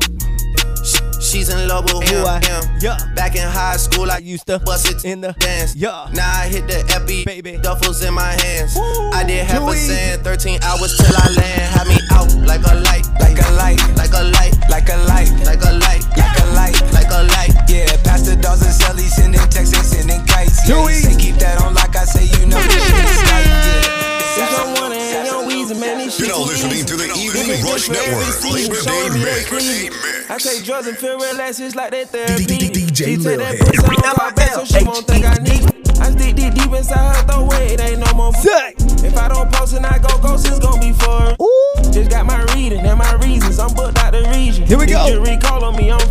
She's 1.29 1.51
in 1.51 1.69
love 1.69 1.85
with 1.93 2.09
Who. 2.09 2.25
I- 2.25 2.41
him. 2.41 2.65
yeah. 2.81 2.97
Back 3.15 3.37
in 3.37 3.43
high 3.47 3.77
school, 3.77 4.11
I 4.11 4.17
used 4.19 4.47
to 4.47 4.59
bust 4.61 4.89
it 4.91 5.05
in 5.05 5.21
the 5.21 5.33
dance. 5.39 5.77
Yeah. 5.77 6.09
Now 6.15 6.25
I 6.41 6.49
hit 6.49 6.67
the 6.67 6.81
epi, 6.95 7.25
Baby. 7.25 7.59
duffels 7.59 8.01
in 8.07 8.15
my 8.15 8.33
hands. 8.43 8.75
Woo, 8.75 9.11
I 9.13 9.25
did 9.25 9.45
half 9.45 9.61
a 9.69 9.77
sand, 9.77 10.25
13 10.25 10.59
hours 10.63 10.97
till 10.97 11.15
I 11.15 11.29
land. 11.37 11.63
Had 11.77 11.87
me 11.87 11.99
out 12.13 12.33
like 12.49 12.65
a 12.65 12.75
light, 12.81 13.05
Like 13.21 13.37
a 13.39 13.51
light, 13.61 13.77
like 13.97 14.13
a 14.17 14.25
light, 14.25 14.57
like 14.71 14.89
a 14.89 14.97
light, 15.05 15.31
like 15.45 15.61
a 15.63 15.73
light, 15.77 16.03
like 16.17 16.41
a 16.41 16.47
light. 16.57 16.81
like 16.97 17.11
a 17.13 17.23
light. 17.29 17.53
Yeah, 17.69 17.93
Pastor 18.05 18.35
Dolls 18.37 18.63
and 18.63 18.73
Sally 18.73 19.05
sending 19.05 19.41
texts 19.53 19.77
and 19.77 19.85
sending 19.85 20.25
kites. 20.25 20.67
Yeah, 20.67 20.81
say 20.89 21.15
keep 21.21 21.37
that 21.45 21.61
on 21.61 21.75
like 21.75 21.95
I 21.95 22.05
say, 22.05 22.25
you 22.25 22.47
know 22.47 22.57
this 22.57 22.81
shit 22.89 23.05
is 23.05 23.21
tight. 23.29 23.45
Bitch, 23.45 24.39
Yeah. 24.39 24.57
I'm 24.65 24.81
one 24.81 24.93
and 24.97 25.27
young 25.27 25.38
Weezy, 25.69 25.81
man, 25.81 25.99
these 25.99 26.19
You're 26.19 26.29
shit 26.29 26.37
listening 26.39 26.85
to 26.87 26.97
the 26.97 27.07
Different 27.09 27.37
Evening 27.37 27.65
Rush 27.65 27.87
for 27.89 27.95
every 27.95 28.15
Network. 28.15 28.35
season, 28.41 28.73
Labor 28.73 28.75
Day 28.75 28.81
showing 28.89 29.13
me 29.13 29.25
they 29.25 29.91
Mix. 29.91 30.31
I 30.31 30.39
take 30.39 30.65
drugs 30.65 30.87
and 30.87 30.97
feel 30.99 31.19
relaxed, 31.19 31.61
it's 31.61 31.75
like 31.75 31.91
that 31.91 32.13
D- 32.13 32.45
D- 32.45 32.47
therapy. 32.49 32.69
D- 32.69 32.87
DJ 32.87 32.97
She 32.97 33.17
take 33.17 33.25
Lil 33.25 33.39
that 33.39 33.59
Head. 33.59 33.75
pussy 33.75 33.97
on 34.09 34.15
my 34.19 34.31
back 34.33 34.53
so 34.53 34.65
she 34.65 34.85
won't 34.85 35.07
think 35.07 35.25
I 35.27 35.35
need 35.45 35.65
it. 35.69 36.01
I 36.01 36.11
stick 36.13 36.37
deep, 36.37 36.55
deep 36.55 36.73
inside 36.73 37.17
her 37.17 37.23
throat 37.27 37.47
where 37.49 37.63
it 37.73 37.81
ain't 37.81 38.01
no 38.01 38.13
more. 38.15 38.33
Say. 38.35 38.75
If 39.05 39.17
I 39.17 39.29
don't 39.29 39.51
post 39.53 39.75
and 39.77 39.85
I 39.87 39.99
go 39.99 40.09
ghost, 40.23 40.47
it's 40.49 40.59
gon' 40.59 40.81
be 40.81 40.93
for 40.93 41.11
her. 41.21 41.37
Ooh. 41.43 41.93
Just 41.93 42.11
got 42.11 42.25
my 42.27 42.43
reading 42.55 42.81
and 42.87 42.99
my 42.99 43.13
reasons. 43.21 43.59
I'm 43.59 43.73
booked 43.75 43.99
out 43.99 44.13
the 44.13 44.23
region. 44.35 44.67
Here 44.67 44.79
we 44.79 44.87
go. 44.87 45.07
If 45.07 45.15
you 45.15 45.21
recall 45.25 45.65
on 45.65 45.77
me, 45.77 45.91
I'm. 45.91 45.99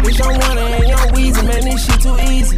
Bitch, 0.00 0.20
I'm 0.24 0.38
one 0.40 0.58
and 0.58 0.88
young 0.88 1.08
Weezy, 1.12 1.44
man, 1.46 1.64
this 1.64 1.84
shit 1.84 2.00
too 2.00 2.16
easy. 2.32 2.56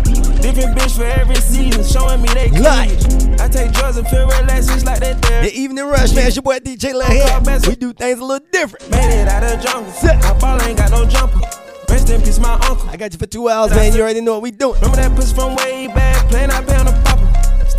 Different 0.54 0.76
bitch 0.76 0.96
for 0.96 1.04
every 1.04 1.36
season, 1.36 1.82
showing 1.82 2.20
me 2.20 2.28
they 2.34 2.50
cleavage. 2.50 3.40
I 3.40 3.48
take 3.48 3.72
drugs 3.72 3.96
and 3.96 4.06
feel 4.08 4.26
relaxed, 4.26 4.70
it's 4.70 4.84
like 4.84 5.00
that 5.00 5.24
therapy. 5.24 5.48
The 5.48 5.56
Evening 5.58 5.86
Rush, 5.86 6.14
man. 6.14 6.26
It's 6.26 6.36
your 6.36 6.42
boy 6.42 6.58
DJ 6.58 6.92
LilHed. 6.92 7.66
We 7.68 7.74
do 7.74 7.94
things 7.94 8.18
a 8.18 8.24
little 8.24 8.46
different. 8.52 8.90
Made 8.90 9.22
it 9.22 9.28
out 9.28 9.42
of 9.42 9.64
jungle. 9.64 9.90
My 10.20 10.38
ball 10.38 10.60
ain't 10.62 10.76
got 10.76 10.90
no 10.90 11.06
jumper. 11.06 11.40
Rest 11.88 12.10
in 12.10 12.20
peace, 12.20 12.38
my 12.38 12.52
uncle. 12.68 12.86
I 12.90 12.98
got 12.98 13.14
you 13.14 13.18
for 13.18 13.26
two 13.26 13.48
hours, 13.48 13.70
man. 13.70 13.94
You 13.94 14.02
already 14.02 14.20
know 14.20 14.34
what 14.34 14.42
we 14.42 14.50
doing. 14.50 14.74
Remember 14.74 14.96
that 14.96 15.16
pussy 15.16 15.34
from 15.34 15.56
way 15.56 15.86
back, 15.86 16.28
playing 16.28 16.50
I 16.50 16.62
pay 16.62 16.76
on 16.76 16.84
the. 16.84 17.11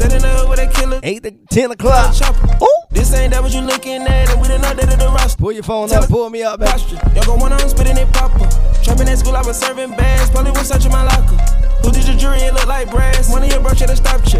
Standing 0.03 0.49
with 0.49 0.59
a 0.59 0.67
killer. 0.67 0.99
8 1.01 1.23
to 1.23 1.31
10 1.31 1.71
o'clock. 1.71 2.15
Ooh. 2.61 2.67
This 2.91 3.13
ain't 3.13 3.33
that 3.33 3.41
what 3.41 3.53
you 3.53 3.61
looking 3.61 4.03
at, 4.03 4.29
and 4.29 4.41
we 4.41 4.47
done 4.47 4.61
updated 4.61 4.99
the 4.99 5.07
roster. 5.07 5.37
Pull 5.37 5.51
your 5.51 5.63
phone 5.63 5.91
up, 5.93 6.09
pull 6.09 6.29
me 6.29 6.43
up, 6.43 6.59
man. 6.59 6.77
Y'all 7.15 7.25
gon' 7.25 7.39
wanna 7.39 7.55
I'm 7.55 7.69
spitting 7.69 7.97
it 7.97 8.11
popper. 8.13 8.47
Trapping 8.83 9.07
at 9.07 9.17
school, 9.17 9.35
I 9.35 9.41
was 9.41 9.57
serving 9.57 9.91
bags. 9.95 10.29
Probably 10.29 10.51
was 10.51 10.67
searching 10.67 10.91
my 10.91 11.03
locker. 11.03 11.37
Who 11.81 11.91
did 11.91 12.07
your 12.07 12.17
jury? 12.17 12.39
It 12.39 12.53
look 12.53 12.67
like 12.67 12.91
brass. 12.91 13.31
One 13.31 13.43
of 13.43 13.49
your 13.49 13.61
bro 13.61 13.73
should've 13.73 13.97
stopped 13.97 14.33
you. 14.33 14.39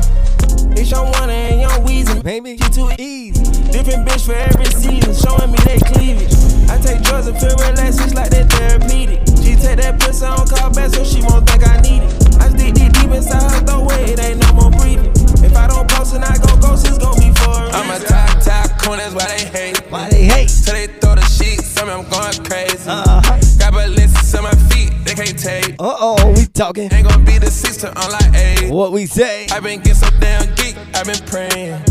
Bitch, 0.75 0.93
I'm 0.93 1.11
one 1.11 1.29
and 1.29 1.61
young 1.61 1.85
Weezy. 1.85 2.21
Baby, 2.23 2.57
She 2.57 2.69
too 2.69 2.89
easy. 2.99 3.43
Different 3.71 4.07
bitch 4.07 4.25
for 4.25 4.35
every 4.35 4.65
season, 4.65 5.15
showing 5.15 5.51
me 5.51 5.57
they 5.65 5.79
cleavage. 5.79 6.33
I 6.69 6.77
take 6.77 7.01
drugs 7.01 7.27
and 7.27 7.37
feel 7.39 7.55
relaxed, 7.57 8.01
it's 8.01 8.13
like 8.13 8.29
that 8.31 8.51
therapeutic. 8.51 9.19
She 9.41 9.55
take 9.55 9.77
that 9.79 9.99
pussy 9.99 10.25
on 10.25 10.45
call 10.47 10.71
back 10.73 10.91
so 10.93 11.03
she 11.03 11.21
won't 11.23 11.49
think 11.49 11.65
I 11.67 11.81
need 11.81 12.03
it. 12.03 12.11
I 12.37 12.49
stick 12.49 12.73
deep 12.75 12.93
deep 12.93 13.11
inside 13.11 13.49
her 13.49 13.65
throat 13.65 13.91
it 13.97 14.19
ain't 14.19 14.39
no 14.39 14.53
more 14.53 14.71
breathing. 14.71 15.22
If 15.43 15.55
I 15.55 15.67
don't 15.67 15.89
post 15.89 16.15
and 16.15 16.23
I 16.23 16.37
go 16.37 16.55
ghost, 16.57 16.87
it's 16.87 16.97
gon' 16.97 17.17
be 17.19 17.31
for 17.39 17.51
her. 17.51 17.69
I'm 17.73 17.89
a 17.89 17.99
top, 18.03 18.39
top 18.41 18.81
coon, 18.81 18.97
that's 18.97 19.13
why 19.13 19.27
they 19.27 19.45
hate. 19.45 19.77
Why 19.91 20.09
they 20.09 20.23
hate? 20.23 20.49
Till 20.63 20.73
they 20.73 20.87
throw 20.87 21.15
the 21.15 21.25
sheets, 21.25 21.75
tell 21.75 21.85
me 21.85 21.93
I'm 21.93 22.07
going 22.09 22.43
crazy. 22.45 22.89
Uh-huh. 22.89 23.39
Got 23.59 23.73
balances 23.73 24.35
on 24.35 24.43
my 24.43 24.55
feet, 24.71 24.91
they 25.05 25.13
can't 25.13 25.37
take. 25.37 25.75
Uh 25.79 25.95
oh, 25.99 26.33
we 26.35 26.45
talking. 26.47 26.91
Ain't 26.93 27.07
gonna 27.07 27.23
be 27.23 27.37
the 27.37 27.51
six 27.51 27.77
to 27.77 27.89
unlike 27.89 28.33
eight. 28.35 28.71
What 28.71 28.91
we 28.91 29.05
say? 29.05 29.47
I 29.51 29.59
been 29.59 29.79
getting 29.79 29.95
so 29.95 30.09
damn 30.19 30.53
geek, 30.55 30.77
I 30.95 31.03
been 31.03 31.21
praying. 31.27 31.81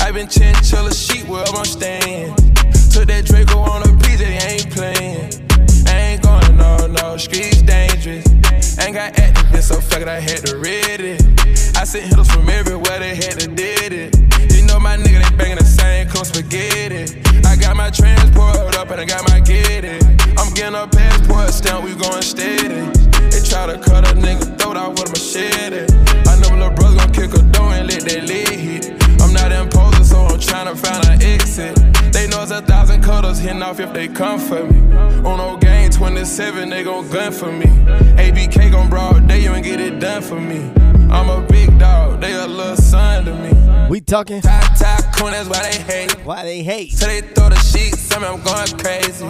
I 0.00 0.12
been 0.12 0.28
chinchilla 0.28 0.94
sheet 0.94 1.28
wherever 1.28 1.56
I'm 1.56 1.64
staying. 1.64 2.34
Took 2.92 3.06
that 3.06 3.24
Draco 3.24 3.58
on 3.58 3.82
a 3.82 3.86
PJ, 4.02 4.22
ain't 4.48 4.70
playing. 4.70 5.49
No, 6.60 6.86
no, 6.86 7.16
streets 7.16 7.62
dangerous. 7.62 8.26
Ain't 8.78 8.94
got 8.94 9.14
activists, 9.14 9.72
so 9.72 9.80
fuck 9.80 10.02
it, 10.02 10.08
I 10.08 10.20
had 10.20 10.44
to 10.46 10.58
read 10.58 11.00
it. 11.00 11.20
I 11.76 11.84
sent 11.84 12.04
hitters 12.04 12.30
from 12.30 12.48
everywhere, 12.48 12.98
they 12.98 13.16
had 13.16 13.40
to 13.40 13.48
did 13.48 13.92
it. 13.92 14.14
You 14.54 14.66
know 14.66 14.78
my 14.78 14.96
nigga, 14.96 15.24
they 15.24 15.36
banging 15.36 15.56
the 15.56 15.64
same 15.64 16.08
close 16.08 16.28
spaghetti. 16.28 17.20
I 17.46 17.56
got 17.56 17.76
my 17.76 17.90
transport 17.90 18.76
up 18.76 18.90
and 18.90 19.00
I 19.00 19.04
got 19.04 19.28
my 19.28 19.40
get 19.40 19.84
it. 19.84 20.02
I'm 20.38 20.52
getting 20.54 20.76
a 20.76 20.86
passport 20.86 21.50
stamp, 21.50 21.84
we 21.84 21.94
going 21.94 22.22
steady. 22.22 22.92
They 23.32 23.40
try 23.40 23.66
to 23.66 23.78
cut 23.78 24.04
a 24.10 24.14
nigga 24.14 24.58
throat 24.58 24.76
out 24.76 24.90
with 24.90 25.08
a 25.08 25.10
machete. 25.10 25.86
I 26.28 26.36
know 26.40 26.50
my 26.50 26.68
little 26.68 26.76
brother 26.76 26.96
gon' 26.96 27.12
kick 27.12 27.32
a 27.34 27.42
door 27.52 27.72
and 27.72 27.88
let 27.88 28.02
that 28.02 28.24
lead 28.24 28.48
hit. 28.48 28.99
I'm 30.20 30.36
not 30.36 30.36
imposing, 30.36 30.40
so 30.40 30.56
I'm 30.56 30.74
tryna 30.74 30.76
find 30.76 31.06
an 31.08 31.22
exit. 31.22 32.12
They 32.12 32.26
know 32.28 32.42
it's 32.42 32.50
a 32.50 32.62
thousand 32.62 33.02
cutters 33.02 33.38
hitting 33.38 33.62
off 33.62 33.80
if 33.80 33.92
they 33.92 34.08
come 34.08 34.38
for 34.38 34.64
me. 34.64 34.94
On 35.24 35.38
no 35.38 35.56
game 35.56 35.90
27, 35.90 36.68
they 36.68 36.84
gon' 36.84 37.08
gun 37.08 37.32
for 37.32 37.52
me. 37.52 37.66
ABK 38.16 38.72
gon' 38.72 38.90
broad 38.90 39.28
day, 39.28 39.42
you 39.42 39.52
ain't 39.52 39.64
get 39.64 39.80
it 39.80 40.00
done 40.00 40.22
for 40.22 40.40
me. 40.40 40.70
I'm 41.10 41.28
a 41.28 41.46
big 41.48 41.78
dog, 41.78 42.20
they 42.20 42.32
a 42.34 42.46
little 42.46 42.76
son 42.76 43.24
to 43.24 43.34
me. 43.34 43.88
We 43.88 44.00
talking. 44.00 44.40
Top, 44.40 44.78
top, 44.78 45.16
coon, 45.16 45.32
that's 45.32 45.48
why 45.48 45.62
they 45.62 45.78
hate. 45.78 46.12
Why 46.24 46.44
they 46.44 46.62
hate? 46.62 46.96
Till 46.96 47.08
they 47.08 47.20
throw 47.20 47.48
the 47.48 47.56
sheets, 47.56 48.08
tell 48.08 48.20
me 48.20 48.28
I'm 48.28 48.42
going 48.42 48.78
crazy. 48.78 49.24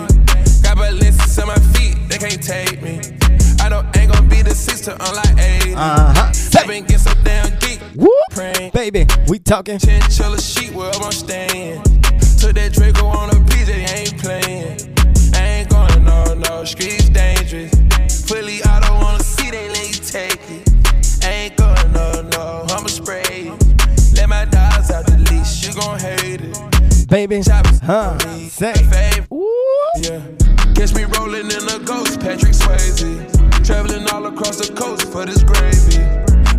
Got 0.63 0.77
balances 0.77 1.39
on 1.39 1.49
my 1.49 1.55
feet, 1.73 1.97
they 2.09 2.19
can't 2.19 2.43
take 2.43 2.83
me. 2.83 3.20
I 3.61 3.69
don't 3.69 3.97
ain't 3.97 4.13
gonna 4.13 4.29
be 4.29 4.43
the 4.43 4.55
six 4.55 4.81
to 4.83 4.93
unlike 4.93 5.39
eight. 5.39 5.75
Uh-huh. 5.77 6.33
I 6.59 6.67
been 6.67 6.85
getting 6.85 6.99
so 6.99 7.13
damn 7.23 7.57
geek. 7.59 7.81
Whoop. 7.95 8.11
Praying. 8.33 8.71
Baby, 8.73 9.07
we 9.29 9.39
talking. 9.39 9.79
Chinchilla 9.79 10.41
sheet 10.41 10.75
wherever 10.75 11.05
I'm 11.05 11.13
staying. 11.13 11.83
Took 12.41 12.55
that 12.55 12.73
Draco 12.73 13.07
on 13.07 13.31
a 13.31 13.35
PJ, 13.35 13.71
ain't 13.97 14.19
playing. 14.19 14.97
I 15.35 15.61
ain't 15.61 15.69
going 15.69 16.05
no, 16.05 16.35
no, 16.35 16.65
streets 16.65 17.09
dangerous. 17.11 17.71
Fully, 18.27 18.63
I 18.65 18.81
don't 18.81 19.01
wanna 19.01 19.23
see 19.23 19.51
they 19.51 19.69
let 19.69 19.89
you 19.89 20.03
take 20.03 20.41
it. 20.51 21.25
I 21.25 21.31
ain't 21.31 21.57
going 21.57 21.93
no, 21.93 22.23
no, 22.33 22.67
I'ma 22.71 22.89
spray 22.89 23.23
it. 23.23 24.17
Let 24.17 24.29
my 24.29 24.45
dogs 24.47 24.91
out 24.91 25.07
the 25.07 25.19
leash, 25.31 25.67
you 25.67 25.75
gon' 25.75 25.99
hate 25.99 26.41
it. 26.41 27.09
Baby, 27.09 27.43
huh? 27.85 28.19
Say. 28.49 28.75
Yeah. 30.01 30.21
Catch 30.75 30.95
me 30.95 31.05
rolling 31.05 31.51
in 31.51 31.69
a 31.69 31.79
ghost, 31.85 32.21
Patrick 32.21 32.53
Swayze. 32.53 33.40
Traveling 33.71 34.09
all 34.09 34.27
across 34.27 34.57
the 34.57 34.75
coast 34.75 35.13
for 35.13 35.25
this 35.25 35.45
gravy. 35.45 36.03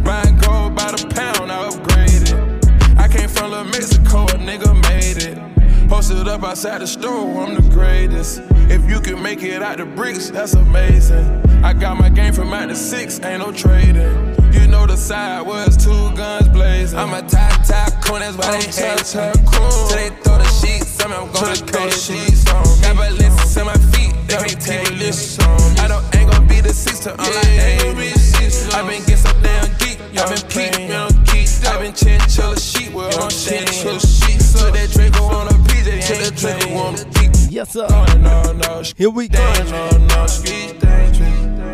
Buying 0.01 0.37
gold 0.37 0.75
by 0.77 0.91
the 0.91 1.05
pound, 1.13 1.51
I 1.51 1.67
upgraded. 1.67 2.97
I 2.97 3.09
came 3.09 3.27
from 3.27 3.51
La 3.51 3.65
Mexico, 3.65 4.23
a 4.23 4.37
nigga 4.39 4.71
made 4.87 5.21
it. 5.21 5.89
Posted 5.89 6.29
up 6.29 6.41
outside 6.43 6.79
the 6.79 6.87
store, 6.87 7.43
I'm 7.43 7.55
the 7.55 7.69
greatest. 7.69 8.39
If 8.71 8.89
you 8.89 9.01
can 9.01 9.21
make 9.21 9.43
it 9.43 9.61
out 9.61 9.79
the 9.79 9.85
bricks, 9.85 10.29
that's 10.29 10.53
amazing. 10.53 11.25
I 11.65 11.73
got 11.73 11.97
my 11.97 12.07
game 12.07 12.31
from 12.31 12.53
out 12.53 12.69
the 12.69 12.75
six, 12.75 13.19
ain't 13.25 13.45
no 13.45 13.51
trading. 13.51 14.15
You 14.53 14.67
know 14.67 14.87
the 14.87 14.95
side 14.95 15.45
was 15.45 15.75
two 15.75 16.15
guns 16.15 16.47
blazing. 16.47 16.97
I'm 16.97 17.13
a 17.13 17.21
top 17.27 17.65
top 17.67 17.91
coon, 18.05 18.21
that's 18.21 18.37
why 18.37 18.51
they 18.51 18.71
hate. 18.71 19.03
Till 19.03 19.97
they 19.99 20.15
throw 20.23 20.37
the 20.37 20.47
sheets, 20.47 21.03
on 21.03 21.09
me, 21.11 21.17
I'm 21.17 21.29
gonna 21.33 21.55
throw 21.55 21.85
the 21.87 21.91
sheets 21.91 22.49
on. 22.49 22.63
Got 22.81 22.95
balances 22.95 23.57
in 23.57 23.65
my 23.65 23.73
feet, 23.91 24.15
they 24.29 24.37
can't 24.37 24.61
take 24.61 24.91
list 24.91 25.41
on. 25.41 25.79
I 25.79 25.89
don't 25.89 26.20
ain't 26.61 26.63
gonna 26.63 26.63
be 26.63 26.67
the 26.67 26.73
six 26.73 26.99
to 26.99 27.11
all 27.11 27.17
I 27.19 27.41
ain't. 27.49 28.73
I've 28.73 28.87
been 28.87 28.99
getting 29.01 29.17
so 29.17 29.31
damn 29.41 29.67
geek, 29.77 29.99
I've 30.17 30.29
been 30.29 30.49
peak, 30.49 30.79
you 30.79 30.87
know, 30.87 31.09
geek. 31.25 31.47
I've 31.67 31.79
been 31.79 31.93
chinchilla 31.93 32.59
sheet, 32.59 32.93
well, 32.93 33.07
I'm 33.21 33.29
chinchilla 33.29 33.99
sheet. 33.99 34.39
Put 34.53 34.73
that 34.73 34.89
Draco 34.91 35.23
on 35.25 35.47
a 35.47 35.51
PJ, 35.51 36.05
till 36.05 36.19
that 36.19 36.35
Draco 36.35 36.73
on 36.75 36.95
a 36.95 37.05
peak. 37.19 37.31
Yes, 37.49 37.71
sir. 37.71 37.87
No, 37.87 38.05
no, 38.15 38.53
no, 38.53 38.83
Here 38.95 39.09
we 39.09 39.27
go. 39.27 39.39
no, 39.39 39.89
no, 40.07 40.27
street. 40.27 40.77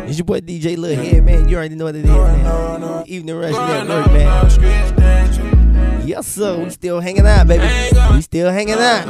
It's 0.08 0.16
your 0.16 0.24
boy 0.24 0.40
DJ 0.40 0.76
LilHed, 0.76 1.22
man. 1.22 1.48
You 1.48 1.56
already 1.56 1.74
know 1.74 1.84
what 1.84 1.94
it 1.94 2.04
is, 2.04 2.10
man. 2.10 3.04
Evening 3.06 3.36
Rush 3.36 3.52
Network, 3.52 4.12
man. 4.12 4.50
Street 4.50 4.96
dangerous. 4.96 6.06
Yes, 6.06 6.26
sir. 6.26 6.64
We 6.64 6.70
still 6.70 7.00
hanging 7.00 7.26
out, 7.26 7.46
baby. 7.46 7.64
We 8.14 8.22
still 8.22 8.50
hanging 8.50 8.74
out. 8.74 9.06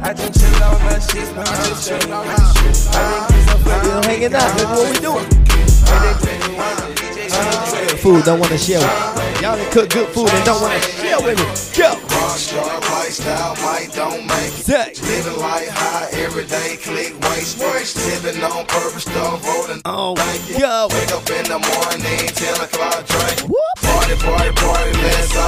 I 0.00 0.14
just 0.14 0.40
chill 0.40 0.62
out 0.62 0.80
my 0.80 0.98
shit, 1.00 1.36
I 1.36 1.44
just 1.44 1.88
chill 1.88 2.12
out 2.14 2.24
my 2.24 3.24
shit. 3.26 3.27
I 3.70 3.80
been 3.80 3.84
getting 3.84 3.88
Still 3.88 4.02
hanging 4.02 4.34
out, 4.34 4.56
baby. 4.56 4.70
What 4.72 4.88
we 4.90 4.98
doing? 5.00 5.28
Food 7.98 8.24
don't 8.24 8.38
want 8.38 8.52
to 8.52 8.58
share 8.58 8.78
with 8.78 8.88
me. 8.88 9.42
Y'all 9.42 9.56
that 9.56 9.70
cook 9.72 9.90
good 9.90 10.08
food 10.10 10.30
and 10.30 10.44
don't 10.44 10.62
want 10.62 10.74
to 10.74 10.90
share 10.98 11.18
with 11.20 11.38
me. 11.38 11.46
Go. 11.78 11.94
Rockstar 12.10 12.78
lifestyle, 12.90 13.54
might 13.62 13.90
don't 13.94 14.26
make 14.26 14.54
it. 14.66 14.98
Living 15.02 15.38
life 15.38 15.68
high 15.70 16.08
every 16.18 16.46
day, 16.46 16.76
click 16.78 17.14
waste, 17.30 17.58
waste. 17.58 17.96
Living 18.06 18.42
on 18.42 18.66
purpose, 18.66 19.06
rolling. 19.06 19.82
Oh, 19.84 20.14
thank 20.16 20.48
you. 20.50 20.58
go. 20.58 20.88
Wake 20.90 21.12
up 21.12 21.28
in 21.30 21.44
the 21.46 21.58
morning, 21.58 22.28
10 22.34 22.66
o'clock 22.66 23.06
drink. 23.06 23.46
Party, 23.82 24.14
party, 24.18 24.52
party, 24.58 24.92
let's 25.02 25.36
all 25.36 25.47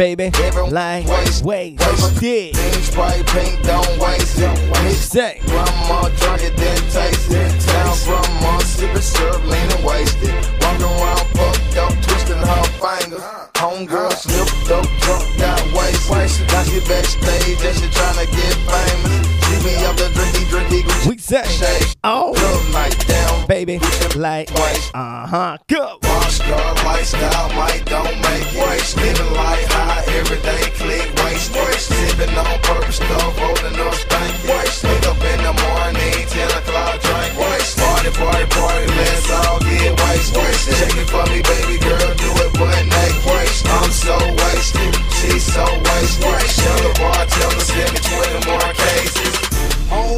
Baby, 0.00 0.30
like, 0.70 1.04
wait, 1.44 1.76
did. 1.76 2.54
Pink 2.54 2.74
Sprite, 2.88 3.26
pink, 3.26 3.62
don't 3.64 3.98
waste 4.00 4.38
it. 4.38 4.94
Say. 4.96 5.40
Grandma 5.44 6.08
drunk 6.16 6.40
it, 6.40 6.56
then 6.56 6.78
taste 6.88 7.30
it. 7.30 7.52
Now 7.66 7.92
grandma 8.08 8.58
sipping 8.60 8.96
syrup, 9.02 9.44
leaning 9.44 9.84
wasted. 9.84 10.32
Walking 10.64 10.88
around 10.88 11.26
fucked 11.36 11.76
up, 11.76 11.92
twisting 12.00 12.40
her 12.40 12.64
fingers. 12.80 13.20
Homegirl 13.60 14.12
slipped 14.16 14.72
up, 14.72 14.88
drunk, 15.04 15.36
got 15.36 15.60
wasted. 15.76 16.48
Now 16.48 16.62
she 16.64 16.80
backstage 16.88 17.60
and 17.60 17.76
she 17.76 17.88
tryna 17.92 18.24
get 18.32 18.56
famous. 18.72 19.20
She 19.44 19.54
be 19.60 19.84
up 19.84 19.96
the 20.00 20.08
drinky, 20.16 20.48
drinky, 20.48 20.80
Gucci. 20.80 21.08
We 21.10 21.18
say. 21.18 21.44
Shake. 21.44 21.94
Oh, 22.04 22.32
Look 22.32 22.72
like 22.72 22.96
down, 23.06 23.29
baby, 23.64 23.78
like, 24.16 24.48
uh 24.94 25.26
huh, 25.26 25.58
go. 25.68 25.98
Rockstar 26.00 26.84
lifestyle, 26.84 27.48
might 27.52 27.84
don't 27.84 28.16
make 28.24 28.48
it. 28.56 28.96
Living 28.96 29.32
life 29.36 29.68
high 29.68 30.04
every 30.16 30.40
day, 30.40 30.64
click 30.80 31.08
waste. 31.20 31.52
Waste, 31.52 31.92
sipping 31.92 32.32
on 32.40 32.56
purpose 32.64 32.96
stuff, 32.96 33.36
rolling 33.36 33.76
up 33.84 33.94
stank. 33.94 34.32
Waste, 34.48 34.84
wake 34.84 35.06
up 35.06 35.20
in 35.20 35.40
the 35.44 35.52
morning, 35.52 36.24
10 36.24 36.48
o'clock 36.56 36.96
drink. 37.04 37.32
Waste, 37.36 37.76
party, 37.76 38.10
party, 38.16 38.46
party, 38.48 38.86
let's 38.96 39.30
all 39.30 39.60
get 39.60 39.92
waste. 39.92 40.32
Waste, 40.36 40.64
shake 40.64 40.96
it 40.96 41.08
for 41.12 41.24
me, 41.28 41.44
baby 41.44 41.76
girl, 41.84 42.10
do 42.16 42.30
it 42.40 42.86
naked. 42.88 43.24
Waste, 43.28 43.68
I'm 43.68 43.90
so 43.92 44.16
wasted, 44.40 44.92
she's 45.20 45.44
so 45.44 45.64
wasted. 45.68 46.24
Waste, 46.24 46.56
tell 46.64 46.80
the 46.80 46.92
bartender, 46.96 47.64
send 47.68 47.92
me 47.92 48.00
20 48.08 48.40
more 48.48 48.72
cases. 48.72 49.50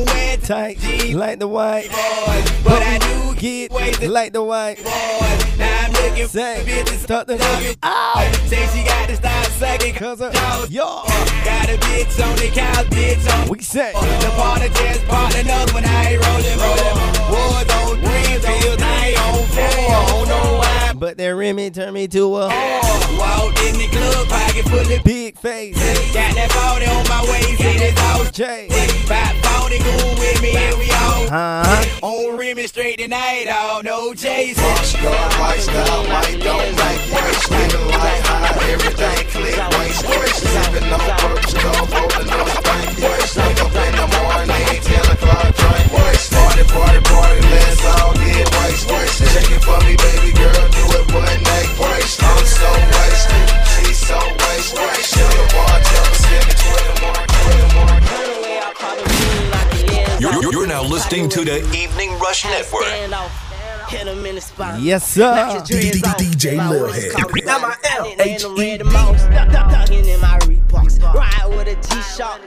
Wet 0.06 0.42
tight, 0.42 0.78
like 1.14 1.38
the 1.38 1.48
white. 1.48 1.88
Boy, 1.90 2.42
But 2.64 2.82
I 2.82 2.98
do 2.98 3.34
get 3.36 3.70
like 4.08 4.32
the 4.32 4.42
white. 4.42 4.76
Boy, 4.78 5.58
Now 5.58 5.84
I'm 5.86 5.92
looking 5.92 6.26
Say, 6.28 6.84
for 6.84 6.92
start 6.94 7.26
the 7.26 7.76
Ow! 7.82 8.32
Say 8.46 8.66
she 8.72 8.84
got 8.84 9.08
to 9.08 9.16
start 9.16 9.46
sucking 9.46 9.94
Cause 9.94 10.20
of 10.20 10.32
yo. 10.70 11.02
Got 11.44 11.68
a 11.68 11.76
bitch 11.78 12.24
on 12.24 12.36
the 12.36 12.50
couch, 12.52 12.86
bitch 12.88 13.42
on 13.42 13.48
We 13.48 13.60
say, 13.60 13.92
the 13.92 14.30
party 14.36 14.68
just 14.68 15.04
part 15.06 15.34
another 15.36 15.72
when 15.74 15.84
I 15.84 16.12
ain't 16.12 16.26
rolling, 16.26 16.58
rolling. 16.58 16.96
Wars 17.30 17.70
on 17.78 17.96
three 18.00 18.38
fields, 18.38 18.82
I 18.82 19.06
ain't 19.08 19.20
on 19.20 19.46
four. 19.48 20.26
Know 20.26 20.58
why. 20.58 20.92
but 20.96 21.16
that 21.18 21.28
Remy 21.28 21.70
turned 21.70 21.94
me 21.94 22.08
to 22.08 22.36
a 22.36 22.48
Walked 23.18 23.60
in 23.62 23.74
the 23.78 23.88
club, 23.92 24.28
pocket 24.28 24.64
full 24.68 24.80
of 24.96 25.04
big 25.04 25.36
face. 25.38 25.76
Got 26.14 26.34
that 26.34 26.50
40 26.52 26.86
on 26.86 27.08
my 27.08 27.22
waist, 27.30 27.60
and 27.60 27.82
it's 27.82 28.00
all 28.00 28.24
J. 28.32 28.66
About 29.06 29.34
40 29.62 29.78
cool 29.78 30.14
with 30.18 30.42
me, 30.42 30.56
and 30.56 30.78
we 30.78 30.90
all 30.90 31.01
Uh-huh. 31.02 32.06
on 32.06 32.36
Remy 32.36 32.66
straight 32.66 32.98
tonight, 32.98 33.48
all 33.48 33.82
no 33.82 34.12
chasing. 34.12 34.62
Rockstar 34.62 35.40
lifestyle, 35.40 36.04
might 36.08 36.38
don't 36.44 36.60
it. 36.60 37.00
Waste, 37.08 37.50
living 37.50 37.88
life 37.88 38.26
high 38.28 38.70
every 38.70 38.94
day, 38.94 39.18
click 39.32 39.56
waste. 39.80 40.04
Waste, 40.04 40.44
sipping 40.44 40.92
on 40.92 41.00
purpose 41.18 41.50
stuff, 41.50 41.88
rolling 41.88 42.30
up 42.36 42.48
stank. 42.52 43.00
Waste, 43.00 43.36
wake 43.40 43.60
up 43.64 43.72
in 43.72 43.92
the 43.96 44.06
morning, 44.12 44.80
10 44.84 45.16
o'clock 45.16 45.48
drink. 45.56 45.88
Waste, 45.96 46.28
party, 46.36 46.64
party, 46.68 47.00
party, 47.00 47.40
let's 47.48 47.84
all 47.96 48.12
get 48.12 48.46
waste. 48.60 48.84
Waste, 48.92 49.18
shake 49.32 49.50
it 49.56 49.62
for 49.64 49.80
me, 49.88 49.96
baby 49.96 50.36
girl, 50.36 50.64
do 50.68 50.84
it 51.00 51.06
butt 51.16 51.32
naked. 51.48 51.80
Waste, 51.80 52.20
I'm 52.20 52.44
so 52.44 52.70
wasted, 52.92 53.48
she's 53.72 53.98
so 54.04 54.20
wasted. 54.20 54.84
Waste, 54.84 55.14
tell 55.16 55.32
the 55.32 55.71
You're, 60.42 60.50
you're- 60.52 60.66
you're 60.66 60.66
now 60.66 60.82
listening 60.82 61.28
to 61.28 61.44
the 61.44 61.58
Evening 61.72 62.18
Rush 62.18 62.44
Network. 62.44 62.84
Hit 63.88 64.08
him 64.08 64.26
in 64.26 64.34
the 64.34 64.40
spot. 64.40 64.80
Yes, 64.80 65.06
sir. 65.08 65.32
DJ 65.64 66.58
LilHed. 66.58 67.44
Now 67.44 67.58
my 67.58 67.76
L 67.96 68.06
H 68.18 68.44
E 68.44 68.76
the 68.76 68.84
most. 68.84 69.28
Ducking 69.30 70.04
in 70.04 70.20
my 70.20 70.38
Reeboks. 70.40 71.00
Ride 71.14 71.46
with 71.56 71.68
a 71.68 71.76
G-Shock. 71.94 72.40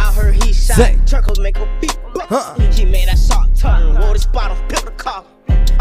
I 0.00 0.12
heard 0.12 0.34
he 0.42 0.52
shot. 0.52 0.76
Say. 0.76 0.98
Truckle 1.06 1.40
make 1.40 1.56
a 1.58 1.68
beat. 1.80 1.96
Huh. 2.16 2.54
He 2.72 2.84
made 2.84 3.06
that 3.06 3.16
shot 3.18 3.54
turn. 3.54 3.96
Wore 4.00 4.14
the 4.14 4.18
spot 4.18 4.50
on 4.50 4.68
pepper 4.68 4.90
car. 4.90 5.24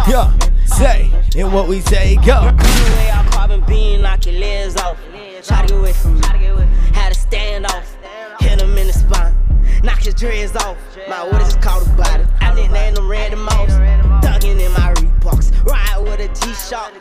Yo, 0.07 0.19
uh. 0.19 0.39
say, 0.65 1.09
and 1.35 1.51
what 1.51 1.67
we 1.67 1.81
say, 1.81 2.15
go. 2.17 2.41
Way 2.43 3.09
I 3.11 3.27
carbon 3.31 3.61
bean, 3.65 4.03
knock 4.03 4.23
your 4.27 4.35
legs 4.39 4.75
off. 4.77 4.97
Try 5.43 5.61
to 5.65 5.67
get 5.67 5.77
away 5.79 5.93
from 5.93 6.19
me. 6.19 6.27
Had 6.93 7.11
to 7.13 7.19
stand 7.19 7.65
off. 7.65 7.97
Hit 8.39 8.61
him 8.61 8.77
in 8.77 8.87
the 8.87 8.93
spine. 8.93 9.34
Knock 9.85 10.01
his 10.01 10.15
dreads 10.15 10.55
off. 10.55 10.77
My 11.07 11.23
what 11.23 11.43
is 11.43 11.55
called 11.57 11.87
a 11.87 11.89
body. 11.91 12.25
I 12.39 12.55
nicknamed 12.55 12.97
him 12.97 13.07
Randy 13.07 13.37
Moss. 13.37 13.69
Ducking 14.25 14.59
in 14.59 14.71
my 14.73 14.91
Reeboks. 14.95 15.53
Ride 15.63 16.01
with 16.01 16.19
a 16.19 16.27
G-Shock. 16.33 16.93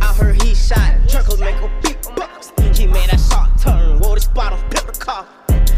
I 0.00 0.14
heard 0.14 0.40
he 0.42 0.54
shot. 0.54 0.94
Truckles 1.08 1.40
make 1.40 1.56
a 1.56 1.68
beat 1.82 2.00
box. 2.14 2.52
He 2.78 2.86
made 2.86 3.12
a 3.12 3.18
shot 3.18 3.58
turn. 3.58 3.98
Wore 3.98 4.14
the 4.14 4.20
spot 4.20 4.52
on 4.52 4.60
pepper 4.70 4.92
car. 4.92 5.26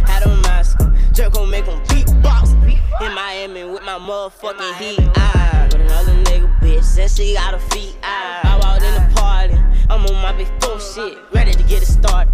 Had 0.04 0.24
a 0.24 0.36
mask. 0.42 0.78
Jerk 1.12 1.32
gon' 1.32 1.48
make 1.48 1.64
him 1.64 1.80
beatbox. 1.86 2.52
In 3.00 3.14
Miami 3.14 3.64
with 3.64 3.82
my 3.82 3.98
motherfucking 3.98 4.74
heat. 4.76 5.00
I 5.16 5.66
with 5.72 5.80
another 5.80 6.12
nigga 6.24 6.60
bitch. 6.60 6.84
Said 6.84 7.10
she 7.10 7.32
got 7.32 7.54
her 7.54 7.70
feet. 7.70 7.96
I, 8.02 8.40
I 8.44 8.58
walked 8.58 8.82
in 8.82 8.92
the 8.92 9.18
party. 9.18 9.54
I'm 9.88 10.04
on 10.04 10.22
my 10.22 10.32
big 10.34 10.48
four 10.62 10.78
shit. 10.78 11.16
Ready 11.32 11.52
to 11.52 11.62
get 11.62 11.80
it 11.80 11.86
started. 11.86 12.30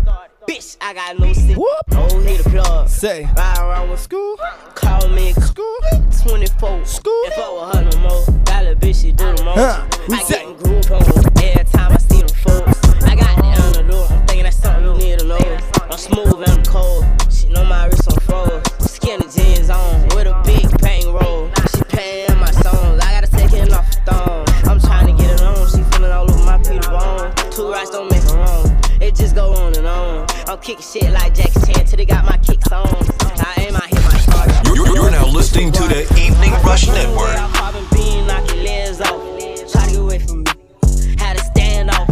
Bitch, 0.49 0.77
I 0.81 0.95
got 0.95 1.19
no 1.19 1.33
shit. 1.33 1.57
Whoop. 1.57 1.69
Oh, 1.93 2.21
he 2.21 2.37
the 2.37 2.49
plug. 2.49 2.89
Say, 2.89 3.25
Ride 3.37 3.59
around 3.59 3.91
with 3.91 4.01
school. 4.01 4.37
Call 4.75 5.09
me 5.09 5.33
school. 5.33 5.77
24. 6.23 6.85
School. 6.85 7.13
If 7.27 7.39
I 7.39 7.53
with 7.53 7.75
her 7.75 7.99
no 8.01 8.09
more. 8.09 8.25
That 8.45 8.65
little 8.65 8.81
bitch, 8.81 9.03
she 9.03 9.13
do 9.13 9.35
the 9.35 9.45
most. 9.45 9.59
Huh. 9.59 9.87
I 10.13 10.23
say- 10.23 10.45
got 10.45 10.51
in 10.51 10.57
group 10.57 10.91
on 10.91 11.03
every 11.43 11.65
time 11.65 11.93
I 11.93 11.99
see 11.99 12.21
them 12.21 12.29
folks. 12.29 12.79
I 13.05 13.17
got 13.17 13.37
the 13.39 13.45
antidote. 13.45 14.11
I'm 14.11 14.27
thinking 14.27 14.45
that's 14.45 14.57
something 14.57 14.85
you 14.85 14.95
need 14.99 15.19
to 15.19 15.27
know. 15.27 15.59
I'm 15.91 15.99
smooth 15.99 16.35
and 16.35 16.49
I'm 16.49 16.65
cold. 16.65 17.05
She 17.33 17.49
know 17.49 17.65
my 17.65 17.87
wrist 17.87 18.11
on 18.13 18.19
froze. 18.21 18.63
Skinny 18.79 19.27
jeans 19.35 19.69
on 19.71 20.03
with 20.15 20.27
a 20.29 20.41
big 20.47 20.67
paint 20.81 21.07
roll. 21.07 21.51
She 21.75 21.83
paying 21.89 22.39
my 22.39 22.51
songs. 22.53 23.03
I 23.03 23.11
gotta 23.21 23.31
take 23.31 23.53
it 23.53 23.73
off 23.73 23.91
the 23.91 24.13
thong. 24.13 24.47
I'm 24.71 24.81
trying 24.81 25.07
to 25.09 25.23
get 25.23 25.35
it 25.35 25.43
on. 25.43 25.57
She 25.71 25.83
feeling 25.91 26.13
all 26.13 26.31
over 26.31 26.45
my 26.45 26.59
Peter 26.59 26.89
Bone. 26.91 27.35
Two 27.51 27.73
rights 27.73 27.91
don't 27.91 28.11
make 28.11 28.23
her 28.23 28.37
wrong. 28.37 28.66
It 29.01 29.15
just 29.15 29.35
go 29.35 29.53
on 29.53 29.77
and 29.77 29.87
on. 29.87 30.27
I'm 30.49 30.59
kicking 30.59 30.83
shit 30.83 31.13
like 31.13 31.35
Jackie 31.35 31.61
Chan 31.73 31.85
till 31.87 31.99
they 31.99 32.07
got 32.07 32.25
my 32.25 32.39
kicks 32.39 32.73
on. 32.73 32.87
I 32.87 33.55
aim, 33.59 33.77
I 33.77 33.87
hit 33.89 34.03
my 34.03 34.19
target. 34.33 34.75
You're, 34.75 34.87
you're 34.95 35.11
now 35.11 35.27
listening 35.27 35.71
to 35.73 35.83
the 35.83 36.03
Evening 36.19 36.53
Rush 36.65 36.87
Network. 36.89 37.37
Carbon 37.55 37.85
beam, 37.93 38.27
knock 38.27 38.47
your 38.49 38.65
legs 38.65 39.01
off. 39.03 39.21
Try 39.71 39.85
to 39.85 39.91
get 39.91 40.01
away 40.01 40.19
from 40.19 40.45
me. 40.45 40.51
Had 41.19 41.37
to 41.37 41.45
stand 41.45 41.91
off. 41.91 42.09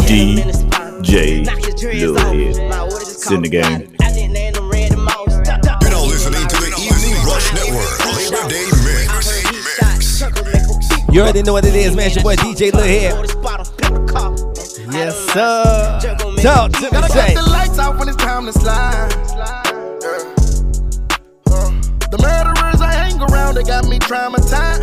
Hit 0.00 0.10
him 0.10 0.38
in 0.38 0.48
the 0.48 0.54
spine. 0.54 1.02
DJ 1.02 1.44
LilHed. 1.44 2.54
Send 3.04 3.44
the 3.44 3.48
game. 3.48 3.92
You're 5.82 5.90
now 5.90 6.04
listening 6.04 6.48
to 6.48 6.56
the 6.56 6.72
Evening 6.80 7.14
Rush 7.26 7.52
Network. 7.52 7.92
Labor 8.08 8.48
Day 8.48 8.66
Mix. 8.84 9.42
You 11.12 11.20
already 11.20 11.42
know 11.42 11.52
what 11.52 11.66
it 11.66 11.74
is, 11.74 11.94
man. 11.94 12.06
It's 12.06 12.14
your 12.16 12.24
boy 12.24 12.36
DJ 12.36 12.70
LilHed. 12.70 13.28
Yes, 14.92 15.16
sir. 15.32 16.11
Talk 16.42 16.72
to 16.72 16.80
me, 16.82 16.90
Gotta 16.90 17.08
say. 17.12 17.34
cut 17.34 17.44
the 17.44 17.50
lights 17.50 17.78
out 17.78 17.98
when 17.98 18.08
it's 18.08 18.16
time 18.16 18.46
to 18.46 18.52
slide. 18.52 19.12
Uh, 21.46 21.70
The 22.10 22.18
murderers 22.18 22.80
I 22.80 22.92
hang 22.92 23.20
around, 23.22 23.54
they 23.54 23.62
got 23.62 23.84
me 23.86 23.98
traumatized. 24.00 24.82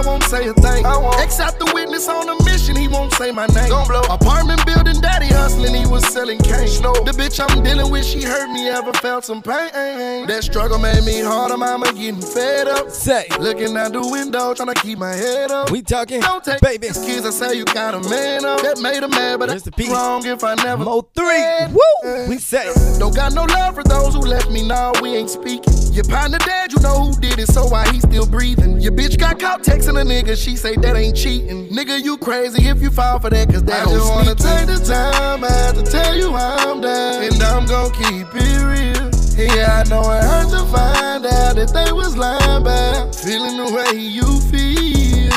I 0.00 0.06
won't 0.06 0.22
say 0.24 0.48
a 0.48 0.54
thing. 0.54 0.86
I 0.86 0.96
won't. 0.96 1.20
X 1.20 1.40
out 1.40 1.58
the 1.58 1.70
witness 1.74 2.08
on 2.08 2.26
a 2.26 2.42
mission, 2.44 2.74
he 2.74 2.88
won't 2.88 3.12
say 3.12 3.30
my 3.32 3.46
name. 3.48 3.68
Don't 3.68 3.86
blow. 3.86 4.00
Apartment 4.08 4.64
building, 4.64 4.98
daddy 4.98 5.26
hustling, 5.26 5.74
he 5.74 5.84
was 5.86 6.06
selling 6.06 6.38
cane. 6.38 6.68
The 7.04 7.12
bitch 7.12 7.38
I'm 7.38 7.62
dealing 7.62 7.90
with, 7.90 8.06
she 8.06 8.22
hurt 8.22 8.50
me, 8.50 8.70
ever 8.70 8.94
felt 8.94 9.26
some 9.26 9.42
pain. 9.42 10.26
That 10.26 10.42
struggle 10.42 10.78
made 10.78 11.04
me 11.04 11.20
harder, 11.20 11.58
mama 11.58 11.92
getting 11.92 12.22
fed 12.22 12.66
up. 12.66 12.88
Say, 12.90 13.26
looking 13.38 13.76
out 13.76 13.92
the 13.92 14.00
window, 14.00 14.54
trying 14.54 14.72
to 14.72 14.80
keep 14.80 14.96
my 14.98 15.12
head 15.12 15.50
up. 15.50 15.70
We 15.70 15.82
talking, 15.82 16.22
Don't 16.22 16.42
take 16.42 16.62
baby. 16.62 16.86
kids, 16.86 17.26
I 17.26 17.30
say 17.30 17.58
you 17.58 17.66
got 17.66 17.94
a 17.94 18.00
man 18.08 18.46
up. 18.46 18.62
That 18.62 18.80
made 18.80 19.02
a 19.02 19.08
man, 19.08 19.38
but 19.38 19.50
it's 19.50 19.68
wrong 19.90 20.24
if 20.24 20.42
I 20.42 20.54
never. 20.54 20.82
Mo 20.82 21.02
three, 21.14 21.44
woo. 21.76 22.26
We 22.26 22.38
say, 22.38 22.72
Don't 22.98 23.14
got 23.14 23.34
no 23.34 23.44
love 23.44 23.74
for 23.74 23.84
those 23.84 24.14
who 24.14 24.20
left 24.20 24.50
me, 24.50 24.66
now 24.66 24.92
we 25.02 25.14
ain't 25.14 25.28
speaking. 25.28 25.74
Your 25.92 26.04
partner 26.04 26.38
dead, 26.38 26.72
you 26.72 26.80
know 26.80 27.04
who 27.10 27.20
did 27.20 27.38
it, 27.38 27.48
so 27.48 27.66
why 27.66 27.86
he 27.92 28.00
still 28.00 28.24
breathing? 28.24 28.80
Your 28.80 28.92
bitch 28.92 29.18
got 29.18 29.38
caught 29.40 29.62
texting 29.62 29.89
a 29.96 30.02
nigga, 30.02 30.36
she 30.36 30.56
say 30.56 30.76
that 30.76 30.96
ain't 30.96 31.16
cheating. 31.16 31.68
Nigga, 31.68 32.02
you 32.02 32.16
crazy 32.18 32.68
if 32.68 32.80
you 32.82 32.90
fall 32.90 33.18
for 33.18 33.30
that, 33.30 33.48
cause 33.48 33.62
that 33.64 33.86
I 33.86 33.90
just 33.90 34.08
wanna 34.08 34.34
take 34.34 34.66
the 34.66 34.78
time 34.84 35.44
out 35.44 35.74
to 35.74 35.82
tell 35.82 36.16
you 36.16 36.32
how 36.32 36.72
I'm 36.72 36.80
down, 36.80 37.22
and 37.22 37.42
I'm 37.42 37.66
gon' 37.66 37.90
keep 37.92 38.26
it 38.34 38.60
real. 38.62 39.10
Yeah, 39.36 39.82
I 39.84 39.88
know 39.88 40.02
it 40.02 40.22
hurt 40.22 40.50
to 40.50 40.64
find 40.70 41.24
out 41.24 41.56
that 41.56 41.72
they 41.72 41.92
was 41.92 42.16
lying 42.16 42.62
about 42.62 43.14
feeling 43.14 43.56
the 43.56 43.72
way 43.72 43.98
you 43.98 44.40
feel. 44.50 44.89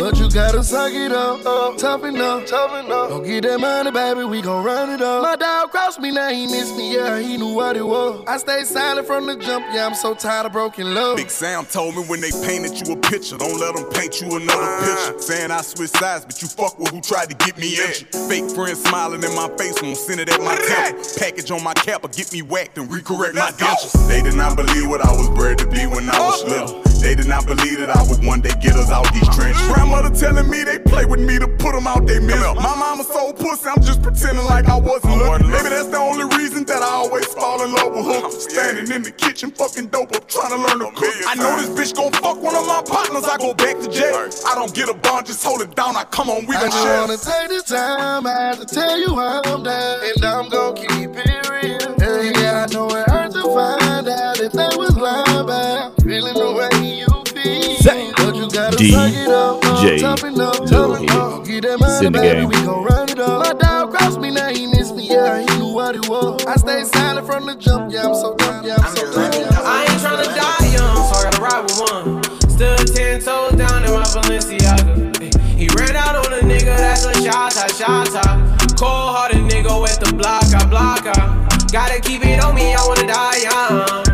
But 0.04 0.20
you 0.20 0.30
gotta 0.30 0.62
suck 0.62 0.92
it 0.92 1.14
up, 1.14 1.46
up, 1.46 1.78
toughen 1.78 2.20
up, 2.20 2.46
toughen 2.46 2.92
up. 2.92 3.08
Don't 3.08 3.24
get 3.24 3.44
that 3.44 3.58
money, 3.58 3.90
baby, 3.90 4.26
we 4.26 4.42
gon' 4.42 4.62
run 4.62 4.90
it 4.90 5.02
up. 5.02 5.24
My 5.24 5.38
dog 5.38 5.72
crossed 5.72 6.02
me, 6.02 6.12
now 6.12 6.28
he 6.28 6.46
missed 6.46 6.76
me, 6.76 6.94
yeah, 6.94 7.22
he 7.22 7.38
knew 7.38 7.54
what 7.54 7.78
it 7.78 7.88
was. 7.88 8.22
I 8.28 8.36
stayed 8.36 8.66
silent 8.66 9.08
from 9.08 9.28
the 9.28 9.38
jump, 9.38 9.66
yeah, 9.72 9.86
I'm 9.86 9.96
so 9.96 10.14
tired 10.14 10.46
of 10.46 10.52
broken 10.52 10.94
love. 10.94 11.16
Big 11.16 11.30
Sam 11.30 11.66
told 11.66 11.96
me 11.96 12.04
when 12.04 12.20
they 12.20 12.32
painted 12.46 12.86
you 12.86 12.96
a 12.96 12.98
picture, 12.98 13.38
don't 13.38 13.58
let 13.62 13.78
them 13.78 13.90
paint 13.92 14.20
you 14.20 14.28
another 14.28 14.52
ah. 14.52 15.08
picture. 15.08 15.22
Saying 15.22 15.52
I 15.52 15.62
switched 15.62 15.96
sides, 15.96 16.26
but 16.26 16.42
you 16.42 16.50
fuck 16.50 16.78
with 16.78 16.90
who 16.90 17.00
tried 17.00 17.30
to 17.30 17.36
get 17.38 17.58
me 17.58 17.80
at 17.80 18.02
you. 18.02 18.08
Fake 18.28 18.52
friends 18.52 18.84
smiling 18.84 19.24
in 19.24 19.34
my 19.34 19.48
face, 19.58 19.82
won't 19.82 19.96
send 19.96 20.20
it 20.20 20.28
at 20.28 20.42
my 20.42 20.58
temple. 20.68 21.02
Package 21.18 21.50
on 21.50 21.64
my 21.64 21.74
cap 21.76 22.04
or 22.04 22.10
get 22.10 22.34
me 22.34 22.42
whacked 22.42 22.78
and 22.78 22.90
recorrect 22.90 23.36
my 23.36 23.52
dentures. 23.52 23.96
They 24.10 24.22
did 24.22 24.36
not 24.36 24.58
believe 24.58 24.90
what 24.90 25.00
I 25.00 25.14
was 25.14 25.30
bred 25.30 25.60
to 25.60 25.68
be 25.68 25.88
when 25.88 26.10
I 26.10 26.20
was 26.20 26.44
oh. 26.44 26.48
little. 26.48 26.84
They 27.00 27.16
did 27.16 27.28
not 27.28 27.46
believe 27.46 27.80
that 27.80 27.90
I 27.90 28.02
would 28.08 28.24
one 28.26 28.40
day 28.40 28.52
get 28.62 28.76
us 28.76 28.90
out 28.90 29.04
these 29.14 29.28
trenches. 29.36 29.62
Mm-hmm. 29.62 29.93
Grandmother 29.94 30.20
telling 30.20 30.50
me 30.50 30.64
they 30.64 30.80
play 30.80 31.06
with 31.06 31.20
me 31.20 31.38
to 31.38 31.48
put 31.48 31.74
them 31.74 31.86
out 31.86 32.08
they 32.08 32.18
middle. 32.20 32.56
My 32.56 32.76
mama 32.76 33.04
so 33.04 33.32
pussy, 33.32 33.70
I'm 33.70 33.82
just 33.84 34.02
pretending 34.02 34.44
like 34.46 34.68
I 34.68 34.80
wasn't 34.80 35.18
looking. 35.18 35.52
Maybe 35.52 35.70
that's 35.70 35.88
the 35.88 35.98
only 35.98 36.26
reason 36.36 36.66
that 36.66 36.82
I 36.82 36.98
always 36.98 37.28
fall 37.28 37.64
in 37.64 37.72
love 37.72 37.94
with 37.94 38.06
hookers. 38.06 38.50
Standing 38.50 38.90
in 38.90 39.04
the 39.04 39.12
kitchen, 39.12 39.52
fucking 39.52 39.88
dope 39.88 40.16
up, 40.16 40.28
trying 40.28 40.50
to 40.50 40.58
learn 40.58 40.80
to 40.80 40.90
cook. 40.98 41.14
I 41.28 41.36
know 41.36 41.62
this 41.62 41.70
bitch 41.70 41.96
gon' 41.96 42.12
fuck 42.12 42.42
one 42.42 42.56
of 42.56 42.66
my 42.66 42.82
partners, 42.82 43.26
I 43.26 43.38
go 43.38 43.54
back 43.54 43.78
to 43.82 43.88
jail. 43.88 44.30
I 44.50 44.56
don't 44.56 44.74
get 44.74 44.90
a 44.90 44.96
bond, 44.96 45.28
just 45.28 45.46
hold 45.46 45.62
it 45.62 45.76
down. 45.76 45.96
I 45.96 46.06
come 46.06 46.28
on, 46.28 46.48
we 46.48 46.56
I 46.56 46.62
gon' 46.62 46.72
just 46.72 46.84
share. 46.84 47.00
wanna 47.00 47.18
take 47.18 47.50
the 47.54 47.62
time 47.62 48.26
out 48.26 48.58
to 48.58 48.66
tell 48.66 48.98
you 48.98 49.14
how 49.14 49.42
I'm 49.46 49.62
down, 49.62 50.00
and 50.02 50.26
I'm 50.26 50.50
gon' 50.50 50.76
keep 50.76 51.14
it 51.14 51.50
real. 51.50 51.94
Hey, 52.02 52.34
yeah, 52.42 52.66
I 52.66 52.74
know 52.74 52.90
it 52.90 53.08
hurt 53.10 53.32
to 53.34 53.44
find 53.46 54.10
out 54.10 54.38
that 54.42 54.52
they 54.58 54.74
was 54.76 54.98
lying 54.98 55.38
about 55.38 56.02
feeling 56.02 56.34
that 61.64 61.80
money, 61.80 61.94
Send 61.94 62.16
the 62.16 62.20
baby, 62.20 62.42
game. 62.42 62.50
we 62.50 62.56
gon' 62.66 62.84
run 62.84 63.10
it 63.10 63.20
up. 63.20 63.40
My 63.46 63.54
dog 63.54 63.92
crossed 63.92 64.20
me, 64.20 64.32
now 64.32 64.50
he 64.50 64.68
missed 64.68 64.96
me, 64.96 65.08
yeah, 65.10 65.40
he 65.40 65.46
knew 65.58 65.74
what 65.74 65.96
it 65.96 66.08
was. 66.08 66.46
I 66.46 66.56
stayed 66.56 66.86
silent 66.88 67.26
from 67.26 67.46
the 67.46 67.56
jump, 67.56 67.92
yeah, 67.92 68.08
I'm 68.08 68.16
so 68.16 68.36
tired, 68.36 68.66
yeah, 68.66 68.76
I'm 68.78 68.96
so 68.96 69.12
tired. 69.14 69.34
yeah, 69.36 69.48
I'm 69.48 69.54
so 69.54 69.64
I 69.64 69.82
ain't 69.84 70.02
tryna 70.02 70.30
die 70.36 70.68
young, 70.74 70.96
so 70.96 71.14
I 71.16 71.24
gotta 71.24 71.42
ride 71.42 71.64
with 71.64 71.80
one. 71.90 72.24
Stood 72.50 72.96
ten 72.96 73.22
toes 73.22 73.54
down 73.54 73.84
in 73.84 73.92
my 73.92 74.04
Balenciaga. 74.14 74.94
Ay, 75.22 75.56
He 75.58 75.68
ran 75.80 75.96
out 75.96 76.16
on 76.26 76.34
a 76.34 76.42
nigga, 76.42 76.76
that's 76.78 77.06
a 77.06 77.14
shot, 77.24 77.54
shot, 77.54 78.08
shot. 78.12 78.38
Cold 78.78 79.16
hearted 79.16 79.42
nigga 79.50 79.82
with 79.82 80.00
the 80.00 80.14
block, 80.16 80.44
I 80.54 80.66
block, 80.68 81.06
I. 81.06 81.40
Gotta 81.72 82.00
keep 82.02 82.24
it 82.26 82.44
on 82.44 82.54
me, 82.54 82.74
I 82.74 82.86
wanna 82.86 83.08
die 83.08 83.38
young. 83.42 84.13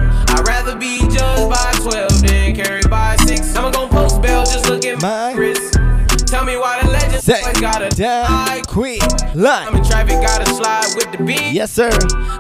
Just 4.52 4.68
look 4.70 4.86
at 4.86 5.02
my 5.02 5.34
wrist. 5.34 5.74
Tell 6.28 6.46
me 6.46 6.56
why 6.58 6.80
the 6.84 6.92
legend 6.92 7.24
Say, 7.24 7.42
always 7.42 7.60
gotta 7.60 7.90
die 7.90 8.62
quick, 8.68 9.02
I'm 9.02 9.40
line. 9.42 9.76
in 9.78 9.84
traffic, 9.84 10.22
gotta 10.22 10.46
slide 10.54 10.86
with 10.96 11.12
the 11.12 11.24
beat. 11.24 11.54
Yes, 11.54 11.72
sir. 11.72 11.90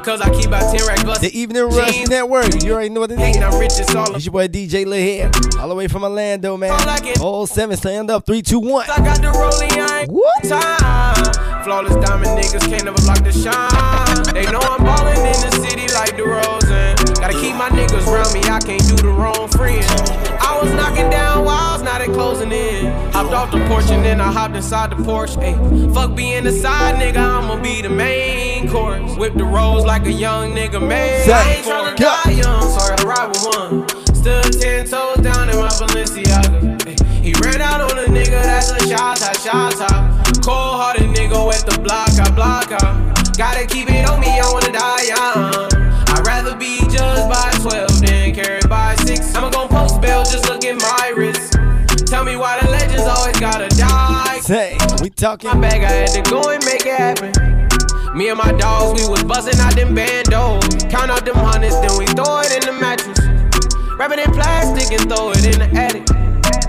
Cause 0.03 0.22
I 0.22 0.30
keep 0.30 0.45
about 0.45 0.76
10 0.76 0.86
racks 0.88 1.03
bustin'. 1.03 1.30
The 1.30 1.39
Evening 1.39 1.64
Rush 1.64 1.93
jeans. 1.95 2.10
Network. 2.10 2.64
You 2.64 2.74
already 2.74 2.89
know 2.89 2.99
what 3.01 3.12
it 3.12 3.20
is. 3.20 3.38
Out 3.38 3.60
rich, 3.60 3.72
it's 3.80 3.95
all 3.95 4.16
It's 4.16 4.26
your 4.26 4.34
boy 4.34 4.47
DJ 4.47 4.86
LilHed. 4.86 5.60
All 5.60 5.70
the 5.70 5.76
way 5.76 5.88
from 5.88 6.03
Orlando, 6.03 6.55
man. 6.55 6.72
All 7.20 7.47
seven, 7.47 7.76
stand 7.78 8.12
up. 8.12 8.26
Three, 8.28 8.43
two, 8.43 8.60
one. 8.60 8.86
I 8.89 8.97
got 8.97 9.22
the 9.22 9.32
rolling, 9.32 9.72
I 9.72 10.01
ain't 10.01 10.12
What? 10.12 10.43
time. 10.43 11.64
Flawless 11.64 11.95
diamond 12.05 12.38
niggas 12.39 12.62
can't 12.70 12.86
never 12.86 13.01
block 13.01 13.24
the 13.24 13.32
shine. 13.32 14.34
They 14.36 14.49
know 14.51 14.60
I'm 14.60 14.84
ballin' 14.84 15.18
in 15.18 15.41
the 15.41 15.51
city 15.68 15.88
like 15.93 16.16
DeRozan. 16.16 16.59
Gotta 17.30 17.42
keep 17.42 17.56
my 17.58 17.70
niggas 17.70 18.08
around 18.08 18.34
me, 18.34 18.40
I 18.50 18.60
can't 18.60 18.82
do 18.88 18.96
the 18.96 19.10
wrong 19.10 19.48
friend. 19.50 19.86
I 20.42 20.60
was 20.60 20.74
knocking 20.74 21.12
down 21.12 21.46
walls, 21.46 21.84
now 21.84 22.00
they 22.00 22.08
closing 22.08 22.52
in. 22.52 22.88
Hopped 23.12 23.36
off 23.36 23.52
the 23.52 23.64
porch 23.68 23.92
and 23.92 24.04
then 24.04 24.20
I 24.20 24.32
hopped 24.32 24.56
inside 24.56 24.90
the 24.90 24.96
Porsche. 24.96 25.38
Ayy, 25.38 25.94
fuck 25.94 26.16
being 26.16 26.44
the 26.44 26.52
side 26.52 26.96
nigga, 26.96 27.18
I'ma 27.18 27.62
be 27.62 27.84
the 27.84 27.90
main 27.90 28.68
course. 28.68 29.16
Whip 29.16 29.36
the 29.36 29.44
rolls 29.44 29.86
like 29.86 30.08
a 30.08 30.12
young 30.12 30.56
nigga 30.56 30.82
made. 30.82 31.30
I 31.30 31.54
ain't 31.54 31.68
tryna 31.68 31.96
die 31.98 32.32
young, 32.32 32.64
so 32.64 32.96
I 32.96 33.04
ride 33.04 33.28
with 33.28 33.46
one. 33.46 34.16
Stood 34.16 34.60
ten 34.60 34.88
toes 34.88 35.18
down 35.18 35.52
in 35.52 35.58
my 35.58 35.70
Balenciaga. 35.78 36.80
Ayy, 36.80 37.24
he 37.24 37.34
ran 37.44 37.62
out 37.62 37.80
on 37.80 38.00
a 38.00 38.08
nigga, 38.08 38.42
that's 38.42 38.72
a 38.72 38.90
shot, 38.90 39.20
shot, 39.20 39.38
shot, 39.38 39.74
shot. 39.74 40.44
Cold 40.44 40.82
hearted 40.82 41.04
nigga 41.12 41.46
with 41.46 41.64
the 41.64 41.80
block, 41.82 42.10
I 42.10 42.28
block, 42.32 42.72
I. 42.72 43.14
Gotta 43.38 43.68
keep 43.68 43.88
it 43.88 44.10
on 44.10 44.20
me, 44.20 44.30
I 44.30 44.52
wanna 44.52 44.72
die 44.72 45.04
young. 45.04 45.68
Just 50.32 50.48
look 50.50 50.64
at 50.64 50.78
my 50.78 51.14
wrist. 51.16 51.54
Tell 52.08 52.24
me 52.24 52.36
why 52.36 52.60
the 52.62 52.70
legends 52.70 53.04
always 53.04 53.39
gotta 53.39 53.68
die. 53.76 54.39
Say, 54.42 54.78
we 55.01 55.10
talking. 55.10 55.50
My 55.50 55.60
bag, 55.60 55.84
I 55.84 55.92
had 55.92 56.10
to 56.10 56.30
go 56.30 56.50
and 56.50 56.64
make 56.66 56.86
it 56.86 56.97
happen. 56.97 57.32
Me 58.18 58.30
and 58.30 58.38
my 58.38 58.51
dogs, 58.54 59.01
we 59.01 59.08
was 59.08 59.24
bustin' 59.24 59.60
out 59.60 59.76
them 59.76 59.96
bandos. 59.96 60.89
Count 60.89 61.12
out 61.12 61.26
them 61.26 61.36
hundreds, 61.36 61.80
then 61.82 61.97
we 61.97 62.06
throw 62.08 62.39
it 62.39 62.51
in 62.54 62.66
the 62.66 62.74
mattress. 62.80 63.20
Wrap 63.97 64.12
it 64.12 64.20
in 64.20 64.34
plastic 64.34 64.97
and 65.00 65.10
throw 65.10 65.32
it 65.32 65.46
in 65.46 65.60
the 65.60 65.80
attic. 65.80 66.18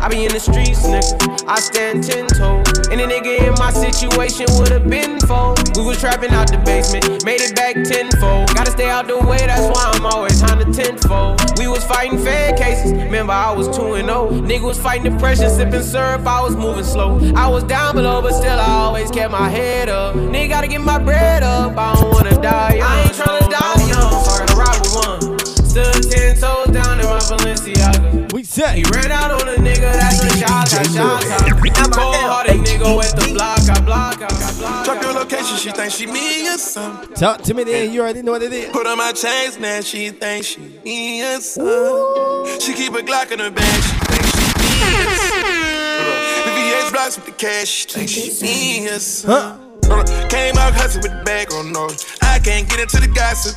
I 0.00 0.08
be 0.08 0.24
in 0.24 0.32
the 0.32 0.40
streets, 0.40 0.80
nigga. 0.86 1.44
I 1.46 1.60
stand 1.60 2.04
ten 2.04 2.26
toes. 2.26 2.88
Any 2.88 3.04
nigga 3.04 3.46
in 3.46 3.54
my 3.60 3.70
situation 3.70 4.46
would've 4.56 4.88
been 4.88 5.20
fold. 5.20 5.76
We 5.76 5.84
was 5.84 6.00
trapping 6.00 6.30
out 6.30 6.50
the 6.50 6.56
basement, 6.58 7.24
made 7.24 7.42
it 7.42 7.54
back 7.54 7.74
tenfold. 7.84 8.54
Gotta 8.54 8.70
stay 8.70 8.88
out 8.88 9.06
the 9.06 9.18
way, 9.18 9.38
that's 9.44 9.68
why 9.68 9.92
I'm 9.92 10.06
always 10.06 10.42
on 10.42 10.58
the 10.58 10.64
tenfold. 10.72 11.58
We 11.58 11.68
was 11.68 11.84
fighting 11.84 12.18
fair 12.18 12.56
cases, 12.56 12.92
remember 12.92 13.34
I 13.34 13.52
was 13.52 13.68
2 13.76 13.94
and 14.00 14.08
0. 14.08 14.30
Nigga 14.40 14.62
was 14.62 14.78
fighting 14.80 15.12
depression, 15.12 15.50
sipping 15.50 15.82
syrup, 15.82 16.26
I 16.26 16.40
was 16.40 16.56
moving 16.56 16.84
slow. 16.84 17.20
I 17.36 17.46
was 17.48 17.64
down 17.64 17.94
below, 17.94 18.22
but 18.22 18.32
still 18.32 18.58
I 18.58 18.70
always 18.70 19.10
kept 19.10 19.30
my 19.30 19.50
head 19.50 19.90
up. 19.90 20.16
Nigga 20.16 20.48
gotta 20.48 20.68
get 20.68 20.80
my 20.80 20.98
bread 20.98 21.42
up, 21.42 21.76
I 21.76 21.94
don't 21.94 22.10
wanna 22.10 22.40
die 22.40 22.76
young. 22.76 22.88
I 22.88 23.02
ain't 23.02 23.12
tryna 23.12 23.50
die 23.50 23.86
young, 23.86 24.24
so 24.24 24.30
I 24.32 24.46
gotta 24.46 24.56
ride 24.56 24.80
with 24.80 24.94
one. 24.96 25.38
Stood 25.70 26.10
ten 26.10 26.36
toes 26.36 26.66
down 26.74 26.98
in 26.98 27.06
my 27.06 27.19
Balenciaga. 27.40 28.32
We 28.32 28.44
say 28.44 28.76
he 28.76 28.84
ran 28.94 29.10
out 29.10 29.32
on 29.32 29.48
a 29.48 29.56
nigga 29.56 29.92
that's 29.92 30.22
a 30.22 30.28
shot, 30.38 30.68
shot, 30.68 30.86
shot, 30.86 31.22
shot. 31.22 31.92
Cold 31.92 32.14
hearted 32.16 32.56
nigga 32.56 32.96
with 32.96 33.12
the 33.16 33.32
block, 33.34 33.58
I 33.68 33.80
block, 33.80 34.22
I 34.22 34.28
block. 34.58 34.84
Drop 34.84 35.02
your 35.02 35.12
location, 35.14 35.56
she 35.56 35.70
think 35.70 35.92
she 35.92 36.06
me 36.06 36.48
or 36.48 36.58
something. 36.58 37.14
Talk 37.14 37.42
to 37.42 37.54
me 37.54 37.64
then. 37.64 37.92
You 37.92 38.02
already 38.02 38.22
know 38.22 38.32
what 38.32 38.42
it 38.42 38.52
is. 38.52 38.70
Put 38.70 38.86
on 38.86 38.98
my 38.98 39.12
chains 39.12 39.58
now, 39.58 39.80
she 39.80 40.10
think 40.10 40.44
she 40.44 40.60
me 40.84 41.22
or 41.22 41.40
something. 41.40 42.60
She 42.60 42.74
keep 42.74 42.92
a 42.92 43.02
Glock 43.02 43.32
in 43.32 43.38
her 43.38 43.50
bag, 43.50 43.82
she 43.82 43.96
think 44.06 44.26
she 44.26 44.46
me 44.60 45.06
or 45.06 45.16
something. 45.16 46.44
The 46.44 46.50
VH 46.50 46.92
blocks 46.92 47.16
with 47.16 47.26
the 47.26 47.32
cash, 47.32 47.68
she 47.68 47.86
think 47.88 48.08
she 48.08 48.44
me 48.44 48.88
or 48.88 48.98
something. 48.98 49.69
Up, 49.90 50.06
came 50.30 50.56
out 50.56 50.72
hustling 50.74 51.02
with 51.02 51.12
the 51.18 51.22
bag 51.24 51.52
on 51.52 51.72
nose. 51.72 52.06
I 52.22 52.38
can't 52.38 52.68
get 52.68 52.80
into 52.80 53.00
the 53.00 53.08
gossip. 53.08 53.56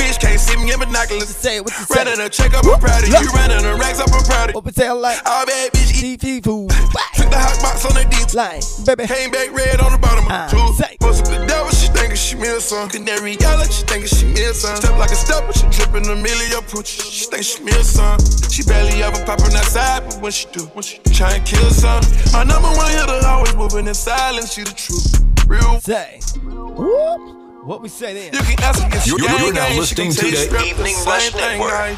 Bitch 0.00 0.18
can't 0.20 0.40
see 0.40 0.56
me 0.56 0.72
in 0.72 0.78
binoculars. 0.80 1.28
Say 1.28 1.60
what 1.60 1.72
you 1.78 1.84
Ran 1.94 2.06
say? 2.06 2.14
in 2.14 2.20
a 2.20 2.28
check 2.28 2.54
up, 2.54 2.64
I'm 2.64 2.80
proud 2.80 3.02
of 3.02 3.08
you. 3.08 3.30
Ran 3.34 3.50
in 3.52 3.64
a 3.64 3.76
racks 3.76 4.00
up, 4.00 4.08
I'm 4.12 4.24
proud 4.24 4.48
of 4.50 4.54
you. 4.54 4.58
Open 4.58 4.72
tail 4.72 4.96
like 4.98 5.18
All 5.26 5.44
bad 5.46 5.72
bitch 5.72 6.02
eat 6.02 6.20
DP 6.20 6.44
food. 6.44 6.70
Took 7.14 7.30
the 7.30 7.38
hot 7.38 7.60
box 7.62 7.84
on 7.84 7.94
the 7.94 8.04
deep. 8.08 8.26
Line, 8.34 8.60
baby. 8.84 9.06
Came 9.06 9.30
back 9.30 9.48
red 9.54 9.80
on 9.80 9.92
the 9.92 9.98
bottom 9.98 10.24
of 10.26 10.30
Ah, 10.32 10.48
the 10.50 10.72
say. 10.74 10.96
Most 11.00 11.24
of 11.24 11.30
the 11.32 11.46
devil, 11.46 11.70
she 11.70 11.88
thinkin' 11.88 12.16
she 12.16 12.34
meal 12.36 12.60
some. 12.60 12.88
Canary 12.90 13.36
yellow, 13.40 13.64
she 13.64 13.82
thinkin' 13.86 14.08
she 14.08 14.26
meal 14.26 14.52
some. 14.52 14.76
Step 14.76 14.98
like 14.98 15.10
a 15.10 15.16
stepper, 15.16 15.52
she 15.54 15.64
drippin' 15.70 16.04
a 16.10 16.16
million 16.16 16.60
pooch. 16.68 16.88
She 17.00 17.24
think 17.26 17.44
she 17.44 17.62
meal 17.62 17.82
some. 17.84 18.18
She 18.50 18.62
barely 18.64 19.02
ever 19.02 19.24
popping 19.24 19.54
outside, 19.56 20.04
but 20.04 20.20
when 20.20 20.32
she 20.32 20.48
do, 20.52 20.66
when 20.74 20.82
she 20.82 20.98
try 21.14 21.32
and 21.36 21.46
kill 21.46 21.70
some. 21.70 22.02
My 22.32 22.42
number 22.44 22.68
one 22.76 22.90
hitter 22.90 23.20
always 23.26 23.54
moving 23.54 23.86
in 23.86 23.94
silence. 23.94 24.52
She 24.52 24.62
the 24.64 24.72
truth. 24.74 25.35
Real. 25.46 25.80
Say. 25.80 26.20
Whoop. 26.42 27.64
What 27.66 27.82
we 27.82 27.88
say 27.88 28.14
then? 28.14 28.32
You 28.32 28.40
can 28.40 28.62
ask 28.64 28.82
her 28.82 28.88
if 28.96 29.02
she 29.04 29.10
You're- 29.10 29.22
you're 29.42 29.52
now 29.52 29.68
listening 29.76 30.12
to 30.12 30.16
tell 30.18 30.28
you 30.30 30.48
the 30.48 30.64
Evening 30.64 30.94
Rush 31.04 31.30
same 31.30 31.40
Network. 31.40 31.96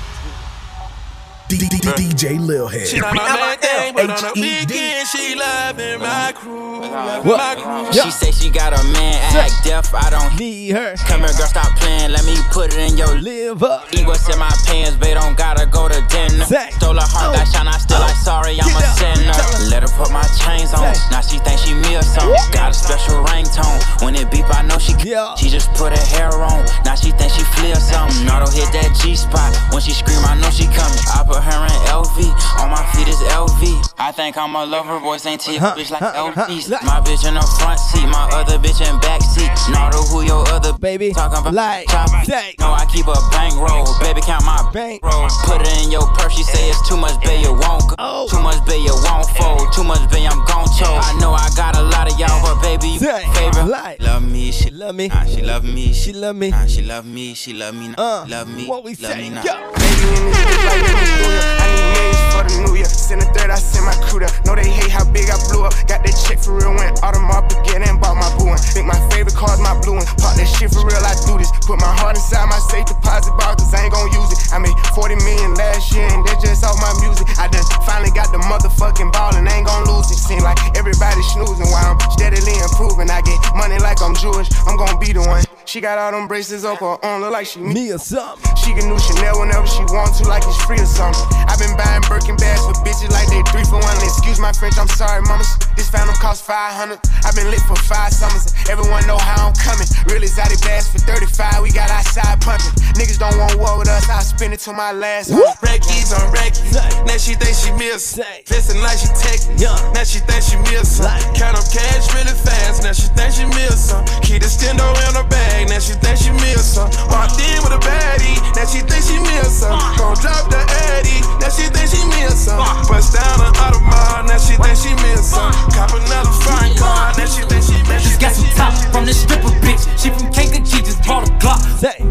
Right? 1.50 1.96
DJ 1.96 2.36
LilHed. 2.36 2.86
She 2.86 3.00
not 3.00 3.14
my 3.14 3.24
main 3.24 3.58
thing, 3.58 3.94
but 3.94 4.10
on 4.10 4.20
the 4.20 4.32
weekend 4.36 5.08
she 5.08 5.34
loving 5.34 6.00
my 6.00 6.32
crew. 6.36 6.80
What? 7.24 7.40
my 7.40 7.56
crew. 7.56 7.92
She 7.92 8.10
say 8.10 8.30
she 8.32 8.50
got 8.50 8.76
a 8.76 8.82
man, 8.92 9.16
act 9.32 9.64
deaf, 9.64 9.94
I 9.94 10.10
don't 10.10 10.38
need 10.38 10.76
her. 10.76 10.94
Come 11.08 11.24
here, 11.24 11.32
girl, 11.32 11.48
stop 11.48 11.72
playing, 11.80 12.12
let 12.12 12.24
me 12.26 12.36
put 12.52 12.76
it 12.76 12.80
in 12.80 12.98
your 12.98 13.16
live 13.20 13.62
up. 13.62 13.88
Eat 13.96 14.06
what's 14.06 14.28
in 14.28 14.38
my 14.38 14.52
pants, 14.66 14.96
babe, 15.00 15.16
don't 15.16 15.36
gotta 15.36 15.64
go 15.64 15.88
to 15.88 16.00
dinner. 16.12 16.44
Say. 16.44 16.68
Stole 16.76 17.00
her 17.00 17.08
heart, 17.08 17.32
got 17.32 17.48
oh. 17.48 17.52
shine, 17.52 17.68
I 17.68 17.78
still 17.80 18.00
like 18.00 18.16
sorry, 18.20 18.60
I'm 18.60 18.68
a 18.68 18.84
sinner. 19.00 19.32
Let 19.72 19.88
her 19.88 19.92
put 19.96 20.12
my 20.12 20.24
chains 20.36 20.76
on, 20.76 20.92
now 21.08 21.24
she 21.24 21.40
think 21.40 21.60
she 21.64 21.72
me 21.72 21.96
or 21.96 22.04
something. 22.04 22.36
Got 22.52 22.72
a 22.72 22.76
special 22.76 23.24
ringtone, 23.24 23.80
when 24.04 24.14
it 24.14 24.28
beep, 24.30 24.44
I 24.52 24.62
know 24.68 24.76
she 24.76 24.92
Yeah. 25.00 25.32
She 25.40 25.48
just 25.48 25.72
put 25.72 25.96
her 25.96 26.06
hair 26.12 26.28
on, 26.28 26.68
now 26.84 26.94
she 26.94 27.10
think 27.16 27.32
she 27.32 27.40
flea 27.56 27.72
or 27.72 27.80
something. 27.80 28.28
Nardo 28.28 28.52
hit 28.52 28.68
that 28.76 28.92
G 29.00 29.16
spot, 29.16 29.56
when 29.72 29.80
she 29.80 29.96
scream, 29.96 30.20
I 30.28 30.36
know 30.36 30.52
she 30.52 30.68
coming. 30.68 31.00
I 31.08 31.24
put 31.24 31.37
her 31.40 31.62
in 31.66 31.78
LV, 31.90 32.18
on 32.62 32.70
my 32.70 32.84
feet 32.94 33.08
is 33.08 33.20
LV. 33.32 33.94
I 33.98 34.12
think 34.12 34.36
I'm 34.36 34.54
a 34.54 34.64
lover, 34.64 35.00
boys 35.00 35.26
ain't 35.26 35.40
T, 35.40 35.58
bitch 35.58 35.90
like. 35.90 36.02
LVs. 36.02 36.70
My 36.84 37.00
bitch 37.00 37.26
in 37.26 37.34
the 37.34 37.44
front 37.58 37.78
seat, 37.80 38.06
my 38.06 38.28
other 38.32 38.58
bitch 38.58 38.80
in 38.80 38.98
back 39.00 39.22
seat. 39.22 39.50
Nardo, 39.72 39.98
who 40.10 40.22
your 40.22 40.46
other 40.48 40.72
Baby, 40.78 41.12
talking 41.12 41.38
about? 41.38 41.54
like, 41.54 41.88
say. 42.24 42.54
No, 42.60 42.70
I 42.72 42.86
keep 42.92 43.06
a 43.06 43.14
bankroll, 43.30 43.86
baby, 44.00 44.20
count 44.20 44.44
my 44.44 44.58
Bank. 44.72 45.02
bankroll. 45.02 45.28
Put 45.44 45.62
it 45.62 45.84
in 45.84 45.90
your 45.90 46.06
purse, 46.14 46.34
she 46.36 46.42
say 46.42 46.68
it's 46.70 46.88
too 46.88 46.96
much, 46.96 47.20
babe, 47.22 47.42
you 47.44 47.52
won't 47.52 47.82
go. 47.88 47.94
Oh. 47.98 48.28
Too 48.28 48.40
much, 48.40 48.58
babe, 48.66 48.84
you 48.84 48.94
won't 49.04 49.26
fold. 49.36 49.72
Too 49.72 49.84
much, 49.84 50.02
babe, 50.10 50.28
I'm 50.30 50.38
gon' 50.46 50.66
choke. 50.78 50.98
I 51.02 51.16
know 51.20 51.32
I 51.32 51.48
got 51.56 51.76
a 51.76 51.82
lot 51.82 52.10
of 52.10 52.18
y'all, 52.18 52.40
but 52.42 52.60
baby, 52.62 52.98
you 52.98 53.00
favorite. 53.00 53.66
Like. 53.66 54.00
Love 54.02 54.22
me, 54.22 54.50
she 54.52 54.70
Love 54.78 54.94
me. 54.94 55.08
Nah, 55.08 55.24
she 55.24 55.42
love 55.42 55.64
me, 55.64 55.92
She 55.92 55.94
she 55.94 56.12
love 56.12 56.36
me. 56.36 56.50
nah, 56.50 56.66
she 56.66 56.82
love 56.82 57.04
me, 57.04 57.34
she 57.34 57.52
love 57.52 57.74
me, 57.74 57.88
nah, 57.88 57.94
Uh, 57.98 58.26
love 58.28 58.48
me, 58.48 58.66
what 58.66 58.84
we 58.84 58.92
love 58.92 59.12
say? 59.12 59.22
me, 59.22 59.30
nah. 59.30 59.42
Yo. 59.42 59.72
Baby 59.74 61.27
ya. 61.30 61.42
I 61.62 61.66
need 61.72 61.86
millions 61.94 62.22
for 62.32 62.42
the 62.44 62.54
new 62.64 62.74
year. 62.76 62.88
Send 62.88 63.22
a 63.22 63.28
third, 63.32 63.50
I 63.50 63.56
send 63.56 63.84
my 63.84 63.96
crew 64.04 64.20
there. 64.20 64.32
Know 64.44 64.54
they 64.54 64.68
hate 64.68 64.90
how 64.90 65.04
big 65.08 65.28
I 65.30 65.36
blew 65.48 65.64
up. 65.64 65.72
Got 65.88 66.04
that 66.04 66.16
check 66.26 66.38
for 66.40 66.56
real, 66.56 66.74
went 66.76 67.00
Audemars 67.00 67.48
Piguet 67.48 67.80
and 67.86 68.00
bought 68.00 68.16
my 68.20 68.28
blue 68.36 68.52
one. 68.52 68.60
Think 68.60 68.86
my 68.86 68.98
favorite 69.08 69.36
car's 69.36 69.60
my 69.60 69.72
blue 69.80 69.96
one. 69.96 70.06
Pop 70.20 70.36
that 70.36 70.48
shit 70.48 70.70
for 70.70 70.84
real, 70.84 71.00
I 71.00 71.14
do 71.24 71.40
this. 71.40 71.50
Put 71.64 71.80
my 71.80 71.88
heart 71.88 72.16
inside 72.16 72.46
my 72.46 72.60
safe 72.68 72.84
deposit 72.84 73.32
box, 73.40 73.64
cause 73.64 73.72
I 73.72 73.88
ain't 73.88 73.92
gon' 73.92 74.12
use 74.12 74.30
it. 74.32 74.40
I 74.52 74.58
made 74.60 74.76
40 74.92 75.16
million 75.24 75.54
last 75.56 75.92
year, 75.92 76.04
and 76.04 76.24
that's 76.24 76.40
just 76.44 76.64
off 76.64 76.76
my 76.80 76.92
music. 77.00 77.26
I 77.40 77.48
done 77.48 77.64
finally 77.88 78.12
got 78.12 78.28
the 78.32 78.40
motherfucking 78.44 79.12
ball, 79.12 79.32
and 79.36 79.48
ain't 79.48 79.66
gon' 79.66 79.88
lose 79.88 80.12
it. 80.12 80.20
Seem 80.20 80.44
like 80.44 80.60
everybody 80.76 81.22
snoozing 81.32 81.68
while 81.72 81.96
I'm 81.96 82.00
steadily 82.12 82.56
improving. 82.60 83.08
I 83.08 83.24
get 83.24 83.38
money 83.56 83.78
like 83.80 84.04
I'm 84.04 84.12
Jewish, 84.16 84.48
I'm 84.68 84.76
gon' 84.76 85.00
be 85.00 85.16
the 85.16 85.24
one. 85.24 85.47
She 85.68 85.82
got 85.82 85.98
all 85.98 86.12
them 86.12 86.26
braces 86.26 86.64
up 86.64 86.80
her 86.80 86.96
arm, 87.04 87.20
look 87.20 87.32
like 87.36 87.44
she 87.44 87.60
me. 87.60 87.92
Or 87.92 87.98
something. 88.00 88.40
She 88.56 88.72
can 88.72 88.88
do 88.88 88.96
Chanel 88.96 89.36
whenever 89.36 89.68
she 89.68 89.84
wants 89.92 90.16
to, 90.16 90.24
like 90.24 90.40
it's 90.48 90.56
free 90.64 90.80
or 90.80 90.88
something. 90.88 91.20
I've 91.44 91.60
been 91.60 91.76
buying 91.76 92.00
Birkin 92.08 92.40
bags 92.40 92.64
for 92.64 92.72
bitches 92.80 93.12
like 93.12 93.28
they 93.28 93.44
three 93.52 93.68
for 93.68 93.76
one. 93.76 93.96
Excuse 94.00 94.40
my 94.40 94.48
French, 94.56 94.80
I'm 94.80 94.88
sorry, 94.88 95.20
mamas. 95.28 95.44
This 95.76 95.92
phantom 95.92 96.16
cost 96.24 96.48
500. 96.48 96.96
I've 97.20 97.36
been 97.36 97.52
lit 97.52 97.60
for 97.68 97.76
five 97.84 98.16
summers. 98.16 98.48
Everyone 98.72 99.04
know 99.04 99.20
how 99.20 99.52
I'm 99.52 99.56
coming. 99.60 99.84
Real 100.08 100.24
exotic 100.24 100.56
bags 100.64 100.88
for 100.88 101.04
35. 101.04 101.60
We 101.60 101.68
got 101.68 101.92
outside 101.92 102.40
pumping. 102.40 102.72
Niggas 102.96 103.20
don't 103.20 103.36
want 103.36 103.60
war 103.60 103.76
with 103.76 103.92
us. 103.92 104.08
I'll 104.08 104.24
spend 104.24 104.56
it 104.56 104.64
till 104.64 104.72
my 104.72 104.96
last. 104.96 105.28
Reckies 105.60 106.16
on 106.16 106.32
Reckies. 106.32 106.80
Now 107.04 107.20
she 107.20 107.36
think 107.36 107.52
she 107.52 107.76
miss. 107.76 108.16
Listen 108.48 108.80
like 108.80 108.96
she 108.96 109.12
text. 109.20 109.52
Yeah. 109.60 109.76
Now 109.92 110.08
she 110.08 110.24
think 110.24 110.40
she 110.48 110.56
miss. 110.72 110.96
Count 111.36 111.60
up 111.60 111.68
cash 111.68 112.08
really 112.16 112.32
fast. 112.32 112.88
Now 112.88 112.96
she 112.96 113.12
think 113.12 113.36
she 113.36 113.44
miss 113.52 113.92
some. 113.92 114.00
Keep 114.24 114.40
the 114.40 114.48
stendo 114.48 114.88
in 115.04 115.12
her 115.12 115.28
bag. 115.28 115.57
Now 115.66 115.78
she 115.82 115.94
think 115.98 116.18
she 116.18 116.30
miss 116.30 116.74
some. 116.78 116.90
Walked 117.10 117.40
in 117.42 117.58
with 117.66 117.74
a 117.74 117.80
baddie. 117.82 118.38
Now 118.54 118.64
she 118.66 118.80
think 118.86 119.02
she 119.02 119.18
miss 119.18 119.60
some. 119.60 119.74
Uh. 119.74 119.96
Gon' 119.98 120.14
drop 120.22 120.46
the 120.50 120.60
Addy. 120.94 121.18
Now 121.42 121.50
she 121.50 121.66
think 121.72 121.88
she 121.90 122.02
miss 122.14 122.46
some. 122.46 122.60
Uh. 122.62 122.86
Bust 122.86 123.14
down 123.14 123.40
an 123.42 123.52
Audemars. 123.58 124.26
Now 124.28 124.38
she 124.38 124.54
think 124.56 124.76
she 124.78 124.92
miss 125.02 125.30
some. 125.30 125.50
Uh. 125.50 125.70
Cop 125.74 125.90
another 125.94 126.34
foreign 126.44 126.74
car. 126.76 127.12
Now 127.16 127.26
she 127.26 127.42
think 127.48 127.62
she 127.64 127.76
miss. 127.90 128.02
Just 128.06 128.20
got 128.20 128.32
some 128.32 128.50
top 128.54 128.72
from 128.92 129.04
this 129.06 129.22
stripper 129.22 129.50
bitch. 129.64 129.82
She 129.98 130.10
from 130.10 130.30
Kankakee, 130.32 130.82
just 130.82 131.02
bought 131.06 131.28
a 131.28 131.32
Glock. 131.42 131.58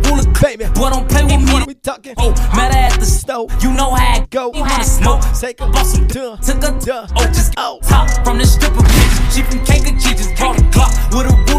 Rule 0.07 0.23
Baby. 0.41 0.65
boy, 0.75 0.89
don't 0.89 1.09
play 1.09 1.23
with 1.23 1.41
me. 1.43 1.63
We 1.67 1.73
talking. 1.73 2.13
Oh, 2.17 2.31
met 2.55 2.73
her 2.73 2.79
at 2.93 2.99
the 2.99 3.05
Stove. 3.05 3.51
You 3.61 3.73
know 3.73 3.91
how 3.91 4.21
it 4.21 4.29
Go. 4.29 4.51
You 4.53 4.61
wanna 4.61 4.83
smoke? 4.83 5.21
Take 5.39 5.59
a 5.61 5.67
Bought 5.67 5.85
some 5.85 6.07
Duh. 6.07 6.37
Took 6.37 6.63
a 6.63 6.71
Duh. 6.79 7.07
Oh, 7.17 7.25
just 7.27 7.53
Oh. 7.57 7.79
top 7.83 8.07
from 8.23 8.37
this 8.37 8.53
stripper 8.53 8.81
bitch. 8.83 9.35
She 9.35 9.41
from 9.43 9.65
Kankakee, 9.65 10.15
just 10.15 10.35
bought 10.37 10.57
a 10.57 10.61
Glock 10.71 10.93
with 11.15 11.27
a 11.27 11.35
clip. 11.45 11.56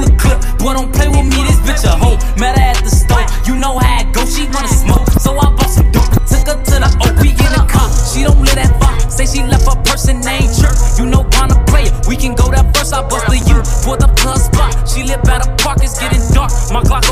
Boy, 0.69 0.75
don't 0.75 0.93
play 0.93 1.09
with 1.09 1.25
me. 1.25 1.41
This 1.49 1.57
bitch 1.65 1.85
a 1.89 1.97
hoe. 1.97 2.21
Met 2.37 2.53
her 2.59 2.77
at 2.77 2.85
the 2.85 2.93
store. 2.93 3.25
You 3.49 3.57
know 3.57 3.79
how 3.81 4.05
it 4.05 4.13
go. 4.13 4.21
She 4.29 4.45
wanna 4.53 4.69
smoke, 4.69 5.09
so 5.17 5.33
I 5.33 5.49
bought 5.57 5.73
some 5.73 5.91
dope. 5.93 6.13
Took 6.29 6.45
her 6.45 6.61
to 6.61 6.77
the 6.85 6.91
OP 7.09 7.25
in 7.25 7.53
the 7.57 7.65
car. 7.65 7.89
She 8.05 8.21
don't 8.21 8.37
live 8.37 8.61
that 8.61 8.77
far. 8.77 8.93
Say 9.09 9.25
she 9.25 9.41
left 9.49 9.65
her 9.65 9.81
person 9.89 10.21
ain't 10.29 10.53
church. 10.53 10.77
You 11.01 11.07
know 11.09 11.25
wanna 11.41 11.57
play 11.73 11.89
it. 11.89 11.95
We 12.05 12.21
can 12.21 12.37
go 12.37 12.53
that 12.53 12.69
first. 12.77 12.93
I 12.93 13.01
bust 13.01 13.25
the 13.33 13.41
U 13.49 13.65
for 13.81 13.97
the 13.97 14.13
plus 14.21 14.45
spot. 14.53 14.77
She 14.85 15.09
live 15.09 15.25
at 15.33 15.41
a 15.41 15.49
park. 15.65 15.81
It's 15.81 15.97
getting 15.97 16.21
dark. 16.37 16.53
My 16.69 16.85
Glock 16.85 17.08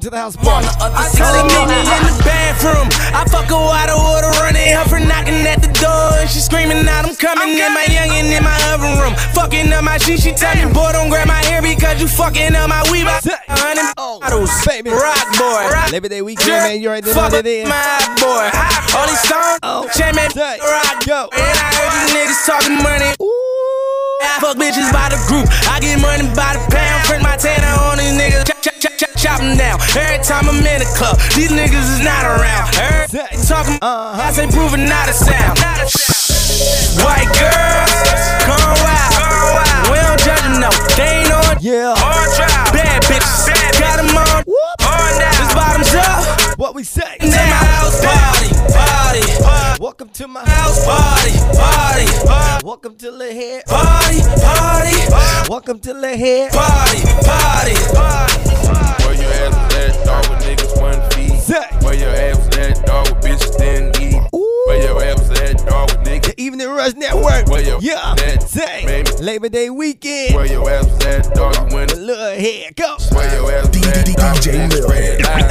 To 0.00 0.08
the 0.08 0.16
house 0.16 0.32
party. 0.36 0.64
I 0.80 1.12
tell 1.12 1.28
her 1.28 1.44
of 1.44 1.52
meet 1.52 1.60
me 1.68 1.76
me. 1.76 1.84
in 1.84 2.02
the 2.08 2.16
bathroom. 2.24 2.88
I 3.12 3.20
fuck 3.28 3.52
her 3.52 3.60
water 3.60 3.92
water 4.00 4.32
running 4.40 4.72
her 4.72 4.88
for 4.88 4.96
knocking 4.96 5.44
at 5.44 5.60
the 5.60 5.68
door. 5.76 6.16
And 6.16 6.24
she 6.24 6.40
screaming 6.40 6.88
out, 6.88 7.04
I'm 7.04 7.12
coming 7.20 7.52
in 7.52 7.68
my 7.76 7.84
youngin' 7.84 8.32
in 8.32 8.40
my 8.40 8.56
oven 8.72 8.96
room. 8.96 9.12
Fucking 9.36 9.68
up 9.76 9.84
my 9.84 10.00
shit, 10.00 10.24
she 10.24 10.32
tell 10.32 10.56
me, 10.56 10.72
boy, 10.72 10.96
don't 10.96 11.12
grab 11.12 11.28
my 11.28 11.44
hair 11.44 11.60
because 11.60 12.00
you 12.00 12.08
fucking 12.08 12.56
up 12.56 12.72
my 12.72 12.80
weave. 12.88 13.04
I 13.04 13.20
a 13.20 13.52
hundred 13.52 13.92
Oh, 14.00 14.24
bottles. 14.24 14.48
baby. 14.64 14.88
Rock 14.88 15.20
boy. 15.36 15.68
Labor 15.92 16.08
Day 16.08 16.22
weekend, 16.24 16.48
man. 16.64 16.80
You 16.80 16.88
already 16.88 17.04
know 17.04 17.20
Fuck 17.20 17.36
what 17.36 17.44
it 17.44 17.60
is. 17.60 17.68
my 17.68 18.00
boy. 18.16 18.48
All 18.96 19.04
these 19.04 19.20
songs, 19.28 19.60
Oh, 19.60 19.84
chain 19.92 20.16
man, 20.16 20.32
rock. 20.32 20.96
go. 21.04 21.28
And 21.28 21.44
I 21.60 21.68
heard 21.76 21.92
these 21.92 22.08
niggas 22.16 22.40
talking 22.48 22.80
money. 22.80 23.12
Ooh. 23.20 23.28
I 24.24 24.40
fuck 24.40 24.56
bitches 24.56 24.88
by 24.96 25.12
the 25.12 25.20
group. 25.28 25.44
I 25.68 25.76
get 25.84 26.00
money 26.00 26.24
by 26.32 26.56
the 26.56 26.64
pound. 26.72 27.04
Print 27.04 27.20
my 27.20 27.36
tanner 27.36 27.68
on 27.84 28.00
these 28.00 28.16
niggas. 28.16 28.48
Chop, 28.48 28.64
chop, 28.64 28.80
chop, 28.96 29.09
chop, 29.20 29.38
them 29.40 29.56
down. 29.56 29.78
Every 29.96 30.18
time 30.24 30.48
I'm 30.48 30.56
in 30.64 30.80
the 30.80 30.88
club, 30.96 31.18
these 31.36 31.50
niggas 31.52 31.86
is 31.98 32.00
not 32.04 32.24
around. 32.24 32.72
Every 32.80 33.20
talking, 33.46 33.78
Uh-huh. 33.82 34.16
I 34.22 34.32
say 34.32 34.46
proving 34.48 34.88
not 34.88 35.08
a 35.08 35.12
sound. 35.12 35.58
White 37.04 37.28
girls, 37.36 37.92
come 38.48 38.72
wild. 38.80 39.92
We 39.92 39.96
don't 40.00 40.20
judge 40.24 40.42
them, 40.42 40.60
no. 40.60 40.70
They 40.96 41.20
ain't 41.20 41.32
on 41.32 41.56
Yeah. 41.60 41.94
hard 41.96 42.28
drive. 42.36 42.72
Bad 42.72 43.02
bitches, 43.04 43.46
got 43.78 43.96
them 44.00 44.16
on. 44.16 44.44
Whoop. 44.46 44.88
On 44.88 45.18
down. 45.18 45.34
This 45.36 45.52
bottoms 45.54 45.94
up. 45.94 46.58
What 46.58 46.74
we 46.74 46.84
say? 46.84 47.16
In 47.20 47.30
my 47.30 47.36
house 47.36 48.00
party, 48.04 48.48
party, 48.72 49.22
party. 49.42 49.80
Welcome 49.80 50.08
to 50.14 50.28
my 50.28 50.40
House 50.44 50.84
party, 50.84 51.32
party, 51.56 52.06
party, 52.26 52.64
Welcome 52.64 52.96
to 52.96 53.10
the 53.10 53.32
head. 53.32 53.64
party, 53.66 54.20
party, 54.44 54.96
Welcome 55.50 55.78
to 55.80 55.92
the 55.94 56.16
head. 56.16 56.52
party, 56.52 57.00
party, 57.26 57.74
party. 57.94 58.40
Your 58.50 58.99
ass 59.32 59.54
was 59.54 59.74
at, 59.98 60.04
dog, 60.06 60.28
with 60.30 60.40
niggas 60.44 60.80
one 60.80 61.00
feet. 61.10 61.30
Where 61.84 61.94
your 61.94 62.10
ass 62.10 62.36
was 62.46 62.56
at, 62.58 62.86
dog, 62.86 63.08
with 63.08 63.24
bitches 63.24 63.56
didn't 63.58 64.00
eat. 64.00 64.20
Where 64.66 64.82
your 64.82 65.02
ass 65.02 65.18
was 65.28 65.40
at, 65.40 65.66
dog, 65.66 65.90
with 65.90 66.06
niggas. 66.06 66.26
The 66.26 66.40
Evening 66.40 66.68
Rush 66.68 66.94
Network. 66.94 67.46
Where 67.48 67.62
your 67.62 67.78
Yeah. 67.80 68.14
that, 68.16 68.48
Say. 68.48 68.84
baby. 68.86 69.10
Labor 69.20 69.48
Day 69.48 69.70
weekend. 69.70 70.34
Where 70.34 70.46
your 70.46 70.68
ass 70.70 70.86
was 70.86 71.04
at, 71.06 71.34
dog, 71.34 71.56
you 71.70 71.76
went. 71.76 71.90
The 71.90 71.96
little 72.00 72.24
head. 72.24 72.76
Go. 72.76 72.96
Where 73.12 73.32
your 73.34 73.50
ass 73.52 73.68
was 73.68 73.86
at, 73.86 74.06
dog, 74.16 74.36
with 74.36 74.44
DJ 74.44 74.52
niggas 74.52 74.80
Lil. 74.80 74.88
red 74.88 75.22
light. 75.22 75.50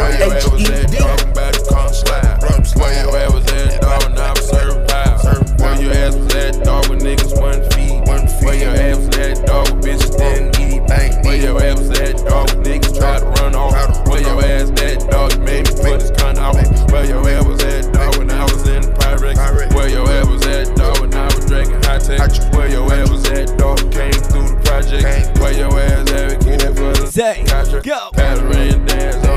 Where 0.00 0.18
your 0.18 0.36
ass 0.36 0.48
was 0.50 0.70
at, 0.70 0.90
dog, 0.92 1.20
I'm 1.20 1.30
about 1.30 1.54
to 1.54 1.64
come 1.74 1.92
slide. 1.94 2.36
Where 2.76 3.04
your 3.04 3.16
ass 3.16 3.32
was 3.32 3.52
at, 3.52 3.80
dog, 3.80 4.02
and 4.04 4.18
I 4.18 4.30
was 4.32 4.48
serving 4.48 4.86
vibe. 4.86 5.60
Where 5.60 5.82
your 5.82 5.92
ass 5.92 6.14
was 6.16 6.34
at, 6.34 6.64
dog, 6.64 6.88
with 6.88 7.00
niggas 7.02 7.40
one 7.40 7.62
feet. 7.70 8.00
Where 8.44 8.54
your 8.54 8.70
ass 8.70 8.96
was 8.98 9.18
at, 9.18 9.46
dog, 9.46 9.68
with 9.72 9.84
bitches 9.84 10.16
didn't 10.16 10.60
eat 10.60 10.69
thing. 11.00 11.22
Where 11.24 11.36
your 11.36 11.62
ass 11.62 11.90
at, 12.00 12.16
dog? 12.26 12.48
Niggas 12.64 12.98
try 12.98 13.18
to 13.20 13.26
run 13.40 13.54
off. 13.54 14.08
Where 14.08 14.20
your 14.20 14.42
ass 14.44 14.70
at, 14.82 15.10
dog? 15.10 15.32
You 15.32 15.40
made 15.40 15.66
me 15.68 15.82
put 15.82 16.00
this 16.00 16.10
gun 16.10 16.38
out. 16.38 16.54
Where 16.90 17.04
your 17.04 17.28
ass 17.28 17.44
was 17.46 17.62
at, 17.62 17.92
dog? 17.92 18.18
When 18.18 18.30
I 18.30 18.44
was 18.44 18.68
in 18.68 18.82
the 18.82 18.92
Pyrex. 18.92 19.74
Where 19.74 19.88
your 19.88 20.08
ass 20.08 20.26
was 20.26 20.46
at, 20.46 20.76
dog? 20.76 21.00
When 21.00 21.14
I 21.14 21.24
was 21.26 21.46
drinking 21.46 21.82
high 21.82 21.98
tech. 21.98 22.52
Where 22.54 22.68
your 22.68 22.92
ass 22.92 23.10
was 23.10 23.30
at, 23.30 23.58
dog? 23.58 23.78
Came 23.92 24.12
through 24.12 24.48
the 24.48 24.60
project. 24.64 25.38
Where 25.38 25.52
your 25.52 25.78
ass 25.78 26.10
at? 26.12 26.44
Get 26.44 26.62
it 26.64 26.74
for 26.76 26.92
the. 26.92 27.06
Zay, 27.06 27.44
go. 27.82 28.10
Pattering 28.12 28.84
dance. 28.86 29.29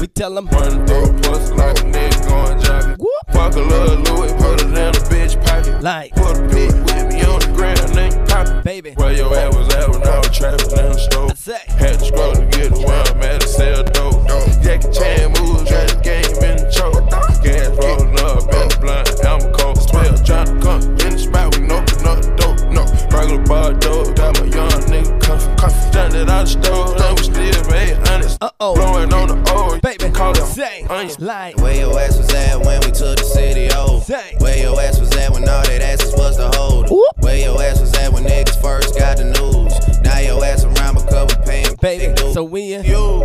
We 0.00 0.06
tell 0.08 0.34
them. 0.34 0.46
Run 0.48 0.86
through 0.86 1.12
pussy 1.22 1.54
like 1.54 1.78
a 1.78 1.82
nigga 1.82 2.28
going 2.28 2.60
jogging. 2.60 2.96
Fuck 3.32 3.54
a 3.54 3.60
little 3.60 3.96
Louis, 4.16 4.32
put 4.34 4.60
it 4.62 4.66
in 4.68 4.76
a 4.76 4.92
bitch 4.92 5.44
pocket. 5.44 5.82
Like, 5.82 6.12
Put 6.14 6.36
a 6.38 6.40
bitch 6.42 6.74
with 6.86 7.12
me 7.12 7.22
on 7.22 7.40
the 7.40 7.52
ground, 7.54 7.78
then 7.94 8.12
you 8.12 8.24
pop 8.26 8.46
it. 8.48 8.64
baby. 8.64 8.92
Where 8.96 9.12
your 9.12 9.34
ass 9.36 9.54
was 9.54 9.74
at 9.74 9.88
when 9.88 10.02
I 10.06 10.18
was 10.18 10.30
trapping 10.36 10.70
in 10.70 10.92
the 10.92 10.98
store. 10.98 11.34
Say, 11.36 11.58
Had 11.68 11.98
to 11.98 12.04
scroll 12.06 12.34
to 12.34 12.44
get 12.46 12.72
where 12.72 13.02
I'm 13.02 13.22
at 13.22 13.40
to 13.40 13.48
sell 13.48 13.82
dope. 13.84 14.26
Jackie 14.62 14.90
Chan 14.92 15.32
moves, 15.38 15.70
got 15.70 15.88
the 15.88 16.00
game 16.02 16.34
in 16.42 16.56
the 16.58 16.70
choke. 16.70 17.10
Gas 17.42 17.70
rolling 17.78 18.18
up 18.22 18.42
in 18.54 18.68
the 18.68 18.78
blunt, 18.80 19.10
I'm 19.26 19.52
cold. 19.52 19.78
Smell 19.82 20.14
trying 20.24 20.46
to 20.46 20.60
come 20.62 20.82
in 20.82 21.10
the 21.14 21.18
spot, 21.18 21.56
we 21.58 21.66
know 21.66 21.82
no 22.06 22.14
dope. 22.38 22.60
No, 22.70 22.82
regular 23.10 23.42
bar 23.44 23.72
dope, 23.74 24.14
got 24.16 24.38
my 24.40 24.46
young 24.46 24.81
nigga 25.22 25.56
comfy. 25.56 25.56
comfy. 25.56 25.90
Done 25.92 26.14
it 26.16 26.28
out 26.28 26.42
the 26.42 26.46
stove, 26.46 26.96
and 27.00 27.18
we 27.18 27.24
still 27.24 27.70
made 27.70 28.08
honest. 28.08 28.38
Uh 28.40 28.50
oh. 28.60 28.74
Blowing 28.74 29.12
on 29.12 29.28
the 29.28 29.52
old, 29.52 29.80
Baby, 29.82 30.10
call 30.10 30.32
it 30.32 30.44
say, 30.46 30.82
onions. 30.88 31.18
like, 31.20 31.56
Where 31.58 31.74
your 31.76 31.98
ass 31.98 32.16
was 32.18 32.32
at 32.34 32.58
when 32.60 32.80
we 32.80 32.90
took 32.90 33.16
the 33.18 33.24
city 33.24 33.70
over? 33.74 34.04
Say. 34.04 34.36
Where 34.38 34.58
your 34.58 34.80
ass 34.80 34.98
was 35.00 35.10
at 35.16 35.30
when 35.32 35.42
all 35.48 35.62
that 35.64 35.80
asses 35.82 36.14
was 36.16 36.36
the 36.36 36.48
holder? 36.56 36.88
Whoop. 36.88 37.06
Where 37.18 37.36
your 37.38 37.60
ass 37.62 37.80
was 37.80 37.92
at 37.94 38.12
when 38.12 38.24
niggas 38.24 38.60
first 38.60 38.98
got 38.98 39.16
the 39.18 39.24
news? 39.24 40.00
Now 40.02 40.18
your 40.18 40.44
ass 40.44 40.64
around 40.64 40.94
because 40.96 41.36
we 41.36 41.44
paying 41.44 41.76
baby. 41.80 42.06
big 42.08 42.16
dues. 42.16 42.34
So 42.34 42.42
when 42.44 42.64
you, 42.64 42.82
you 42.82 43.20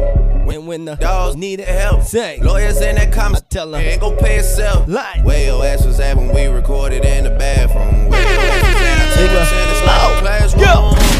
when 0.45 0.65
when 0.65 0.85
the 0.85 0.95
dogs 0.95 1.35
need 1.35 1.59
need 1.59 1.67
help. 1.67 2.03
say, 2.03 2.39
Lawyers 2.41 2.79
in 2.81 2.95
that 2.95 3.11
comments 3.13 3.41
I 3.41 3.47
tell 3.53 3.75
'em. 3.75 3.81
ain't 3.81 4.01
gon' 4.01 4.17
pay 4.17 4.37
itself. 4.37 4.87
Like. 4.87 5.23
Where 5.25 5.45
your 5.45 5.65
ass 5.65 5.85
was 5.85 5.99
at 5.99 6.15
when 6.17 6.33
we 6.33 6.45
recorded 6.47 7.03
in 7.05 7.23
the 7.25 7.31
bathroom? 7.31 8.09
Where 8.09 8.21
your 8.21 8.41
ass 8.41 8.63
was 8.63 8.81
at? 8.81 8.99
I 8.99 9.05
took 9.15 9.31
Nigga. 9.31 9.41
a 9.41 9.45
shit, 9.45 9.69
it's 9.69 9.81
like 9.85 10.17
a 10.17 10.21
classroom. 10.21 11.16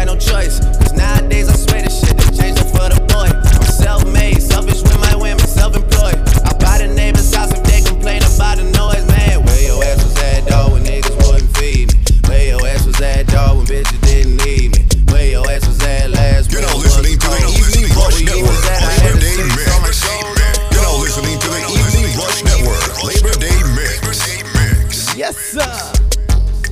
Man, 0.00 0.08
I 0.08 0.12
ain't 0.12 0.20
got 0.20 0.32
no 0.32 0.40
choice. 0.40 0.60
Cause 0.80 0.92
nowadays 0.94 1.48
I 1.48 1.56
swear 1.56 1.82
this 1.82 2.00
shit 2.00 2.16
is 2.16 2.32
changing 2.32 2.64
for 2.72 2.88
the 2.88 2.96
boy. 3.12 3.28
I'm 3.28 3.68
self-made, 3.68 4.40
selfish 4.40 4.80
with 4.80 4.96
my 4.96 5.14
women, 5.14 5.44
self-employed. 5.44 6.16
I 6.40 6.56
buy 6.56 6.78
the 6.80 6.88
neighbor's 6.88 7.28
house 7.34 7.52
if 7.52 7.62
they 7.64 7.82
complain 7.84 8.24
about 8.24 8.56
the 8.56 8.64
noise, 8.72 9.04
man. 9.12 9.44
Where 9.44 9.60
your 9.60 9.84
ass 9.84 10.00
was 10.00 10.16
at, 10.24 10.48
dog, 10.48 10.72
when 10.72 10.84
niggas 10.88 11.12
wouldn't 11.20 11.52
feed 11.56 11.92
me? 11.92 12.00
Where 12.32 12.46
your 12.48 12.64
ass 12.66 12.86
was 12.86 13.00
at, 13.00 13.28
dog, 13.28 13.58
when 13.58 13.66
bitches 13.68 14.00
didn't 14.00 14.40
need 14.40 14.72
me? 14.72 14.80
Where 15.12 15.28
your 15.36 15.44
ass 15.52 15.68
was 15.68 15.82
at 15.84 16.08
last 16.16 16.48
You're 16.48 16.64
was 16.64 16.80
listening 16.80 17.20
to 17.20 17.28
the. 17.28 17.40
Evening 17.60 17.92
Rush 17.92 18.24
Network, 18.24 18.56
was 18.56 18.64
at, 18.72 18.80
I 18.80 18.92
had 19.04 19.20
Labor 19.20 19.20
Day 19.20 19.52
Mix. 19.52 19.68
on 19.68 19.82
my 19.84 19.92
shoulder. 19.92 20.48
You're 20.72 20.80
now 20.80 20.96
listening 20.96 21.36
to 21.44 21.48
the 21.52 21.62
Evening 21.76 22.08
Rush 22.16 22.40
Network, 22.48 22.88
Labor 23.04 23.36
Day 23.36 23.58
Mix. 23.76 25.12
yes 25.12 25.36
sir. 25.36 25.99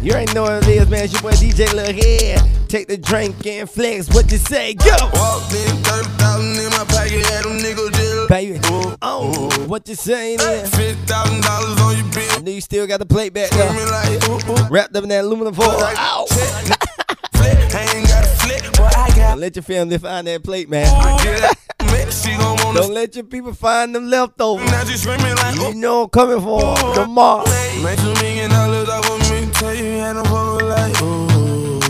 You 0.01 0.13
already 0.13 0.33
know 0.33 0.43
what 0.43 0.63
it 0.63 0.69
is, 0.69 0.89
man. 0.89 1.05
It's 1.05 1.13
your 1.13 1.23
boy 1.23 1.33
DJ 1.33 1.67
LilHed. 1.69 2.69
Take 2.69 2.87
the 2.87 2.97
drink 2.97 3.45
and 3.47 3.69
flex. 3.69 4.09
What 4.15 4.31
you 4.31 4.39
say? 4.39 4.75
Go, 4.75 4.91
Walked 5.13 5.55
in, 5.55 5.77
30,000 5.83 6.65
in 6.65 6.71
my 6.71 6.85
pocket, 6.87 7.27
had 7.27 7.45
them 7.45 7.59
niggas 7.59 7.93
just 7.95 8.29
baby. 8.29 8.61
Oh, 8.65 8.97
oh, 9.03 9.65
what 9.67 9.89
you 9.89 9.97
say 9.97 10.37
then? 10.37 10.67
$50,000 10.67 11.81
on 11.81 11.97
your 11.97 12.15
bill. 12.15 12.31
I 12.31 12.41
know 12.43 12.51
you 12.53 12.61
still 12.61 12.87
got 12.87 13.01
the 13.01 13.07
plate 13.07 13.33
back 13.33 13.51
there. 13.51 13.73
like, 13.91 14.29
ooh, 14.29 14.53
ooh. 14.53 14.69
Wrapped 14.69 14.95
up 14.95 15.03
in 15.03 15.09
that 15.09 15.25
aluminum 15.25 15.55
foil. 15.55 15.71
Ow. 15.71 16.27
Flip, 16.29 17.59
I 17.75 17.93
ain't 17.97 18.07
got 18.07 18.25
a 18.25 18.29
flip, 18.29 18.63
but 18.77 18.97
I 18.97 19.09
got 19.09 19.31
Don't 19.31 19.41
let 19.41 19.57
your 19.57 19.63
family 19.65 19.99
find 19.99 20.27
that 20.29 20.45
plate, 20.45 20.69
man. 20.69 20.87
Get 21.25 21.43
out, 21.43 21.57
mix, 21.91 22.23
she 22.23 22.37
gon' 22.37 22.57
wanna 22.63 22.83
Don't 22.83 22.95
let 22.95 23.17
your 23.17 23.25
people 23.25 23.53
find 23.53 23.95
them 23.95 24.09
leftovers. 24.09 24.71
Like, 24.71 25.57
You 25.57 25.65
oh, 25.67 25.73
know 25.75 26.03
I'm 26.05 26.11
coming 26.11 26.41
for 26.41 26.79
'em 26.79 26.95
tomorrow. 26.95 27.45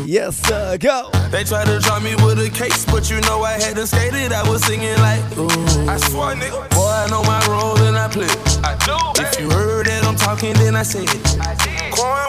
Yes, 0.08 0.40
sir. 0.40 0.78
Go. 0.78 1.10
They 1.30 1.44
tried 1.44 1.66
to 1.66 1.78
drop 1.80 2.02
me 2.02 2.14
with 2.24 2.38
a 2.38 2.48
case, 2.48 2.86
but 2.86 3.10
you 3.10 3.20
know 3.28 3.42
I 3.42 3.60
hadn't 3.60 3.88
skated. 3.88 4.32
I 4.32 4.40
was 4.48 4.64
singing 4.64 4.96
like, 5.04 5.20
ooh. 5.36 5.44
I 5.86 5.98
swear, 5.98 6.34
nigga, 6.34 6.70
boy, 6.70 6.88
I 6.88 7.08
know 7.10 7.22
my 7.24 7.44
role 7.46 7.76
and 7.76 7.94
I 7.94 8.08
play. 8.08 8.32
I 8.64 8.72
do. 8.88 8.96
If 9.22 9.38
you 9.38 9.50
heard 9.50 9.84
that 9.84 10.06
I'm 10.06 10.16
talking, 10.16 10.54
then 10.54 10.76
I 10.76 10.82
say 10.82 11.04
it. 11.04 11.92
Coin, 11.92 12.08
where 12.08 12.24
you 12.24 12.27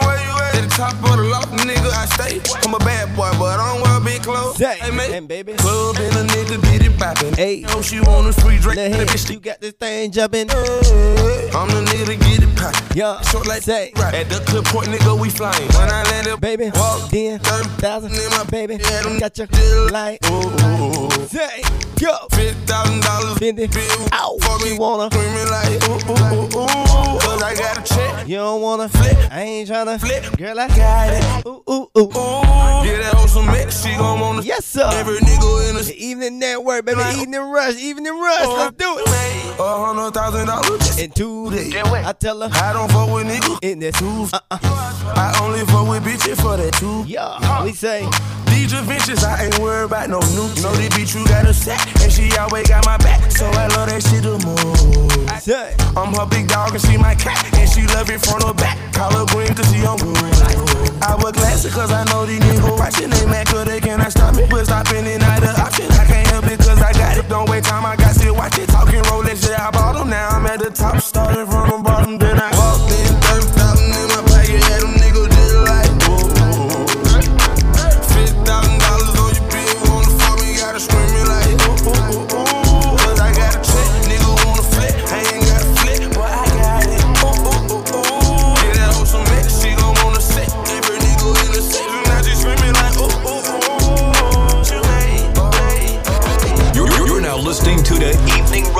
at? 0.62 0.70
The 0.70 0.76
top 0.76 0.94
of 0.94 1.16
the 1.16 1.24
loft, 1.24 1.52
nigga, 1.52 1.90
I 1.90 2.06
stay. 2.06 2.40
I'm 2.66 2.74
a 2.74 2.78
bad 2.78 3.14
boy, 3.16 3.30
but 3.38 3.58
I 3.60 3.72
don't 3.72 3.82
wear 3.82 4.00
big 4.00 4.22
clothes. 4.22 4.56
Say, 4.56 4.76
Hey, 4.78 4.90
man. 4.90 5.12
and 5.14 5.28
baby. 5.28 5.54
Club 5.54 5.96
and 5.98 6.16
a 6.16 6.32
nigga 6.32 6.60
did 6.62 6.82
it 6.86 6.98
poppin'. 6.98 7.34
Hey. 7.34 7.60
Know 7.62 7.82
she 7.82 8.00
want 8.00 8.28
a 8.28 8.32
free 8.40 8.58
drink. 8.58 8.76
The 8.76 9.04
bitch, 9.06 9.30
you 9.30 9.40
got 9.40 9.60
this 9.60 9.72
thing 9.72 10.12
jumping. 10.12 10.50
I'm 10.50 11.68
the 11.68 11.82
nigga 11.90 12.06
to 12.06 12.16
get 12.16 12.42
it 12.42 12.56
poppin'. 12.56 12.96
Yeah. 12.96 13.20
Short 13.22 13.46
like 13.46 13.62
Say. 13.62 13.92
right. 13.96 14.14
At 14.14 14.28
the 14.28 14.40
clip 14.46 14.64
point, 14.66 14.88
nigga, 14.88 15.18
we 15.18 15.30
flying. 15.30 15.68
When 15.72 15.88
I 15.90 16.02
landed, 16.04 16.40
Baby, 16.40 16.70
walk, 16.74 17.10
thirty 17.10 17.38
thousand, 17.80 18.12
in 18.12 18.30
my 18.30 18.44
baby, 18.44 18.76
Yeah, 18.80 19.18
got 19.18 19.36
your 19.38 19.46
light. 19.90 20.18
Ooh, 20.30 20.34
ooh, 20.34 21.06
ooh. 21.06 21.10
Say, 21.28 21.62
go, 22.00 22.16
Fifty 22.32 22.54
thousand 22.66 23.00
dollars, 23.02 23.36
Spend 23.36 23.58
it. 23.58 23.72
bill 23.72 24.08
Ow, 24.12 24.38
for 24.42 24.58
me. 24.64 24.76
wanna? 24.78 25.10
Screaming 25.10 25.50
like 25.50 25.88
ooh 25.88 26.00
ooh 26.10 26.34
ooh 26.34 26.60
ooh. 26.60 27.18
Cause 27.20 27.42
I 27.42 27.54
got 27.54 27.78
a 27.78 27.94
check. 27.94 28.26
You 28.28 28.36
don't 28.36 28.62
wanna 28.62 28.88
Flip. 28.88 29.16
I 29.30 29.42
ain't 29.42 29.68
tryna 29.68 30.00
Flip. 30.00 30.36
Girl, 30.38 30.49
I 30.58 30.68
got 30.68 31.10
it. 31.12 31.46
Ooh, 31.46 31.62
ooh, 31.70 31.86
ooh. 31.96 32.00
Ooh, 32.00 32.82
get 32.84 32.98
that 33.02 33.12
hoe 33.14 33.26
some 33.26 33.46
mix. 33.46 33.82
She 33.82 33.94
gon' 33.96 34.20
wanna 34.20 34.42
Yes, 34.42 34.64
sir. 34.66 34.88
every 34.94 35.18
nigga 35.18 35.68
in 35.70 35.76
the 35.76 35.82
The 35.82 35.96
evening 36.04 36.38
network, 36.38 36.84
baby. 36.84 37.00
Evening 37.20 37.40
rush, 37.50 37.76
evening 37.76 38.18
rush. 38.20 38.46
Let's 38.46 38.76
do 38.76 38.98
it. 38.98 39.06
a 39.60 39.86
hundred 39.86 40.12
thousand 40.14 40.46
dollars. 40.46 40.98
In 40.98 41.10
two 41.10 41.50
days, 41.50 41.74
I 41.74 42.12
tell 42.12 42.40
her 42.40 42.50
I 42.52 42.72
don't 42.72 42.90
fuck 42.90 43.10
with 43.12 43.26
niggas. 43.26 43.58
in 43.62 43.78
this. 43.80 44.00
Uh-uh. 44.00 44.58
I 44.60 45.38
only 45.42 45.60
fuck 45.66 45.88
with 45.88 46.04
bitches 46.04 46.40
for 46.40 46.56
that 46.56 46.72
too. 46.74 47.04
Yeah, 47.06 47.64
we 47.64 47.72
say, 47.72 48.06
These 48.46 48.72
adventures, 48.72 49.24
I 49.24 49.44
ain't 49.44 49.58
worried 49.58 49.84
about 49.86 50.08
no 50.10 50.20
new. 50.36 50.48
Know 50.62 50.72
this 50.76 50.88
bitch 50.90 51.14
you 51.18 51.26
got 51.26 51.46
a 51.46 51.54
set, 51.54 51.80
and 52.02 52.12
she 52.12 52.30
always 52.36 52.68
got 52.68 52.84
my 52.86 52.96
back. 52.98 53.30
So 53.30 53.46
I 53.46 53.66
love 53.68 53.88
that 53.88 54.02
shit 54.02 54.22
the 54.22 54.38
most. 54.44 54.80
I'm 55.96 56.12
her 56.14 56.26
big 56.26 56.48
dog 56.48 56.72
and 56.72 56.80
she 56.82 56.96
my 56.96 57.14
cat, 57.14 57.38
and 57.56 57.68
she 57.68 57.86
love 57.94 58.10
it 58.10 58.20
front 58.24 58.44
or 58.44 58.54
back. 58.54 58.76
Call 58.92 59.10
her 59.12 59.26
green 59.26 59.54
cause 59.54 59.66
she 59.72 59.84
on 59.86 59.96
good. 59.98 60.14
I 61.02 61.16
wear 61.22 61.32
glasses 61.32 61.74
cause 61.74 61.92
I 61.92 62.04
know 62.04 62.26
these 62.26 62.40
niggas 62.40 62.78
watching. 62.78 63.10
They 63.10 63.26
mad 63.26 63.46
cause 63.46 63.66
they 63.66 63.80
cannot 63.80 64.10
stop 64.12 64.34
me. 64.34 64.46
But 64.48 64.66
stopping 64.66 65.06
it 65.06 65.20
not 65.20 65.40
the 65.40 65.52
option. 65.60 65.90
I 65.92 66.04
can't 66.04 66.26
help 66.28 66.46
it 66.46 66.58
cause 66.58 66.80
I 66.80 66.92
got 66.92 67.16
it. 67.16 67.28
Don't 67.28 67.48
wait 67.48 67.64
time, 67.64 67.84
I 67.84 67.96
got 67.96 68.14
shit. 68.14 68.34
Watch 68.34 68.58
it. 68.58 68.68
Talking 68.68 69.02
Rolex, 69.10 69.48
yeah, 69.48 69.68
I 69.68 69.70
bought 69.70 69.94
them. 69.94 70.10
Now 70.10 70.28
I'm 70.28 70.46
at 70.46 70.60
the 70.60 70.70
top. 70.70 71.00
Started 71.00 71.46
from 71.46 71.70
the 71.70 71.78
bottom, 71.78 72.18
then 72.18 72.38
I 72.38 72.50
walked 72.56 72.92
in. 72.92 73.09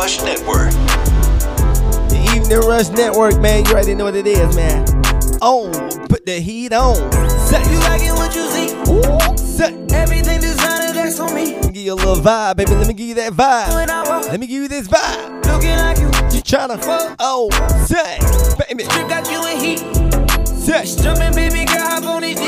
Rush 0.00 0.22
Network. 0.22 0.70
the 2.08 2.32
evening 2.34 2.58
rush 2.60 2.88
network, 2.88 3.38
man. 3.38 3.66
You 3.66 3.72
already 3.72 3.94
know 3.94 4.04
what 4.04 4.16
it 4.16 4.26
is, 4.26 4.56
man. 4.56 4.88
On, 5.42 5.70
put 6.08 6.24
the 6.24 6.40
heat 6.40 6.72
on. 6.72 6.96
Set 7.38 7.70
You 7.70 7.78
liking 7.80 8.14
what 8.14 8.34
you 8.34 8.48
see? 8.48 8.72
ooh, 8.88 9.36
say. 9.36 9.76
Everything 9.94 10.40
designer 10.40 10.94
that's 10.94 11.20
on 11.20 11.34
me. 11.34 11.52
Let 11.56 11.66
me 11.66 11.72
give 11.72 11.84
you 11.84 11.92
a 11.92 11.96
little 11.96 12.16
vibe, 12.16 12.56
baby. 12.56 12.74
Let 12.76 12.86
me 12.88 12.94
give 12.94 13.08
you 13.08 13.14
that 13.16 13.34
vibe. 13.34 13.74
When 13.74 13.90
I 13.90 14.08
walk, 14.08 14.26
Let 14.28 14.40
me 14.40 14.46
give 14.46 14.62
you 14.62 14.68
this 14.68 14.88
vibe. 14.88 15.44
looking 15.44 15.76
like 15.76 15.98
you. 15.98 16.06
You 16.34 16.40
tryna, 16.42 16.80
oh, 17.20 17.50
say, 17.84 18.18
baby, 18.56 18.84
Drip 18.84 19.06
got 19.06 19.30
you 19.30 19.46
in 19.52 19.60
heat. 19.60 19.80
say. 20.48 21.02
Jumping, 21.02 21.34
baby 21.34 21.66
girl, 21.66 21.78
hop 21.78 22.04
on 22.04 22.24
it. 22.24 22.38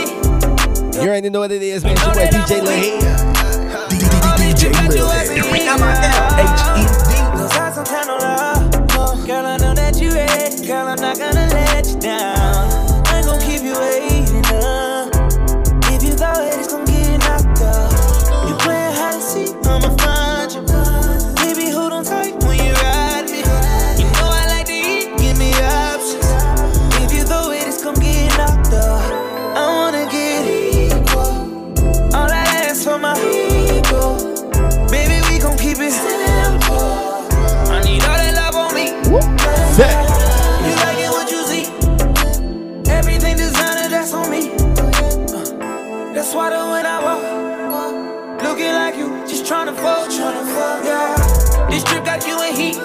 You 0.95 1.03
already 1.03 1.29
know 1.29 1.41
what 1.41 1.53
it 1.53 1.61
is, 1.61 1.85
man. 1.85 1.93
It's 1.93 2.03
your 2.03 2.15
boy 2.15 2.29
DJ 2.29 2.61
LilHed. 2.63 3.33
DJ 4.41 4.89
Lil 4.89 5.03
Girl, 9.27 9.47
I 9.47 9.57
know 9.57 9.73
that 9.75 10.01
you 10.01 10.11
ready. 10.11 10.67
Girl, 10.67 10.89
I'm 10.89 11.01
not 11.01 11.17
gonna 11.17 11.47
let 11.55 11.62
This 51.73 51.85
trip 51.85 52.05
got 52.05 52.27
you 52.27 52.37
in 52.43 52.55
heat. 52.55 52.77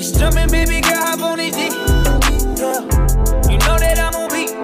It's 0.00 0.12
jumping, 0.12 0.48
baby 0.48 0.80
girl, 0.80 0.96
hop 0.96 1.20
on 1.20 1.36
this 1.36 1.54
dick. 1.54 1.72
Yeah. 2.56 2.80
You 3.52 3.58
know 3.58 3.76
that 3.76 3.98
I'm 4.00 4.16
on 4.16 4.30
beat. 4.32 4.56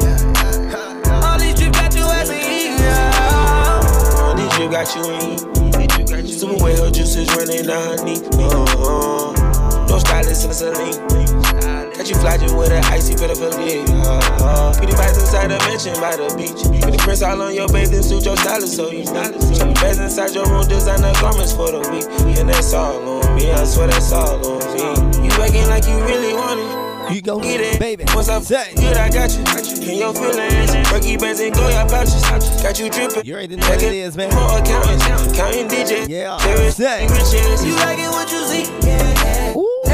All 1.23 1.39
these 1.39 1.55
trips 1.61 1.79
got 1.79 1.95
you 1.95 2.05
as 2.09 2.31
a 2.31 2.41
heat, 2.41 2.81
yeah. 2.81 4.35
This 4.35 4.57
trip 4.57 4.71
got 4.71 4.97
you 4.97 5.05
in 5.13 5.21
heat. 5.21 6.39
Super 6.41 6.57
way 6.65 6.75
her 6.81 6.91
juices 6.91 7.29
running 7.37 7.67
down 7.67 7.99
her 7.99 8.03
knee. 8.03 8.17
Uh, 8.33 8.65
uh, 8.65 9.58
no 9.89 9.99
stylist 9.99 10.45
in 10.45 10.51
the 10.51 10.55
saline. 10.55 11.89
Got 11.97 12.09
you 12.09 12.17
flying 12.17 12.57
with 12.57 12.71
an 12.71 12.85
icy 12.85 13.17
fit 13.17 13.31
of 13.31 13.43
a 13.43 13.51
dick. 13.59 13.83
Uh. 13.91 14.73
Pretty 14.77 14.93
bites 14.93 15.19
inside 15.19 15.51
the 15.51 15.59
mansion 15.67 15.95
by 15.99 16.15
the 16.15 16.31
beach. 16.37 16.63
With 16.85 16.95
the 16.95 17.01
prints 17.03 17.23
all 17.23 17.43
on 17.43 17.55
your 17.55 17.69
bathing 17.69 18.03
suit, 18.03 18.25
your 18.25 18.37
stylist, 18.37 18.77
so 18.77 18.91
you 18.91 19.05
stylist. 19.05 19.57
So 19.57 19.67
you 19.67 19.75
best 19.75 20.01
inside 20.01 20.35
your 20.35 20.47
room, 20.47 20.69
designer 20.69 21.13
garments 21.21 21.53
for 21.53 21.73
the 21.73 21.83
week. 21.91 22.07
And 22.39 22.49
that's 22.49 22.73
all 22.73 22.97
on 23.03 23.35
me, 23.35 23.51
I 23.51 23.65
swear 23.65 23.89
that's 23.89 24.13
all 24.13 24.39
on 24.39 24.63
me. 24.73 25.27
You 25.27 25.33
acting 25.43 25.67
like 25.69 25.87
you 25.87 25.99
really 26.05 26.35
want 26.35 26.61
it. 26.61 26.89
You 27.15 27.23
go 27.23 27.41
get 27.41 27.61
it, 27.61 27.81
baby. 27.81 28.05
Once 28.15 28.29
I'm 28.29 28.43
Say. 28.43 28.75
good, 28.77 28.97
I 28.97 29.09
got 29.09 29.33
you. 29.33 29.43
Got 29.45 29.65
you. 29.67 29.91
In 29.91 29.99
your 29.99 30.13
feelings, 30.13 30.71
Berkey 30.93 31.19
bands 31.19 31.41
and 31.41 31.55
go 31.55 31.67
your 31.69 31.89
pouches. 31.89 32.23
Got 32.63 32.79
you 32.79 32.91
dripping. 32.91 33.25
You 33.25 33.35
already 33.35 33.57
know 33.57 33.67
what 33.67 33.83
it 33.83 33.95
is, 33.95 34.17
man. 34.17 34.29
More 34.35 34.59
accountants, 34.59 35.05
counting 35.35 35.69
digits. 35.69 36.07
Yeah. 36.07 36.37
Say. 36.69 37.07
riches. 37.09 37.65
You 37.65 37.75
like 37.77 37.99
it 37.99 38.11
what 38.11 38.31
you 38.31 38.45
see. 38.45 38.71
Yeah. 38.87 39.48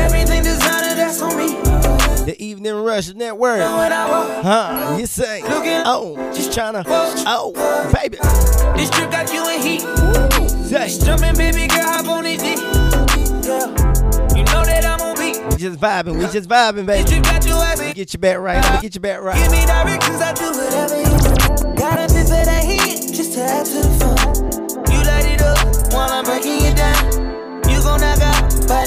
Everything 0.04 0.42
designer 0.42 0.94
that's 0.94 1.20
on 1.22 1.36
me. 1.36 1.48
The 2.24 2.36
Evening 2.38 2.74
Rush 2.74 3.14
Network. 3.14 3.58
Know 3.58 3.76
what 3.76 3.92
I 3.92 4.10
want. 4.10 4.44
Huh? 4.44 4.96
You 4.98 5.06
say, 5.06 5.40
oh, 5.44 6.16
just 6.34 6.50
tryna, 6.50 6.84
oh, 6.86 7.52
baby. 7.92 8.18
This 8.76 8.90
trip 8.90 9.10
got 9.10 9.32
you 9.32 9.48
in 9.48 9.60
heat. 9.60 9.80
Say, 10.68 10.88
Just 10.88 11.06
jumping, 11.06 11.36
baby 11.36 11.66
girl, 11.68 11.82
hop 11.84 12.06
on 12.08 12.24
dick. 12.24 12.40
Yeah. 12.40 13.68
You 14.34 14.44
know 14.44 14.64
that 14.64 14.84
I'm 14.84 15.00
on 15.00 15.16
beat. 15.16 15.40
we 15.52 15.56
just 15.56 15.78
vibing, 15.78 16.18
we 16.18 16.26
just 16.32 16.48
vibing, 16.48 16.86
baby. 16.86 17.02
This 17.02 17.10
trip 17.10 17.24
got 17.24 17.46
you 17.46 17.52
as 17.54 17.78
Let 17.78 17.78
me 17.78 17.90
a 17.90 17.94
get 17.94 18.12
you 18.12 18.18
back 18.18 18.38
right, 18.38 18.82
get 18.82 18.94
you 18.94 19.00
back 19.00 19.20
right. 19.22 19.36
Give 19.36 19.52
me 19.52 19.64
directions, 19.66 20.20
I 20.20 20.32
do 20.32 20.50
whatever 20.52 20.96
you. 21.00 21.76
Got 21.76 22.10
a 22.10 22.14
bit 22.14 22.24
for 22.24 22.44
that 22.44 22.64
heat, 22.64 23.12
just 23.14 23.34
to 23.34 23.40
add 23.40 23.66
to 23.66 23.72
the 23.72 23.88
fun. 24.00 24.16
You 24.92 25.00
light 25.04 25.26
it 25.26 25.42
up 25.42 25.92
while 25.92 26.10
I'm 26.10 26.24
breaking 26.24 26.64
it 26.64 26.76
down. 26.76 27.04
You 27.68 27.80
gon' 27.82 28.00
knock 28.00 28.20
out 28.20 28.68
by 28.68 28.84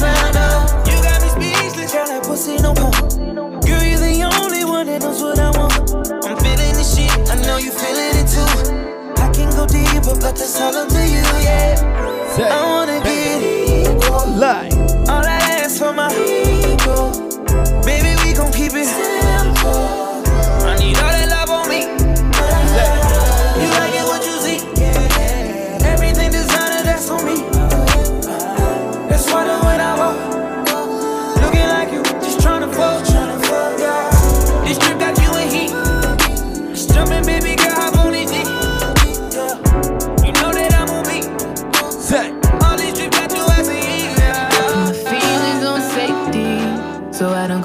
the 0.00 0.08
end 0.08 0.36
of 0.36 0.42
round. 0.42 0.88
You 0.88 0.96
got 1.02 1.18
me 1.22 1.28
speechless, 1.34 1.92
girl, 1.92 2.06
that 2.06 2.22
pussy 2.24 2.56
no 2.62 2.72
pump. 2.74 2.96
Girl, 3.66 3.82
you're 3.84 3.98
the 3.98 4.30
only 4.42 4.64
one 4.64 4.86
that 4.86 5.02
knows 5.02 5.22
what 5.22 5.38
I 5.38 5.50
want. 5.58 5.74
I'm 6.24 6.36
feeling 6.38 6.74
this 6.78 6.96
shit, 6.96 7.10
I 7.30 7.36
know 7.42 7.58
you 7.58 7.70
feeling 7.72 8.14
it 8.20 8.28
too. 8.28 8.48
I 9.22 9.30
can 9.32 9.50
go 9.56 9.66
deeper, 9.66 10.14
but 10.20 10.36
that's 10.36 10.60
all 10.60 10.74
up 10.76 10.88
to 10.88 11.02
you, 11.06 11.24
yeah. 11.44 11.76
Say, 12.36 12.48
I 12.48 12.62
wanna 12.64 13.00
baby. 13.02 13.66
get 13.66 13.90
it. 13.90 14.38
Like, 14.38 14.72
All 15.08 15.24
I 15.24 15.38
ask 15.62 15.78
for 15.78 15.92
my 15.92 16.08
people. 16.12 17.10
Baby, 17.84 18.14
we 18.24 18.32
gon' 18.34 18.52
keep 18.52 18.72
it 18.74 18.86
simple. 18.86 20.07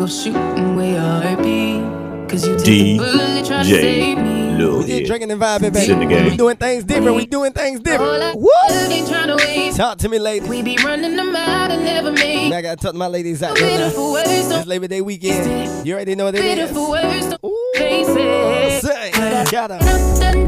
Go 0.04 0.10
shooting 0.10 0.76
where 0.76 0.92
your 0.92 1.00
heart 1.00 1.42
be. 1.44 1.80
Cause 2.28 2.46
you 2.48 2.58
take 2.58 2.66
the 2.66 2.98
bullet, 2.98 3.46
try 3.46 3.64
to 3.64 3.70
save 3.70 4.18
me. 4.18 4.56
Lil 4.58 4.80
we 4.80 4.88
just 4.88 5.06
drinking 5.06 5.32
and 5.32 5.42
vibing, 5.42 5.74
baby. 5.74 5.86
Send 5.86 6.02
the 6.02 6.06
game. 6.06 6.26
We 6.26 6.36
doing 6.38 6.58
things 6.58 6.84
different, 6.84 7.16
we 7.16 7.26
doing 7.26 7.54
things 7.54 7.80
different. 7.80 8.36
Woo! 8.38 8.50
ain't 8.70 9.08
trying 9.08 9.28
to 9.28 9.36
waste. 9.36 9.78
Talk 9.78 9.98
to 10.00 10.10
me, 10.10 10.20
ladies. 10.20 10.50
We 10.50 10.62
be 10.62 10.78
running 10.84 11.16
them 11.16 11.36
out 11.36 11.72
and 11.72 11.86
never 11.86 12.12
make. 12.12 12.52
I 12.52 12.62
gotta 12.62 12.76
talk 12.76 12.92
to 12.92 12.98
my 12.98 13.08
ladies 13.08 13.42
out 13.44 13.56
there. 13.56 13.78
Beautiful 13.78 14.12
words, 14.12 14.30
It's 14.30 14.50
don't 14.50 14.68
Labor 14.68 14.88
Day 14.88 15.02
weekend. 15.02 15.88
You 15.88 15.94
already 15.94 16.16
know 16.16 16.26
what 16.26 16.36
it 16.36 16.44
is. 16.44 16.56
beautiful 16.56 16.90
words, 16.90 17.28
don't 17.28 17.78
face 17.78 18.08
it. 18.10 18.82
Say, 18.82 19.12
gotta. 19.52 20.43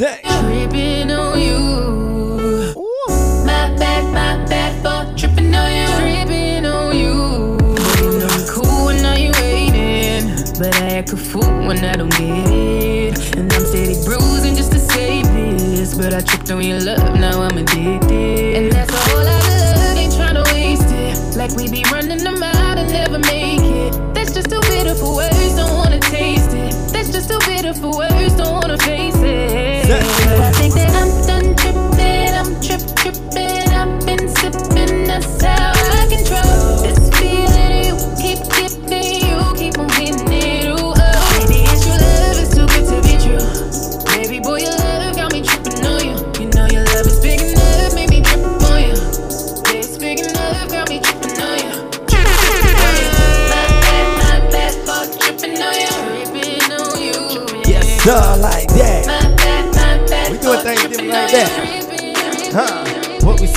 Say. 0.00 0.18
tripping 0.22 1.10
on 1.10 1.38
you. 1.38 1.58
My 3.44 3.68
bad, 3.76 4.04
my 4.14 4.42
bad 4.48 4.72
for 4.80 5.14
tripping 5.14 5.54
on 5.54 5.70
you. 5.70 5.88
Tripping 5.98 6.64
on 6.64 6.96
you. 6.96 7.12
Know 8.18 8.30
you 8.34 8.46
cool 8.48 8.86
when 8.86 9.02
now 9.02 9.14
you 9.14 9.30
waiting. 9.42 10.24
But 10.58 10.74
I 10.76 10.96
act 10.96 11.12
a 11.12 11.18
fool 11.18 11.42
when 11.42 11.84
I 11.84 11.92
don't 11.92 12.10
get 12.12 12.20
it. 12.20 13.36
And 13.36 13.52
I'm 13.52 13.64
steady 13.66 13.94
bruising 14.06 14.56
just 14.56 14.72
to 14.72 14.78
save 14.78 15.26
this. 15.34 15.94
But 15.94 16.14
I 16.14 16.20
tripped 16.22 16.50
on 16.50 16.62
your 16.62 16.80
love, 16.80 17.20
now 17.20 17.42
I'm 17.42 17.58
addicted. 17.58 18.56
And 18.56 18.72
that's 18.72 18.92
a 18.94 18.96
whole 19.10 19.22
lot 19.22 19.42
of 19.42 19.54
love, 19.76 19.96
ain't 19.98 20.14
tryna 20.14 20.44
waste 20.54 20.88
it. 20.88 21.36
Like 21.36 21.52
we 21.56 21.68
be 21.70 21.84
running 21.92 22.24
them 22.24 22.42
out 22.42 22.78
and 22.78 22.88
never 22.90 23.18
make 23.18 23.60
it. 23.60 23.92
That's 24.14 24.32
just 24.32 24.48
too 24.48 24.60
bitter 24.60 24.94
for 24.94 25.14
words, 25.16 25.56
don't 25.56 25.76
wanna 25.76 26.00
taste 26.00 26.54
it. 26.54 26.72
That's 26.92 27.10
just 27.12 27.28
too 27.28 27.38
bitter 27.46 27.74
for 27.74 27.90
words, 27.96 28.19
I 29.92 30.52
think 30.52 30.74
that 30.74 30.89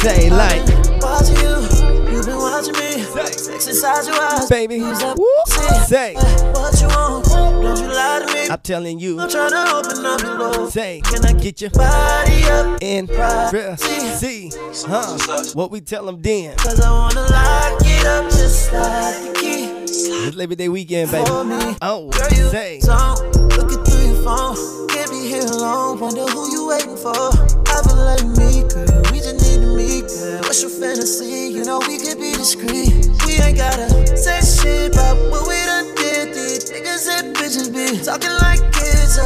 say, 0.04 0.30
like, 0.30 0.62
Watching 1.02 1.36
you, 1.38 1.60
you've 2.12 2.26
been 2.26 2.38
watching 2.38 2.74
me. 2.74 3.04
Sex 3.04 3.68
inside 3.68 4.06
your 4.06 4.16
eyes, 4.22 4.50
baby. 4.50 4.80
Woo! 4.80 5.28
Say, 5.86 6.14
What 6.16 6.80
you 6.82 6.88
want? 6.88 7.26
Don't 7.26 7.80
you 7.80 7.88
lie 7.88 8.24
to 8.26 8.34
me. 8.34 8.48
I'm 8.50 8.60
telling 8.60 9.00
you. 9.00 9.20
I'm 9.20 9.30
trying 9.30 9.52
to 9.52 9.74
open 9.76 10.06
up 10.06 10.22
your 10.22 10.38
door. 10.38 10.70
Say, 10.72 11.02
Can 11.06 11.26
I 11.26 11.34
get 11.34 11.62
your 11.62 11.70
body 11.72 12.44
up? 12.46 12.78
in 12.82 13.08
privacy. 13.08 14.52
Huh? 14.88 15.18
What 15.54 15.72
we 15.72 15.82
tell 15.82 16.06
them 16.06 16.22
then. 16.22 16.56
Cause 16.58 16.80
I 16.80 16.92
wanna 16.92 17.22
lock 17.22 17.82
it 17.86 18.06
up 18.06 18.30
just 18.32 18.72
like 18.74 19.34
the 19.34 19.40
key. 19.40 19.64
It's 19.84 20.36
Labor 20.36 20.56
Day 20.56 20.70
weekend, 20.70 21.12
baby. 21.12 21.26
Oh, 21.82 22.10
Girl, 22.10 22.30
you 22.30 22.50
say, 22.50 22.80
don't 22.82 23.20
looking 23.58 23.84
through 23.84 24.14
your 24.14 24.24
phone. 24.24 24.88
Can't 24.90 25.12
be 25.12 25.28
here 25.28 25.44
alone. 25.44 26.00
Wonder 26.00 26.26
who 26.28 26.52
you 26.52 26.68
waiting 26.68 26.96
for. 26.98 27.14
I 27.14 27.82
feel 27.84 27.96
like 27.96 28.26
me, 28.38 28.64
girl. 28.70 29.13
We 30.04 30.10
just 30.10 30.20
need 30.20 30.32
to 30.32 30.34
meet, 30.34 30.34
girl. 30.34 30.42
What's 30.44 30.62
your 30.62 30.72
fantasy? 30.72 31.54
You 31.54 31.64
know 31.64 31.80
we 31.80 31.98
could 31.98 32.20
be 32.20 32.32
discreet. 32.34 32.92
We 33.26 33.34
ain't 33.40 33.58
gotta 33.58 33.88
say 34.18 34.42
shit 34.42 34.94
about 34.94 35.16
what 35.32 35.48
we 35.48 35.56
done 35.64 35.96
did. 35.96 36.34
These 36.34 36.72
niggas 36.72 37.08
and 37.08 37.36
bitches 37.36 37.72
be 37.72 38.04
talking 38.04 38.36
like 38.44 38.60
kids 38.74 39.18
uh, 39.18 39.24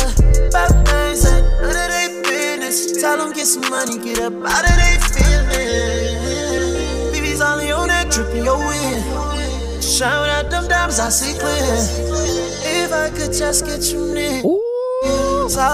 about 0.50 0.74
things 0.86 1.24
that 1.24 1.42
none 1.62 1.74
of 1.74 1.90
they 1.90 2.22
business. 2.22 3.02
Tell 3.02 3.18
them 3.18 3.34
get 3.34 3.48
some 3.48 3.68
money, 3.70 3.98
get 3.98 4.20
up 4.20 4.34
out 4.46 4.70
of 4.70 4.76
they 4.78 4.98
feelings. 5.18 6.38
BB's 7.18 7.42
only 7.42 7.72
on 7.72 7.88
that 7.88 8.12
trip 8.12 8.30
in 8.36 8.46
your 8.46 8.58
win. 8.58 9.82
Shine 9.82 10.30
out 10.30 10.52
them 10.52 10.68
diamonds, 10.68 11.00
I 11.00 11.10
see 11.10 11.38
clear. 11.40 11.58
If 12.86 12.94
I 12.94 13.10
could 13.10 13.34
just 13.34 13.66
get 13.66 13.82
you 13.92 14.14
near. 14.14 14.44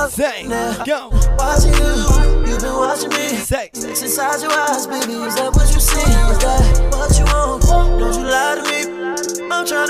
Say, 0.09 0.47
now. 0.47 0.83
go. 0.85 1.09
Watching 1.37 1.73
you, 1.73 2.32
you've 2.53 2.61
been 2.61 2.75
watching 2.75 3.09
me. 3.09 3.27
Say, 3.29 3.69
Sex 3.73 4.01
inside 4.01 4.41
your 4.41 4.51
eyes, 4.51 4.87
baby. 4.87 5.13
Is 5.13 5.35
that 5.35 5.51
what 5.53 5.73
you 5.73 5.79
see? 5.79 5.99
Is 5.99 6.37
that 6.39 6.61
what 6.93 7.17
you 7.17 7.25
want? 7.25 7.99
Don't 7.99 8.13
you 8.13 8.25
lie 8.29 8.55
to 8.55 8.63
me. 8.69 9.49
I'm 9.51 9.65
trying 9.65 9.87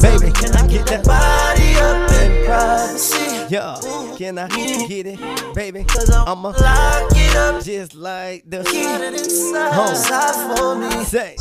baby. 0.00 0.32
Can 0.32 0.56
I 0.56 0.66
get 0.66 0.86
that 0.86 1.04
body 1.04 1.74
up 1.76 2.10
in 2.22 2.44
privacy? 2.46 3.46
Yeah, 3.48 3.76
can 4.16 4.38
I 4.38 4.48
get 4.88 5.06
it, 5.06 5.54
baby? 5.54 5.84
Cause 5.84 6.10
I'ma 6.10 6.48
lock 6.48 7.12
it 7.14 7.36
up 7.36 7.62
just 7.62 7.94
like 7.94 8.44
the 8.46 8.62
Get 8.62 9.00
home. 9.72 9.88
inside 9.88 10.56
for 10.56 10.74
me. 10.76 11.04
Say. 11.04 11.36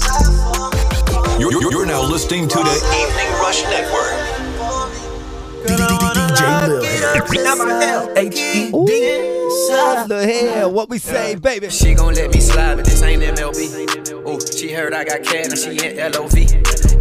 You're, 1.40 1.52
you're, 1.52 1.72
you're 1.72 1.86
now 1.86 2.02
listening 2.02 2.48
to 2.48 2.58
the 2.58 2.76
Evening 3.02 3.32
Rush 3.42 3.64
Network. 3.64 4.16
DJ 8.16 8.72
Lil. 8.72 9.45
Ooh, 9.46 10.08
the 10.08 10.26
hell, 10.26 10.72
what 10.72 10.90
we 10.90 10.98
say, 10.98 11.36
baby? 11.36 11.70
She 11.70 11.94
gon' 11.94 12.16
let 12.16 12.34
me 12.34 12.40
slide, 12.40 12.76
but 12.76 12.86
this 12.86 13.02
ain't 13.04 13.22
MLB. 13.22 14.28
Ooh, 14.28 14.40
she 14.58 14.74
heard 14.74 14.94
I 14.94 15.04
got 15.04 15.24
cash, 15.24 15.48
now 15.50 15.56
she 15.56 15.78
in 15.86 16.12
LOV. 16.12 16.36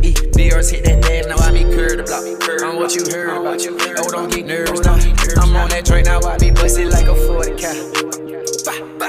E, 0.05 0.13
BRs 0.13 0.71
hit 0.71 0.85
that 0.85 1.03
dash, 1.03 1.25
now 1.27 1.39
I 1.39 1.53
be 1.53 1.63
curved 1.65 1.99
the 1.99 2.05
block. 2.05 2.25
I'm 2.63 2.77
what 2.77 2.95
you 2.95 3.05
heard 3.11 3.41
about 3.41 3.65
you. 3.65 3.79
Oh, 3.99 4.11
don't 4.11 4.31
get 4.31 4.45
nervous 4.47 4.81
now. 4.81 4.95
I'm 5.43 5.57
on 5.57 5.71
that 5.71 5.87
train 5.87 6.05
now, 6.05 6.21
I 6.21 6.37
be 6.37 6.51
busted 6.51 6.89
like 6.89 7.07
a 7.07 7.17
40 7.17 7.57
cal. 7.57 8.25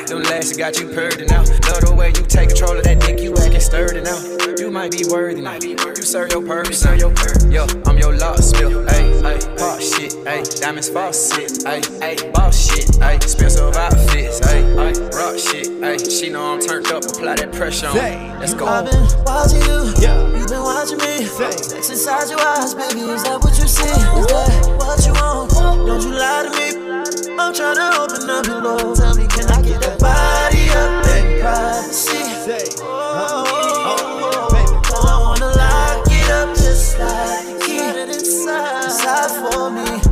Them 0.06 0.22
lashes 0.22 0.56
got 0.56 0.78
you 0.78 0.88
purred 0.94 1.28
now. 1.28 1.42
Love 1.42 1.82
the 1.82 1.96
way 1.98 2.10
you 2.10 2.22
take 2.30 2.50
control 2.50 2.78
of 2.78 2.84
that 2.84 3.00
dick, 3.02 3.20
you 3.20 3.34
acting 3.36 3.60
sturdy 3.60 4.02
now. 4.02 4.22
You 4.56 4.70
might 4.70 4.92
be 4.92 5.04
worthy 5.10 5.42
now. 5.42 5.58
You 5.58 5.76
serve 6.06 6.30
your 6.32 6.46
purpose, 6.46 6.80
serve 6.80 7.00
your 7.00 7.10
purpose. 7.10 7.44
Yo, 7.46 7.66
I'm 7.88 7.98
your 7.98 8.16
locksmith. 8.16 8.86
Ayy, 8.86 9.22
ayy, 9.26 9.58
boss 9.58 9.82
shit. 9.82 10.14
Ayy, 10.30 10.62
diamonds 10.62 10.90
faucet. 10.90 11.66
Ayy, 11.66 11.82
ayy, 12.06 12.34
boss 12.34 12.70
shit. 12.70 12.86
Ayy, 13.02 13.18
expensive 13.36 13.76
outfits. 13.76 14.40
Ayy, 14.42 15.12
rock 15.14 15.38
shit. 15.38 15.68
Ayy, 15.82 16.00
she 16.10 16.30
know 16.30 16.54
I'm 16.54 16.60
turned 16.60 16.88
up. 16.88 17.04
Apply 17.04 17.36
that 17.36 17.52
pressure 17.52 17.88
on. 17.88 17.96
Let's 18.40 18.54
go. 18.54 18.66
I've 18.66 18.86
been 18.86 19.04
watching 19.26 19.62
you. 19.62 19.94
Yeah. 20.00 20.38
You've 20.38 20.48
been 20.48 20.64
watching 20.64 20.98
me. 20.98 21.26
Sex 21.26 21.90
inside 21.90 22.30
your 22.30 22.40
eyes, 22.40 22.74
baby. 22.74 23.02
Is 23.02 23.24
that 23.24 23.44
what 23.44 23.58
you 23.58 23.68
see? 23.68 23.84
Is 23.84 24.28
that 24.28 24.50
what 24.80 25.06
you 25.06 25.14
want? 25.14 25.52
Don't 25.86 26.02
you 26.02 26.16
lie 26.16 26.48
to 26.48 26.52
me. 26.56 27.36
I'm 27.38 27.54
trying 27.54 27.76
to 27.76 28.00
open 28.00 28.30
up 28.30 28.46
your 28.48 28.62
door. 28.62 28.96
Tell 28.96 29.16
me, 29.16 29.28
can 29.28 29.46
I 29.52 29.62
get 29.62 29.82
that 29.82 30.00
body 30.00 30.70
up 30.72 31.06
in 31.16 31.42
privacy? 31.42 32.24
Say. 32.48 32.66
Oh, 32.82 34.48
Cause 34.84 35.06
I 35.06 35.20
wanna 35.20 35.52
lock 35.52 36.08
it 36.08 36.30
up 36.32 36.56
just 36.56 36.98
like 37.00 37.46
the 37.46 37.66
key. 37.66 37.78
It 37.78 38.10
inside, 38.10 38.86
inside 38.86 39.52
for 39.52 39.70
me. 39.72 40.05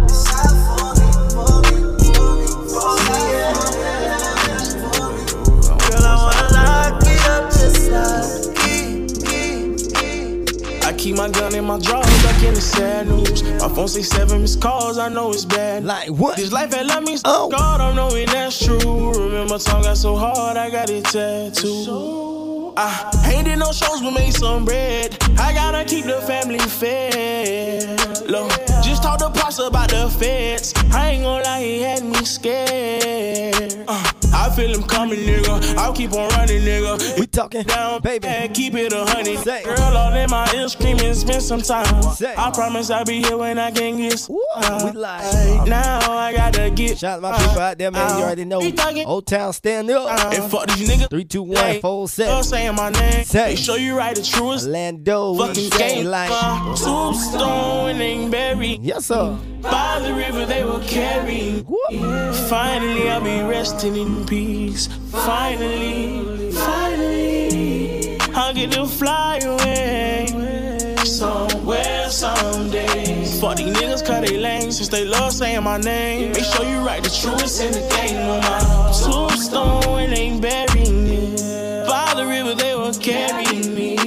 Keep 11.03 11.17
my 11.17 11.30
gun 11.30 11.53
in 11.53 11.65
my 11.65 11.77
drawers, 11.80 12.23
back 12.23 12.41
in 12.43 12.53
the 12.53 12.61
sad 12.61 13.07
news. 13.07 13.43
My 13.43 13.67
phone 13.67 13.89
say 13.89 14.01
seven 14.01 14.41
missed 14.41 14.61
calls, 14.61 14.97
I 14.97 15.09
know 15.09 15.31
it's 15.31 15.43
bad. 15.43 15.84
Like 15.84 16.07
what? 16.07 16.38
This 16.38 16.53
life 16.53 16.73
had 16.73 16.85
left 16.85 17.05
me 17.05 17.17
oh. 17.25 17.49
God, 17.49 17.81
I'm 17.81 17.95
knowing 17.95 18.25
that's 18.27 18.63
true. 18.63 19.11
Remember, 19.11 19.57
time 19.57 19.84
got 19.84 19.97
so 19.97 20.15
hard, 20.15 20.55
I 20.55 20.69
got 20.69 20.89
it 20.89 21.03
tattooed. 21.03 22.73
I 22.77 23.31
ain't 23.34 23.45
did 23.45 23.59
no 23.59 23.71
shows, 23.73 24.01
but 24.01 24.11
made 24.11 24.34
some 24.34 24.63
bread. 24.63 25.17
I 25.38 25.53
gotta 25.53 25.84
keep 25.84 26.05
the 26.05 26.21
family 26.21 26.59
fed. 26.59 27.99
Look, 28.30 28.49
just 28.81 29.03
talk 29.03 29.19
to 29.19 29.30
Pops 29.30 29.59
about 29.59 29.89
the 29.89 30.09
feds. 30.09 30.73
I 30.93 31.11
ain't 31.11 31.23
gonna 31.23 31.43
lie, 31.43 31.61
he 31.61 31.81
had 31.81 32.03
me 32.03 32.23
scared. 32.23 33.84
Uh, 33.89 34.22
I 34.34 34.49
feel 34.55 34.73
him 34.73 34.84
coming, 34.84 35.19
nigga. 35.19 35.76
I'll 35.77 35.93
keep 35.93 36.14
on 36.14 36.30
running, 36.30 36.61
nigga. 36.61 37.19
We 37.19 37.27
talking 37.27 37.64
down, 37.64 38.01
baby. 38.01 38.27
And 38.27 38.53
keep 38.53 38.73
it 38.76 38.93
a 38.93 39.05
honey. 39.05 39.38
Girl, 39.64 39.97
all 39.97 40.14
in 40.14 40.30
my 40.30 40.51
ear 40.55 40.68
screaming, 40.68 41.14
spend 41.14 41.41
some 41.41 41.61
time. 41.61 42.01
Say. 42.14 42.34
I 42.38 42.51
promise 42.51 42.89
I'll 42.89 43.05
be 43.05 43.22
here 43.22 43.38
when 43.38 43.57
I 43.57 43.72
can 43.72 43.97
get. 43.97 44.27
Uh, 44.30 44.81
we 44.85 44.99
live. 44.99 45.68
Now 45.68 46.11
I 46.11 46.34
gotta 46.34 46.69
get. 46.69 46.97
Shout 46.97 47.18
out 47.18 47.22
my 47.22 47.38
people 47.38 47.60
uh, 47.60 47.61
out 47.61 47.77
there, 47.77 47.91
man. 47.91 48.10
You 48.18 48.23
uh, 48.23 48.26
already 48.26 48.45
know. 48.45 48.61
Old 49.05 49.27
Town, 49.27 49.53
stand 49.53 49.89
up. 49.91 50.34
And 50.34 50.51
fuck 50.51 50.68
these 50.68 50.89
niggas. 50.89 51.10
Three, 51.10 51.26
two, 51.26 51.43
one, 51.43 51.80
four, 51.80 52.07
seven. 52.07 52.43
Stop 52.43 52.45
saying 52.45 52.76
my 52.76 52.89
name. 52.89 53.23
Say. 53.23 53.49
Make 53.49 53.57
sure 53.57 53.77
you 53.77 53.97
write 53.97 54.15
the 54.15 54.23
truest. 54.23 54.65
Orlando, 54.65 55.35
Fucking 55.35 55.72
say 55.72 55.95
game 55.95 56.05
like. 56.07 56.30
Tombstone 56.80 58.01
ain't 58.01 58.31
buried. 58.31 58.81
Yes, 58.84 59.05
sir. 59.05 59.38
By 59.61 59.99
the 59.99 60.14
river 60.14 60.45
they 60.45 60.64
will 60.64 60.81
carry. 60.81 61.64
Finally, 62.49 63.10
I'll 63.10 63.22
be 63.22 63.41
resting 63.41 63.95
in 63.95 64.22
peace. 64.25 64.87
Finally, 65.11 66.51
finally, 66.51 68.17
I'll 68.35 68.53
get 68.53 68.71
to 68.71 68.85
fly 68.85 69.37
away 69.43 70.95
somewhere 71.05 72.09
someday. 72.09 73.25
Fuck 73.39 73.57
these 73.57 73.75
niggas, 73.75 74.05
cut 74.05 74.25
they 74.25 74.37
lame 74.37 74.71
since 74.71 74.89
they 74.89 75.05
love 75.05 75.31
saying 75.33 75.63
my 75.63 75.77
name. 75.77 76.31
Make 76.33 76.43
sure 76.43 76.65
you 76.65 76.79
write 76.85 77.03
the 77.03 77.09
truest 77.09 77.61
in 77.61 77.71
the 77.71 77.79
game. 77.95 78.17
On 78.29 78.39
my 78.41 78.91
tombstone 79.03 80.13
ain't 80.13 80.41
buried 80.41 80.91
me. 80.91 81.35
By 81.87 82.13
the 82.15 82.25
river 82.27 82.55
they 82.55 82.75
will 82.75 82.93
carry 82.93 83.67
me. 83.67 83.97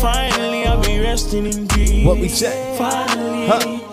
Finally, 0.00 0.64
I'll 0.66 0.82
be 0.82 0.98
resting 1.00 1.46
in 1.46 1.68
peace. 1.68 2.06
What 2.06 2.18
we 2.18 2.28
say? 2.28 2.74
Finally, 2.78 3.46
Huh. 3.46 3.89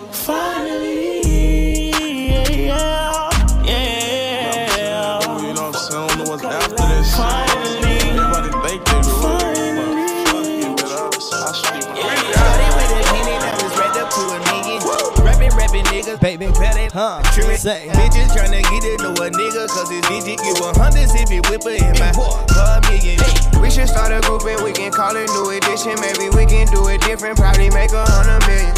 Baby, 16.38 16.54
huh? 16.94 17.18
Say. 17.58 17.90
Bitches 17.98 18.30
tryna 18.30 18.62
get 18.62 18.86
it 18.86 19.02
to 19.02 19.10
a 19.10 19.28
nigga, 19.34 19.66
cause 19.74 19.90
it's 19.90 20.06
digit. 20.06 20.38
Give 20.38 20.62
a 20.62 20.70
hundred 20.78 21.10
if 21.10 21.34
it 21.34 21.42
whipper 21.50 21.74
in 21.74 21.98
my 21.98 22.14
car 22.14 22.78
million. 22.86 23.18
We 23.58 23.74
should 23.74 23.90
start 23.90 24.14
a 24.14 24.22
group 24.22 24.46
and 24.46 24.62
we 24.62 24.70
can 24.70 24.94
call 24.94 25.18
it 25.18 25.26
new 25.34 25.50
edition. 25.50 25.98
Maybe 25.98 26.30
we 26.30 26.46
can 26.46 26.70
do 26.70 26.94
it 26.94 27.02
different, 27.02 27.42
probably 27.42 27.74
make 27.74 27.90
a 27.90 28.06
hundred 28.06 28.46
million. 28.46 28.70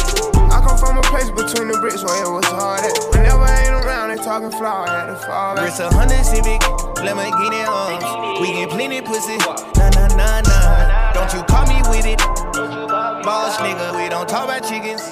I 0.48 0.64
come 0.64 0.80
from 0.80 0.96
a 0.96 1.04
place 1.12 1.28
between 1.28 1.68
the 1.68 1.76
bricks 1.84 2.00
where 2.00 2.16
it 2.16 2.32
was 2.32 2.48
hard 2.48 2.80
at. 2.80 2.96
Whenever 3.12 3.44
I 3.44 3.68
ain't 3.68 3.76
around, 3.84 4.08
they 4.08 4.16
talking 4.24 4.48
flower, 4.56 4.88
had 4.88 5.12
to 5.12 5.16
fall 5.20 5.56
back. 5.56 5.68
It's 5.68 5.84
a 5.84 5.92
hundred 5.92 6.24
Civic, 6.24 6.64
Lamborghini 7.04 7.60
arms. 7.68 8.40
We 8.40 8.56
get 8.56 8.72
plenty 8.72 9.04
pussy, 9.04 9.36
nah 9.36 9.92
nah 9.92 10.08
nah 10.16 10.40
nah. 10.48 11.12
Don't 11.12 11.28
you 11.36 11.44
call 11.44 11.68
me 11.68 11.76
with 11.92 12.08
it, 12.08 12.24
boss 13.20 13.60
nigga. 13.60 14.00
We 14.00 14.08
don't 14.08 14.24
talk 14.24 14.48
about 14.48 14.64
chickens. 14.64 15.04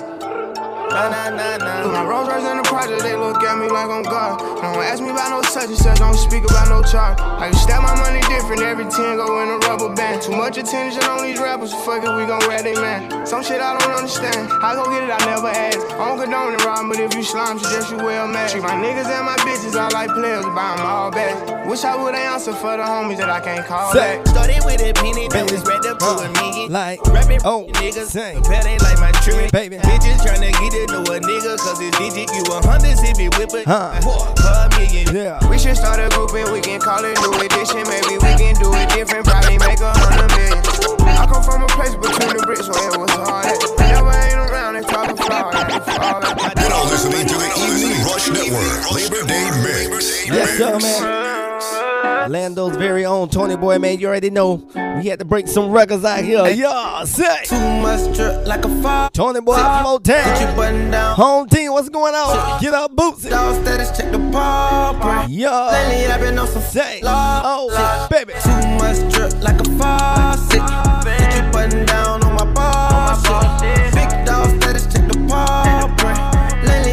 Nah, 0.89 1.11
nah, 1.13 1.29
nah, 1.29 1.57
nah. 1.59 1.93
My 1.93 2.03
Rolls 2.05 2.29
Royce 2.29 2.49
in 2.49 2.57
the 2.57 2.63
project, 2.65 3.03
they 3.03 3.15
look 3.15 3.43
at 3.45 3.59
me 3.61 3.69
like 3.69 3.91
I'm 3.93 4.03
God. 4.03 4.41
Don't 4.41 4.81
ask 4.81 5.03
me 5.03 5.11
about 5.11 5.29
no 5.31 5.43
touch, 5.45 5.69
it 5.69 5.77
says 5.77 5.99
don't 5.99 6.17
speak 6.17 6.49
about 6.49 6.69
no 6.69 6.81
charge. 6.83 7.21
I 7.21 7.53
can 7.53 7.59
stack 7.61 7.83
my 7.85 7.93
money 8.01 8.25
different, 8.25 8.63
every 8.63 8.89
10 8.89 9.21
go 9.21 9.43
in 9.45 9.53
a 9.53 9.59
rubber 9.69 9.93
band. 9.95 10.23
Too 10.23 10.33
much 10.33 10.57
attention 10.57 11.05
on 11.05 11.23
these 11.23 11.39
rappers, 11.39 11.75
fuck 11.85 12.01
it, 12.03 12.13
we 12.17 12.25
gon' 12.25 12.41
rat 12.49 12.65
they 12.65 12.75
man. 12.75 13.27
Some 13.27 13.45
shit 13.45 13.61
I 13.61 13.77
don't 13.77 13.93
understand. 13.93 14.49
I 14.65 14.75
go 14.75 14.89
get 14.89 15.05
it, 15.05 15.13
I 15.13 15.21
never 15.29 15.53
ask. 15.53 15.79
I 16.01 16.09
don't 16.09 16.19
condone 16.19 16.55
it, 16.55 16.65
Robin, 16.65 16.89
but 16.89 16.99
if 17.01 17.13
you 17.15 17.23
slime, 17.23 17.59
suggest 17.59 17.91
you 17.93 17.99
well 17.99 18.27
mad. 18.27 18.49
Treat 18.49 18.65
my 18.65 18.73
niggas 18.81 19.13
and 19.13 19.27
my 19.29 19.37
bitches, 19.45 19.77
I 19.77 19.93
like 19.93 20.09
players, 20.17 20.45
buy 20.57 20.73
them 20.77 20.87
all 20.89 21.11
back. 21.11 21.37
Wish 21.69 21.85
I 21.85 22.01
would've 22.01 22.17
answered 22.17 22.57
for 22.57 22.77
the 22.81 22.83
homies 22.83 23.19
that 23.19 23.29
I 23.29 23.41
can't 23.41 23.67
call 23.67 23.93
back. 23.93 24.27
Started 24.27 24.65
with 24.65 24.81
a 24.81 24.95
penny, 24.95 25.29
that 25.29 25.51
was 25.53 25.61
wrapped 25.69 25.85
up 25.85 25.99
to 26.01 26.25
a 26.25 26.29
million. 26.41 26.73
Like, 26.73 27.05
Rapping 27.13 27.41
oh, 27.45 27.69
niggas, 27.77 28.17
compare 28.35 28.65
they 28.65 28.79
like 28.79 28.99
my 28.99 29.13
tree. 29.21 29.49
Baby. 29.53 29.77
Bitches 29.85 30.17
tryna 30.25 30.53
get 30.53 30.73
it 30.73 30.78
to 30.87 30.99
a 31.03 31.19
nigga, 31.19 31.59
cause 31.59 31.81
it's 31.81 31.99
digit. 31.99 32.31
You 32.31 32.45
a 32.55 32.63
hundred 32.63 32.95
if 32.95 33.19
it 33.19 33.35
whip 33.39 33.51
it. 33.55 33.67
Huh. 33.67 33.99
A 33.99 34.69
million. 34.79 35.15
Yeah. 35.15 35.43
We 35.51 35.59
should 35.59 35.77
start 35.77 35.99
a 35.99 36.09
group 36.15 36.31
and 36.35 36.53
we 36.53 36.61
can 36.61 36.81
call 36.81 37.03
it 37.03 37.19
new 37.19 37.35
edition. 37.43 37.83
Maybe 37.91 38.15
we 38.23 38.33
can 38.39 38.55
do 38.61 38.71
it 38.75 38.89
different, 38.95 39.27
probably 39.27 39.59
make 39.59 39.81
a 39.81 39.91
hundred 39.91 40.31
million. 40.37 40.63
I 41.19 41.27
come 41.27 41.43
from 41.43 41.63
a 41.65 41.71
place 41.75 41.95
between 41.95 42.37
the 42.37 42.43
bricks 42.47 42.69
where 42.69 42.87
it 42.87 42.99
was 42.99 43.11
hard 43.11 43.47
at. 43.47 43.59
Whenever 43.75 44.13
I 44.15 44.29
ain't 44.31 44.39
around, 44.39 44.75
they 44.75 44.87
talking 44.87 45.17
flower, 45.17 45.51
to 45.51 45.81
fall. 45.83 46.23
You're 46.55 46.87
listening 46.87 47.27
to 47.27 47.37
the 47.37 47.51
Evening 47.59 47.99
Rush 48.07 48.31
Network. 48.31 48.79
Labor 48.95 49.27
Day 49.27 49.51
Mix. 49.91 50.27
Yes, 50.29 50.59
sir, 50.59 50.79
man. 50.79 51.38
Orlando's 52.05 52.77
very 52.77 53.05
own 53.05 53.29
Tony 53.29 53.57
Boy, 53.57 53.79
man. 53.79 53.99
You 53.99 54.09
already 54.09 54.31
know. 54.31 54.55
We 54.75 55.07
had 55.09 55.19
to 55.19 55.25
break 55.25 55.49
some 55.49 55.71
records 55.71 56.05
out 56.05 56.25
here. 56.25 56.47
Yeah, 56.49 57.05
say. 57.05 57.45
Too 57.45 57.57
much 57.81 58.15
drip 58.17 58.47
like 58.47 58.65
a 58.65 58.83
fall. 58.83 59.11
Tony 59.11 59.41
Boy 59.41 59.57
from 59.57 59.85
Put 59.85 60.07
your 60.09 60.17
Motown. 60.17 60.91
down. 60.91 61.17
Home 61.17 61.49
team, 61.49 61.73
what's 61.73 61.89
going 61.89 62.15
on? 62.15 62.61
Get 62.61 62.75
our 62.75 62.89
boots. 62.89 63.25
in. 63.25 63.31
Dog 63.31 63.63
status, 63.63 63.97
check 63.97 64.11
the 64.13 64.19
ball, 64.19 64.95
bro. 64.95 65.25
Yeah. 65.29 65.69
Lately 65.71 66.07
I've 66.13 66.21
been 66.21 66.39
on 66.39 66.47
some 66.49 66.63
Say. 66.63 67.01
law. 67.03 67.43
Oh, 67.45 68.09
baby. 68.11 68.33
Too 68.43 68.51
much 68.79 69.13
drip 69.13 69.43
like 69.43 69.61
a 69.61 69.65
faucet. 69.79 70.61
Put 71.05 71.35
your 71.37 71.53
button 71.53 71.87
down 71.87 72.23
on 72.25 72.35
my 72.35 72.53
ball. 72.53 72.99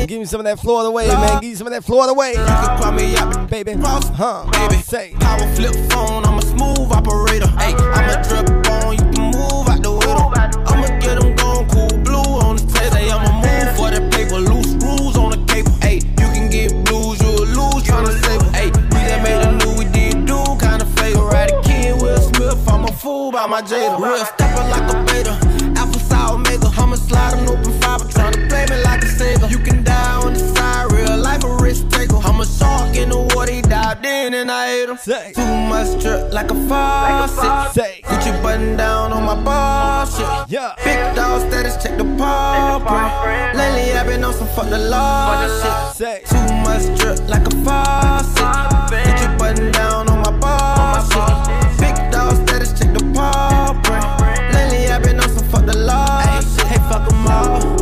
Give 0.07 0.19
me 0.19 0.26
some 0.26 0.40
of 0.40 0.45
that 0.45 0.60
Florida 0.60 0.91
way, 0.91 1.07
man. 1.07 1.41
Give 1.41 1.49
me 1.49 1.56
some 1.56 1.65
of 1.65 1.73
that 1.73 1.84
Florida 1.84 2.14
way. 2.14 2.32
You 2.32 2.45
can 2.45 2.80
call 2.80 2.91
me 2.91 3.15
up, 3.18 3.49
baby. 3.49 3.76
Boss, 3.76 4.07
huh? 4.10 4.45
Baby, 4.52 4.82
say. 4.84 5.14
Power 5.19 5.48
flip 5.56 5.73
phone. 5.90 6.23
I'm 6.26 6.38
a 6.38 6.41
smooth 6.44 6.91
operator. 6.91 7.48
Hey, 7.57 7.73
I'm 7.73 8.10
a 8.14 8.22
drip 8.22 8.69
on. 8.69 8.94
You 8.94 9.06
can 9.11 9.32
move 9.34 9.68
out 9.68 9.82
the 9.82 9.91
window. 9.91 10.30
I'ma 10.69 10.99
get 10.99 11.19
them 11.19 11.36
gone 11.36 11.68
cool 11.69 11.90
blue 12.06 12.22
on 12.45 12.57
the 12.57 12.65
table. 12.69 12.95
Hey, 12.95 13.10
I'ma 13.10 13.34
move 13.41 13.76
for 13.76 13.90
that 13.90 14.14
paper. 14.14 14.38
Loose 14.38 14.77
rules 14.86 15.18
on 15.18 15.32
the 15.32 15.41
cable. 15.52 15.73
Hey, 15.82 15.95
you 15.95 16.27
can 16.38 16.52
get 16.52 16.69
blues, 16.86 17.19
you'll 17.22 17.49
lose 17.49 17.82
trying 17.82 18.06
to 18.06 18.14
save. 18.14 18.41
Hey, 18.53 18.69
we 18.69 18.99
done 19.10 19.23
made 19.26 19.41
a 19.41 19.52
new, 19.57 19.73
we 19.73 19.86
did 19.90 20.26
do 20.27 20.38
kind 20.61 20.84
of 20.84 20.90
favor. 20.99 21.26
Right, 21.26 21.49
a 21.49 21.61
kid 21.64 21.99
Will 21.99 22.22
Smith. 22.22 22.61
I'm 22.69 22.86
a 22.86 22.91
fool 22.94 23.32
by 23.32 23.48
my 23.48 23.61
jada. 23.64 23.98
Real 23.98 24.23
stepper 24.23 24.69
like 24.69 24.86
a 24.86 24.95
beta. 25.10 25.34
Alpha 25.82 25.98
sour 25.98 26.38
maker. 26.38 26.69
I'ma 26.77 26.95
slide 26.95 27.34
an 27.40 27.49
open 27.49 27.73
fiber. 27.82 28.06
Trying 28.06 28.34
to 28.34 28.45
play 28.48 28.69
me 28.69 28.77
like 28.84 28.85
Sega. 29.17 29.49
You 29.49 29.59
can 29.59 29.83
die 29.83 30.15
on 30.23 30.33
the 30.33 30.39
side. 30.39 30.91
Real 30.91 31.17
life 31.17 31.43
a 31.43 31.55
risk 31.63 31.89
taker. 31.89 32.17
I'm 32.17 32.39
a 32.41 32.45
shark 32.45 32.95
in 32.95 33.09
the 33.09 33.19
water. 33.35 33.51
He 33.51 33.61
dived 33.61 34.05
in 34.05 34.33
and 34.33 34.51
I 34.51 34.71
ate 34.71 34.89
him. 34.89 34.97
Too 34.97 35.55
much 35.71 36.01
drip 36.01 36.33
like 36.33 36.51
a 36.51 36.55
faucet. 36.67 38.03
Put 38.03 38.25
your 38.25 38.41
button 38.41 38.75
down 38.77 39.13
on 39.13 39.23
my 39.23 39.35
ball 39.41 40.05
shit. 40.05 40.27
Yeah. 40.49 40.75
Big 40.83 41.15
dog 41.15 41.41
status, 41.47 41.81
check 41.81 41.97
the 41.97 42.05
paw 42.17 42.79
print. 42.79 43.57
Lately 43.57 43.93
I've 43.97 44.07
been 44.07 44.23
on 44.23 44.33
some 44.33 44.47
fuck 44.49 44.69
the 44.69 44.79
law 44.79 45.47
shit. 45.93 46.25
Too 46.25 46.47
much 46.65 46.85
drip 46.99 47.19
like 47.29 47.45
a 47.47 47.55
faucet. 47.63 48.45
Put 48.89 49.21
your 49.21 49.37
button 49.37 49.71
down 49.71 50.09
on 50.09 50.19
my 50.25 50.31
ball 50.39 50.99
shit. 51.09 51.79
Big 51.79 51.95
dog 52.11 52.35
status, 52.47 52.71
check 52.77 52.91
the 52.93 53.03
paw 53.13 53.71
print. 53.83 54.53
Lately 54.53 54.87
I've 54.91 55.03
been 55.03 55.19
on 55.19 55.29
some 55.29 55.47
fuck 55.49 55.65
the 55.65 55.77
law 55.77 56.21
shit. 56.41 56.67
Hey, 56.67 56.79
fuck 56.89 57.11
'em 57.11 57.27
all. 57.27 57.74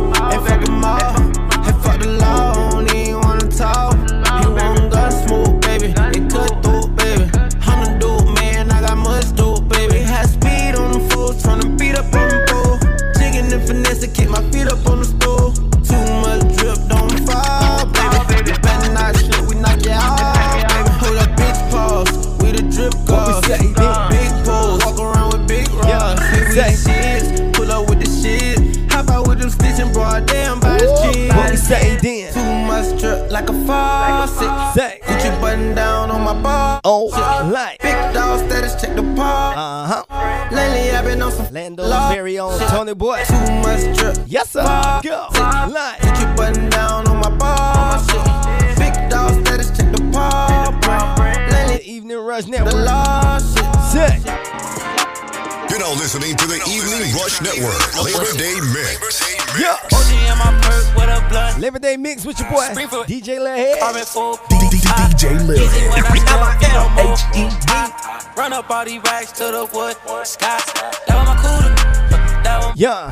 Say 31.64 31.96
then? 31.96 32.32
Too 32.32 32.66
much 32.66 33.00
drip 33.00 33.30
like 33.30 33.48
a 33.48 33.66
faucet. 33.66 34.74
Say. 34.74 35.00
Put 35.02 35.24
your 35.24 35.40
button 35.40 35.74
down 35.74 36.10
on 36.10 36.22
my 36.22 36.40
bar. 36.40 36.80
Oh, 36.84 37.06
like. 37.50 37.80
Big 37.80 37.94
dog 38.12 38.40
status, 38.46 38.80
check 38.80 38.94
the 38.94 39.02
paw. 39.16 39.52
Uh 39.56 40.04
huh. 40.08 40.54
Lately 40.54 40.90
I've 40.90 41.04
been 41.04 41.22
on 41.22 41.32
some 41.32 41.52
Lando's 41.52 41.88
law 41.90 42.12
very 42.12 42.38
own 42.38 42.58
shit. 42.58 42.68
Tony 42.68 42.94
Boy. 42.94 43.22
Too 43.26 43.34
much 43.62 43.96
drip. 43.98 44.16
Yes, 44.26 44.50
sir. 44.50 44.62
Paw. 44.62 45.00
Go. 45.02 45.28
Like. 45.72 46.00
Put 46.00 46.20
your 46.20 46.34
button 46.36 46.68
down 46.70 47.08
on 47.08 47.16
my 47.18 47.30
ball. 47.36 47.98
shit. 48.06 48.78
Big 48.78 49.10
dog 49.10 49.32
status, 49.46 49.70
check 49.76 49.90
the 49.92 50.02
paw. 50.12 50.70
Lately 51.50 51.76
The 51.78 51.90
Evening 51.90 52.18
Rush 52.18 52.44
the 52.44 52.50
Network. 52.50 52.74
law 52.74 53.38
shit. 53.38 53.74
Sick. 53.92 54.20
You're 55.70 55.80
now 55.80 55.92
listening 55.94 56.36
to 56.36 56.46
the 56.46 56.60
Evening 56.68 57.12
Rush 57.16 57.40
Network. 57.40 58.04
Labor 58.04 58.32
Day 58.38 58.54
Mix. 58.72 59.33
Yeah. 59.58 59.76
OG 59.92 60.10
in 60.10 60.38
my 60.38 60.50
perk 60.62 60.96
with 60.96 61.08
a 61.08 61.28
blunt. 61.28 61.60
Labor 61.60 61.78
Day 61.78 61.96
Mix 61.96 62.24
with 62.26 62.38
your 62.40 62.50
boy, 62.50 62.66
Springfield. 62.72 63.06
DJ 63.06 63.38
LilHed. 63.38 63.82
I'm 63.82 63.96
at 63.96 64.06
full. 64.06 64.36
DJ 64.36 65.46
Lil. 65.46 65.62
Easy 65.62 65.88
when 65.88 66.04
I 66.04 66.16
step, 66.16 66.60
feel 66.60 66.74
no 66.74 66.88
more. 66.90 67.16
I 67.68 68.32
Run 68.36 68.52
up 68.52 68.68
all 68.68 68.84
these 68.84 69.00
racks 69.04 69.30
to 69.32 69.44
the 69.44 69.68
wood. 69.72 69.96
Sky. 70.26 70.58
That 71.06 71.14
was 71.14 71.26
my 71.28 71.36
cooler. 71.38 71.74
That 72.42 72.58
was 72.64 72.72
Yeah. 72.76 73.10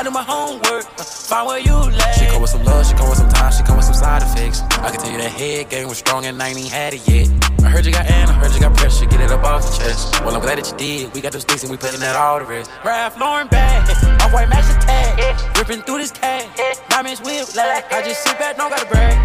Bad. 0.00 0.06
I 0.06 0.08
do 0.08 0.10
my 0.10 0.22
homework. 0.22 0.84
Find 1.00 1.46
where 1.46 1.58
you 1.58 1.74
lay. 1.74 2.12
She 2.18 2.26
come 2.26 2.42
with 2.42 2.50
some 2.50 2.64
love, 2.64 2.86
she 2.86 2.94
come 2.94 3.08
with 3.08 3.18
some 3.18 3.28
time, 3.28 3.52
she 3.52 3.62
come 3.62 3.76
with 3.76 3.84
some 3.84 3.94
side 3.94 4.22
effects. 4.22 4.62
I 4.78 4.90
can 4.90 5.00
tell 5.00 5.10
you 5.10 5.18
that 5.18 5.30
head 5.30 5.70
game 5.70 5.88
was 5.88 5.98
strong 5.98 6.24
and 6.24 6.42
I 6.42 6.48
ain't 6.48 6.58
even 6.58 6.70
had 6.70 6.94
it 6.94 7.06
yet. 7.08 7.28
I 7.64 7.68
heard 7.68 7.86
you 7.86 7.92
got 7.92 8.06
Ann, 8.10 8.28
I 8.28 8.32
heard 8.32 8.52
you 8.54 8.60
got 8.60 8.76
pressure, 8.76 9.06
get 9.06 9.20
it 9.20 9.30
up 9.30 9.44
off 9.44 9.62
your 9.62 9.72
chest. 9.72 10.20
Well, 10.24 10.34
I'm 10.34 10.40
glad 10.40 10.58
that 10.58 10.70
you 10.70 10.76
did. 10.76 11.14
We 11.14 11.20
got 11.20 11.32
those 11.32 11.44
things 11.44 11.62
and 11.62 11.70
we 11.70 11.76
putting 11.76 12.00
that 12.00 12.16
all 12.16 12.38
to 12.38 12.44
rest. 12.44 12.70
Ralph 12.84 13.18
Lauren 13.18 13.48
bag. 13.48 13.88
Off 14.22 14.32
white 14.32 14.48
match 14.48 14.66
tag. 14.84 15.56
Ripping 15.56 15.82
through 15.82 15.98
this 15.98 16.10
cash. 16.10 16.46
Diamonds 16.88 17.20
whip 17.20 17.54
lag. 17.54 17.84
I 17.90 18.02
just 18.02 18.22
sit 18.24 18.38
back, 18.38 18.56
don't 18.56 18.70
gotta 18.70 18.88
brag. 18.88 19.16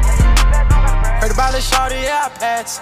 Heard 1.22 1.32
about 1.32 1.54
the 1.54 1.62
shorty, 1.62 1.96
yeah, 1.96 2.28
I 2.28 2.38
pass. 2.38 2.82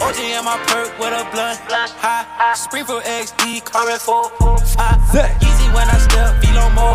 OG 0.00 0.18
in 0.18 0.44
my 0.44 0.58
perk 0.66 0.98
with 0.98 1.14
a 1.14 1.24
blunt. 1.32 1.58
High. 1.70 2.54
Springfield 2.54 3.02
XD, 3.04 3.64
coming 3.64 3.98
for 3.98 4.28
five. 4.76 5.00
Say. 5.12 5.30
Easy 5.40 5.53
when 5.74 5.88
I 5.88 5.98
step, 5.98 6.40
feel 6.42 6.54
no 6.54 6.70
more. 6.70 6.94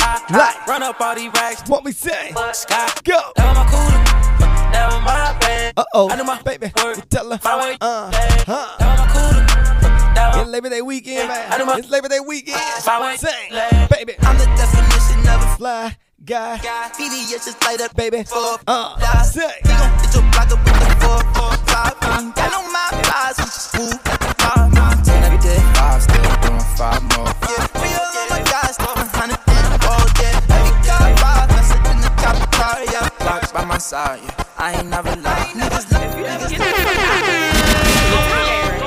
I, 0.00 0.20
Like. 0.30 0.66
Run 0.66 0.82
up 0.82 1.00
all 1.00 1.14
these 1.14 1.32
racks. 1.32 1.68
What 1.68 1.84
we 1.84 1.92
say? 1.92 2.32
Sky. 2.52 2.88
Go. 3.04 3.18
Was 3.36 3.56
my 3.56 3.64
cooler. 3.70 4.00
Was 4.38 5.02
my 5.04 5.36
bag. 5.40 5.74
Uh 5.76 5.84
oh. 5.94 6.08
I 6.08 6.16
do 6.16 6.24
my 6.24 6.40
Baby. 6.42 6.70
work. 6.82 7.08
Tell 7.08 7.30
her. 7.30 7.38
Where 7.38 7.70
you 7.72 7.78
Uh 7.80 8.10
huh. 8.46 8.76
Was 8.80 8.98
my 8.98 9.06
cooler. 9.12 10.40
It's 10.40 10.50
Labor 10.50 10.68
Day 10.70 10.82
weekend, 10.82 11.30
I 11.32 11.58
man. 11.58 11.66
my- 11.66 11.78
It's 11.78 11.90
Labor 11.90 12.08
Day 12.08 12.20
weekend. 12.20 12.56
Where 12.84 13.12
you 13.12 13.18
Say. 13.18 13.48
Baby. 13.90 14.14
I'm 14.20 14.36
the 14.38 14.44
definition 14.56 15.20
of 15.28 15.42
a 15.42 15.56
Fly 15.56 15.96
guy. 16.24 16.58
guy. 16.58 16.88
Just 16.98 17.62
light 17.64 17.80
up, 17.80 17.94
Baby. 17.96 18.24
Fuck. 18.24 18.62
Uh. 18.66 19.22
Say. 19.22 19.40
We 19.64 19.70
gon' 19.70 19.98
hit 20.00 20.14
your 20.14 20.22
block 20.30 20.50
up 20.52 20.58
with 20.64 20.80
the 20.80 20.96
four, 21.00 21.20
four, 21.34 21.52
five. 21.66 22.00
Got 22.34 22.54
on 22.54 22.72
my 22.72 22.90
eyes, 23.14 23.38
we 23.38 23.44
just 23.44 23.78
move. 23.78 24.87
Five 26.78 27.02
more. 27.18 27.26
Yeah, 27.26 27.66
we 27.82 27.90
all 27.98 28.06
on 28.22 28.28
my 28.30 28.38
guys, 28.46 28.76
throwing 28.78 29.10
hundred 29.10 29.42
in 29.50 29.66
the 29.74 29.78
ball, 29.82 30.06
yeah. 30.22 30.54
Every 30.54 30.78
car 30.86 31.10
five, 31.18 31.50
I 31.50 31.60
sit 31.66 31.82
in 31.90 31.98
the 31.98 32.10
top 32.22 32.38
car, 32.54 32.78
yeah. 32.86 33.08
Blocks 33.18 33.50
by 33.50 33.64
my 33.64 33.78
side, 33.78 34.20
yeah. 34.22 34.44
I 34.58 34.78
ain't 34.78 34.86
never 34.86 35.10
lied. 35.16 35.58
Niggas 35.58 35.90
love 35.90 36.16
you, 36.16 36.24
niggas 36.24 36.54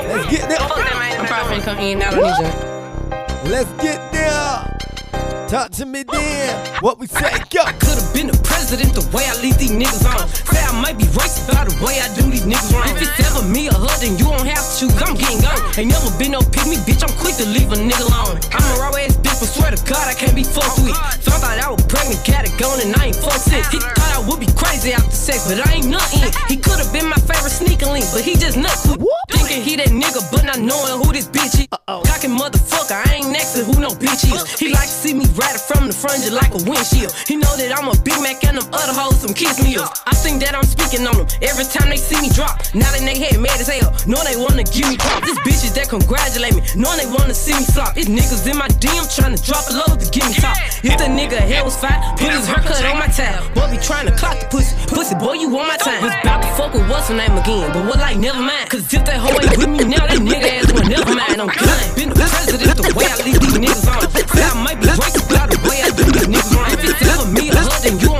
Let's 0.08 0.26
get 0.32 0.48
there. 0.48 0.60
I'm 0.62 1.26
probably 1.28 1.58
finna 1.58 1.64
come 1.66 1.80
in 1.80 2.00
now. 2.00 2.12
I 2.12 2.16
need. 2.42 3.52
Let's 3.52 3.72
get 3.84 4.00
there. 4.14 5.48
Talk 5.50 5.72
to 5.72 5.86
me 5.86 6.04
then. 6.04 6.82
What 6.82 6.98
we 6.98 7.08
say? 7.08 7.44
Go. 7.50 7.64
Could've 7.80 8.14
been 8.14 8.28
the 8.28 8.41
president 8.72 8.96
the 8.96 9.04
way 9.12 9.28
I 9.28 9.36
leave 9.44 9.60
these 9.60 9.76
niggas 9.76 10.08
on. 10.08 10.24
Say 10.48 10.64
I 10.64 10.72
might 10.80 10.96
be 10.98 11.04
racist 11.12 11.44
by 11.52 11.68
the 11.68 11.76
way 11.84 12.00
I 12.00 12.08
do 12.16 12.24
these 12.32 12.48
niggas 12.48 12.72
wrong. 12.72 12.88
If 12.88 13.04
it's 13.04 13.20
ever 13.28 13.44
me 13.44 13.68
or 13.68 13.76
her, 13.76 13.96
then 14.00 14.16
you 14.16 14.32
don't 14.32 14.48
have 14.48 14.64
to. 14.80 14.88
I'm 15.04 15.20
getting 15.20 15.44
gone. 15.44 15.60
Ain't 15.76 15.92
never 15.92 16.08
been 16.16 16.32
no 16.32 16.40
pick 16.40 16.64
me, 16.72 16.80
bitch. 16.88 17.04
I'm 17.04 17.12
quick 17.20 17.36
to 17.44 17.46
leave 17.52 17.68
a 17.68 17.76
nigga 17.76 18.08
alone. 18.08 18.40
I'm 18.56 18.64
a 18.64 18.74
raw 18.80 18.96
ass 18.96 19.20
bitch, 19.20 19.44
but 19.44 19.52
swear 19.52 19.76
to 19.76 19.80
God 19.84 20.08
I 20.08 20.16
can't 20.16 20.32
be 20.32 20.48
fucked 20.48 20.80
with. 20.80 20.96
Out 21.42 21.58
I 21.58 21.74
was 21.74 21.84
pregnant, 21.90 22.22
got 22.24 22.46
it 22.46 22.54
gone, 22.62 22.80
and 22.80 22.96
I 22.96 23.12
ain't 23.12 23.18
fucked 23.18 23.44
since. 23.50 23.68
He 23.74 23.80
thought 23.82 24.14
I 24.16 24.24
would 24.24 24.40
be 24.40 24.48
crazy 24.56 24.94
after 24.94 25.12
sex, 25.12 25.50
but 25.50 25.60
I 25.68 25.82
ain't 25.82 25.90
nothing. 25.90 26.32
He 26.48 26.56
could've 26.56 26.94
been 26.94 27.10
my 27.10 27.20
favorite 27.28 27.52
sneaker 27.52 27.90
link, 27.90 28.06
but 28.14 28.22
he 28.22 28.38
just 28.38 28.56
nuts. 28.56 28.88
Thinking 29.34 29.60
he 29.66 29.76
that 29.82 29.90
nigga, 29.90 30.22
but 30.32 30.46
not 30.46 30.62
knowing 30.62 31.02
who 31.02 31.12
this 31.12 31.28
bitch 31.28 31.60
is. 31.60 31.68
Cocking 32.08 32.38
motherfucker, 32.38 32.94
I 32.94 33.20
ain't 33.20 33.34
next 33.34 33.58
to 33.58 33.66
who 33.66 33.82
no 33.82 33.90
bitch 33.90 34.30
is. 34.30 34.54
He 34.56 34.70
like 34.70 34.88
to 34.88 34.96
see 35.02 35.14
me 35.18 35.26
ride 35.34 35.58
it 35.58 35.66
from 35.66 35.90
the 35.90 35.94
front 35.98 36.22
just 36.22 36.38
like 36.38 36.54
a 36.54 36.62
windshield. 36.62 37.12
He 37.26 37.36
know 37.36 37.52
that 37.58 37.74
I'm 37.74 37.90
a 37.90 37.98
Big 38.06 38.22
Mac 38.22 38.46
and 38.46 38.61
them 38.62 38.74
other 38.74 38.94
hoes 38.94 39.22
some 39.22 39.34
kiss 39.34 39.62
me 39.64 39.76
up. 39.78 39.94
I 40.06 40.14
think 40.14 40.42
that 40.42 40.54
I'm 40.56 40.66
speaking 40.66 41.06
on 41.08 41.18
them 41.18 41.28
every 41.42 41.66
time 41.66 41.90
they 41.90 41.98
see 41.98 42.20
me 42.22 42.30
drop. 42.30 42.62
Now 42.74 42.90
they 42.94 43.02
head 43.18 43.40
mad 43.40 43.58
as 43.60 43.68
hell, 43.68 43.94
know 44.06 44.22
they 44.24 44.38
wanna 44.38 44.64
give 44.64 44.88
me 44.90 44.98
pop. 44.98 45.24
These 45.26 45.40
bitches 45.42 45.74
that 45.76 45.90
congratulate 45.90 46.54
me, 46.54 46.62
know 46.76 46.94
they 46.98 47.10
wanna 47.10 47.34
see 47.34 47.56
me 47.58 47.66
flop. 47.66 47.96
These 47.96 48.10
niggas 48.10 48.46
in 48.46 48.58
my 48.58 48.68
DM 48.82 49.06
trying 49.10 49.36
to 49.36 49.42
drop 49.42 49.66
a 49.70 49.74
load 49.74 50.00
to 50.00 50.08
give 50.10 50.26
me 50.28 50.34
top. 50.38 50.58
If 50.84 50.98
the 50.98 51.10
nigga 51.10 51.40
hair 51.40 51.64
was 51.64 51.78
fine, 51.78 52.00
put 52.18 52.32
his 52.32 52.46
haircut 52.48 52.84
on 52.86 53.00
my 53.00 53.08
tab. 53.08 53.42
Boy 53.54 53.70
be 53.72 53.78
trying 53.78 54.06
to 54.08 54.14
clock 54.14 54.40
the 54.40 54.48
pussy, 54.48 54.76
pussy 54.88 55.16
boy 55.16 55.34
you 55.34 55.50
want 55.50 55.68
my 55.68 55.78
time. 55.78 56.02
Was 56.04 56.14
about 56.22 56.42
to 56.42 56.50
fuck 56.56 56.74
with 56.74 56.88
what's 56.90 57.08
her 57.10 57.18
name 57.18 57.38
again, 57.38 57.72
but 57.74 57.86
what 57.86 58.00
like 58.00 58.18
never 58.18 58.42
mind. 58.42 58.70
Cause 58.70 58.86
if 58.94 59.06
that 59.06 59.18
hoe 59.18 59.34
ain't 59.42 59.58
with 59.58 59.70
me 59.70 59.82
now, 59.86 60.06
that 60.06 60.20
nigga 60.20 60.62
ass 60.62 60.72
will 60.72 60.88
never 60.88 61.14
mind. 61.14 61.42
I'm 61.42 61.50
done. 61.50 61.96
Been 61.96 62.10
the 62.10 62.16
president 62.16 62.78
the 62.78 62.94
way 62.94 63.06
I 63.06 63.16
leave 63.26 63.40
these 63.40 63.58
niggas 63.58 63.88
on. 63.90 64.02
Say 64.12 64.44
I 64.44 64.54
might 64.64 64.80
be 64.80 64.88
racist 64.88 65.28
by 65.30 65.48
the 65.48 65.58
way 65.68 65.82
I 65.82 65.90
do 65.90 66.04
these 66.06 66.28
niggas 66.30 66.54
on. 66.58 66.66
If 66.74 66.84
it's 66.84 67.08
ever 67.08 67.28
me 67.32 67.50
or 67.50 67.64
her, 67.64 67.80
then 67.82 68.00
you 68.00 68.11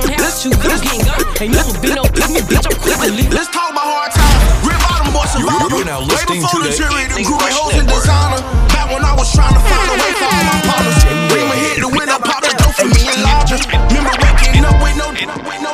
don't 0.50 0.58
have 0.58 0.80
to 0.80 0.82
getting 0.82 1.04
gone. 1.06 1.42
Ain't 1.42 1.54
never 1.54 1.72
been 1.78 1.94
no 1.94 2.04
pick 2.10 2.28
me, 2.34 2.40
bitch. 2.42 2.66
I'm 2.66 2.74
quick 2.82 2.98
to 2.98 3.10
leave. 3.14 3.30
Let's 3.30 3.50
talk 3.54 3.70
about 3.70 3.86
hard 3.86 4.10
times. 4.10 4.42
Rip 4.66 4.78
bottom 4.82 5.12
boy 5.14 5.26
survivor. 5.30 5.70
You're 5.70 5.86
now 5.86 6.00
Way 6.02 6.10
listening 6.16 6.42
before 6.42 6.58
to 6.62 6.66
the 6.66 6.70
the 6.70 6.78
jury, 6.78 7.04
the 7.06 7.22
Evening 7.22 7.26
groupie 7.30 7.46
Rush 7.46 7.58
hoes 7.58 7.74
and 7.78 7.86
Network. 7.86 8.02
designer. 8.02 8.40
Back 8.74 8.86
when 8.90 9.02
I 9.06 9.12
was 9.14 9.28
trying 9.30 9.54
to 9.54 9.62
find 9.62 9.86
a 9.86 9.96
way 10.00 10.12
for 10.18 10.26
all 10.26 10.44
my 10.48 10.58
partners. 10.66 10.98
Dreamer 11.30 11.58
hit 11.62 11.76
the 11.82 11.90
window, 11.92 12.18
pop 12.22 12.40
the 12.42 12.50
dope 12.58 12.74
for 12.74 12.88
me 12.90 13.02
and 13.06 13.20
larger. 13.22 13.58
Remember 13.92 14.14
waking 14.18 14.64
up 14.66 14.76
with 14.82 14.96
no, 14.98 15.06
with 15.46 15.60
no. 15.62 15.72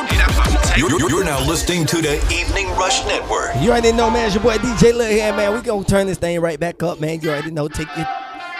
You're, 0.77 0.90
you're- 0.95 1.09
you're 1.11 1.24
now 1.24 1.40
listening 1.45 1.86
to 1.86 2.01
the 2.03 2.15
Evening 2.32 2.69
Rush 2.77 3.05
Network. 3.07 3.51
You 3.61 3.70
already 3.73 3.90
know, 3.93 4.11
man. 4.11 4.27
It's 4.27 4.35
your 4.36 4.45
boy 4.45 4.57
DJ 4.59 4.95
Lil 4.95 5.11
here, 5.11 5.32
man. 5.35 5.53
We 5.55 5.61
gonna 5.62 5.82
turn 5.85 6.07
this 6.07 6.19
thing 6.19 6.39
right 6.40 6.59
back 6.61 6.82
up, 6.82 7.01
man. 7.01 7.20
You 7.20 7.31
already 7.31 7.51
know. 7.51 7.66
Take 7.69 7.89
your 7.97 8.07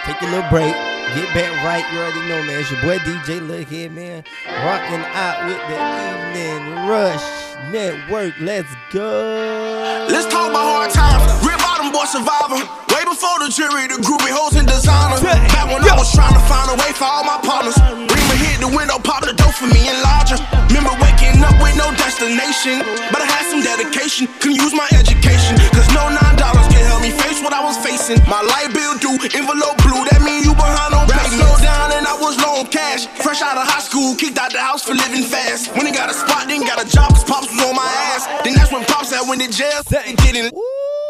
take 0.05 0.20
your 0.20 0.30
little 0.32 0.51
break. 0.51 0.74
Get 1.14 1.32
back 1.35 1.64
right. 1.64 1.85
You 1.93 2.01
already 2.01 2.28
know, 2.28 2.43
man. 2.43 2.60
It's 2.60 2.70
your 2.70 2.82
boy 2.82 2.98
DJ 2.98 3.47
Look 3.47 3.68
here, 3.68 3.89
man. 3.90 4.24
Rocking 4.47 5.05
out 5.14 5.47
with 5.47 5.56
the 5.68 5.78
Evening 6.05 6.86
Rush 6.86 7.24
Network. 7.72 8.35
Let's 8.40 8.68
go. 8.93 10.06
Let's 10.10 10.26
talk 10.32 10.51
about 10.51 10.64
hard 10.64 10.90
times. 10.90 11.47
Rip 11.47 11.57
bottom 11.78 11.94
boy 11.94 12.06
survivor. 12.10 12.59
Way 12.90 13.06
before 13.06 13.38
the 13.38 13.48
jury, 13.55 13.86
the 13.86 14.02
groupie 14.02 14.34
hoes 14.34 14.59
and 14.59 14.66
designer. 14.66 15.22
Back 15.22 15.70
when 15.70 15.78
I 15.86 15.94
was 15.94 16.10
trying 16.10 16.34
to 16.34 16.42
find 16.50 16.66
a 16.74 16.76
way 16.82 16.90
for 16.90 17.06
all 17.06 17.22
my 17.22 17.38
partners. 17.46 17.78
Dreamer 17.78 18.38
hit 18.42 18.59
the 18.59 18.66
window, 18.66 18.98
pop 18.98 19.22
the 19.22 19.30
dope 19.30 19.55
for 19.55 19.70
me 19.70 19.86
and 19.86 19.98
larger. 20.02 20.42
Remember 20.74 20.90
waking 20.98 21.38
up 21.38 21.55
with 21.62 21.78
no 21.78 21.94
destination. 21.94 22.82
But 23.14 23.22
I 23.22 23.30
had 23.30 23.46
some 23.46 23.62
dedication. 23.62 24.26
Couldn't 24.42 24.59
use 24.59 24.74
my 24.74 24.90
education. 24.90 25.55
Cause 25.70 25.86
no 25.94 26.10
nine 26.10 26.34
dollars 26.34 26.66
can 26.66 26.82
help 26.82 26.98
me 26.98 27.14
face 27.14 27.38
what 27.46 27.55
I 27.55 27.62
was 27.62 27.78
facing. 27.78 28.18
My 28.26 28.42
light 28.42 28.74
bill 28.74 28.98
due, 28.98 29.14
envelope 29.38 29.78
blue, 29.86 30.02
that 30.10 30.18
mean 30.26 30.42
you 30.42 30.59
behind 30.59 30.98
on 30.98 31.06
pay. 31.06 31.30
Slow 31.30 31.55
down 31.62 31.94
and 31.94 32.10
I 32.10 32.18
was 32.18 32.34
low 32.42 32.59
on 32.59 32.66
cash. 32.74 33.06
Fresh 33.22 33.38
out 33.38 33.55
of 33.55 33.70
high 33.70 33.84
school, 33.86 34.18
kicked 34.18 34.38
out 34.42 34.50
the 34.50 34.59
house 34.59 34.82
for 34.82 34.98
living 34.98 35.22
fast. 35.22 35.70
When 35.78 35.86
he 35.86 35.94
got 35.94 36.10
a 36.10 36.16
spot, 36.16 36.50
then 36.50 36.66
got 36.66 36.82
a 36.82 36.86
job, 36.90 37.14
cause 37.14 37.22
Pops 37.22 37.46
was 37.55 37.62
on 37.62 37.78
my 37.78 37.86
ass. 38.10 38.26
Then 38.42 38.59
that's 38.59 38.74
when 38.74 38.82
Pops 38.90 39.14
had 39.14 39.28
went 39.30 39.46
to 39.46 39.50
jail, 39.52 39.78
and 39.94 40.18
getting 40.18 40.50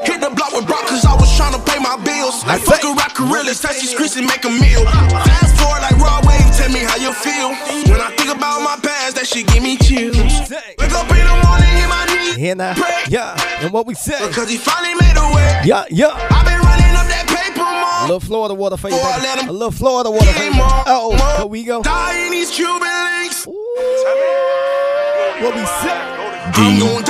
Hit 0.07 0.21
the 0.21 0.31
block 0.31 0.55
with 0.59 0.67
Brock 0.67 0.87
cause 0.87 1.05
I 1.05 1.15
was 1.15 1.31
trying 1.37 1.53
to 1.55 1.61
pay 1.71 1.79
my 1.79 1.95
bills. 2.03 2.45
Like 2.47 2.63
fuck 2.63 2.83
a 2.83 2.91
rock 2.91 3.15
gorillas, 3.15 3.61
touch 3.61 3.79
these 3.79 3.91
streets 3.95 4.17
and 4.17 4.27
make 4.27 4.45
a 4.45 4.51
meal. 4.51 4.83
Fast 5.23 5.55
forward 5.55 5.83
like 5.87 5.95
raw 6.03 6.19
wave, 6.27 6.51
tell 6.59 6.71
me 6.71 6.81
how 6.83 6.97
you 6.99 7.15
feel. 7.15 7.55
When 7.87 8.01
I 8.01 8.11
think 8.19 8.35
about 8.35 8.63
my 8.63 8.77
past, 8.83 9.15
that 9.17 9.27
shit 9.27 9.47
give 9.47 9.63
me 9.63 9.77
chills. 9.79 10.51
Wake 10.51 10.95
up 10.99 11.11
in 11.15 11.23
the 11.23 11.37
morning, 11.47 11.71
hit 11.79 11.89
my 11.89 12.07
knees. 12.11 12.35
Here 12.35 12.55
now, 12.55 12.75
yeah, 13.09 13.35
and 13.63 13.73
what 13.73 13.87
we 13.87 13.95
say? 13.95 14.19
Because 14.27 14.51
he 14.51 14.59
finally 14.59 14.95
made 14.99 15.15
a 15.15 15.23
way. 15.35 15.63
Yeah, 15.65 15.85
yeah. 15.91 16.11
I've 16.31 16.47
been 16.47 16.59
running 16.59 16.95
up 16.99 17.07
that 17.07 17.31
paper, 17.31 17.63
mom. 17.63 18.11
A 18.11 18.11
little 18.11 18.21
Florida 18.21 18.55
water 18.55 18.77
for 18.77 18.91
you, 18.91 18.99
baby. 18.99 19.47
A 19.49 19.53
little 19.53 19.71
Florida 19.71 20.11
water 20.11 20.27
for 20.27 20.43
you. 20.43 20.51
Oh, 20.91 21.15
here 21.39 21.47
we 21.47 21.63
go. 21.65 21.83
Dying 21.83 22.33
these 22.33 22.51
Cuban 22.51 22.83
links. 22.83 23.47
What 23.47 23.55
we 25.55 25.65
say? 25.87 26.03
I'm 26.59 26.81
gonna 26.81 27.05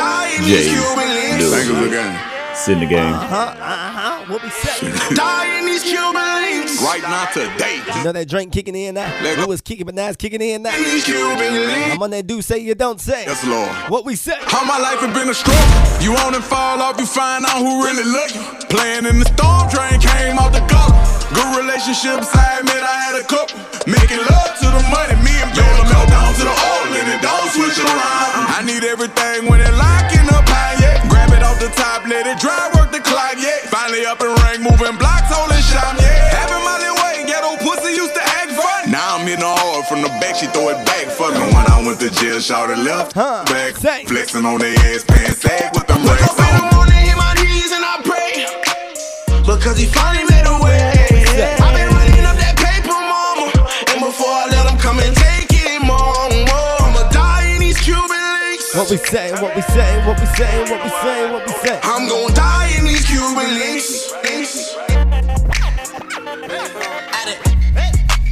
die 2.66 2.78
in 2.78 2.78
these 2.78 2.78
Cuban 2.78 2.78
links. 2.78 2.78
Bengals 2.78 2.78
again. 2.78 2.78
Sin 2.78 2.80
the 2.80 2.86
game. 2.86 3.14
Uh-huh, 3.14 3.36
uh-huh. 3.36 4.32
What 4.32 4.42
we 4.42 4.50
say? 4.50 5.14
Die 5.14 5.58
in 5.58 5.66
these 5.66 5.82
Cuban 5.82 6.42
links. 6.42 6.82
Right 6.82 7.02
now, 7.02 7.26
today. 7.26 7.82
You 7.96 8.04
know 8.04 8.12
that 8.12 8.28
drink 8.28 8.52
kicking 8.52 8.74
in 8.74 8.94
now? 8.94 9.10
It 9.22 9.48
was 9.48 9.60
kicking, 9.60 9.86
but 9.86 9.94
now 9.94 10.08
it's 10.08 10.16
kicking 10.16 10.40
in 10.40 10.62
now. 10.62 10.76
These 10.76 11.04
Cuban 11.04 11.38
links. 11.38 11.94
I'm 11.94 12.02
on 12.02 12.10
that 12.10 12.26
do 12.26 12.42
say 12.42 12.58
you 12.58 12.74
don't 12.74 13.00
say. 13.00 13.24
Yes, 13.26 13.44
Lord. 13.46 13.70
What 13.90 14.04
we 14.04 14.16
say? 14.16 14.36
How 14.40 14.64
my 14.64 14.78
life 14.78 15.00
has 15.00 15.14
been 15.14 15.28
a 15.28 15.34
struggle. 15.34 16.02
You 16.02 16.16
on 16.26 16.34
and 16.34 16.44
fall 16.44 16.80
off, 16.82 16.98
you 16.98 17.06
find 17.06 17.44
out 17.44 17.58
who 17.58 17.84
really 17.84 18.04
love 18.04 18.30
you. 18.34 18.42
Playing 18.68 19.06
in 19.06 19.18
the 19.18 19.28
storm 19.36 19.68
drain 19.70 20.00
came 20.00 20.38
out 20.38 20.52
the 20.52 20.60
gutter. 20.66 20.94
Good 21.34 21.50
relationships, 21.60 22.34
I 22.34 22.60
admit 22.60 22.80
I 22.80 22.96
had 22.98 23.14
a 23.20 23.24
couple. 23.26 23.58
Making 23.86 24.24
love 24.26 24.52
to 24.60 24.68
the 24.68 24.82
money, 24.90 25.16
me 25.22 25.34
and 25.38 25.52
Bella 25.54 25.84
melt 25.86 26.08
down 26.08 26.32
to 26.34 26.44
the 26.44 26.56
oil 26.56 26.90
and 26.96 27.08
it 27.12 27.20
don't 27.22 27.48
switch 27.52 27.78
around. 27.78 28.48
I 28.48 28.62
need 28.64 28.84
everything 28.84 29.46
when 29.46 29.60
it 29.60 29.72
locking 29.76 30.28
up 30.32 30.47
off 31.58 31.74
the 31.74 31.82
top, 31.82 32.06
let 32.06 32.26
it 32.26 32.38
dry, 32.38 32.70
work 32.74 32.90
the 32.92 33.00
clock, 33.00 33.34
yeah. 33.38 33.66
Finally 33.66 34.06
up 34.06 34.20
and 34.20 34.34
rank, 34.42 34.60
moving 34.62 34.96
blocks, 34.98 35.26
holding 35.28 35.62
shop, 35.62 35.96
yeah. 35.98 36.38
Having 36.38 36.62
my 36.64 36.78
little 36.78 36.98
way, 37.02 37.26
ghetto 37.26 37.56
pussy 37.58 37.94
used 37.94 38.14
to 38.14 38.22
act 38.22 38.52
funny. 38.52 38.92
Now 38.92 39.18
I'm 39.18 39.26
in 39.28 39.40
the 39.40 39.46
hard 39.46 39.86
from 39.86 40.02
the 40.02 40.08
back, 40.22 40.36
she 40.36 40.46
throw 40.46 40.68
it 40.70 40.78
back 40.86 41.06
for 41.10 41.30
me. 41.30 41.38
When 41.38 41.66
I 41.66 41.82
went 41.84 42.00
to 42.00 42.10
jail, 42.10 42.40
shout 42.40 42.70
it 42.70 42.78
left, 42.78 43.12
huh. 43.14 43.44
back, 43.46 43.74
flexing 44.06 44.44
on 44.44 44.58
their 44.60 44.74
ass, 44.94 45.04
pants 45.04 45.42
sag 45.42 45.74
with 45.74 45.86
them 45.86 46.02
Wake 46.02 46.20
racks 46.20 46.30
up 46.30 46.38
in 46.38 46.54
the 46.54 46.62
on. 46.62 46.74
morning, 46.74 47.02
hit 47.02 47.16
my 47.18 47.34
knees 47.42 47.72
and 47.74 47.84
I 47.84 47.94
pray. 48.06 48.46
Because 49.42 49.78
he 49.78 49.86
finally 49.86 50.24
made 50.30 50.37
What 58.78 58.90
we 58.90 58.96
say? 58.96 59.32
What 59.42 59.56
we 59.56 59.62
say? 59.62 60.06
What 60.06 60.20
we 60.20 60.26
say? 60.26 60.60
What 60.70 60.84
we 60.84 60.88
say? 60.88 61.32
What 61.32 61.44
we 61.44 61.52
say? 61.52 61.80
I'm 61.82 62.08
gonna 62.08 62.32
die 62.32 62.76
in 62.78 62.84
these 62.84 63.04
Cuban 63.04 63.58
links. 63.58 64.12
links. 64.22 64.76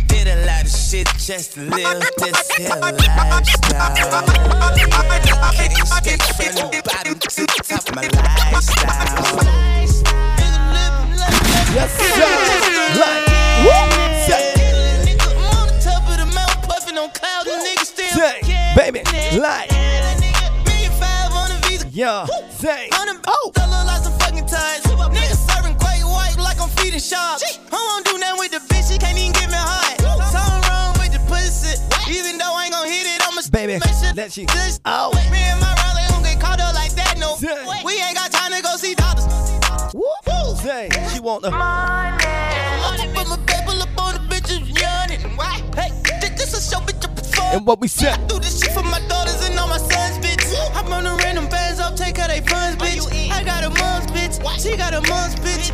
Did 0.06 0.28
a 0.28 0.46
lot 0.46 0.62
of 0.62 0.70
shit 0.70 1.08
just 1.18 1.54
to 1.54 1.62
live 1.62 1.98
this 2.18 2.50
here 2.56 2.68
lifestyle. 2.78 3.90
Can't 6.04 6.22
escape 6.22 6.52
from 6.54 6.70
the 6.70 6.80
bottom 6.84 7.18
to 7.18 7.42
the 7.42 7.46
top 7.66 7.88
of 7.88 7.94
my 7.96 8.06
lifestyle. 8.06 9.42
Yes, 11.74 11.90
sir. 11.98 12.22
Like, 13.02 13.26
woo, 13.66 13.82
say, 14.28 14.54
Top 15.82 16.06
of 16.06 16.16
the 16.18 16.26
mountain, 16.32 16.62
puffing 16.62 16.98
on 16.98 17.10
clouds, 17.10 17.48
and 17.50 17.66
niggas 17.66 17.86
still 17.86 18.10
say, 18.10 18.40
baby, 18.76 19.02
like, 19.40 19.75
yeah, 21.96 22.26
say, 22.50 22.90
Oh, 22.92 23.52
like 23.56 24.04
some 24.04 24.12
fucking 24.20 24.44
ties. 24.44 24.82
Niggas 24.84 25.40
serving 25.48 25.78
great 25.80 26.04
white 26.04 26.36
like 26.36 26.60
I'm 26.60 26.68
feeding 26.76 27.00
sharks. 27.00 27.58
I 27.72 27.80
won't 27.88 28.04
do 28.04 28.18
nothing 28.18 28.38
with 28.38 28.52
the 28.52 28.60
bitch, 28.68 28.92
she 28.92 28.98
can't 28.98 29.16
even 29.16 29.32
get 29.32 29.48
me. 29.48 29.56
Something 30.28 30.60
wrong 30.68 30.92
with 31.00 31.16
the 31.16 31.24
pussy. 31.24 31.80
Even 32.12 32.36
though 32.36 32.52
I 32.52 32.64
ain't 32.68 32.74
gon' 32.74 32.86
hit 32.86 33.06
it, 33.08 33.22
I'ma 33.24 33.40
baby, 33.50 33.80
make 33.80 33.96
sure 33.96 34.12
let 34.12 34.36
you 34.36 34.44
just 34.44 34.82
oh. 34.84 35.08
out. 35.08 35.14
Me 35.32 35.40
and 35.40 35.58
my 35.58 35.72
Raleigh 35.72 36.04
don't 36.12 36.22
get 36.22 36.38
caught 36.38 36.60
up 36.60 36.74
like 36.74 36.92
that, 37.00 37.16
no. 37.16 37.40
We 37.82 37.96
ain't 37.96 38.14
got 38.14 38.30
time 38.30 38.52
to 38.52 38.60
go 38.60 38.76
see 38.76 38.94
doctors. 38.94 39.24
Woo, 39.96 40.04
say, 40.60 40.90
she 41.14 41.20
want 41.20 41.42
the 41.42 41.50
Money, 41.50 43.08
put 43.16 43.24
my 43.24 43.40
paper 43.48 43.72
up 43.72 43.96
on 43.96 44.20
the 44.20 44.22
bitches 44.28 44.68
yawning. 44.68 45.24
Why? 45.34 45.64
Hey, 45.72 45.88
this, 46.20 46.52
a 46.52 46.60
show, 46.60 46.84
bitch, 46.84 46.96
and 47.54 47.64
what 47.64 47.80
we 47.80 47.88
say? 47.88 48.12
Do 48.26 48.38
this 48.38 48.60
shit 48.60 48.72
for 48.72 48.82
my 48.82 49.00
daughters 49.08 49.48
and 49.48 49.58
all 49.58 49.68
my 49.68 49.78
sons, 49.78 50.18
bitch. 50.18 50.44
I'm 50.74 50.92
on 50.92 51.04
the 51.04 51.25
funds, 52.48 52.76
bitch. 52.82 53.30
I 53.30 53.42
got 53.44 53.64
a 53.64 53.70
mom's 53.70 54.06
bitch, 54.12 54.60
she 54.60 54.76
got 54.76 54.94
a 54.94 55.00
mom's 55.08 55.34
bitch. 55.36 55.70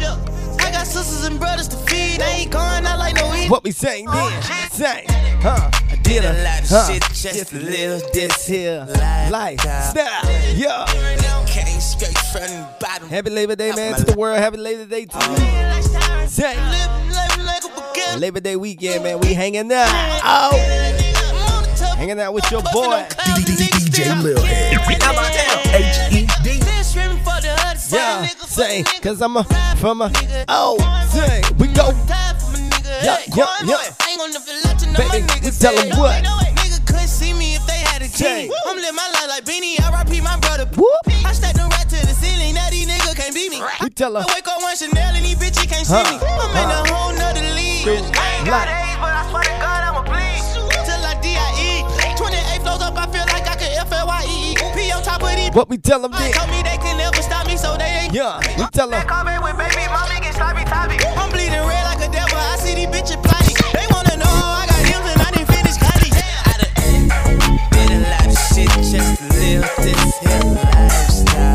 I 0.61 0.71
got 0.71 0.87
sisters 0.87 1.25
and 1.25 1.39
brothers 1.39 1.69
to 1.69 1.77
feed. 1.77 2.21
They 2.21 2.43
ain't 2.43 2.51
going 2.51 2.87
out 2.87 2.99
like 2.99 3.17
no 3.17 3.35
eat. 3.35 3.51
What 3.51 3.65
we 3.65 3.71
say 3.71 4.05
then? 4.05 4.15
Oh, 4.15 4.69
say, 4.71 5.05
huh? 5.43 5.71
I 5.91 5.97
did 6.03 6.25
a 6.25 6.33
lot 6.45 6.63
of 6.63 6.69
huh, 6.69 6.93
shit 6.93 7.03
just 7.13 7.51
to 7.51 7.59
live 7.59 8.03
this 8.13 8.47
here 8.47 8.87
lifestyle. 9.31 9.95
Yeah. 10.55 10.87
Came 11.47 11.81
straight 11.81 12.19
from 12.33 12.43
the 12.43 12.69
bottom. 12.81 13.09
Happy 13.09 13.31
Labor 13.31 13.57
Day, 13.57 13.73
man, 13.73 13.95
to 13.99 14.05
the 14.05 14.17
world. 14.17 14.39
Happy 14.39 14.57
Labor 14.57 14.87
Day 14.87 15.07
to 15.07 15.17
oh. 15.21 16.23
you. 16.23 16.29
Say, 16.29 16.57
Labor 18.19 18.41
Day 18.41 18.57
weekend, 18.57 19.05
man. 19.05 19.21
We 19.21 19.35
hanging 19.35 19.73
out. 19.73 19.89
Oh. 20.25 20.57
Hanging 21.97 22.21
out 22.21 22.35
with 22.35 22.51
your 22.51 22.63
boy. 22.63 23.07
DJ 23.09 23.69
LilHed. 24.23 24.73
H-E-D. 25.75 26.22
Yeah, 27.93 28.27
say, 28.47 28.83
cause 29.03 29.21
I'm 29.21 29.37
a, 29.37 29.45
from 29.77 30.01
a, 30.01 30.11
oh, 30.49 30.79
say, 31.13 31.43
we 31.59 31.69
go. 31.69 31.91
Yeah, 33.05 33.19
yeah, 33.35 33.47
yeah. 33.65 33.93
Baby, 34.97 35.27
we 35.45 35.51
tell 35.51 35.75
them 35.77 35.99
what. 35.99 36.25
Nigga 36.25 36.87
couldn't 36.87 37.09
see 37.09 37.33
me 37.35 37.55
if 37.57 37.67
they 37.67 37.81
had 37.85 38.01
a 38.03 38.09
key. 38.09 38.51
I'm 38.67 38.77
living 38.77 38.95
my 38.95 39.09
life 39.13 39.29
like 39.29 39.45
Beanie, 39.45 39.81
I 39.81 40.03
RIP 40.05 40.23
my 40.23 40.39
brother. 40.41 40.69
I 41.25 41.33
stacked 41.33 41.57
them 41.57 41.69
right 41.71 41.89
to 41.89 41.97
the 42.07 42.15
ceiling, 42.15 42.55
now 42.55 42.71
these 42.71 42.87
niggas 42.89 43.17
can't 43.17 43.35
beat 43.35 43.51
me. 43.51 43.61
We 43.83 43.91
tell 43.91 44.15
her. 44.15 44.21
I 44.27 44.35
wake 44.35 44.49
up 44.49 44.63
one 44.63 44.77
Chanel 44.77 45.15
and 45.15 45.25
these 45.25 45.37
bitches 45.37 45.69
can't 45.69 45.87
see 45.87 45.95
me. 46.09 46.17
I'm 46.23 46.57
in 46.57 46.71
a 46.71 46.93
whole 46.93 47.13
nother 47.13 47.41
league. 47.57 47.87
I 47.89 48.37
ain't 48.39 48.47
got 48.47 48.69
like- 48.69 48.73
AIDS, 48.73 48.97
but 49.01 49.13
I 49.13 49.23
swear 49.31 49.43
to 49.43 49.57
God 49.61 49.81
I'ma 49.85 50.03
bleed. 50.05 50.41
Till 50.87 51.03
I 51.05 51.15
D.I.E. 51.21 52.17
28 52.17 52.63
flows 52.63 52.83
up, 52.83 52.97
I 52.97 53.07
feel 53.11 53.27
like 53.33 53.47
I 53.49 53.55
could 53.57 53.73
F-L-Y-E. 53.89 54.57
P 54.77 54.91
on 54.93 55.03
top 55.03 55.23
of 55.23 55.31
these. 55.35 55.51
What 55.53 55.69
we 55.69 55.79
tell 55.79 56.01
them 56.01 56.13
then? 56.13 56.33
Told 56.33 56.51
me 56.51 56.63
they 56.63 56.77
can 56.79 56.97
never 56.99 57.22
so 57.63 57.77
they 57.79 57.91
ain't. 58.03 58.13
Yeah, 58.13 58.43
we 58.59 58.67
tell 58.75 58.89
them. 58.91 59.07
Call 59.07 59.25
me 59.25 59.39
with 59.39 59.57
baby, 59.57 59.87
mommy 59.95 60.19
get 60.21 60.35
sloppy 60.35 60.65
toppy. 60.65 60.99
I'm 61.21 61.31
bleeding 61.31 61.63
red 61.63 61.85
like 61.87 62.03
a 62.03 62.11
devil. 62.11 62.37
I 62.37 62.57
see 62.59 62.75
these 62.75 62.91
bitches 62.91 63.23
plotting. 63.23 63.57
They 63.77 63.87
wanna 63.95 64.17
know 64.19 64.35
how 64.43 64.63
I 64.63 64.67
got 64.67 64.83
him 64.83 65.03
and 65.07 65.21
I 65.23 65.31
didn't 65.31 65.51
finish 65.55 65.79
college. 65.79 66.17
I 66.19 66.55
done 66.59 66.75
did 67.71 67.91
a 67.95 68.01
lot 68.11 68.27
of 68.27 68.39
shit 68.51 68.71
just 68.91 69.11
to 69.19 69.27
live 69.39 69.67
this 69.79 70.19
here 70.19 70.45
lifestyle. 70.59 71.52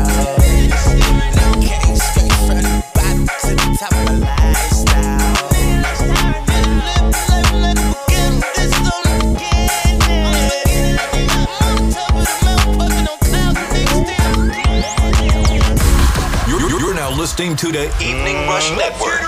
listening 17.48 17.72
to 17.72 17.78
the 17.78 17.86
Evening 18.04 18.36
Rush 18.46 18.70
Network. 18.76 19.20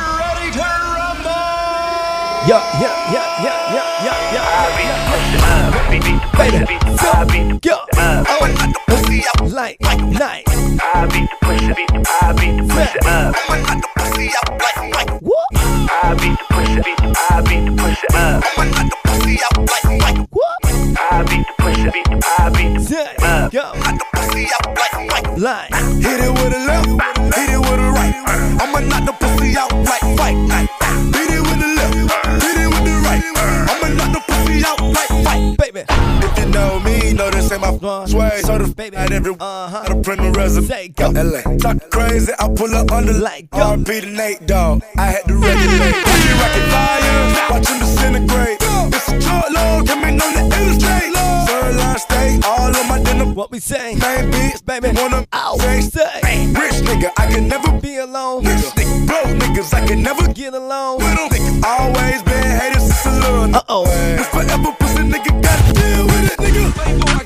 Yeah, 2.48 2.60
yeah, 2.80 3.12
yeah, 3.12 3.42
yeah, 3.42 3.74
yeah, 3.74 3.97
yeah, 4.05 4.34
yeah. 4.34 5.80
Baby, 5.90 6.14
I 6.30 7.24
beat 7.24 7.48
the 7.48 7.60
yeah. 7.62 8.24
I 8.26 8.38
would 8.40 8.55
like 8.56 8.72
to 8.72 8.80
pussy 8.88 9.18
up 9.26 9.40
like 9.52 9.80
night. 9.80 10.44
I 10.48 11.06
beat 11.06 11.28
the 11.30 11.36
pussy, 11.42 11.72
I 12.20 12.32
beat 12.32 12.56
the 12.56 12.64
pussy 12.68 12.98
up. 13.01 13.36
I 13.36 13.44
would 13.48 13.62
like 13.68 13.80
to 13.80 13.88
pussy 13.97 14.26
up 14.40 14.51
like 14.60 14.80
like 14.94 15.12
what? 15.22 15.48
I 15.52 16.14
beat 16.14 16.38
the 16.38 16.44
pussy, 16.51 16.80
I 17.30 17.40
beat 17.42 17.64
the 17.64 17.72
pussy 17.76 18.06
up. 18.14 18.44
I 18.44 18.52
would 18.56 18.70
like 18.76 18.90
to 18.90 18.97
pussy 19.05 19.34
up 19.44 19.56
like 19.59 19.86
like 20.01 20.20
what? 20.30 20.60
I 21.01 21.22
beat 21.28 21.47
the 21.47 21.55
pussy, 21.59 21.88
I 21.88 22.51
beat 22.51 22.72
the 22.72 22.80
pussy 22.80 22.97
up. 23.24 23.52
Yo, 23.52 23.64
like 23.80 23.98
the 23.98 24.05
pussy 24.14 24.44
up 24.59 24.66
like 24.76 24.97
like 25.10 25.28
like. 25.38 25.70
Hit 26.01 26.20
it 26.20 26.32
with 26.32 26.55
a 26.55 26.60
left, 26.66 26.88
hit 27.36 27.51
it 27.51 27.59
with 27.59 27.69
I'ma 28.62 28.81
knock 28.81 29.05
the 29.07 29.12
pussy 29.12 29.57
out 29.57 29.73
like 29.73 30.05
fight 30.16 30.37
night. 30.37 30.69
Hit 31.15 31.31
it 31.31 31.41
with 31.41 31.61
the 31.61 31.70
left, 31.78 32.43
hit 32.43 32.57
it 32.57 32.69
with 32.69 32.85
the 32.85 32.95
right. 33.07 33.23
I'ma 33.70 33.89
knock 33.95 34.12
the 34.12 34.30
baby. 35.61 35.85
If 35.89 36.39
you 36.39 36.47
know 36.47 36.81
me, 36.81 37.12
know 37.12 37.31
this 37.31 37.53
ain't 37.53 37.61
my 37.61 37.77
Sway, 38.07 38.41
certified 38.43 38.95
every 38.95 39.35
uh-huh. 39.39 39.82
Got 39.87 39.93
a 39.93 40.01
print 40.01 40.20
the 40.23 40.31
resume. 40.32 40.66
Say 40.66 40.89
go. 40.89 41.11
LA. 41.11 41.43
Talk 41.59 41.91
crazy, 41.91 42.32
I 42.39 42.49
pull 42.49 42.74
up 42.74 42.91
under 42.91 43.12
like 43.12 43.51
go. 43.51 43.77
RP 43.77 44.01
to 44.01 44.07
Nate, 44.07 44.47
dog. 44.47 44.82
I 44.97 45.07
had 45.07 45.24
to 45.28 45.35
regulate. 45.35 45.95
Be 45.95 46.32
rocking 46.41 46.69
fire, 46.73 47.51
watch 47.51 47.69
him 47.69 47.78
disintegrate. 47.78 48.59
It's 48.97 49.09
a 49.09 49.20
short 49.20 49.53
log, 49.53 49.87
coming 49.87 50.20
on 50.20 50.32
the 50.35 50.45
interstate. 50.57 51.12
Sirloin 51.47 51.99
steak, 51.99 52.47
all 52.47 52.77
on 52.77 52.89
my 52.89 53.03
dinner. 53.03 53.32
What 53.32 53.51
we 53.51 53.61
say? 53.61 53.95
Main 53.95 54.31
bitch, 54.32 54.65
baby, 54.65 54.89
wanna 54.95 55.27
out. 55.32 55.61
say, 55.61 55.81
say. 55.81 56.47
Rich 56.53 56.81
nigga, 56.89 57.11
I 57.19 57.27
can 57.27 57.49
never 57.49 57.70
be 57.81 57.97
alone. 57.99 58.45
Rich 58.45 58.73
nigga, 58.77 59.07
broke 59.07 59.37
niggas, 59.39 59.74
I 59.74 59.87
can 59.87 60.03
never 60.03 60.32
get 60.32 60.55
along. 60.55 60.99
With 60.99 61.16
them 61.16 61.31
always 61.65 62.23
been 62.23 62.61
haters 62.61 62.80
Uh 63.06 63.62
oh. 63.68 63.85
It's 63.89 64.28
forever 64.28 64.72
pussy 64.78 65.02
nigga, 65.09 65.32
deal 65.72 66.05
with 66.05 66.32
it, 66.32 66.39
nigga. 66.39 66.64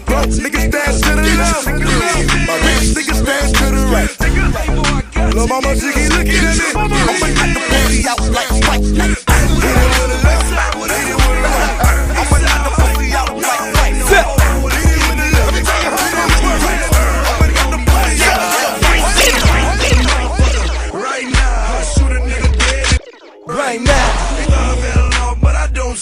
Broke 0.07 0.31
stand 0.31 0.73
to 1.03 1.13
the 1.19 1.23
left. 1.35 1.67
My 2.47 2.57
niggas 2.95 3.19
stand 3.23 3.55
to 3.57 3.65
the 3.75 3.83
right. 3.91 5.35
Lil' 5.35 5.49
mama, 5.49 5.75
she 5.75 5.93
keep 5.93 6.11
looking 6.11 6.47
at 6.47 6.55
me. 6.59 6.67
I'ma 6.77 7.27
knock 7.35 7.51
the 7.55 7.61
pussy 7.69 8.09
out 8.09 8.23
like 8.31 8.54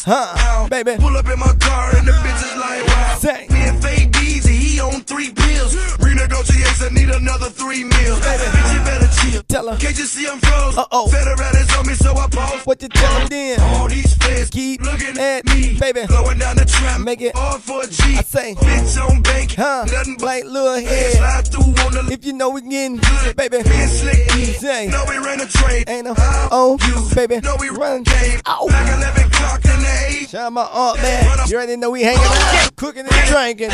but 0.05 0.15
I 0.15 0.59
don't 0.59 0.63
Huh, 0.63 0.69
baby. 0.69 0.97
Pull 0.99 1.17
up 1.17 1.29
in 1.29 1.39
my 1.39 1.55
car 1.61 1.97
and 1.97 2.07
the 2.07 2.13
bitch 2.13 2.43
is 2.43 2.57
like, 2.59 2.87
wow. 2.87 3.19
Say. 3.19 3.47
Me 3.51 3.69
and 3.69 3.83
Deezy, 3.83 4.59
he 4.59 4.81
on 4.81 5.03
three 5.03 5.31
pills. 5.31 5.75
Renegotiates, 5.99 6.83
I 6.85 6.93
need 6.93 7.11
another 7.11 7.51
three 7.51 7.85
meals. 7.85 8.21
Bitch, 8.21 8.75
you 8.75 8.81
better 8.85 9.02
Tell 9.49 9.69
her. 9.71 9.77
Can't 9.79 9.97
you 9.99 10.05
see 10.05 10.27
I'm 10.29 10.39
froze? 10.41 10.77
Uh-oh. 10.79 11.09
Federal 11.09 11.57
is 11.57 11.77
on 11.77 11.87
me, 11.87 11.95
so 11.95 12.13
I 12.17 12.27
pause. 12.29 12.67
What 12.67 12.83
you 12.83 12.89
tell 12.89 13.21
him 13.21 13.29
then? 13.29 13.61
All 13.61 13.89
these 13.89 14.15
feds 14.17 14.51
Keep 14.51 14.81
looking 14.83 15.19
at 15.19 15.45
me. 15.47 15.77
baby. 15.79 16.07
Blowing 16.07 16.39
down 16.39 16.57
the 16.57 16.65
trap. 16.65 17.01
Make 17.01 17.21
it. 17.21 17.35
all 17.37 17.59
for 17.59 17.83
a 17.83 17.87
G. 17.87 18.03
I 18.17 18.23
say. 18.23 18.55
Bitch 18.55 18.99
on 19.11 19.23
bank. 19.23 19.53
Huh? 19.55 19.85
Nothing 19.93 20.17
but 20.19 20.25
Like 20.27 20.45
little 20.45 20.75
head. 20.75 21.13
Slide 21.13 21.49
through 21.49 21.85
on 21.85 21.93
the 22.07 22.13
If 22.13 22.25
you 22.25 22.33
know 22.33 22.51
we 22.51 22.63
getting 22.63 22.97
good. 22.97 23.37
baby. 23.37 23.63
Being 23.63 23.89
slick. 23.89 24.17
Say. 24.59 24.89
No, 24.89 25.05
we 25.09 25.19
ran 25.19 25.41
a 25.41 25.47
train. 25.47 25.85
Ain't 25.89 26.07
no 26.07 26.15
oh 26.19 26.79
you. 26.87 27.15
baby. 27.15 27.41
No, 27.41 27.57
we 27.61 27.69
run. 27.69 28.03
game. 28.03 28.41
Ow. 28.47 28.67
Like 28.67 28.87
11 28.99 29.27
o'clock 29.27 29.65
in 29.65 29.81
the 29.81 30.07
eight. 30.09 30.29
Shout 30.31 30.47
out 30.47 30.53
my 30.53 30.63
aunt, 30.65 30.99
man. 31.03 31.49
You 31.49 31.57
already 31.57 31.77
know 31.77 31.91
we 31.91 32.03
hanging 32.03 32.21
out, 32.25 32.77
cooking 32.77 33.07
and 33.11 33.29
drinking. 33.29 33.71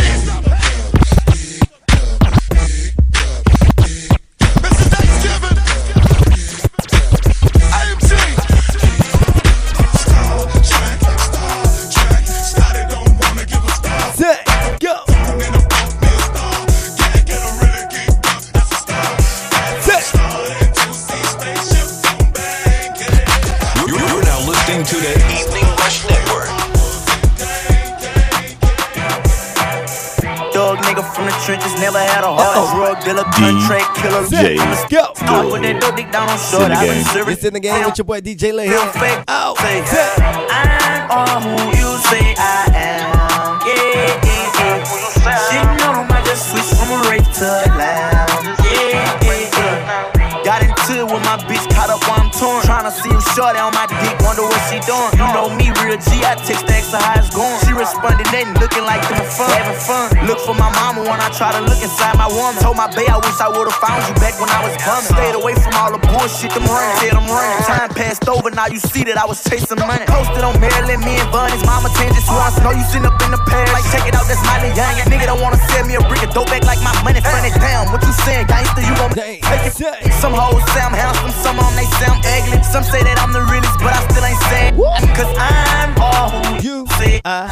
Never 31.81 31.99
had 31.99 32.25
a 32.25 32.33
heart. 32.33 32.75
Drug 32.75 33.05
dealer, 33.05 33.25
contract 33.33 33.97
killer. 33.97 34.23
DJ 34.27 34.59
Go. 34.91 35.13
Start 35.15 35.53
with 35.53 35.63
that 35.63 35.81
dope 35.81 35.97
dick 35.97 36.11
down 36.13 36.29
on 36.29 36.39
short. 36.39 36.65
in 36.65 36.71
the 36.71 36.77
I 36.77 36.85
game. 36.87 36.95
been 36.95 37.05
serving. 37.13 37.33
It's 37.35 37.45
in 37.45 37.53
the 37.55 37.61
game 37.61 37.85
with 37.85 37.99
your 37.99 38.05
boy 38.05 38.21
DJ 38.21 38.53
Lay 38.53 38.69
Real 38.69 38.83
here. 38.83 38.93
fake. 39.01 39.21
Out. 39.29 39.57
Say, 39.59 39.85
Say. 39.87 40.15
I'm 40.19 41.11
all 41.11 41.41
who 41.41 41.55
you 41.79 41.91
say 42.11 42.35
I 42.37 42.69
am. 42.77 43.61
Yeah, 43.65 44.21
yeah, 44.25 44.53
yeah. 44.61 45.39
She 45.49 45.57
know 45.81 46.05
I 46.09 46.21
just 46.25 46.51
switch 46.53 46.69
from 46.77 46.89
a 46.93 46.99
rape 47.09 47.25
to 47.41 47.47
a 47.49 47.67
lamb. 47.77 48.29
Yeah, 48.65 49.25
yeah, 49.25 49.57
yeah. 49.57 50.45
Got 50.45 50.63
into 50.65 51.01
it 51.01 51.09
with 51.09 51.25
my 51.25 51.37
bitch, 51.49 51.65
caught 51.75 51.91
up 51.91 52.01
while 52.09 52.21
I'm 52.21 52.31
torn. 52.31 52.61
Tryna 52.65 52.93
see 52.93 53.08
him 53.08 53.08
shorty 53.39 53.63
on 53.63 53.71
my 53.71 53.87
dick, 53.87 54.19
wonder 54.27 54.43
what 54.43 54.59
she 54.67 54.83
doing. 54.83 55.15
You 55.15 55.31
know 55.31 55.47
me, 55.55 55.71
real 55.79 55.95
G, 55.95 56.27
I 56.27 56.35
text 56.43 56.67
the 56.67 56.75
extra 56.75 56.99
how 56.99 57.23
it's 57.23 57.31
going. 57.31 57.55
She 57.63 57.71
responded, 57.71 58.27
nothing, 58.35 58.51
looking 58.59 58.83
like 58.83 58.99
having 59.07 59.31
fun. 59.31 59.47
Having 59.55 59.79
fun. 59.79 60.07
Look 60.27 60.43
for 60.43 60.59
my 60.59 60.67
mama 60.75 61.07
when 61.07 61.23
I 61.23 61.31
try 61.31 61.55
to 61.55 61.63
look 61.63 61.79
inside 61.79 62.19
my 62.19 62.27
woman. 62.27 62.59
Told 62.59 62.75
my 62.75 62.91
bae 62.91 63.07
I 63.07 63.23
wish 63.23 63.39
I 63.39 63.47
would've 63.47 63.79
found 63.79 64.03
you 64.11 64.15
back 64.19 64.35
when 64.43 64.51
I 64.51 64.67
was 64.67 64.75
bumming. 64.83 65.15
Stayed 65.15 65.37
away 65.39 65.55
from 65.55 65.71
all 65.79 65.95
the 65.95 66.03
bullshit, 66.11 66.51
them 66.51 66.67
running, 66.67 66.99
said 66.99 67.15
I'm 67.15 67.31
running. 67.31 67.63
Time 67.63 67.95
passed 67.95 68.27
over, 68.27 68.51
now 68.51 68.67
you 68.67 68.83
see 68.83 69.07
that 69.07 69.15
I 69.15 69.23
was 69.23 69.39
chasing 69.47 69.79
money. 69.79 70.03
Posted 70.11 70.43
on 70.43 70.59
Maryland, 70.59 71.07
me 71.07 71.15
and 71.23 71.31
Bunny's 71.31 71.63
mama 71.63 71.95
changes 71.95 72.27
once. 72.27 72.59
Know 72.59 72.75
you 72.75 72.83
sitting 72.91 73.07
up 73.07 73.23
in 73.23 73.31
the 73.31 73.39
past, 73.47 73.71
like 73.71 73.87
check 73.95 74.03
it 74.03 74.19
out, 74.19 74.27
that's 74.27 74.43
Miley 74.51 74.75
Young. 74.75 74.99
Nigga 75.07 75.31
don't 75.31 75.39
wanna 75.39 75.63
sell 75.71 75.87
me 75.87 75.95
a 75.95 76.03
brick 76.11 76.27
of 76.27 76.35
dope 76.35 76.51
back 76.51 76.67
like 76.67 76.83
my 76.83 76.91
money 77.07 77.23
funny. 77.23 77.55
Damn, 77.55 77.87
what 77.95 78.03
you 78.03 78.11
saying, 78.27 78.51
gangster? 78.51 78.83
You 78.83 78.99
gon' 78.99 79.15
take 79.15 79.47
it. 79.47 80.11
Some 80.19 80.35
hoes 80.35 80.67
I'm 80.89 80.97
handsome, 80.97 81.37
some 81.45 81.61
on 81.61 81.77
they 81.77 81.85
I'm 82.09 82.17
ugly. 82.25 82.65
Some 82.65 82.81
say 82.83 83.05
that 83.05 83.21
I'm 83.21 83.28
the 83.33 83.43
realest, 83.51 83.79
but 83.79 83.93
I 83.95 84.01
still 84.09 84.25
ain't 84.25 84.41
saying. 84.51 84.75
Cause 85.15 85.33
I'm 85.39 85.95
all 86.01 86.31
who 86.31 86.63
You. 86.63 86.87
say 86.99 87.21
I. 87.25 87.49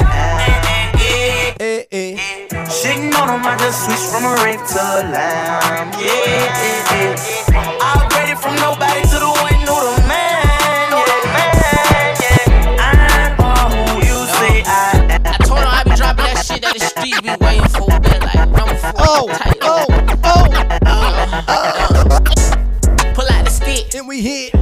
yeah. 0.98 1.55
Eh, 1.61 1.85
eh. 1.90 2.16
Shitting 2.69 3.15
on 3.19 3.28
them, 3.28 3.44
I 3.47 3.57
just 3.59 3.85
switched 3.85 4.09
from 4.12 4.24
a 4.24 4.35
rape 4.44 4.61
to 4.61 4.78
a 4.81 5.03
lamb. 5.11 5.93
Yeah, 5.98 6.07
yeah, 6.07 6.93
yeah. 6.93 7.15
I 7.81 7.97
upgraded 7.97 8.39
from 8.39 8.55
nobody 8.57 9.03
to 9.03 9.19
the 9.19 9.31
one 9.43 9.55
who 9.55 9.77
the 9.86 9.97
man. 10.07 10.90
Yeah, 10.93 12.20
yeah. 12.23 12.86
I'm 12.86 13.40
all 13.40 13.70
who 13.70 13.94
you 14.07 14.19
say 14.39 14.62
I. 14.66 15.20
I 15.24 15.36
told 15.44 15.61
her 15.61 15.66
I 15.66 15.82
be 15.85 15.94
dropping 15.97 16.24
that 16.27 16.44
shit 16.44 16.61
that 16.62 16.74
the 16.74 16.81
street 16.81 17.23
be 17.23 17.31
waiting 17.44 17.69
for. 17.70 17.89
Been 18.01 18.20
like, 18.23 18.36
I'm 18.36 18.55
Oh, 18.98 19.28
tight. 19.28 19.59
oh, 19.62 19.86
oh. 20.24 20.47
Pull 23.15 23.28
out 23.31 23.44
the 23.44 23.51
stick. 23.51 23.94
And 23.94 24.07
we 24.09 24.20
hit. 24.23 24.53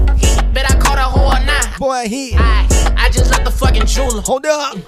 Boy, 1.85 2.09
hit. 2.09 2.33
I, 2.39 2.67
I 2.97 3.11
just 3.11 3.31
left 3.31 3.45
the 3.45 3.51
fucking 3.51 3.85
jeweler. 3.85 4.23
Hold 4.23 4.47
up. 4.47 4.79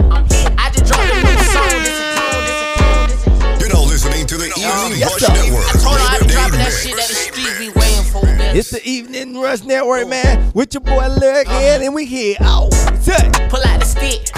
I 0.57 0.71
just 0.73 0.89
dropped 0.89 1.13
a 1.13 1.21
new 1.21 1.37
song. 1.53 1.69
This 1.85 1.93
this 1.93 3.21
this. 3.21 3.61
You're 3.61 3.69
now 3.69 3.85
listening 3.85 4.27
to 4.27 4.39
the 4.39 4.47
Evening 4.57 4.97
Yes, 4.97 5.13
Rush 5.13 5.21
sir. 5.21 5.35
Network. 5.37 5.69
I 5.69 5.73
told 5.77 6.01
her 6.01 6.01
I 6.01 6.13
Labor 6.15 6.25
be 6.25 6.33
dropping 6.33 6.59
that 6.65 6.73
shit 6.73 6.97
that 6.97 7.05
the 7.05 7.21
street 7.21 7.53
be 7.61 7.69
waiting 7.79 8.05
for. 8.09 8.25
Been 8.25 8.57
It's 8.57 8.71
the 8.71 8.81
Evening 8.89 9.39
Rush 9.39 9.63
Network, 9.65 10.07
oh. 10.07 10.09
man. 10.09 10.51
With 10.55 10.73
your 10.73 10.81
boy 10.81 11.07
Lurk 11.21 11.47
uh-huh. 11.47 11.77
in, 11.77 11.83
and 11.83 11.95
we 11.95 12.07
here. 12.07 12.37
Out. 12.41 12.73
Say. 13.05 13.29
Pull 13.53 13.61
out 13.61 13.79
the 13.79 13.85
stick. 13.85 14.33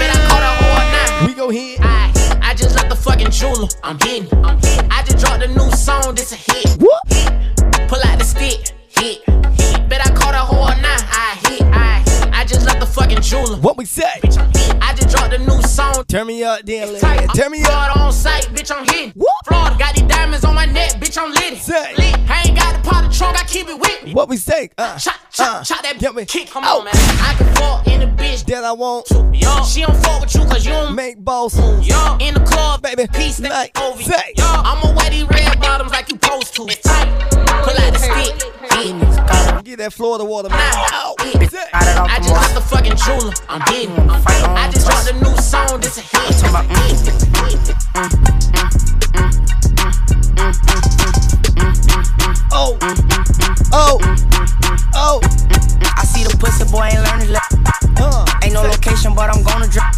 Bet 0.00 0.08
I 0.08 0.24
caught 0.24 0.40
a 0.40 0.52
whole 0.64 0.80
nine. 0.96 1.28
We 1.28 1.34
go 1.34 1.50
hit. 1.50 1.78
I, 1.82 2.08
I 2.40 2.54
just 2.54 2.74
left 2.74 2.88
the 2.88 2.96
fucking 2.96 3.30
jeweler. 3.30 3.68
I'm 3.82 3.98
hitting. 4.00 4.32
I'm 4.42 4.56
hitting. 4.64 4.88
I 4.90 5.02
just 5.04 5.18
dropped 5.18 5.44
a 5.44 5.48
new 5.48 5.70
song. 5.76 6.14
This 6.14 6.32
a 6.32 6.36
hit. 6.36 6.80
Whoop. 6.80 7.04
Pull 7.86 8.00
out 8.00 8.18
the 8.18 8.24
stick. 8.24 8.72
Hit. 8.96 9.20
hit. 9.60 9.88
Bet 9.90 10.00
I 10.00 10.08
caught 10.16 10.32
a 10.32 10.38
whole 10.38 10.72
nine. 10.80 11.13
I 12.44 12.48
hit. 12.48 12.56
I, 12.56 12.56
I 12.56 12.56
just 12.60 12.66
left 12.66 12.80
the 12.80 12.86
fucking 12.86 13.20
jeweler. 13.22 13.56
What 13.58 13.76
we 13.78 13.84
say? 13.86 14.20
Bitch, 14.22 14.38
I'm. 14.38 14.50
I 14.82 14.94
just 14.94 15.03
dropped 15.14 15.34
a 15.34 15.38
new 15.38 15.60
song. 15.62 16.04
Turn 16.08 16.26
me 16.26 16.42
up, 16.42 16.60
then, 16.64 16.88
Lurk. 16.92 17.00
Tight. 17.00 17.28
Turn 17.34 17.50
me 17.52 17.62
up. 17.64 17.96
On 17.96 18.12
site, 18.12 18.44
bitch, 18.46 18.74
I'm 18.74 18.84
hitting. 18.84 19.12
Whoop. 19.12 19.28
Florida 19.46 19.76
got 19.78 19.94
these 19.94 20.04
diamonds 20.04 20.44
on 20.44 20.54
my 20.54 20.66
neck, 20.66 20.92
bitch, 20.92 21.16
I'm 21.20 21.30
lit. 21.32 21.58
Say. 21.58 21.94
Lit. 21.96 22.18
I 22.28 22.42
ain't 22.46 22.56
got 22.58 22.82
the 22.82 22.88
pot 22.88 23.04
of 23.04 23.12
trunk, 23.16 23.40
I 23.40 23.44
keep 23.46 23.68
it 23.68 23.78
with 23.78 24.04
me. 24.04 24.12
What 24.14 24.28
we 24.28 24.36
say? 24.36 24.70
Uh, 24.78 24.98
Chop, 24.98 25.14
chop, 25.32 25.60
uh, 25.60 25.64
chop 25.64 25.82
that 25.82 25.98
get 25.98 26.14
me. 26.14 26.24
kick. 26.24 26.50
Come 26.50 26.64
Out. 26.64 26.78
on, 26.80 26.84
man. 26.86 26.94
I 26.96 27.34
can 27.38 27.54
fuck 27.56 27.86
in 27.86 28.00
the 28.00 28.06
bitch. 28.22 28.44
That 28.46 28.64
I 28.64 28.72
want. 28.72 29.06
Yo, 29.32 29.62
she 29.64 29.82
don't 29.82 29.96
fuck 30.02 30.20
with 30.20 30.34
you 30.34 30.40
cause 30.44 30.64
you 30.66 30.72
don't 30.72 30.94
Make 30.94 31.22
boss. 31.24 31.56
Yo, 31.86 32.16
in 32.20 32.34
the 32.34 32.40
club, 32.46 32.82
Baby, 32.82 33.06
peace 33.12 33.40
like, 33.40 33.72
that 33.74 33.82
over 33.82 33.98
you. 34.00 34.06
say. 34.06 34.32
Yo, 34.36 34.44
I'ma 34.44 34.94
wear 34.96 35.10
these 35.10 35.24
red 35.28 35.58
bottoms 35.60 35.90
like 35.92 36.08
you 36.10 36.18
supposed 36.20 36.54
to. 36.56 36.66
It's 36.66 36.80
tight. 36.82 37.08
Pull 37.64 37.76
out 37.78 37.92
the 37.92 37.98
stick. 37.98 38.50
Hit. 38.74 39.64
Get 39.64 39.78
that 39.78 39.92
Florida 39.92 40.24
water, 40.24 40.48
man. 40.50 40.58
Now, 40.58 40.86
Out. 40.92 41.20
hit. 41.22 41.50
Say. 41.50 41.64
I 41.72 42.18
just 42.18 42.30
left 42.32 42.54
the 42.54 42.60
fucking 42.60 42.96
jeweler. 42.96 43.32
I'm 43.48 43.60
hitting. 43.72 43.96
I 44.10 44.70
just 44.70 44.86
dropped 44.86 45.03
a 45.08 45.12
new 45.14 45.36
song. 45.36 45.80
This 45.80 45.98
a 45.98 46.00
hit. 46.00 46.14
Oh. 52.52 52.78
Oh. 53.72 53.98
Oh. 54.94 55.20
I 55.96 56.04
see 56.04 56.24
the 56.24 56.36
pussy 56.38 56.64
boy 56.70 56.84
ain't 56.84 57.02
learning 57.02 57.30
left. 57.30 57.54
Uh. 58.00 58.24
Ain't 58.42 58.54
no 58.54 58.62
location, 58.62 59.14
but 59.14 59.34
I'm 59.34 59.42
gonna 59.42 59.68
drop. 59.68 59.94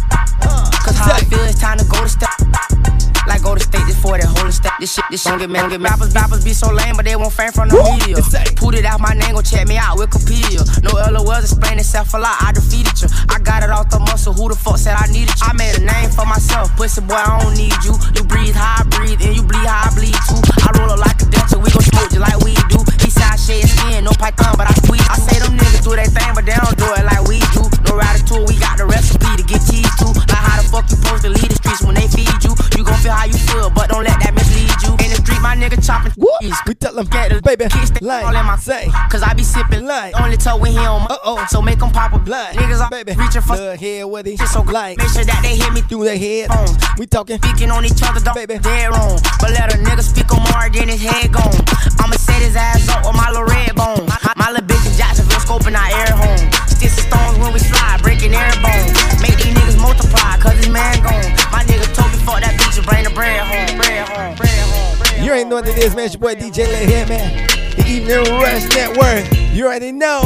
Cause 0.83 0.97
how 0.97 1.13
I 1.13 1.21
feel 1.21 1.39
it's 1.39 1.59
time 1.59 1.77
to 1.77 1.85
go 1.85 2.01
to 2.01 2.09
step. 2.09 2.86
Like 3.27 3.43
go 3.43 3.55
to 3.55 3.59
state, 3.59 3.83
this 3.83 3.99
for 3.99 4.15
that 4.17 4.25
whole 4.25 4.51
step. 4.51 4.71
This 4.79 4.95
shit, 4.95 5.03
this 5.11 5.21
shit 5.21 5.35
get 5.39 5.51
get 5.51 5.51
mad. 5.51 5.91
Rappers, 5.91 6.15
rappers 6.15 6.43
be 6.43 6.53
so 6.55 6.71
lame, 6.71 6.95
but 6.95 7.03
they 7.03 7.15
won't 7.15 7.35
fame 7.35 7.51
from 7.51 7.67
the 7.67 7.75
media. 7.75 8.23
Put 8.55 8.73
it 8.75 8.87
out 8.87 9.03
my 9.03 9.11
name, 9.13 9.35
go 9.35 9.41
check 9.43 9.67
me 9.67 9.75
out, 9.75 9.99
Wikipedia. 9.99 10.63
No 10.81 10.95
LOLs 10.95 11.51
explain 11.51 11.77
itself 11.77 12.13
a 12.15 12.19
lot, 12.19 12.39
I 12.39 12.55
defeated 12.55 12.95
you. 13.03 13.11
I 13.27 13.39
got 13.43 13.63
it 13.63 13.69
off 13.69 13.91
the 13.91 13.99
muscle, 13.99 14.31
who 14.31 14.47
the 14.47 14.55
fuck 14.55 14.79
said 14.79 14.95
I 14.95 15.11
needed 15.11 15.35
you? 15.35 15.43
I 15.43 15.51
made 15.53 15.75
a 15.75 15.83
name 15.83 16.09
for 16.09 16.25
myself, 16.25 16.71
pussy 16.79 17.01
boy, 17.01 17.19
I 17.19 17.43
don't 17.43 17.55
need 17.59 17.75
you. 17.83 17.93
You 18.15 18.23
breathe 18.23 18.55
how 18.55 18.79
I 18.79 18.83
breathe, 18.87 19.19
and 19.19 19.35
you 19.35 19.43
bleed 19.43 19.67
how 19.67 19.91
I 19.91 19.95
bleed 19.95 20.17
too. 20.31 20.39
I 20.63 20.71
roll 20.79 20.95
up 20.95 21.03
like 21.03 21.19
a 21.19 21.27
dental, 21.27 21.59
we 21.59 21.69
gon' 21.69 21.83
smoke 21.83 22.07
just 22.07 22.23
like 22.23 22.39
we 22.39 22.55
do. 22.71 22.79
Eastside 23.03 23.39
shade 23.43 23.67
skin, 23.67 24.07
no 24.07 24.15
python, 24.15 24.55
but 24.55 24.71
I 24.71 24.73
squeeze. 24.79 25.03
I 25.11 25.19
say 25.19 25.43
them 25.43 25.59
niggas 25.59 25.83
do 25.83 25.99
their 25.99 26.07
thing, 26.07 26.31
but 26.31 26.47
they 26.47 26.55
don't 26.55 26.77
do 26.79 26.87
it 26.95 27.03
like 27.03 27.27
we 27.27 27.43
do. 27.51 27.67
No 27.91 27.95
tool, 28.27 28.43
we 28.45 28.59
got 28.59 28.77
the 28.77 28.85
recipe 28.85 29.31
to 29.39 29.43
get 29.43 29.63
cheese 29.63 29.87
too. 29.95 30.11
Like 30.27 30.43
how 30.43 30.61
the 30.61 30.67
fuck 30.67 30.85
you 30.91 30.97
supposed 30.99 31.23
to 31.23 31.31
lead 31.31 31.49
the 31.49 31.55
streets 31.55 31.81
when 31.83 31.95
they 31.95 32.07
feed 32.11 32.27
you? 32.43 32.53
Feel 33.07 33.15
how 33.15 33.23
you 33.23 33.39
feel, 33.39 33.69
but 33.71 33.87
don't 33.87 34.03
let 34.03 34.19
that 34.19 34.35
mislead 34.35 34.67
you. 34.83 34.91
In 34.99 35.15
the 35.15 35.19
street, 35.23 35.39
my 35.39 35.55
nigga 35.55 35.79
chopping 35.79 36.11
cheese. 36.11 36.59
We 36.67 36.75
tell 36.75 36.91
them, 36.91 37.07
get 37.07 37.31
the 37.31 37.39
baby, 37.39 37.71
kiss 37.71 37.87
the 37.87 38.03
line, 38.03 38.27
all 38.27 38.35
in 38.35 38.43
my 38.43 38.59
say, 38.59 38.91
Cause 39.07 39.23
I 39.23 39.31
be 39.31 39.47
sipping 39.47 39.87
line. 39.87 40.11
Only 40.19 40.35
toe 40.35 40.59
when 40.59 40.75
he 40.75 40.83
on 40.83 41.07
my, 41.07 41.15
uh-oh. 41.15 41.47
So 41.47 41.63
make 41.63 41.79
them 41.79 41.87
pop 41.95 42.11
a 42.11 42.19
blunt. 42.19 42.59
Niggas 42.59 42.83
are 42.83 42.91
baby, 42.91 43.15
reaching 43.15 43.39
for 43.39 43.55
the 43.55 43.79
head 43.79 44.03
with 44.11 44.27
it. 44.27 44.35
Shit 44.43 44.51
so 44.51 44.59
like, 44.59 44.99
make 44.99 45.07
sure 45.15 45.23
that 45.23 45.39
they 45.39 45.55
hit 45.55 45.71
me 45.71 45.87
through 45.87 46.03
their 46.03 46.19
head. 46.19 46.51
We 46.99 47.07
talking, 47.07 47.39
speaking 47.39 47.71
on 47.71 47.87
each 47.87 48.03
other, 48.03 48.19
don't 48.19 48.35
baby, 48.35 48.59
dead 48.59 48.91
wrong. 48.91 49.23
But 49.39 49.55
let 49.55 49.71
a 49.71 49.79
nigga 49.79 50.03
speak 50.03 50.27
on 50.35 50.43
more 50.51 50.67
than 50.67 50.91
his 50.91 50.99
head 50.99 51.31
gone. 51.31 51.63
I'ma 52.03 52.19
set 52.19 52.43
his 52.43 52.59
ass 52.59 52.91
up 52.91 53.07
with 53.07 53.15
my 53.15 53.31
little 53.31 53.47
red 53.47 53.71
bone. 53.71 54.03
My, 54.03 54.35
my 54.35 54.51
little 54.51 54.67
bitch 54.67 54.83
in 54.83 54.91
Jacksonville 54.99 55.39
scoping 55.39 55.79
our 55.79 55.87
air 55.95 56.11
home. 56.11 56.43
Sticks 56.67 56.99
and 56.99 57.07
stones 57.07 57.39
when 57.39 57.55
we 57.55 57.59
slide, 57.63 58.03
breaking 58.03 58.35
air 58.35 58.51
bone. 58.59 58.91
Make 59.23 59.39
these 59.39 59.55
niggas 59.55 59.79
multiply, 59.79 60.35
cause 60.43 60.59
his 60.59 60.67
man 60.67 60.99
gone. 60.99 61.23
My 61.55 61.63
nigga 61.63 61.87
told 61.95 62.06
me 62.06 62.06
fuck 62.27 62.41
that 62.41 62.59
bitch 62.59 62.77
and 62.77 62.85
bring 62.85 63.03
the 63.05 63.09
bread 63.11 63.39
home. 63.39 63.77
Bread 63.79 64.07
home, 64.09 64.35
bread 64.35 64.49
home. 64.67 64.97
Bread 64.99 65.23
You 65.23 65.31
ain't 65.31 65.49
know 65.49 65.55
what 65.55 65.67
it 65.67 65.77
is, 65.77 65.95
man. 65.95 66.05
It's 66.05 66.15
your 66.15 66.21
boy 66.21 66.35
DJ 66.35 66.67
Let 66.67 66.89
here, 66.89 67.07
man. 67.07 67.66
The 67.77 67.85
Evening 67.87 68.23
Rush 68.39 68.63
Network. 68.75 69.25
You 69.53 69.65
already 69.65 69.91
know. 69.91 70.21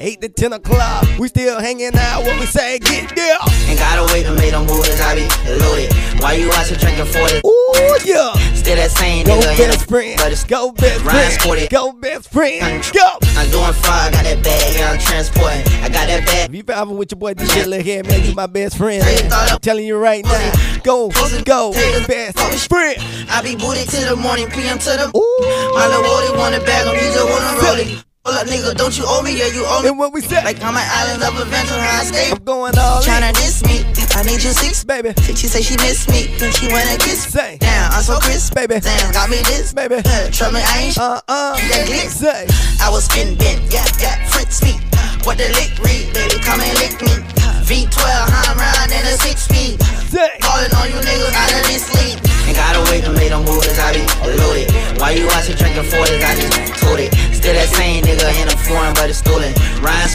8 0.00 0.20
to 0.20 0.28
10 0.28 0.52
o'clock. 0.52 1.06
We 1.18 1.28
still 1.28 1.58
hanging 1.60 1.94
out. 1.96 2.24
What 2.24 2.38
we 2.38 2.44
say, 2.46 2.78
get 2.80 3.14
there. 3.16 3.36
Ain't 3.66 3.78
gotta 3.78 4.12
wait 4.12 4.24
to 4.24 4.34
make 4.34 4.50
them 4.50 4.66
moves. 4.66 5.00
I 5.00 5.14
be 5.14 5.24
loaded. 5.58 5.92
Why 6.20 6.34
you 6.34 6.48
watching 6.48 6.76
drinking 6.78 7.06
40? 7.06 7.40
Ooh, 7.46 7.98
yeah. 8.04 8.32
Still 8.52 8.76
that 8.76 8.90
same 8.90 9.24
Go 9.24 9.38
nigga. 9.40 9.56
best 9.56 9.88
friend. 9.88 10.14
But 10.18 10.32
it's 10.32 10.44
Go 10.44 10.72
best 10.72 11.02
Ryan 11.04 11.16
friend. 11.20 11.32
sported. 11.40 11.70
Go 11.70 11.92
best 11.92 12.30
friend. 12.30 12.60
Go. 12.92 13.08
I'm 13.36 13.50
doing 13.50 13.72
fraud. 13.72 14.08
I 14.08 14.10
got 14.12 14.24
that 14.24 14.42
bag. 14.44 14.76
Yeah, 14.76 14.90
I'm 14.92 14.98
transporting. 14.98 15.62
I 15.82 15.88
got 15.88 16.06
that 16.08 16.24
bag. 16.26 16.50
If 16.50 16.54
you 16.56 16.64
vibing 16.64 16.96
with 16.96 17.10
your 17.12 17.18
boy 17.18 17.32
DJ 17.34 17.66
Let 17.66 17.82
here, 17.82 18.02
man, 18.04 18.22
you 18.24 18.34
my 18.34 18.46
best 18.46 18.76
friend. 18.76 19.02
I'm 19.32 19.58
telling 19.60 19.86
you 19.86 19.96
right 19.96 20.24
now. 20.24 20.52
Go, 20.82 21.10
go, 21.44 21.72
best 22.06 22.68
friend. 22.68 22.96
I 23.30 23.40
be 23.42 23.56
booted 23.56 23.88
till 23.88 24.14
the 24.14 24.20
morning, 24.20 24.48
PM 24.50 24.78
to 24.78 24.90
the. 24.90 25.10
Ooh. 25.16 25.74
My 25.74 25.86
little 25.88 26.04
Wody 26.04 26.36
want 26.38 26.54
a 26.54 26.60
bag 26.60 26.86
on 26.94 27.02
me, 27.02 27.12
just 27.12 27.28
wanna 27.28 27.60
roll 27.60 27.78
it. 27.78 28.04
Hold 28.24 28.36
up, 28.40 28.46
nigga, 28.46 28.74
don't 28.74 28.96
you 28.96 29.04
owe 29.06 29.20
me? 29.20 29.36
Yeah, 29.36 29.52
you 29.52 29.64
owe 29.68 29.82
me. 29.82 29.88
And 29.88 29.98
what 29.98 30.12
we 30.14 30.22
said? 30.22 30.44
Like 30.44 30.56
I'm 30.62 30.74
an 30.74 30.88
island 30.88 31.22
of 31.22 31.36
adventure, 31.36 31.76
how 31.76 32.00
I 32.00 32.04
stay. 32.04 32.30
I'm 32.32 32.42
going 32.42 32.72
all 32.78 33.02
in. 33.02 33.08
Tryna 33.08 33.34
diss 33.34 33.62
me. 33.64 33.84
I 34.16 34.22
need 34.22 34.42
you 34.42 34.54
six, 34.54 34.84
baby. 34.84 35.12
She 35.34 35.48
say 35.50 35.60
she 35.60 35.76
miss 35.82 36.08
me, 36.08 36.32
then 36.38 36.52
she 36.52 36.68
wanna 36.68 36.96
kiss. 36.96 37.26
Say, 37.26 37.58
damn, 37.60 37.92
I'm 37.92 38.02
so 38.02 38.18
crisp, 38.18 38.54
baby. 38.54 38.80
Damn, 38.80 39.12
got 39.12 39.28
me 39.28 39.42
this, 39.44 39.74
baby. 39.74 39.96
Uh, 39.96 40.30
Trust 40.30 40.54
me, 40.54 40.60
I 40.62 40.88
ain't 40.88 40.98
uh 40.98 41.20
uh. 41.28 41.56
That 41.68 41.84
glitz. 41.88 42.22
Say, 42.22 42.46
I 42.80 42.88
was 42.88 43.04
spin 43.04 43.36
bent, 43.36 43.60
yeah, 43.72 43.84
yeah, 44.00 44.24
Fritz 44.30 44.62
me. 44.62 44.78
What 45.24 45.36
the 45.36 45.48
lick 45.58 45.76
read, 45.82 46.14
baby, 46.14 46.38
come 46.40 46.60
and 46.60 46.78
lick 46.78 46.96
me. 47.02 47.12
V12, 47.64 47.96
I'm 47.96 48.60
riding 48.60 48.92
in 48.92 49.04
a 49.08 49.16
six 49.24 49.48
speed. 49.48 49.80
Calling 50.44 50.70
on 50.76 50.86
you 50.92 51.00
niggas 51.00 51.23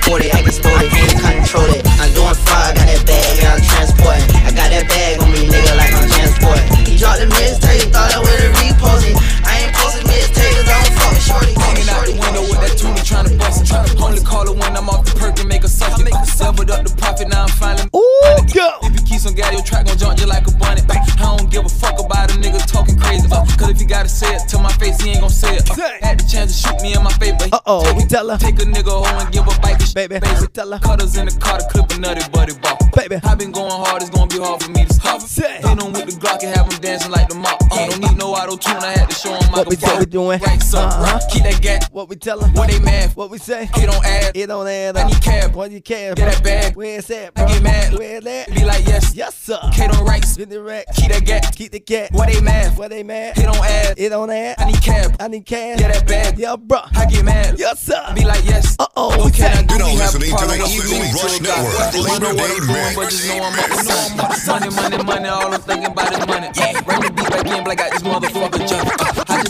Ryan 0.09 0.25
sporty, 0.25 0.31
acting 0.33 0.57
sporty, 0.57 0.89
can't 0.89 1.37
control 1.37 1.69
it. 1.69 1.85
I'm 2.01 2.09
doing 2.17 2.33
fraud, 2.33 2.73
got 2.73 2.87
that 2.89 3.05
bag, 3.05 3.29
yeah, 3.37 3.53
I'm 3.53 3.61
transporting. 3.61 4.25
I 4.41 4.49
got 4.49 4.69
that 4.73 4.89
bag 4.89 5.21
on 5.21 5.29
me, 5.29 5.45
nigga, 5.45 5.77
like 5.77 5.93
I'm 5.93 6.09
transporting. 6.09 6.65
He 6.89 6.97
dropped 6.97 7.21
the 7.21 7.29
mixtape, 7.29 7.93
thought 7.93 8.09
I 8.09 8.17
would've 8.17 8.57
reposted. 8.57 9.13
I 9.45 9.69
ain't 9.69 9.73
posting 9.77 10.09
mixtape, 10.09 10.49
cause 10.57 10.65
I 10.65 10.81
don't 10.81 10.97
fuck 10.97 11.13
with 11.13 11.25
shorty. 11.29 11.53
Hanging 11.61 11.89
out 11.93 12.01
the 12.09 12.13
window 12.17 12.41
with 12.41 12.57
that 12.57 12.73
toonie 12.73 13.05
trying 13.05 13.29
to 13.29 13.37
bust 13.37 13.69
it. 13.69 14.01
Only 14.01 14.21
call 14.25 14.49
her 14.49 14.55
when 14.57 14.73
I'm 14.73 14.89
off 14.89 15.05
the 15.05 15.13
perk 15.13 15.37
and 15.37 15.45
make 15.45 15.61
a 15.61 15.69
suck 15.69 15.93
it. 16.01 16.09
Leveled 16.09 16.71
up 16.73 16.81
the 16.81 16.93
profit, 16.97 17.29
now 17.29 17.45
I'm 17.45 17.53
finally. 17.53 17.85
Ooh, 17.93 18.41
go. 18.49 18.81
If 18.81 18.97
you 18.97 19.05
keep 19.05 19.21
some 19.21 19.37
gas, 19.37 19.53
your 19.53 19.61
track 19.61 19.85
gon' 19.85 19.97
jump 20.01 20.17
you 20.17 20.25
like 20.25 20.49
a 20.49 20.53
bunny. 20.57 20.81
I 20.89 21.37
don't 21.37 21.51
give 21.51 21.65
a 21.65 21.69
fuck 21.69 22.01
about 22.01 22.33
a 22.33 22.35
nigga 22.41 22.57
talking 22.65 22.97
crazy. 22.97 23.29
Uh, 23.29 23.45
Cause 23.61 23.69
if 23.69 23.79
you 23.79 23.85
gotta 23.85 24.09
say 24.09 24.33
it 24.33 24.49
to 24.49 24.57
my 24.57 24.73
face, 24.81 24.97
he 25.01 25.11
ain't 25.11 25.21
gon' 25.21 25.29
say 25.29 25.57
it. 25.57 25.69
Uh, 25.69 25.75
had 26.01 26.17
the 26.17 26.25
chance 26.25 26.49
to 26.49 26.57
shoot 26.57 26.81
me 26.81 26.95
in 26.95 27.03
my 27.03 27.13
face, 27.21 27.35
but 27.37 27.53
uh 27.53 27.61
oh, 27.67 27.93
we 27.93 28.05
tell 28.05 28.27
her. 28.29 28.37
Take 28.37 28.57
a 28.57 28.65
nigga 28.65 28.89
home 28.89 29.05
and 29.05 29.29
give 29.31 29.43
a 29.45 29.45
bite 29.45 29.53
to 29.58 29.58
baby. 30.07 30.19
baby. 30.19 30.41
We 30.41 30.47
tell 30.47 30.71
her. 30.71 30.79
Cutters 30.79 31.17
in 31.17 31.25
the 31.25 31.35
car 31.39 31.59
to 31.59 31.67
clip 31.67 31.91
a 31.91 31.99
nutty 31.99 32.23
buddy 32.31 32.53
ball. 32.59 32.77
Baby, 32.95 33.17
I 33.23 33.35
been 33.35 33.51
going 33.51 33.71
hard, 33.71 34.01
it's 34.01 34.11
gonna 34.11 34.27
be 34.27 34.39
hard 34.39 34.63
for 34.63 34.71
me 34.71 34.85
to 34.85 34.93
stop. 34.93 35.21
Say. 35.21 35.57
Hit 35.57 35.65
on 35.65 35.91
with 35.91 36.05
the 36.05 36.15
Glock 36.19 36.43
and 36.43 36.55
have 36.55 36.71
him 36.71 36.79
dancing 36.79 37.11
like 37.11 37.27
the 37.27 37.35
mop. 37.35 37.59
Uh, 37.71 37.89
don't 37.89 38.01
need 38.01 38.17
no 38.17 38.31
auto 38.31 38.55
tune, 38.55 38.77
I 38.77 38.91
had 38.97 39.09
to 39.09 39.15
show 39.15 39.33
him 39.33 39.38
What 39.51 39.67
we 39.67 39.75
say 39.75 39.99
we 39.99 40.05
doing? 40.05 40.39
Right, 40.39 40.61
so 40.61 40.79
Uh-huh. 40.79 41.19
keep 41.31 41.43
that 41.43 41.61
gat. 41.61 41.89
What 41.91 42.07
we 42.09 42.15
tell 42.15 42.39
her? 42.39 42.47
What 42.51 42.69
they 42.69 42.79
mad? 42.79 43.11
What 43.15 43.29
we 43.29 43.37
say? 43.37 43.63
It 43.75 43.85
don't 43.91 44.05
add. 44.05 44.31
It 44.35 44.47
don't 44.47 44.67
add 44.67 44.97
I 44.97 45.07
need 45.07 45.21
cab. 45.21 45.53
What 45.55 45.71
you 45.71 45.81
care? 45.81 46.13
Get 46.15 46.31
that 46.31 46.43
bag. 46.43 46.75
Where's 46.75 47.07
that? 47.07 47.31
I 47.35 47.45
get 47.45 47.63
mad. 47.63 47.93
Where's 47.93 48.23
that? 48.23 48.53
Be 48.53 48.63
like 48.63 48.85
yes, 48.87 49.13
Yes, 49.15 49.35
sir. 49.35 49.59
K 49.73 49.87
don't 49.87 50.05
rights. 50.05 50.37
Get 50.37 50.49
the 50.49 50.61
rack. 50.61 50.85
Keep 50.95 51.11
that 51.11 51.25
gat. 51.25 51.55
Keep 51.55 51.71
the 51.71 51.79
cat. 51.79 52.11
What 52.11 52.31
they 52.31 52.39
mad? 52.41 52.77
What 52.77 52.89
they 52.91 53.03
mad? 53.03 53.37
It 53.37 53.43
don't 53.43 53.57
add. 53.57 53.95
It 53.97 54.09
don't 54.09 54.29
add. 54.29 54.55
I 54.59 54.65
need 54.65 54.81
cab. 54.81 55.15
I 55.19 55.27
need 55.27 55.45
cash. 55.45 55.79
Get 55.79 55.93
that 55.93 56.07
bag. 56.07 56.37
Yeah, 56.39 56.55
bruh. 56.55 56.87
I 56.95 57.05
get 57.07 57.25
mad. 57.25 57.55
Yes, 57.59 57.79
sir. 57.81 58.01
Be 58.15 58.23
like 58.25 58.45
yes. 58.45 58.75
Uh 58.79 58.85
oh. 58.95 59.09
What 59.17 59.25
We 59.25 59.31
can 59.31 59.51
I 59.51 59.55
say. 59.55 59.63
do? 59.65 59.73
You're 59.75 59.79
now 59.79 59.85
We 59.93 59.97
have 59.99 60.15
a 60.15 60.19
listening 60.19 60.29
to 60.29 60.35
part 60.35 60.47
the 60.47 60.53
of 60.53 60.59
what 60.61 60.69
we 60.69 60.75
Evening 60.75 61.01
do. 61.01 61.17
Rush 61.19 61.19
So 61.19 61.43
Network, 61.43 61.73
God, 61.73 61.93
the 61.93 61.99
I 61.99 62.07
don't 62.07 62.21
know 62.21 62.33
what 62.35 62.49
I'm 62.49 62.49
Labor 62.49 62.67
Day 62.67 62.79
doing, 62.79 62.95
but 62.95 63.01
Mix. 63.01 63.11
just 63.17 63.27
know 63.27 63.43
I'm 63.43 63.59
up 63.59 64.29
to 64.29 64.39
something. 64.39 64.73
Money, 64.75 64.97
money, 64.97 65.03
money. 65.03 65.27
All 65.29 65.53
I'm 65.53 65.61
thinking 65.61 65.85
about 65.91 66.13
is 66.13 66.27
money. 66.27 66.49
Bring 66.85 67.01
the 67.01 67.11
beat 67.11 67.29
back 67.29 67.45
in, 67.49 67.63
but 67.63 67.71
I 67.71 67.75
got 67.75 67.89
this 67.91 68.03
motherfucker 68.03 68.63
jumping. 68.69 69.08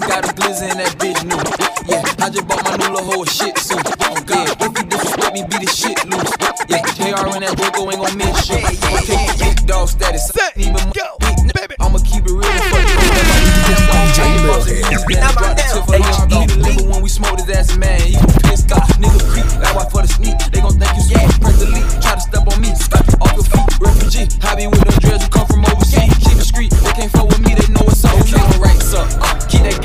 I 0.09 0.21
just 0.21 0.25
got 0.25 0.25
a 0.25 0.33
glizzy 0.33 0.71
in 0.71 0.77
that 0.81 0.93
bitch 0.97 1.21
new. 1.21 1.37
Yeah, 1.85 2.01
I 2.17 2.33
just 2.33 2.47
bought 2.49 2.65
my 2.65 2.73
new 2.81 2.97
little 2.97 3.13
whole 3.13 3.25
shit 3.29 3.53
suit. 3.61 3.77
Yeah, 4.25 4.49
if 4.57 4.73
you 4.73 4.83
disrespect 4.89 5.33
me, 5.37 5.45
be 5.45 5.61
the 5.61 5.69
shit 5.69 6.01
loose. 6.09 6.33
Yeah, 6.65 6.81
JR 6.97 7.29
and 7.29 7.45
that 7.45 7.53
Boko 7.53 7.85
ain't 7.93 8.01
gon' 8.01 8.17
miss 8.17 8.33
shit. 8.41 8.65
Okay, 9.05 9.29
big 9.37 9.69
dog 9.69 9.85
status. 9.85 10.33
Even 10.57 10.81
go, 10.97 11.13
baby. 11.53 11.77
I'ma 11.77 12.01
keep 12.01 12.25
it 12.25 12.33
real. 12.33 12.41
Fuck 12.41 12.89
it. 12.89 13.29
DJ 13.69 14.09
Drop 15.29 15.53
the 15.53 15.65
tip 15.69 15.85
for 15.85 15.93
the 15.93 16.01
RB. 16.01 16.57
Deliver 16.57 16.89
when 16.89 17.01
we 17.05 17.09
smoke 17.09 17.37
his 17.37 17.49
ass, 17.53 17.77
man. 17.77 18.01
He 18.01 18.17
gon' 18.17 18.33
pissed 18.49 18.71
off. 18.73 18.89
Nigga 18.97 19.21
creep. 19.29 19.45
That 19.61 19.77
why 19.77 19.85
for 19.93 20.01
the 20.01 20.09
sneak. 20.09 20.41
They 20.49 20.61
gon' 20.61 20.73
think 20.73 20.89
you 20.97 21.05
sweet. 21.05 21.29
Press 21.37 21.57
the 21.61 21.69
leak. 21.69 21.85
Try 22.01 22.17
to 22.17 22.21
step 22.25 22.49
on 22.49 22.57
me. 22.57 22.73
Off 22.73 23.33
your 23.37 23.45
feet. 23.45 23.69
Refugee. 23.77 24.25
I 24.41 24.57
be 24.57 24.65
with 24.65 24.81
them 24.81 24.97
dreads 25.05 25.21
who 25.21 25.29
come 25.29 25.45
from 25.45 25.69
overseas. 25.69 26.17
Keep 26.17 26.41
it 26.41 26.49
street. 26.49 26.73
They 26.81 26.93
can't 26.97 27.13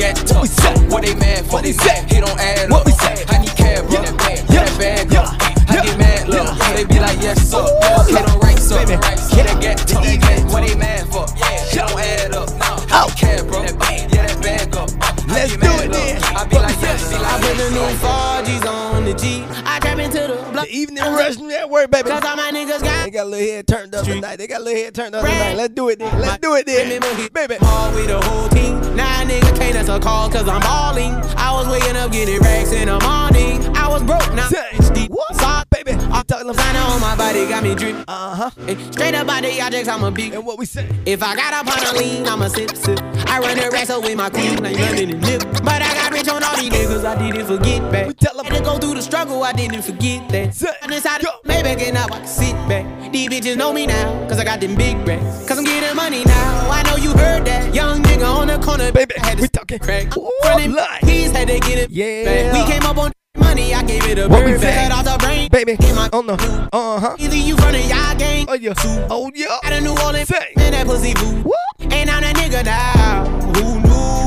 keep 0.05 0.16
that 0.16 0.26
gat 0.26 0.26
tough. 0.26 0.93
What 0.93 1.02
they 1.02 1.14
mad 1.14 1.44
for? 1.47 1.52
What 1.55 1.64
they 1.64 1.72
say? 1.72 2.05
He 2.09 2.20
don't 2.20 2.39
add 2.39 2.70
What 2.70 2.81
up. 2.81 2.86
we 2.86 2.93
say? 2.93 3.24
I 3.28 3.39
need 3.39 3.56
cab, 3.56 3.89
bro. 3.89 4.02
Get 4.02 4.05
that 4.05 4.18
bag. 4.18 4.48
Get 4.48 4.66
that 4.66 4.78
bag 4.78 5.14
up. 5.16 5.32
I 5.70 5.82
get 5.82 5.98
mad, 5.98 6.28
look. 6.28 6.59
They 6.74 6.85
be 6.85 7.01
like, 7.01 7.20
yes, 7.22 7.48
sir. 7.48 7.62
Okay, 7.62 8.20
don't 8.20 8.40
rights 8.43 8.70
up. 8.72 8.86
Keep 8.86 9.47
that 9.47 9.59
gat 9.60 9.78
tough. 9.78 10.52
What 10.52 10.66
they 10.66 10.74
mad 10.74 11.09
for? 11.09 11.26
He 11.35 11.76
don't 11.76 11.98
add 11.98 12.35
up. 12.35 12.51
I 12.60 12.85
oh. 12.93 13.06
need 13.09 13.16
cab, 13.16 13.47
bro. 13.48 13.62
Yeah, 13.62 14.26
that 14.26 14.43
bag 14.43 14.76
up. 14.76 14.90
Let's 15.28 15.56
do 15.56 15.70
it 15.82 15.90
then. 15.93 16.22
I 16.36 16.44
be 16.47 16.56
like, 16.56 16.76
yes, 16.81 17.09
be 17.09 17.16
I 17.16 17.40
put 17.40 17.56
the 17.56 17.70
new 17.72 17.89
4Gs 18.05 18.66
on 18.68 19.05
the 19.05 19.14
G. 19.14 19.44
I 19.64 19.81
trap 19.81 19.98
into 19.98 20.20
the 20.20 20.51
block. 20.52 20.66
The 20.66 20.76
Evening 20.76 21.05
Rush 21.05 21.39
Network, 21.39 21.90
baby. 21.90 22.10
Cause 22.10 22.24
all 22.24 22.36
my 22.36 22.51
niggas 22.52 22.84
got 23.15 23.15
They 23.15 23.20
got 23.20 23.27
a 23.27 23.31
little 23.31 23.55
head 23.55 23.66
turned 23.66 23.95
up 23.95 24.05
tonight. 24.05 24.36
They 24.36 24.47
got 24.47 24.61
a 24.61 24.65
little 24.65 24.82
head 24.82 24.95
turned 24.95 25.15
up 25.15 25.24
tonight. 25.24 25.55
Let's 25.55 25.74
do 25.74 25.89
it 25.89 25.99
then. 25.99 26.20
Let's 26.20 26.39
do 26.39 26.55
it 26.55 26.66
then. 26.66 27.01
Baby. 27.32 27.57
all 27.62 27.95
with 27.95 28.09
the 28.09 28.20
whole 28.20 28.49
team. 28.49 28.97
Now 28.97 29.23
nigga 29.24 29.57
can't 29.57 29.77
answer 29.77 29.99
call 30.01 30.28
cause 30.31 30.49
I'm 30.49 30.61
balling. 30.61 31.12
I 31.36 31.53
was 31.53 31.69
waking 31.69 31.97
up 31.97 32.11
getting 32.11 32.41
racks 32.41 32.73
in 32.73 32.89
the 32.89 32.99
morning. 33.01 33.77
I 33.77 33.89
was 33.89 34.03
broke 34.03 34.32
now. 34.35 34.49
Say, 34.49 35.07
What? 35.09 35.36
Sock, 35.36 35.69
Baby. 35.70 35.93
I'm 35.93 36.24
talking 36.24 36.51
about. 36.51 36.74
On 36.74 37.01
my 37.01 37.16
body 37.16 37.47
got 37.49 37.62
me 37.62 37.74
drip. 37.74 37.97
Uh 38.09 38.51
huh. 38.51 38.51
Straight 38.93 39.15
up 39.15 39.28
out 39.28 39.43
the 39.43 39.61
objects, 39.61 39.89
I'm 39.89 40.03
a 40.05 40.11
big. 40.11 40.35
And 40.35 40.45
what 40.45 40.59
we 40.59 40.66
say? 40.66 40.89
If 41.07 41.23
I 41.23 41.35
got 41.35 41.55
up 41.55 41.66
on 41.66 41.95
a 41.95 41.99
lean, 41.99 42.27
I'ma 42.27 42.49
sip, 42.49 42.77
sip. 42.77 43.01
I 43.27 43.39
run 43.41 43.57
the 43.57 43.70
racks 43.73 43.91
up 43.91 44.03
with 44.03 44.16
my 44.16 44.28
queen, 44.28 44.62
like 44.62 44.78
London 44.78 45.11
and 45.11 45.20
Nip. 45.23 45.43
But 45.65 45.82
I 45.82 45.95
got 45.95 46.12
rich 46.12 46.28
on 46.28 46.43
all 46.43 46.57
these 46.57 46.70
niggas, 46.70 47.05
I 47.05 47.15
didn't 47.31 47.47
forget 47.47 47.81
back. 47.91 48.07
We 48.09 48.15
tell 48.15 48.39
'em. 48.39 48.47
Had 48.47 48.59
to 48.59 48.65
go 48.65 48.78
through 48.78 48.95
the 48.95 49.03
struggle, 49.03 49.43
I 49.43 49.53
didn't 49.53 49.82
forget 49.82 50.28
that. 50.28 50.55
Say, 50.55 50.69
I 50.82 50.86
decided 50.89 51.27
go. 51.27 51.32
maybe 51.45 51.69
and 51.70 51.95
now 51.95 52.05
I 52.05 52.09
can 52.19 52.27
sit 52.27 52.55
back. 52.69 53.03
These 53.12 53.28
bitches 53.28 53.56
know 53.56 53.72
me 53.72 53.86
now, 53.86 54.26
cause 54.28 54.39
I 54.39 54.44
got 54.44 54.60
them 54.60 54.74
big 54.74 54.97
racks. 55.06 55.47
Cause 55.47 55.59
I'm 55.59 55.64
getting 55.64 55.94
money 55.97 56.24
now, 56.24 56.68
I 56.70 56.82
know 56.82 56.97
you 56.97 57.10
heard 57.12 57.44
that. 57.47 57.74
Young 57.74 58.02
nigga 58.02 58.26
on 58.26 58.48
the 58.48 58.59
corner, 58.59 58.90
Baby, 58.93 59.14
I 59.18 59.26
had 59.28 59.40
we 59.40 59.48
talking. 59.48 59.78
crack. 59.78 60.16
Ooh, 60.16 60.28
Running 60.44 60.76
keys, 61.02 61.31
had 61.32 61.48
to 61.48 61.59
get 61.60 61.78
it 61.78 61.90
Yeah. 61.90 62.24
back. 62.52 62.66
We 62.66 62.72
came 62.72 62.82
up 62.82 62.97
on 62.98 63.12
money, 63.39 63.72
I 63.74 63.82
gave 63.85 64.05
it 64.06 64.18
a 64.18 64.28
What 64.28 64.44
bird. 64.44 64.60
Fed 64.60 64.90
off 64.93 65.05
the 65.05 65.16
brain, 65.24 65.48
Baby. 65.51 65.76
in 65.81 65.94
my 65.94 66.09
On 66.12 66.26
the. 66.26 66.35
Uh 66.72 67.01
huh. 67.01 67.16
Either 67.18 67.36
you 67.36 67.56
the 67.56 67.81
y'all 67.82 68.16
gang, 68.16 68.47
Oh, 68.48 68.55
yeah. 68.55 68.72
Oh, 69.10 69.31
yeah. 69.35 69.59
out 69.62 69.72
of 69.72 69.82
New 69.82 69.97
Orleans, 70.05 70.28
Say. 70.28 70.52
and 70.56 70.74
that 70.74 70.86
pussy 70.86 71.14
boo. 71.14 71.43
What? 71.43 71.59
And 71.93 72.10
I'm 72.10 72.22
that 72.22 72.35
nigga 72.36 72.64
now. 72.64 73.24
Who? 73.60 73.84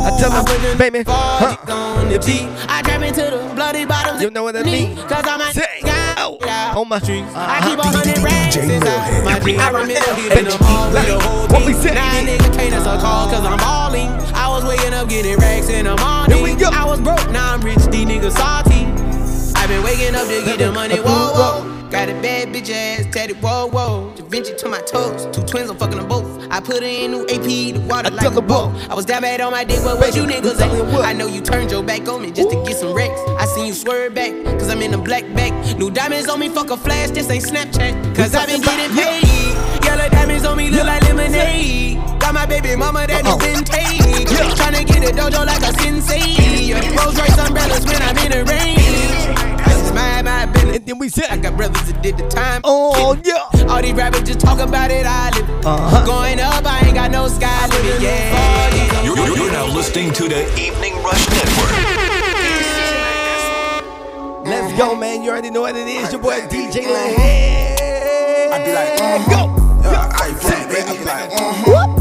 I 0.08 0.16
Tell 0.18 0.32
them, 0.32 0.78
baby. 0.78 1.04
Huh. 1.06 1.58
on 1.68 2.08
the 2.08 2.18
beat. 2.24 2.48
I 2.72 2.82
trap 2.82 3.02
into 3.04 3.28
the 3.28 3.52
bloody 3.54 3.84
bottom. 3.84 4.22
You 4.22 4.30
know 4.32 4.44
what 4.44 4.56
I 4.56 4.64
mean? 4.64 4.96
Cause 4.96 5.28
I'm 5.28 5.42
a 5.42 5.52
Say, 5.52 5.68
oh, 6.16 6.40
on 6.80 6.88
my 6.88 7.00
streets. 7.00 7.28
I 7.36 7.60
keep 7.68 7.78
a 7.78 7.84
hundred 7.84 8.18
racks 8.24 8.56
inside 8.56 9.24
my 9.26 9.38
jeans. 9.44 9.60
I 9.60 9.68
remember 9.68 10.16
hitting 10.16 10.48
Bitch, 10.48 10.58
the 10.58 10.64
mall 10.64 10.92
with 10.94 11.08
the 11.08 11.20
whole 11.20 11.48
what 11.52 11.66
we 11.68 11.74
team. 11.74 11.82
say? 11.84 11.94
Now 11.94 12.08
a 12.08 12.24
nigga 12.24 12.56
can't 12.56 12.74
answer 12.74 12.90
a 12.90 13.00
call 13.04 13.28
cause 13.30 13.44
I'm 13.44 13.58
balling. 13.60 14.08
I 14.32 14.48
was 14.48 14.64
waking 14.64 14.94
up 14.94 15.10
getting 15.10 15.36
racks 15.38 15.68
in 15.68 15.84
the 15.84 15.98
morning. 16.00 16.64
I 16.64 16.86
was 16.88 17.02
broke, 17.02 17.30
now 17.32 17.54
I'm 17.54 17.60
rich, 17.60 17.84
these 17.92 18.08
niggas 18.08 18.32
salty. 18.32 18.88
I've 19.60 19.68
been 19.68 19.84
waking 19.84 20.16
up 20.16 20.26
to 20.28 20.40
get 20.46 20.60
the 20.60 20.72
money, 20.72 21.00
whoa, 21.04 21.36
whoa. 21.36 21.77
Got 21.90 22.10
a 22.10 22.14
bad 22.22 22.50
bitch 22.50 22.70
ass 22.70 23.06
tatted, 23.14 23.42
whoa, 23.42 23.68
whoa. 23.68 24.14
Da 24.18 24.24
Vinci 24.26 24.54
to 24.56 24.68
my 24.68 24.82
toes, 24.82 25.26
two 25.34 25.42
twins, 25.44 25.70
I'm 25.70 25.78
fucking 25.78 25.98
them 25.98 26.08
both. 26.10 26.28
I 26.52 26.60
put 26.60 26.84
her 26.84 26.88
in 26.88 27.12
new 27.12 27.24
AP, 27.28 27.76
the 27.76 27.80
water 27.88 28.10
like 28.10 28.36
a 28.36 28.42
boat. 28.42 28.74
I 28.90 28.94
was 28.94 29.06
down 29.06 29.22
bad 29.22 29.40
on 29.40 29.54
my 29.54 29.64
dick, 29.64 29.80
but 29.84 29.98
what 29.98 30.14
you 30.14 30.24
niggas 30.24 30.60
at? 30.60 31.06
I 31.06 31.14
know 31.14 31.28
you 31.28 31.40
turned 31.40 31.72
your 31.72 31.84
back 31.84 32.06
on 32.10 32.22
me 32.22 32.32
just 32.32 32.50
to 32.50 32.62
get 32.66 32.76
some 32.76 32.94
wrecks. 32.94 33.18
I 33.40 33.46
seen 33.46 33.68
you 33.68 33.74
swerve 33.74 34.14
back, 34.14 34.34
cause 34.60 34.70
I'm 34.70 34.82
in 34.82 34.94
a 34.94 34.98
black 34.98 35.24
back. 35.34 35.54
New 35.78 35.90
diamonds 35.90 36.28
on 36.28 36.42
me, 36.42 36.50
fuck 36.50 36.72
a 36.72 36.78
flash, 36.78 37.12
this 37.12 37.30
ain't 37.30 37.46
Snapchat. 37.46 38.16
Cause 38.18 38.36
I 38.36 38.46
been 38.46 38.62
getting 38.62 38.94
paid. 38.94 39.86
Yellow 39.86 40.10
diamonds 40.10 40.46
on 40.46 40.58
me 40.58 40.70
look 40.70 40.86
like 40.86 41.04
lemonade. 41.04 41.98
Got 42.20 42.34
my 42.34 42.46
baby 42.46 42.76
mama 42.76 43.08
that 43.08 43.26
is 43.26 43.36
vintage. 43.38 44.28
Tryna 44.60 44.86
get 44.86 45.10
a 45.10 45.14
dojo 45.16 45.27
did 52.02 52.18
the 52.18 52.28
time. 52.30 52.62
Oh, 52.64 53.18
yeah. 53.24 53.48
All 53.70 53.82
these 53.82 53.94
rappers 53.94 54.24
just 54.24 54.40
talk 54.40 54.60
about 54.60 54.92
it, 54.92 55.06
I 55.06 55.30
live. 55.32 55.66
Uh-huh. 55.66 56.06
Going 56.06 56.40
up, 56.40 56.66
I 56.66 56.86
ain't 56.86 56.96
got 56.96 57.12
no 57.12 57.28
sky 57.28 57.68
limit, 57.68 58.02
yeah. 58.02 59.04
You're, 59.04 59.18
you're- 59.18 59.36
you're 59.38 59.52
now 59.52 59.66
listening 59.68 60.12
to 60.14 60.28
the 60.28 60.42
Evening 60.60 60.94
Rush 61.04 61.28
Network. 61.30 62.78
Let's 64.46 64.78
go, 64.78 64.96
man. 64.96 65.24
You 65.24 65.32
already 65.32 65.50
know 65.50 65.62
what 65.62 65.76
it 65.76 65.88
is. 65.88 66.12
Your 66.12 66.22
boy 66.22 66.40
DJ 66.48 66.86
Lahey. 66.86 67.76
I 68.52 68.64
be 68.64 68.72
like, 68.74 69.02
uh, 69.02 69.30
go. 69.30 69.82
Yeah, 69.84 70.10
I 70.14 70.32
black, 70.42 70.70
be 70.70 71.04
like, 71.04 71.30
uh, 71.32 71.64
real 71.68 71.88
good 71.88 71.97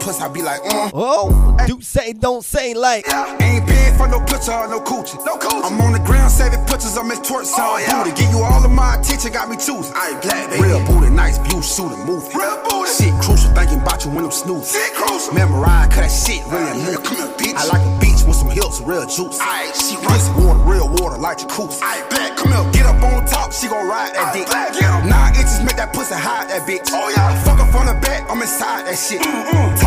puss. 0.00 0.20
I 0.20 0.28
be 0.28 0.42
like, 0.42 0.60
uh. 0.64 0.90
Oh, 0.94 1.56
do 1.66 1.80
say, 1.80 2.12
don't 2.12 2.44
say 2.44 2.74
like. 2.74 3.06
Ain't 3.40 3.66
big 3.66 3.96
for 3.96 4.08
no 4.08 4.18
picture 4.20 4.52
or 4.52 4.68
no 4.68 4.80
coochie. 4.80 5.20
No 5.24 5.36
coochie. 5.36 5.64
I'm 5.64 5.80
on 5.80 5.92
the 5.92 6.00
ground 6.00 6.32
saving 6.32 6.64
pictures 6.64 6.96
of 6.96 7.06
Miss 7.06 7.20
Twerk 7.20 7.44
oh, 7.58 7.78
yeah. 7.78 8.02
booty. 8.02 8.16
Give 8.16 8.30
you 8.32 8.40
all 8.42 8.64
of 8.64 8.72
my 8.72 8.96
attention, 8.96 9.32
got 9.32 9.48
me 9.48 9.56
choosing. 9.56 9.92
I 9.94 10.16
ain't 10.16 10.22
black, 10.22 10.50
baby. 10.50 10.64
Real 10.64 10.80
booty, 10.86 11.10
nice 11.10 11.38
view, 11.38 11.62
shooting 11.62 12.04
movie. 12.04 12.32
Real 12.34 12.58
booty. 12.64 12.90
Shit 12.90 13.14
crucial, 13.20 13.52
thinking 13.54 13.80
about 13.80 14.04
you 14.04 14.10
when 14.10 14.24
I'm 14.24 14.32
snoozing. 14.32 14.66
Shit 14.66 14.94
crucial. 14.96 15.34
Memorize, 15.34 15.88
cause 15.92 16.08
that 16.08 16.12
shit 16.12 16.42
really 16.48 16.72
a 16.72 16.74
movie. 16.74 17.02
Come 17.04 17.16
here, 17.20 17.32
bitch. 17.36 17.56
I 17.60 17.64
like 17.68 17.84
a 17.84 17.92
beach 18.00 18.24
with 18.24 18.36
some 18.36 18.50
hills, 18.50 18.80
real 18.80 19.04
juice. 19.04 19.38
Aight, 19.38 19.76
she 19.76 19.94
runs 20.00 20.26
water, 20.40 20.60
real 20.64 20.88
water, 20.88 21.20
like 21.20 21.38
jacuzzi. 21.38 21.80
Aight, 21.84 22.08
black, 22.10 22.36
come 22.36 22.50
here, 22.50 22.64
get 22.72 22.86
up 22.86 23.02
on 23.04 23.26
top, 23.26 23.52
she 23.52 23.68
gon' 23.68 23.86
ride 23.86 24.14
that 24.16 24.32
dick. 24.32 24.48
Black, 24.48 24.72
get 24.72 24.88
up. 24.88 25.04
Nine 25.04 25.36
inches 25.36 25.60
make 25.62 25.76
that 25.76 25.92
pussy 25.92 26.14
hide 26.14 26.48
that 26.48 26.66
bitch. 26.66 26.88
Oh 26.92 27.12
yeah. 27.14 27.36
Fuck 27.44 27.58
her 27.58 27.68
from 27.70 27.86
the 27.86 27.94
back, 28.00 28.28
I'm 28.30 28.40
inside 28.40 28.86
that 28.86 28.96
shit. 28.96 29.20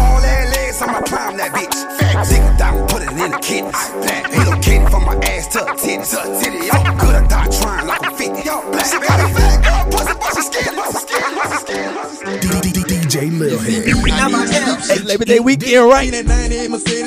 Tall 0.03 0.19
ass 0.19 0.55
legs, 0.55 0.81
I'ma 0.81 1.01
climb 1.01 1.37
that 1.37 1.51
bitch. 1.55 1.77
Fat 1.97 2.27
dick 2.27 2.43
down, 2.59 2.87
put 2.87 3.01
it 3.03 3.11
in 3.11 3.31
the 3.31 3.39
kidneys. 3.39 3.83
Black, 4.03 4.23
relocated 4.35 4.89
from 4.91 5.05
my 5.05 5.15
ass 5.31 5.47
to 5.53 5.59
titties. 5.79 6.11
To 6.11 6.19
titties, 6.39 6.67
yo. 6.67 6.77
Good, 6.99 7.15
I 7.15 7.27
die 7.27 7.49
trying 7.59 7.87
like 7.87 8.03
I'm 8.05 8.15
50. 8.15 8.43
Yo, 8.43 8.55
black, 8.71 8.85
she 8.85 8.99
got 8.99 9.19
a 9.23 9.27
fat 9.33 9.57
girl, 9.63 9.83
pussy, 9.93 10.13
pussy, 10.19 10.41
skin, 10.49 10.75
pussy, 10.75 10.99
skin, 11.07 11.23
pussy, 11.39 11.57
skin, 11.63 11.89
pussy, 11.95 12.81
skin. 12.81 12.92
DJ 13.13 13.29
LilHed. 13.29 13.85
It's 14.89 15.03
Labor 15.05 15.25
Day 15.25 15.39
weekend, 15.39 15.85
right? 15.87 16.11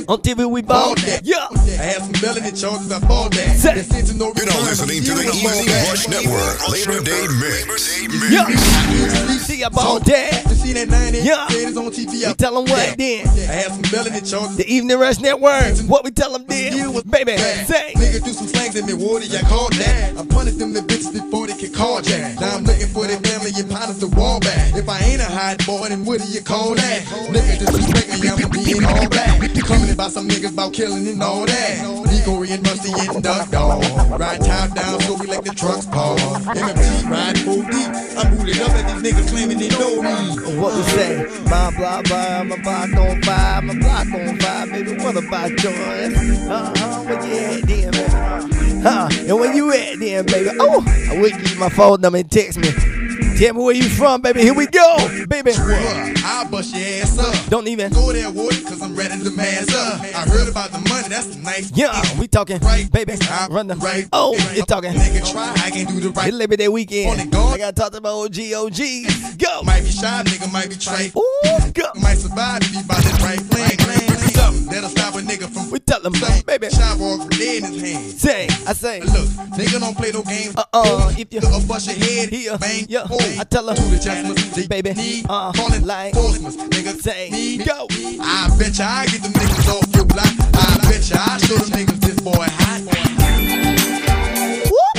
On 0.09 0.19
TV, 0.23 0.49
we 0.49 0.62
ball 0.62 0.95
that. 0.95 1.23
Yeah. 1.24 1.49
I 1.51 1.83
have 1.83 2.03
some 2.03 2.15
melody 2.23 2.53
charges, 2.55 2.93
I 2.93 3.01
bought 3.01 3.33
that. 3.33 3.59
Set. 3.59 3.74
You're 3.74 4.15
now 4.15 4.31
listening 4.62 5.03
to 5.03 5.15
the 5.15 5.27
Evening 5.35 5.66
Rush 5.91 6.07
Network 6.07 6.69
Labor 6.70 7.03
Day 7.03 7.27
Mix. 7.43 7.99
Yeah. 8.31 8.47
See 9.39 9.62
about 9.62 10.05
that. 10.05 10.47
Yeah. 11.24 11.47
We 11.51 12.35
tell 12.35 12.55
them 12.55 12.70
what 12.70 12.97
then. 12.97 13.27
I 13.27 13.66
have 13.66 13.73
some 13.73 13.83
melody 13.91 14.20
charges. 14.20 14.57
The 14.59 14.66
Evening 14.69 14.99
Rush 15.01 15.19
Network. 15.19 15.77
What 15.89 16.05
we 16.05 16.12
tell 16.12 16.33
them 16.33 16.45
then. 16.47 17.03
Baby, 17.11 17.37
say. 17.37 17.95
Nigga 17.97 18.23
do 18.24 18.31
some 18.31 18.47
slangs 18.47 18.77
in 18.77 18.87
me, 18.87 18.95
water, 18.95 19.27
y'all 19.27 19.43
call 19.49 19.70
that. 19.70 20.16
I 20.16 20.24
punish 20.27 20.55
them 20.55 20.73
the 20.73 20.81
bitches 20.81 21.12
before 21.12 21.49
they 21.49 21.57
can 21.57 21.73
call 21.73 22.01
jack. 22.01 22.39
Now 22.41 22.57
I'm 22.57 22.65
looking 22.65 22.87
for 22.89 23.07
their 23.07 23.19
family 23.19 23.51
and 23.57 23.69
partners 23.70 23.99
to 24.01 24.07
wall 24.09 24.39
back. 24.41 24.74
If 24.77 24.89
I 24.89 25.01
ain't 25.01 25.20
a 25.20 25.24
hot 25.24 25.65
boy, 25.66 25.89
then 25.97 26.05
what 26.05 26.20
do 26.20 26.28
you 26.28 26.40
call 26.40 26.74
that? 26.74 27.02
Nigga 27.31 27.59
disrespect 27.59 28.20
me, 28.20 28.28
I'm 28.28 28.51
being 28.51 28.85
all 28.85 29.09
black. 29.09 29.40
Coming 29.66 29.90
about 29.90 30.12
some 30.12 30.28
niggas 30.28 30.52
about 30.52 30.73
killing 30.73 31.09
and 31.09 31.20
all 31.23 31.44
that. 31.44 32.06
Nico 32.06 32.43
and 32.44 32.62
Musty 32.62 32.93
and 33.09 33.23
Duck 33.23 33.51
Dog. 33.51 33.82
Ride 34.20 34.40
top 34.40 34.74
down, 34.74 35.01
so 35.01 35.14
we 35.14 35.27
let 35.27 35.44
the 35.44 35.51
trucks 35.51 35.86
pause. 35.86 36.20
MFT 36.20 37.10
ride 37.10 37.39
full 37.40 37.62
deep. 37.62 37.90
I'm 38.16 38.36
booted 38.36 38.60
up 38.60 38.70
at 38.70 39.02
these 39.02 39.12
niggas 39.12 39.28
claiming 39.28 39.59
they 39.59 39.68
know 39.70 40.02
me. 40.02 40.60
What 40.60 40.77
we 40.77 40.82
say? 40.82 41.27
My 41.51 41.74
blah 41.77 42.02
blah, 42.02 42.44
my 42.44 42.62
block 42.62 42.94
on 42.94 43.23
fire, 43.23 43.62
my 43.62 43.78
block 43.78 44.06
on 44.14 44.39
fire, 44.39 44.66
baby. 44.68 44.97
What 45.02 45.16
about 45.16 45.51
yours? 45.64 46.16
Uh 46.48 46.73
huh. 46.77 46.97
Where 47.05 47.24
you 47.27 47.32
at 47.32 47.66
then, 47.66 47.90
baby? 47.90 48.82
Huh? 48.82 49.09
And 49.10 49.40
when 49.40 49.56
you 49.56 49.73
at 49.73 49.98
then, 49.98 50.27
baby? 50.27 50.51
Oh, 50.60 50.85
I 51.10 51.20
would 51.20 51.32
give 51.32 51.51
you 51.51 51.59
my 51.59 51.70
phone 51.70 52.01
number 52.01 52.18
and 52.18 52.31
text 52.31 52.59
me. 52.59 52.95
Tell 53.37 53.53
me 53.53 53.63
where 53.63 53.75
you 53.75 53.83
from, 53.83 54.23
baby. 54.23 54.41
Here 54.41 54.55
we 54.55 54.67
go, 54.67 54.97
baby. 55.29 55.53
I'll 56.25 56.49
bust 56.51 56.75
your 56.75 57.03
ass 57.03 57.19
up. 57.19 57.51
Don't 57.51 57.69
even. 57.69 57.93
Go 57.93 58.11
there, 58.11 58.31
water, 58.31 58.57
cause 58.63 58.81
I'm 58.81 58.97
ready 58.97 59.23
to 59.23 59.31
mass 59.31 59.69
up. 59.75 60.01
I 60.01 60.25
heard 60.29 60.49
about 60.49 60.73
the 60.73 60.79
money, 60.89 61.09
that's 61.09 61.27
the 61.37 61.43
nice. 61.43 61.71
Yeah, 61.75 62.01
we 62.19 62.29
talking, 62.29 62.59
right, 62.61 62.91
baby. 62.91 63.13
Run 63.51 63.67
the 63.67 63.77
right. 63.77 64.09
Oh, 64.11 64.33
you 64.55 64.63
talking. 64.63 64.93
Nigga 64.93 65.31
try, 65.31 65.53
I 65.65 65.71
can 65.71 65.87
do 65.87 66.01
the 66.01 66.11
right. 66.11 66.29
It's 66.29 66.37
Labor 66.37 66.57
Day 66.57 66.69
weekend. 66.69 67.35
I 67.35 67.59
gotta 67.59 67.73
talk 67.75 67.93
to 67.93 68.01
my 68.01 68.09
OG 68.09 68.39
OG. 68.55 69.39
Go. 69.39 69.63
Might 69.65 69.83
be 69.85 69.91
shy, 69.91 70.23
nigga, 70.25 70.51
might 70.51 70.71
be 70.71 70.77
trite. 70.77 71.15
Ooh, 71.15 71.73
go. 71.75 71.85
Might 72.01 72.17
survive 72.17 72.63
if 72.63 72.71
he 72.71 72.81
about 72.81 73.03
that 73.03 73.21
right 73.23 73.41
flame. 73.41 73.76
That'll 74.77 74.90
stop 74.90 75.15
a 75.15 75.20
nigga 75.20 75.48
from. 75.48 75.70
We 75.70 75.78
tell 75.78 76.05
him, 76.05 76.12
baby. 76.44 76.69
Shy 76.69 76.97
walk 76.98 77.31
dead 77.31 77.65
in 77.65 77.73
his 77.73 77.82
hand. 77.82 78.12
Say, 78.12 78.47
I 78.66 78.74
say. 78.74 79.01
Look, 79.01 79.27
nigga 79.57 79.81
don't 79.81 79.97
play 79.97 80.11
no 80.12 80.23
games. 80.23 80.55
Uh 80.55 80.65
uh, 80.74 81.15
if 81.16 81.32
you 81.32 81.40
look 81.40 81.66
bust 81.66 81.86
your 81.86 81.97
head, 81.97 82.28
here, 82.28 82.59
bang, 82.59 82.85
yeah, 82.86 83.07
oh. 83.11 83.36
I 83.40 83.44
tell 83.44 83.66
her, 83.69 83.74
to 83.74 83.81
the 83.81 83.98
Jasmine, 83.98 84.69
baby, 84.69 84.93
need, 84.93 85.24
uh, 85.31 85.51
calling 85.53 85.86
like, 85.86 86.12
Portsmouth, 86.12 86.59
nigga, 86.69 86.93
say, 87.01 87.31
me, 87.31 87.57
go. 87.57 87.86
I 88.20 88.55
bet 88.59 88.78
ya 88.78 88.86
I 88.86 89.07
get 89.07 89.23
them 89.23 89.32
niggas 89.32 89.66
off 89.73 89.97
your 89.97 90.05
block. 90.05 90.28
I 90.53 90.77
bet 90.82 91.09
ya 91.09 91.16
I 91.24 91.39
show 91.39 91.57
them 91.57 91.70
niggas 91.73 92.01
this 92.01 92.20
boy 92.20 92.47
hot. 92.47 92.82
Whoop. 94.77 94.97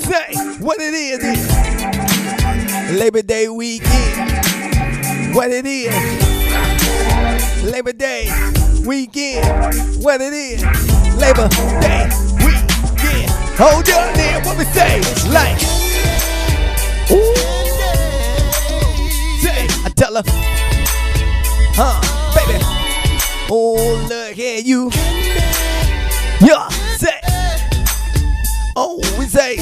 Say, 0.00 0.32
what 0.64 0.78
it 0.80 0.94
is, 0.94 1.22
is 1.22 2.98
Labor 2.98 3.20
Day 3.20 3.50
weekend. 3.50 5.34
What 5.34 5.50
it 5.50 5.66
is. 5.66 6.29
Labor 7.62 7.92
Day 7.92 8.28
weekend. 8.86 9.44
What 10.02 10.20
it 10.20 10.32
is. 10.32 10.62
Labor 11.16 11.48
Day 11.80 12.08
weekend. 12.44 13.30
Hold 13.58 13.88
up 13.90 14.14
there, 14.14 14.40
what 14.42 14.56
we 14.56 14.64
say? 14.64 15.00
Like, 15.30 15.60
ooh. 17.10 17.34
Say, 19.40 19.66
I 19.84 19.90
tell 19.94 20.14
her, 20.16 20.22
huh, 21.76 22.00
baby. 22.34 22.58
Oh, 23.50 24.06
look 24.08 24.38
at 24.38 24.64
you. 24.64 24.90
Yeah, 26.40 26.68
say. 26.96 27.20
Oh, 28.76 28.98
we 29.18 29.26
say. 29.26 29.56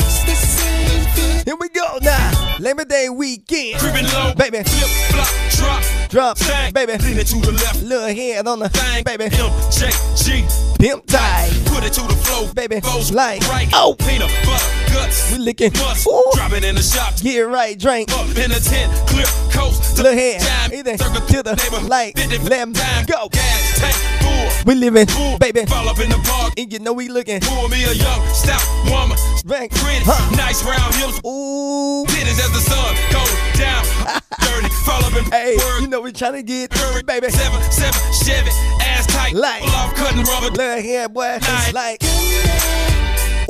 Here 1.49 1.57
we 1.57 1.71
go 1.71 1.97
now. 2.03 2.57
Labor 2.61 2.85
Day 2.85 3.09
weekend. 3.09 3.81
Creeping 3.81 4.05
low, 4.13 4.35
baby. 4.37 4.63
Flip, 4.65 4.91
flop, 5.09 5.51
drop. 5.57 5.83
Drop, 6.11 6.39
Bang. 6.41 6.75
baby. 6.75 6.93
Lean 6.99 7.17
it 7.17 7.27
to 7.29 7.41
the 7.41 7.53
left. 7.53 7.81
Little 7.83 8.09
head 8.09 8.47
on 8.47 8.59
the 8.59 8.69
Bang. 8.69 9.03
baby. 9.03 9.31
MJG. 9.31 10.77
Pimp 10.79 11.07
tight, 11.07 11.51
Put 11.65 11.85
it 11.85 11.95
to 11.95 12.03
the 12.03 12.13
flow. 12.15 12.53
baby. 12.53 12.81
Goes 12.81 13.11
Like, 13.13 13.41
right. 13.49 13.67
oh, 13.73 13.97
Peanut 13.99 14.31
butter, 14.45 14.78
guts. 14.93 15.33
we 15.33 15.39
licking. 15.39 15.71
Bust. 15.73 16.07
Drop 16.35 16.53
it 16.53 16.65
in 16.65 16.75
the 16.75 16.83
shop. 16.83 17.15
get 17.23 17.41
right, 17.47 17.79
drink. 17.79 18.11
Up 18.13 18.27
in 18.37 18.51
the 18.51 18.61
tent. 18.61 18.93
Clear 19.09 19.27
coast. 19.51 19.97
Little 19.99 20.13
head, 20.13 20.41
Time. 20.41 20.73
either 20.73 20.97
Circle 20.97 21.27
to 21.27 21.43
the 21.43 21.55
neighbor. 21.57 21.87
light. 21.89 22.19
50 22.19 22.39
Let 22.49 22.75
time. 22.75 23.05
go. 23.07 23.29
Gas 23.29 23.79
tank 23.81 23.97
full. 24.23 24.49
We 24.67 24.75
living, 24.75 25.07
Full. 25.07 25.39
baby. 25.39 25.65
Fall 25.67 25.89
up 25.89 25.99
in 25.99 26.11
the 26.11 26.19
park. 26.25 26.55
And 26.59 26.73
you 26.73 26.79
know 26.79 26.93
we 26.93 27.09
looking. 27.09 27.41
Pour 27.41 27.69
me 27.69 27.85
a 27.85 27.93
young, 27.93 28.23
stout 28.35 28.63
woman. 28.91 29.17
Bang. 29.45 29.69
Pretty, 29.71 30.05
Huh. 30.05 30.37
nice 30.37 30.63
round 30.65 30.95
hips. 30.95 31.19
Ooh. 31.27 32.05
Titties 32.09 32.39
as 32.39 32.51
the 32.53 32.61
sun 32.63 32.95
goes 33.11 33.33
down. 33.59 33.85
Dirty, 34.41 34.69
fall 34.85 35.03
up 35.05 35.15
in 35.17 35.25
Hey, 35.33 35.57
word. 35.57 35.81
you 35.83 35.89
know 35.89 36.01
we 36.01 36.13
trying 36.13 36.35
to 36.35 36.43
get, 36.43 36.73
Hurry, 36.73 37.03
baby. 37.03 37.29
Seven, 37.31 37.61
seven, 37.71 38.01
Chevy, 38.13 38.51
ass 38.83 39.07
tight. 39.07 39.35
Like. 39.35 39.63
Pull 39.63 39.71
off 39.75 39.95
cutting 39.95 40.23
rubber. 40.25 40.51
Little 40.51 40.83
head, 40.83 41.13
boy. 41.15 41.39
Like. 41.73 41.75
Like, 41.75 42.03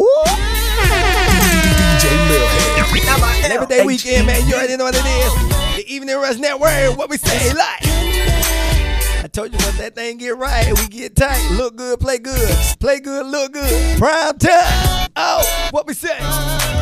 ooh. 0.01 1.28
DJ 1.99 2.11
LilHed. 2.29 3.49
Labor 3.49 3.67
Day 3.67 3.85
weekend, 3.85 4.27
man. 4.27 4.47
You 4.47 4.55
already 4.55 4.77
know 4.77 4.85
what 4.85 4.95
it 4.95 5.05
is. 5.05 5.77
The 5.77 5.85
Evening 5.93 6.17
Rush 6.17 6.37
Network. 6.37 6.97
What 6.97 7.11
we 7.11 7.17
say, 7.17 7.53
like. 7.55 7.81
I 9.21 9.29
told 9.33 9.53
you 9.53 9.59
once 9.65 9.79
that 9.79 9.95
thing 9.95 10.19
get 10.19 10.37
right, 10.37 10.73
we 10.79 10.87
get 10.89 11.17
tight. 11.17 11.51
Look 11.53 11.77
good, 11.77 11.99
play 11.99 12.19
good. 12.19 12.57
Play 12.79 13.01
good, 13.01 13.27
look 13.27 13.53
good. 13.53 13.99
Prime 13.99 14.39
time. 14.39 15.11
Oh, 15.17 15.43
what 15.71 15.87
we 15.87 15.95
say? 15.95 16.19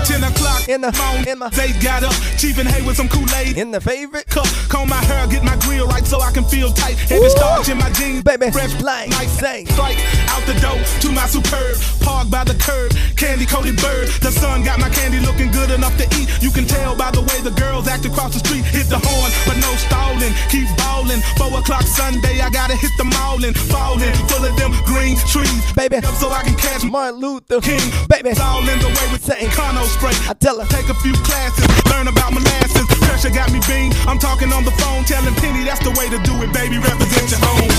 10 0.06 0.22
o'clock 0.22 0.68
in 0.68 0.80
the 0.80 0.90
in 1.26 1.38
my 1.38 1.48
they 1.50 1.72
got 1.82 2.02
up. 2.02 2.14
Chief 2.38 2.58
and 2.58 2.68
Hay 2.68 2.84
with 2.86 2.96
some 2.96 3.08
Kool-Aid. 3.08 3.56
In 3.56 3.70
the 3.70 3.80
favorite 3.80 4.26
cup. 4.26 4.46
Comb 4.68 4.88
my 4.88 5.02
hair, 5.04 5.26
get 5.26 5.42
my 5.42 5.56
grill 5.56 5.86
right 5.88 6.06
so 6.06 6.20
I 6.20 6.30
can 6.30 6.44
feel 6.44 6.70
tight. 6.70 6.94
Heavy 7.10 7.28
starch 7.28 7.68
in 7.68 7.78
my 7.78 7.90
jeans. 7.90 8.22
Baby, 8.22 8.50
fresh 8.50 8.80
like, 8.82 9.10
nice 9.10 9.32
say. 9.38 9.64
Strike 9.64 9.98
out 10.30 10.44
the 10.46 10.54
door 10.60 10.78
to 11.02 11.08
my 11.10 11.26
superb. 11.26 11.76
Park 12.02 12.30
by 12.30 12.44
the 12.44 12.54
curb. 12.62 12.94
Candy 13.16 13.46
coated 13.46 13.76
bird. 13.82 14.08
The 14.22 14.30
sun 14.30 14.62
got 14.62 14.78
my 14.78 14.88
candy 14.90 15.18
looking 15.20 15.50
good 15.50 15.70
enough 15.70 15.96
to 15.98 16.06
eat. 16.14 16.30
You 16.40 16.50
can 16.50 16.66
tell 16.66 16.94
by 16.94 17.10
the 17.10 17.22
way 17.22 17.40
the 17.42 17.54
girls 17.58 17.88
act 17.88 18.06
across 18.06 18.34
the 18.34 18.40
street. 18.46 18.64
Hit 18.64 18.86
the 18.86 18.98
horn, 19.02 19.30
but 19.46 19.56
no 19.58 19.74
stalling. 19.76 20.32
Keep 20.50 20.70
ballin'. 20.76 21.20
Four 21.36 21.58
o'clock 21.58 21.82
Sunday, 21.82 22.40
I 22.40 22.50
gotta 22.50 22.76
hit 22.76 22.92
the 22.98 23.04
mallin'. 23.04 23.54
Fallin', 23.54 24.14
full 24.30 24.44
of 24.44 24.54
them 24.56 24.72
green 24.84 25.16
trees. 25.26 25.72
Baby, 25.74 26.00
so 26.20 26.30
I 26.30 26.42
can 26.42 26.54
catch 26.54 26.84
Martin 26.84 27.18
Luther 27.20 27.60
King. 27.60 27.82
Baby, 28.08 28.30
it's 28.30 28.40
all 28.76 28.88
in 28.88 28.92
the 28.92 29.00
way 29.00 29.12
with 29.12 29.24
saying 29.24 29.50
Cono 29.50 29.84
spray. 29.84 30.12
I 30.28 30.34
tell 30.34 30.60
her, 30.60 30.66
take 30.66 30.88
a 30.88 30.94
few 30.94 31.12
classes, 31.24 31.66
learn 31.90 32.08
about 32.08 32.32
molasses. 32.32 32.86
Pressure 33.06 33.30
got 33.30 33.52
me 33.52 33.60
bean. 33.68 33.92
I'm 34.06 34.18
talking 34.18 34.52
on 34.52 34.64
the 34.64 34.70
phone, 34.72 35.04
telling 35.04 35.34
Penny 35.36 35.64
that's 35.64 35.80
the 35.80 35.90
way 35.90 36.08
to 36.08 36.18
do 36.22 36.32
it, 36.42 36.52
baby. 36.52 36.78
Represent 36.78 37.30
your 37.30 37.40
home. 37.42 37.70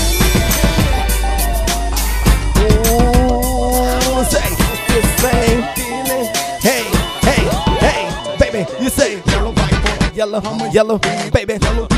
Ooh, 2.58 4.24
say 4.24 4.48
the 4.88 5.02
same 5.22 5.62
feeling. 5.74 6.26
Hey, 6.60 6.84
hey, 7.22 7.44
hey, 7.78 8.36
baby, 8.38 8.66
you 8.82 8.90
say 8.90 9.22
yellow, 9.26 9.54
yellow, 10.14 10.42
yellow, 10.72 10.98
baby, 11.30 11.58
yellow, 11.60 11.88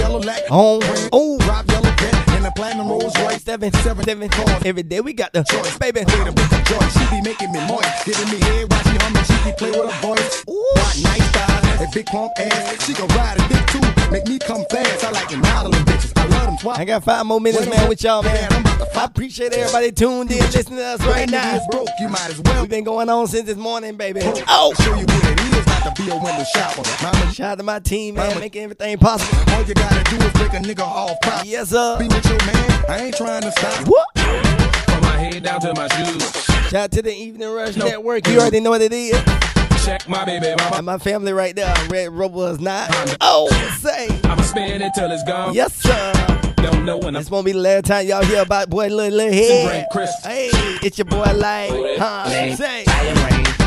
yellow, 0.00 0.20
lack, 0.20 0.42
on, 0.50 0.80
oh, 0.82 1.08
oh. 1.12 1.38
drive 1.38 1.66
yellow, 1.68 1.92
cat, 1.96 2.21
in 2.42 2.48
a 2.48 2.52
platinum 2.52 2.88
Rolls 2.88 3.16
Royce, 3.20 3.42
seven, 3.42 3.72
seven, 3.72 4.04
seven, 4.04 4.28
cars. 4.28 4.62
Every 4.64 4.82
day 4.82 5.00
we 5.00 5.12
got 5.12 5.32
the 5.32 5.44
choice, 5.44 5.78
baby. 5.78 6.00
With 6.00 6.26
a 6.26 6.32
with 6.32 6.50
the 6.50 6.60
joy, 6.66 6.84
she 6.90 7.04
be 7.14 7.22
making 7.22 7.52
me 7.52 7.60
moist, 7.66 8.04
giving 8.04 8.28
me 8.30 8.38
head 8.40 8.70
while 8.70 8.82
she 8.82 8.96
humming, 8.98 9.24
she 9.24 9.36
be 9.46 9.52
play 9.56 9.70
with 9.70 9.90
her 9.90 10.00
voice. 10.02 10.44
Ooh, 10.50 10.74
got 10.74 10.96
nice 11.02 11.28
thighs, 11.30 11.80
and 11.80 11.92
big 11.92 12.06
plump 12.06 12.32
ass, 12.38 12.84
she 12.84 12.94
can 12.94 13.06
ride 13.14 13.38
a 13.38 13.48
dick 13.48 13.64
too, 13.70 14.10
make 14.10 14.26
me 14.26 14.38
come 14.38 14.64
fast. 14.70 15.04
I 15.04 15.10
like 15.10 15.28
them 15.28 15.40
modeling 15.40 15.84
bitches, 15.84 16.21
I 16.52 16.54
love 16.54 16.62
them 16.62 16.72
twat. 16.72 16.78
I 16.78 16.84
got 16.84 17.04
five 17.04 17.26
more 17.26 17.40
minutes, 17.40 17.66
man, 17.68 17.88
with 17.88 18.02
y'all, 18.02 18.22
man. 18.22 18.48
I 18.94 19.04
appreciate 19.04 19.52
everybody 19.52 19.90
tuned 19.92 20.30
in, 20.30 20.38
listening 20.38 20.78
to 20.78 20.84
us 20.84 21.00
right 21.06 21.28
now. 21.28 21.60
Broke, 21.70 21.88
you 22.00 22.08
might 22.08 22.28
as 22.28 22.40
well. 22.40 22.60
We've 22.60 22.70
been 22.70 22.84
going 22.84 23.08
on 23.08 23.26
since 23.26 23.46
this 23.46 23.56
morning, 23.56 23.96
baby. 23.96 24.20
Oh, 24.48 24.74
show 24.80 24.94
you 24.94 25.06
what 25.06 25.24
it 25.24 25.40
is 25.40 25.66
not 25.66 25.96
to 25.96 26.02
be 26.02 26.10
a 26.10 26.14
window 26.14 26.44
shopper. 26.54 26.82
Mama, 27.02 27.32
shout 27.32 27.52
out 27.52 27.58
to 27.58 27.64
my 27.64 27.78
team, 27.78 28.16
man, 28.16 28.38
making 28.38 28.64
everything 28.64 28.98
possible. 28.98 29.52
All 29.52 29.62
you 29.62 29.74
gotta 29.74 30.04
do 30.10 30.16
is 30.16 30.32
break 30.32 30.52
a 30.52 30.56
nigga 30.56 30.80
off 30.80 31.16
pop. 31.22 31.44
Yes, 31.44 31.70
sir. 31.70 31.98
Be 31.98 32.08
with 32.08 32.24
your 32.26 32.38
man, 32.44 32.84
I 32.88 32.98
ain't 33.04 33.16
trying 33.16 33.42
to 33.42 33.52
stop. 33.52 33.88
What? 33.88 34.06
From 34.18 35.00
my 35.02 35.16
head 35.16 35.42
down 35.42 35.60
to 35.60 35.74
my 35.74 35.88
shoes. 35.88 36.32
Shout 36.68 36.74
out 36.74 36.90
to 36.92 37.02
the 37.02 37.14
Evening 37.14 37.50
Rush 37.50 37.76
no. 37.76 37.86
Network. 37.86 38.26
You 38.28 38.40
already 38.40 38.60
know 38.60 38.70
what 38.70 38.82
it 38.82 38.92
is. 38.92 39.20
Check 39.84 40.08
my 40.08 40.24
baby 40.24 40.54
mama. 40.56 40.76
And 40.76 40.86
my 40.86 40.98
family 40.98 41.32
right 41.32 41.56
there. 41.56 41.74
Red 41.88 42.12
Rover 42.12 42.50
is 42.50 42.60
not. 42.60 42.88
Oh, 43.20 43.48
say. 43.80 44.08
I'ma 44.24 44.42
spend 44.42 44.82
it 44.82 44.92
till 44.94 45.10
it's 45.10 45.24
gone. 45.24 45.54
Yes, 45.54 45.74
sir. 45.74 46.40
Don't 46.62 46.84
know 46.84 46.96
when 46.96 47.14
this 47.14 47.28
won't 47.28 47.44
be 47.44 47.52
the 47.52 47.58
last 47.58 47.86
time 47.86 48.06
y'all 48.06 48.24
hear 48.24 48.42
about 48.42 48.70
boy 48.70 48.86
little 48.86 49.16
little 49.16 49.32
head. 49.32 49.88
Hey, 50.22 50.50
it's 50.82 50.96
your 50.96 51.06
boy 51.06 51.32
like, 51.34 51.70
huh? 51.98 52.28
Say. 52.54 52.84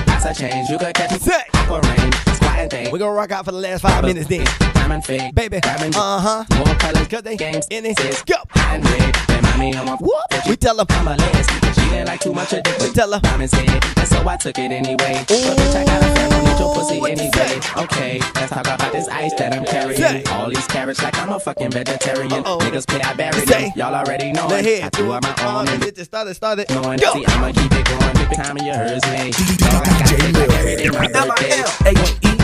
That's 0.05 0.25
a 0.25 0.33
change. 0.33 0.69
You 0.69 0.77
could 0.77 0.93
catch 0.93 1.11
me. 1.11 1.17
Say. 1.19 1.43
Rain, 1.69 2.11
squatting 2.55 2.69
thing. 2.69 2.91
We're 2.91 2.99
gonna 2.99 3.11
rock 3.13 3.31
out 3.31 3.45
for 3.45 3.51
the 3.51 3.57
last 3.59 3.81
five 3.81 4.03
minutes 4.03 4.27
then. 4.27 4.45
Diamond 4.73 5.05
fake. 5.05 5.33
Baby. 5.35 5.59
Uh 5.63 6.19
huh. 6.19 6.45
More 6.57 6.75
colors. 6.75 7.07
Cause 7.07 7.23
they 7.23 7.35
games 7.37 7.67
in 7.69 7.85
it. 7.85 7.97
Sis, 7.99 8.23
Go. 8.23 8.35
High 8.51 8.75
and 8.75 8.85
red. 8.85 9.29
Remind 9.29 9.59
me 9.59 9.75
of 9.75 9.85
my 9.85 9.95
What? 9.95 10.25
We 10.47 10.55
tell 10.55 10.75
them. 10.75 10.85
I'm 10.89 11.07
a 11.07 11.15
lesbian. 11.15 11.73
She 11.73 11.81
didn't 11.89 12.07
like 12.07 12.19
too 12.21 12.33
much 12.33 12.53
of 12.53 12.63
this. 12.63 12.87
We 12.87 12.93
tell 12.93 13.11
her. 13.11 13.19
Diamond 13.19 13.49
said. 13.49 13.69
And 13.97 14.07
so 14.07 14.27
I 14.27 14.37
took 14.37 14.57
it 14.57 14.71
anyway. 14.71 15.23
But 15.27 15.27
bitch, 15.27 15.75
I 15.75 15.85
got 15.85 16.03
a 16.03 16.15
friend. 16.15 16.31
Don't 16.31 16.43
need 16.45 16.59
your 16.59 16.73
pussy 16.75 16.97
anyway. 16.97 17.59
Okay. 17.83 18.19
Let's 18.35 18.51
talk 18.51 18.65
about 18.67 18.91
this 18.91 19.07
ice 19.07 19.33
that 19.35 19.53
I'm 19.53 19.65
carrying. 19.65 19.97
Say. 20.01 20.23
All 20.31 20.49
these 20.49 20.67
carrots 20.67 21.01
like 21.01 21.17
I'm 21.17 21.29
a 21.29 21.39
fucking 21.39 21.71
vegetarian. 21.71 22.31
Uh-oh. 22.31 22.59
Niggas 22.59 22.87
play 22.87 23.01
I 23.01 23.13
buried 23.13 23.47
Say. 23.47 23.69
them. 23.69 23.71
Y'all 23.75 23.95
already 23.95 24.31
know 24.31 24.47
it. 24.51 24.65
head. 24.65 24.83
I 24.83 24.89
threw 24.89 25.13
out 25.13 25.23
my 25.23 25.35
own 25.45 25.67
and 25.69 25.83
It 25.83 25.95
just 25.95 26.11
started, 26.11 26.35
started. 26.35 26.69
knowing. 26.69 26.99
Go. 26.99 27.13
See, 27.13 27.25
I'ma 27.27 27.51
keep 27.51 27.71
it 27.71 27.85
going. 27.87 28.03
Every 28.03 28.35
time 28.35 28.57
you 28.57 28.73
heard 28.73 29.01
me. 29.05 29.31
Dog, 29.57 29.87
I 29.87 29.99
got 29.99 30.09
cake 30.09 30.33
like 30.33 30.51
every 30.51 30.75
day 30.75 30.89
my 30.89 31.07
birthday. 31.07 32.34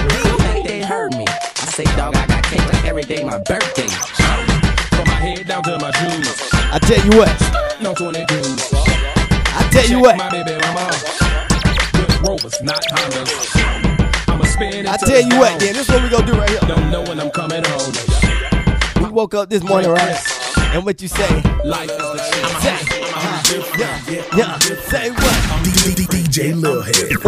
Say, 1.83 1.95
dog, 1.97 2.15
I 2.15 2.27
got 2.27 2.43
cake 2.43 2.65
like 2.73 2.85
every 2.85 3.03
day 3.03 3.23
my 3.23 3.37
birthday. 3.39 3.87
From 4.95 5.05
my 5.07 5.13
head 5.15 5.47
down 5.47 5.63
to 5.63 5.77
my 5.79 5.91
shoes. 5.91 6.49
I 6.53 6.79
tell 6.79 7.03
you 7.05 7.17
what. 7.17 7.81
No 7.81 7.93
20 7.93 8.25
dudes. 8.25 8.69
I 8.73 9.67
tell 9.71 9.87
you 9.89 9.99
what. 9.99 10.17
my 10.17 10.29
baby 10.29 10.51
mama. 10.61 10.89
Good 11.93 12.27
Rovers, 12.27 12.61
not 12.61 12.81
Hondas. 12.91 14.29
I'ma 14.29 14.45
spend 14.45 14.75
it 14.75 14.87
I 14.87 14.97
tell 14.97 15.21
you 15.21 15.39
what, 15.39 15.51
gone. 15.51 15.59
then 15.59 15.73
this 15.73 15.87
is 15.87 15.89
what 15.89 16.03
we 16.03 16.09
gonna 16.09 16.25
do 16.25 16.33
right 16.33 16.49
here. 16.49 16.59
Don't 16.67 16.91
know 16.91 17.01
when 17.03 17.19
I'm 17.19 17.31
coming 17.31 17.63
home. 17.65 19.03
We 19.03 19.09
woke 19.09 19.33
up 19.33 19.49
this 19.49 19.63
morning, 19.63 19.89
right? 19.91 20.17
And 20.73 20.85
what 20.85 21.01
you 21.01 21.07
say? 21.07 21.41
Life 21.65 21.89
is 21.89 21.97
the 21.97 22.17
shit. 22.31 22.45
Say. 22.61 23.01
Yeah, 23.77 24.37
Yeah. 24.37 24.59
Say 24.59 25.09
what? 25.11 26.20
DJ 26.31 26.53
LilHed. 26.53 27.23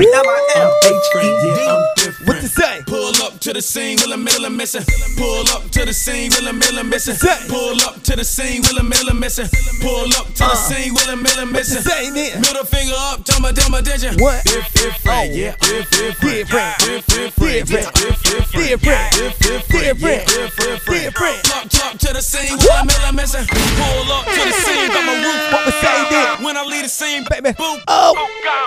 What 2.26 2.42
you 2.42 2.48
say? 2.48 2.82
Pull 2.88 3.12
up 3.24 3.38
to 3.42 3.52
the 3.52 3.62
scene, 3.62 3.98
will 4.02 4.14
a 4.14 4.18
middle 4.18 4.50
missing. 4.50 4.84
Pull 5.18 5.44
up 5.52 5.70
to 5.72 5.84
the 5.86 5.94
scene, 5.94 6.32
will 6.32 6.48
a 6.48 6.54
middle 6.54 6.84
missing. 6.86 7.16
Pull 7.50 7.82
up 7.84 8.02
to 8.04 8.16
the 8.16 8.24
scene, 8.24 8.62
will 8.64 8.78
a 8.80 8.84
middle 8.84 9.14
missing. 9.16 9.48
Pull 9.82 10.08
up 10.16 10.28
to 10.40 10.44
the 10.48 10.56
Uh. 10.56 10.56
scene, 10.56 10.94
will 10.94 11.10
a 11.10 11.16
middle 11.18 11.46
missing. 11.48 11.84
Middle 11.84 12.64
finger 12.66 12.94
up, 13.12 13.26
tell 13.26 13.42
my 13.42 13.52
tell 13.52 13.70
my 13.70 13.82
digit. 13.82 14.20
What? 14.22 14.40
If 14.46 14.72
different, 14.74 15.34
yeah, 15.36 15.56
if 15.62 15.90
different, 15.92 16.48
Different. 16.48 16.76
if 16.88 17.06
different, 17.08 17.68
Different. 17.68 17.70
yeah, 17.70 17.90
if 18.00 18.24
different, 18.24 18.54
Different. 18.54 19.14
if 19.20 19.40
different, 19.40 19.84
Different. 19.84 20.00
yeah, 20.00 20.46
if 20.46 20.56
different. 20.56 21.04
Different. 21.04 21.44
Talk, 21.44 21.70
talk 21.70 21.98
to 22.00 22.14
the 22.14 22.22
scene, 22.22 22.56
will 22.58 22.72
a 22.72 22.86
middle 22.86 23.04
and 23.12 23.16
missing. 23.18 23.46
Pull 23.52 24.12
up 24.16 24.26
to 24.32 24.42
the 24.48 24.54
scene, 24.64 24.88
got 24.88 25.04
my 25.04 25.16
roof. 25.20 25.52
What 25.52 25.66
we 25.66 25.72
say 25.84 25.98
then? 26.10 26.44
When 26.44 26.56
I 26.58 26.64
leave 26.64 26.84
the 26.84 26.90
scene, 26.90 27.26
Baby. 27.30 27.52
boom, 27.58 27.82
Oh. 27.88 28.16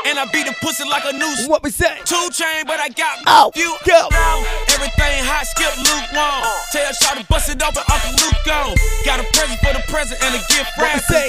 and 0.06 0.18
I 0.18 0.25
beat 0.32 0.46
the 0.46 0.54
pussy 0.62 0.84
like 0.88 1.04
a 1.04 1.12
noose. 1.12 1.46
What 1.46 1.62
we 1.62 1.70
say? 1.70 1.98
Two 2.04 2.28
chain, 2.32 2.64
but 2.66 2.80
I 2.80 2.88
got 2.90 3.18
Oh, 3.26 3.50
few. 3.54 3.76
go. 3.84 4.08
Everything 4.74 5.24
hot, 5.24 5.46
skip 5.46 5.72
lukewarm. 5.76 6.42
Tell 6.72 6.92
Shot 6.92 7.18
to 7.18 7.24
bust 7.26 7.50
it 7.50 7.62
open, 7.62 7.82
Uncle 7.90 8.12
Luke 8.22 8.40
gone. 8.44 8.74
Got 9.04 9.20
a 9.20 9.24
present 9.32 9.58
for 9.60 9.72
the 9.72 9.82
present 9.88 10.22
and 10.22 10.34
a 10.34 10.42
gift 10.48 10.70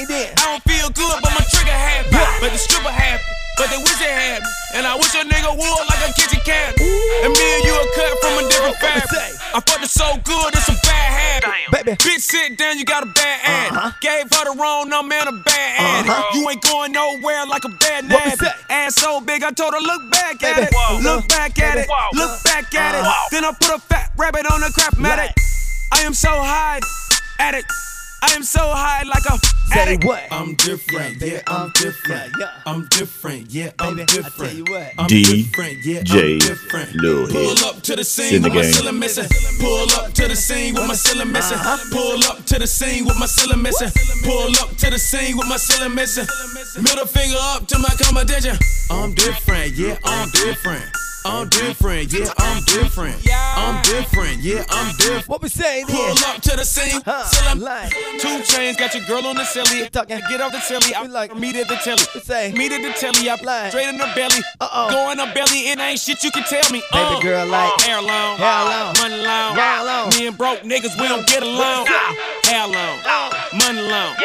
then? 0.07 0.33
I 0.37 0.57
don't 0.57 0.63
feel 0.63 0.89
good, 0.89 1.17
but 1.21 1.31
my 1.31 1.45
trigger 1.51 1.71
happy. 1.71 2.09
But 2.41 2.51
the 2.51 2.57
stripper 2.57 2.89
happy. 2.91 3.23
But 3.57 3.69
they 3.73 3.77
wish 3.81 3.97
they 3.97 4.13
had 4.13 4.41
me. 4.43 4.49
And 4.77 4.85
I 4.85 4.93
wish 4.95 5.13
a 5.17 5.25
nigga 5.25 5.49
would 5.49 5.83
like 5.89 6.01
a 6.05 6.13
kitchen 6.13 6.39
cat. 6.45 6.77
And 6.77 7.33
me 7.33 7.45
and 7.57 7.63
you 7.65 7.73
are 7.73 7.89
cut 7.97 8.13
from 8.21 8.33
a 8.37 8.43
different 8.47 8.77
What 8.77 8.93
we 8.93 9.01
fabric. 9.01 9.33
I 9.55 9.59
fucked 9.65 9.83
it 9.83 9.89
so 9.89 10.05
good, 10.23 10.53
it's 10.53 10.69
a 10.69 10.77
bad 10.85 11.09
habit. 11.41 11.71
Baby. 11.71 11.91
Bitch, 11.97 12.21
sit 12.21 12.57
down, 12.57 12.77
you 12.77 12.85
got 12.85 13.01
a 13.01 13.07
bad 13.07 13.39
ad. 13.43 13.71
Uh-huh. 13.73 13.91
Gave 14.01 14.29
her 14.29 14.43
the 14.53 14.55
wrong 14.61 14.89
number 14.89 15.15
and 15.15 15.29
a 15.29 15.37
bad 15.41 15.71
ad. 15.81 16.05
Uh-huh. 16.05 16.37
You 16.37 16.49
ain't 16.49 16.61
going 16.61 16.91
nowhere 16.91 17.45
like 17.47 17.65
a 17.65 17.69
bad 17.81 18.11
What 18.11 18.23
we 18.25 18.31
nappy. 18.31 18.37
say? 18.37 18.51
Ass 18.69 18.95
so 18.95 19.21
big, 19.21 19.41
I 19.41 19.49
told 19.51 19.73
her, 19.73 19.79
look 19.79 20.11
back 20.11 20.43
at 20.43 20.55
Baby. 20.55 20.67
it. 20.67 20.73
Whoa. 20.75 20.99
Look 21.01 21.27
back 21.29 21.57
at 21.59 21.77
it. 21.79 21.87
Whoa. 21.89 22.09
Look 22.13 22.43
back 22.43 22.75
at 22.75 22.93
it. 22.93 23.01
Uh-huh. 23.01 23.29
Then 23.31 23.43
I 23.45 23.51
put 23.53 23.73
a 23.73 23.79
fat 23.79 24.11
rabbit 24.17 24.45
on 24.51 24.61
the 24.61 24.69
crap 24.73 24.93
matic. 24.95 25.17
Right. 25.17 25.33
I 25.93 26.01
am 26.01 26.13
so 26.13 26.29
high 26.29 26.79
at 27.39 27.55
it. 27.55 27.65
I 28.23 28.33
am 28.33 28.43
so 28.43 28.59
high 28.61 29.03
like 29.03 29.25
a 29.25 29.37
Say 29.67 29.79
addict. 29.81 30.05
what? 30.05 30.23
I'm 30.31 30.55
different, 30.55 31.21
yeah, 31.21 31.41
I'm 31.45 31.71
different. 31.75 32.31
Yeah, 32.39 32.39
yeah. 32.39 32.61
I'm 32.65 32.87
different, 32.87 33.51
yeah, 33.51 33.71
I'm 33.79 33.95
Baby, 33.95 34.11
I 34.25 34.29
tell 34.29 34.53
you 34.53 34.63
what. 34.65 34.93
I'm 34.97 35.07
DJ 35.07 35.43
different, 35.45 35.85
yeah, 35.85 35.99
I'm 36.09 36.39
different. 36.39 36.95
Lil 36.95 37.27
Pull 37.27 37.65
up 37.67 37.81
to 37.83 37.95
the 37.95 38.03
scene 38.03 38.41
with 38.43 38.53
my 38.53 38.61
game. 38.61 38.73
ceiling 38.73 38.99
missing. 38.99 39.25
Pull 39.59 39.91
up 39.99 40.13
to 40.13 40.27
the 40.27 40.35
scene 40.35 40.73
with 40.73 40.87
my 40.87 40.95
ceiling 40.95 41.31
missing. 41.31 41.57
Uh-huh. 41.57 41.77
Pull 41.91 42.23
up 42.31 42.45
to 42.45 42.59
the 42.59 42.67
scene 42.67 43.05
with 43.05 43.19
my 43.19 43.25
ceiling 43.27 43.61
missing. 43.61 43.89
Pull 44.23 44.51
up 44.63 44.75
to 44.77 44.89
the 44.89 44.97
scene 44.99 45.37
with 45.37 45.47
my 45.47 45.57
ceiling 45.57 45.93
missing. 45.93 46.25
Middle 46.81 47.05
finger 47.05 47.37
up 47.39 47.67
to 47.67 47.77
my 47.79 47.93
competition. 48.01 48.57
I'm 48.89 49.13
different, 49.13 49.73
yeah, 49.73 49.97
I'm 50.03 50.29
different. 50.31 50.85
I'm 51.29 51.49
different, 51.49 52.11
yeah, 52.13 52.31
I'm 52.37 52.63
different. 52.63 53.15
I'm 53.31 53.81
different, 53.83 54.37
yeah, 54.41 54.63
I'm 54.69 54.95
different. 54.97 55.27
What 55.27 55.41
we 55.41 55.49
say 55.49 55.83
then? 55.83 55.95
Pull 55.95 56.25
up 56.29 56.41
to 56.41 56.55
the 56.55 56.63
scene, 56.65 57.01
Huh, 57.05 57.23
ceiling. 57.25 57.61
line. 57.63 57.89
Two 58.19 58.41
chains, 58.43 58.77
got 58.77 58.93
your 58.95 59.03
girl 59.05 59.25
on 59.27 59.35
the 59.35 59.43
silly. 59.45 59.89
Talking. 59.89 60.19
Get 60.29 60.41
off 60.41 60.51
the 60.51 60.59
telly, 60.59 60.93
I 60.95 61.03
like- 61.03 61.35
meet 61.35 61.55
at 61.55 61.67
the 61.67 61.75
telly. 61.77 62.03
Say. 62.23 62.53
Meet 62.53 62.71
at 62.71 62.81
the 62.81 62.93
telly, 62.99 63.29
I 63.29 63.35
Line. 63.35 63.69
straight 63.71 63.89
in 63.89 63.97
the 63.97 64.09
belly. 64.15 64.41
Uh-oh. 64.61 64.89
Go 64.89 65.11
in 65.11 65.17
the 65.17 65.25
belly, 65.33 65.69
it 65.69 65.79
ain't 65.79 65.99
shit 65.99 66.23
you 66.23 66.31
can 66.31 66.43
tell 66.43 66.69
me. 66.71 66.81
Baby 66.91 67.15
Uh. 67.15 67.19
girl 67.19 67.45
like 67.47 67.81
Hair 67.81 68.01
long, 68.01 68.37
Hair 68.37 68.63
long. 68.65 68.93
money 68.99 69.17
long, 69.23 69.55
Hair 69.55 69.83
long. 69.83 70.09
Me 70.15 70.27
and 70.27 70.37
broke 70.37 70.61
niggas, 70.63 70.99
we 70.99 71.07
don't 71.07 71.27
get 71.27 71.43
along. 71.43 71.87
Hair 72.45 72.67
long, 72.67 73.31
money 73.53 73.81
long, 73.81 74.15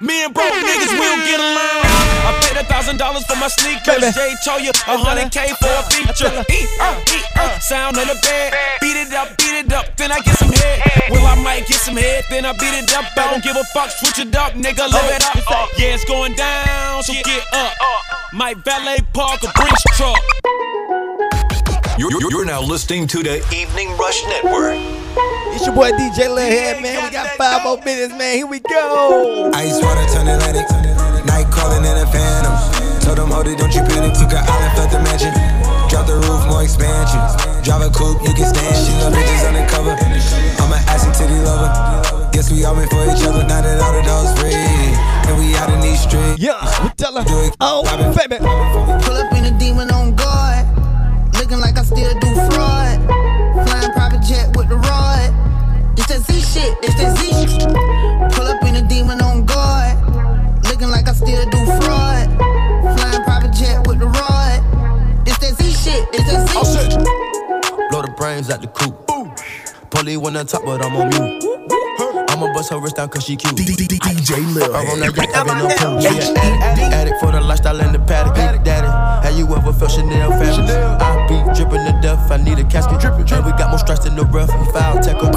Me 0.00 0.24
and 0.24 0.32
broke 0.32 0.48
niggas, 0.48 0.96
will 0.96 1.20
get 1.28 1.36
along. 1.36 1.84
I 2.24 2.32
paid 2.40 2.56
a 2.56 2.64
thousand 2.64 2.96
dollars 2.96 3.22
for 3.26 3.36
my 3.36 3.48
sneakers. 3.48 4.00
Jay 4.16 4.32
told 4.44 4.62
you 4.62 4.72
a 4.72 4.96
hundred 4.96 5.28
K 5.30 5.52
for 5.60 5.68
a 5.68 5.82
feature. 5.92 6.32
Eat, 6.48 6.68
uh, 6.80 6.96
eat, 7.04 7.26
uh, 7.36 7.58
sound 7.60 7.98
on 7.98 8.08
the 8.08 8.16
bed. 8.24 8.56
Beat 8.80 8.96
it 8.96 9.12
up, 9.12 9.36
beat 9.36 9.60
it 9.60 9.72
up, 9.74 9.94
then 9.98 10.10
I 10.10 10.20
get 10.20 10.38
some 10.38 10.48
head. 10.48 11.10
Well, 11.10 11.26
I 11.26 11.36
might 11.42 11.66
get 11.68 11.84
some 11.84 11.96
head, 11.96 12.24
then 12.30 12.46
I 12.46 12.52
beat 12.52 12.72
it 12.80 12.88
up. 12.96 13.12
I 13.12 13.30
don't 13.30 13.44
give 13.44 13.56
a 13.56 13.64
fuck, 13.76 13.90
switch 13.90 14.24
it 14.24 14.34
up, 14.34 14.52
nigga, 14.52 14.88
live 14.88 15.10
it 15.12 15.22
up. 15.52 15.68
Yeah, 15.76 15.92
it's 15.92 16.06
going 16.06 16.32
down, 16.32 17.02
so 17.02 17.12
get 17.12 17.44
up. 17.52 17.76
My 18.32 18.54
valet 18.54 19.04
park 19.12 19.42
a 19.42 19.52
Brinks 19.52 19.84
truck. 19.98 20.16
You're, 22.00 22.08
you're, 22.16 22.32
you're 22.32 22.48
now 22.48 22.64
listening 22.64 23.04
to 23.12 23.20
the 23.20 23.44
Evening 23.52 23.92
Rush 24.00 24.24
Network. 24.24 24.72
It's 25.52 25.68
your 25.68 25.76
boy 25.76 25.92
DJ 25.92 26.32
LilHed, 26.32 26.80
man. 26.80 27.04
We 27.04 27.12
got 27.12 27.28
five 27.36 27.60
more 27.60 27.76
minutes, 27.84 28.16
man. 28.16 28.40
Here 28.40 28.48
we 28.48 28.56
go. 28.56 29.52
Ice 29.52 29.76
water 29.84 30.08
turn 30.08 30.24
Atlantic. 30.24 30.64
Night 31.28 31.44
calling 31.52 31.84
in 31.84 31.92
a 32.00 32.08
phantom. 32.08 32.56
Told 33.04 33.20
them, 33.20 33.28
hold 33.28 33.52
it, 33.52 33.60
don't 33.60 33.68
you 33.76 33.84
panic. 33.84 34.16
Took 34.16 34.32
an 34.32 34.40
island, 34.48 34.72
felt 34.80 34.88
the 34.96 35.00
mansion. 35.04 35.28
Drop 35.92 36.08
the 36.08 36.16
roof, 36.24 36.40
more 36.48 36.64
expansion. 36.64 37.20
Drive 37.68 37.84
a 37.84 37.92
coupe, 37.92 38.24
you 38.24 38.32
can 38.32 38.48
stand. 38.48 38.80
She 38.80 38.96
love 38.96 39.12
bitches 39.12 39.44
undercover. 39.44 39.92
I'm 39.92 40.72
an 40.72 40.80
ass 40.88 41.04
and 41.04 41.12
titty 41.12 41.36
lover. 41.44 41.68
Guess 42.32 42.48
we 42.48 42.64
all 42.64 42.80
meant 42.80 42.88
for 42.88 43.04
each 43.12 43.20
other. 43.28 43.44
Now 43.44 43.60
that 43.60 43.76
all 43.76 43.92
the 43.92 44.00
dogs 44.08 44.32
free. 44.40 44.56
And 44.56 45.36
we 45.36 45.52
out 45.52 45.68
in 45.68 45.84
these 45.84 46.00
streets. 46.00 46.40
Yeah, 46.40 46.64
we 46.80 46.88
tell 46.96 47.12
her. 47.12 47.28
Oh, 47.60 47.84
baby. 48.16 48.40
Pull 48.40 49.20
up 49.20 49.36
in 49.36 49.52
a 49.52 49.52
demon 49.60 49.92
on 49.92 50.16
guard. 50.16 50.39
Looking 51.90 52.04
like 52.04 52.18
I 52.18 52.20
still 52.20 52.20
do 52.20 52.54
fraud. 52.54 53.68
Flying 53.68 53.92
private 53.92 54.22
jet 54.22 54.56
with 54.56 54.68
the 54.68 54.76
rod. 54.76 55.98
It's 55.98 56.06
that 56.06 56.20
Z 56.20 56.40
shit, 56.40 56.76
it's 56.82 56.94
that 56.94 57.18
Z 57.18 57.30
shit. 57.48 58.32
Pull 58.32 58.46
up 58.46 58.62
in 58.62 58.76
a 58.76 58.88
demon 58.88 59.20
on 59.20 59.44
guard. 59.44 59.98
Looking 60.66 60.88
like 60.88 61.08
I 61.08 61.12
still 61.12 61.44
do 61.50 61.58
fraud. 61.82 62.28
Flying 62.96 63.24
private 63.24 63.52
jet 63.54 63.86
with 63.86 63.98
the 63.98 64.06
rod. 64.06 65.26
It's 65.26 65.38
that 65.38 65.54
Z 65.58 65.70
shit, 65.72 66.06
it's 66.12 66.30
that 66.30 66.48
Z 66.48 66.54
oh, 66.56 66.64
shit. 66.64 67.90
Blow 67.90 68.02
the 68.02 68.14
brains 68.16 68.50
out 68.50 68.62
the 68.62 68.68
coop. 68.68 68.94
Polly 69.90 70.16
one 70.16 70.36
on 70.36 70.46
top, 70.46 70.64
but 70.64 70.84
I'm 70.84 70.94
on 70.94 71.08
mute. 71.08 71.79
I'ma 72.40 72.54
bust 72.54 72.70
her 72.72 72.80
wrist 72.80 72.96
down 72.96 73.10
cause 73.10 73.24
she 73.24 73.36
cute. 73.36 73.52
DJ 73.52 74.40
Lil 74.56 74.72
I 74.72 74.80
run 74.88 75.00
that 75.04 75.12
yacht, 75.12 75.28
I've 75.36 75.44
been 75.44 75.60
on 75.60 75.68
pool. 75.76 76.00
An 76.00 76.88
addict, 76.88 77.20
for 77.20 77.28
the 77.28 77.36
lifestyle 77.38 77.76
and 77.76 77.92
the 77.94 78.00
paddock. 78.00 78.32
Big 78.32 78.64
daddy, 78.64 78.88
have 78.88 79.36
you 79.36 79.44
ever 79.52 79.76
felt 79.76 79.92
Chanel 79.92 80.32
fabric? 80.40 80.72
I 80.72 81.20
be 81.28 81.36
dripping 81.52 81.84
to 81.84 81.92
death, 82.00 82.32
I 82.32 82.40
need 82.40 82.56
a 82.56 82.64
casket. 82.64 83.04
And 83.04 83.44
we 83.44 83.52
got 83.60 83.68
more 83.68 83.76
strikes 83.76 84.06
in 84.08 84.16
the 84.16 84.24
rough, 84.24 84.48
we 84.56 84.64
foul 84.72 84.96
tackle. 85.04 85.28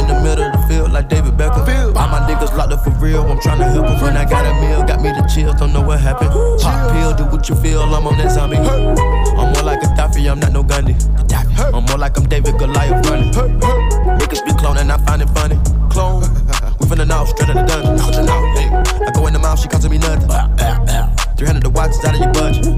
In 0.00 0.08
the 0.08 0.16
middle 0.24 0.48
of 0.48 0.56
the 0.56 0.64
field 0.64 0.92
like 0.92 1.10
David 1.10 1.36
Beckham. 1.36 1.68
All 1.92 2.08
my 2.08 2.24
niggas 2.24 2.56
locked 2.56 2.72
up 2.72 2.84
for 2.84 2.96
real, 3.04 3.20
I'm 3.20 3.36
tryna 3.36 3.68
help 3.68 3.84
them. 3.84 4.00
When 4.00 4.16
I 4.16 4.24
got 4.24 4.48
a 4.48 4.56
meal, 4.64 4.80
got 4.88 5.04
me 5.04 5.12
the 5.12 5.28
chills, 5.28 5.60
don't 5.60 5.74
know 5.74 5.82
what 5.84 6.00
happened. 6.00 6.32
Pop 6.32 6.88
pill, 6.96 7.12
do 7.20 7.28
what 7.28 7.50
you 7.50 7.54
feel, 7.56 7.82
I'm 7.82 8.06
on 8.06 8.16
that 8.16 8.32
zombie. 8.32 8.56
I'm 8.56 9.52
more 9.52 9.60
like 9.62 9.84
a 9.84 9.92
Gaddafi, 9.92 10.24
I'm 10.32 10.40
not 10.40 10.52
no 10.56 10.62
Gandhi. 10.62 10.96
I'm 11.60 11.84
more 11.84 11.98
like 11.98 12.16
I'm 12.16 12.24
David 12.24 12.56
Goliath 12.56 13.04
running. 13.04 13.99
Niggas 14.20 14.44
be 14.44 14.52
cloning, 14.52 14.92
I 14.92 15.00
find 15.08 15.22
it 15.22 15.30
funny. 15.32 15.56
Clone. 15.88 16.20
We 16.78 16.84
from 16.86 16.98
the 17.00 17.06
north, 17.08 17.32
straight 17.32 17.48
out 17.48 17.56
the 17.56 17.64
dungeon. 17.64 17.96
Out 17.96 18.12
the 18.12 18.22
north. 18.22 19.08
I 19.08 19.10
go 19.16 19.26
in 19.26 19.32
the 19.32 19.40
mouth, 19.40 19.58
she 19.58 19.68
costing 19.68 19.90
me 19.90 19.98
nothing. 19.98 20.28
300 21.40 21.64
the 21.64 21.72
watch 21.72 21.96
is 21.96 22.04
out 22.04 22.12
of 22.12 22.20
your 22.20 22.32
budget. 22.36 22.68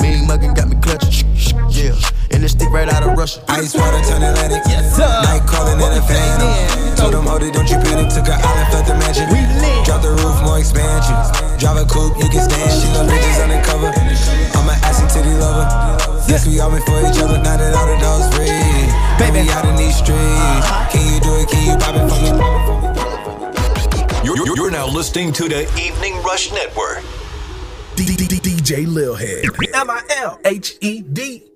Mean 0.00 0.24
muggin' 0.24 0.56
got 0.56 0.72
me 0.72 0.80
clutching. 0.80 1.28
Yeah, 1.68 1.92
and 2.32 2.40
this 2.40 2.56
stick 2.56 2.72
right 2.72 2.88
out 2.88 3.04
of 3.04 3.12
Russia. 3.20 3.44
Ice 3.52 3.76
water 3.76 4.00
turn 4.08 4.24
Atlantic. 4.24 4.64
Yes, 4.64 4.96
sir. 4.96 5.04
Night 5.04 5.44
calling 5.44 5.76
in 5.76 5.92
a 5.92 6.00
phantom. 6.08 6.96
Told 6.96 7.12
them, 7.12 7.28
hold 7.28 7.44
it, 7.44 7.52
don't 7.52 7.68
you 7.68 7.76
panic. 7.76 8.08
Took 8.08 8.32
an 8.32 8.40
island, 8.40 8.68
felt 8.72 8.86
the 8.88 8.96
mansion. 8.96 9.28
We 9.28 9.44
lit. 9.60 9.84
Drop 9.84 10.00
the 10.00 10.16
roof, 10.16 10.40
more 10.40 10.56
expansion. 10.56 11.20
Drive 11.60 11.84
a 11.84 11.84
coupe, 11.84 12.16
you 12.16 12.32
can 12.32 12.48
stand. 12.48 12.72
She 12.72 12.88
love 12.96 13.12
bitches 13.12 13.44
undercover. 13.44 13.92
I'm 14.56 14.72
an 14.72 14.80
ass 14.88 15.04
and 15.04 15.10
titty 15.12 15.36
lover. 15.36 15.68
Yes, 16.32 16.48
we 16.48 16.56
all 16.64 16.72
meant 16.72 16.88
for 16.88 16.96
each 17.04 17.20
other. 17.20 17.36
Now 17.44 17.60
that 17.60 17.76
all 17.76 17.84
the 17.92 18.00
dogs 18.00 18.32
free. 18.32 19.09
Baby, 19.20 19.42
we 19.42 19.50
out 19.50 19.66
in 19.66 19.76
these 19.76 19.96
streets. 19.96 20.16
Uh-huh. 20.16 20.88
Can 20.90 21.12
you 21.12 21.20
do 21.20 21.28
it? 21.36 21.48
Can 21.50 21.66
you 21.68 21.76
pop 21.76 21.94
it 21.94 22.08
for 22.08 22.20
me? 22.22 22.30
You're, 24.24 24.36
you're, 24.46 24.56
you're 24.56 24.70
now 24.70 24.86
listening 24.86 25.30
to 25.34 25.46
the 25.46 25.62
Evening 25.78 26.22
Rush 26.22 26.50
Network. 26.52 27.04
DJ 27.96 28.86
LilHed. 28.86 29.44
M 29.74 29.90
I 29.90 30.02
L 30.16 30.40
H 30.46 30.78
E 30.80 31.02
D. 31.02 31.49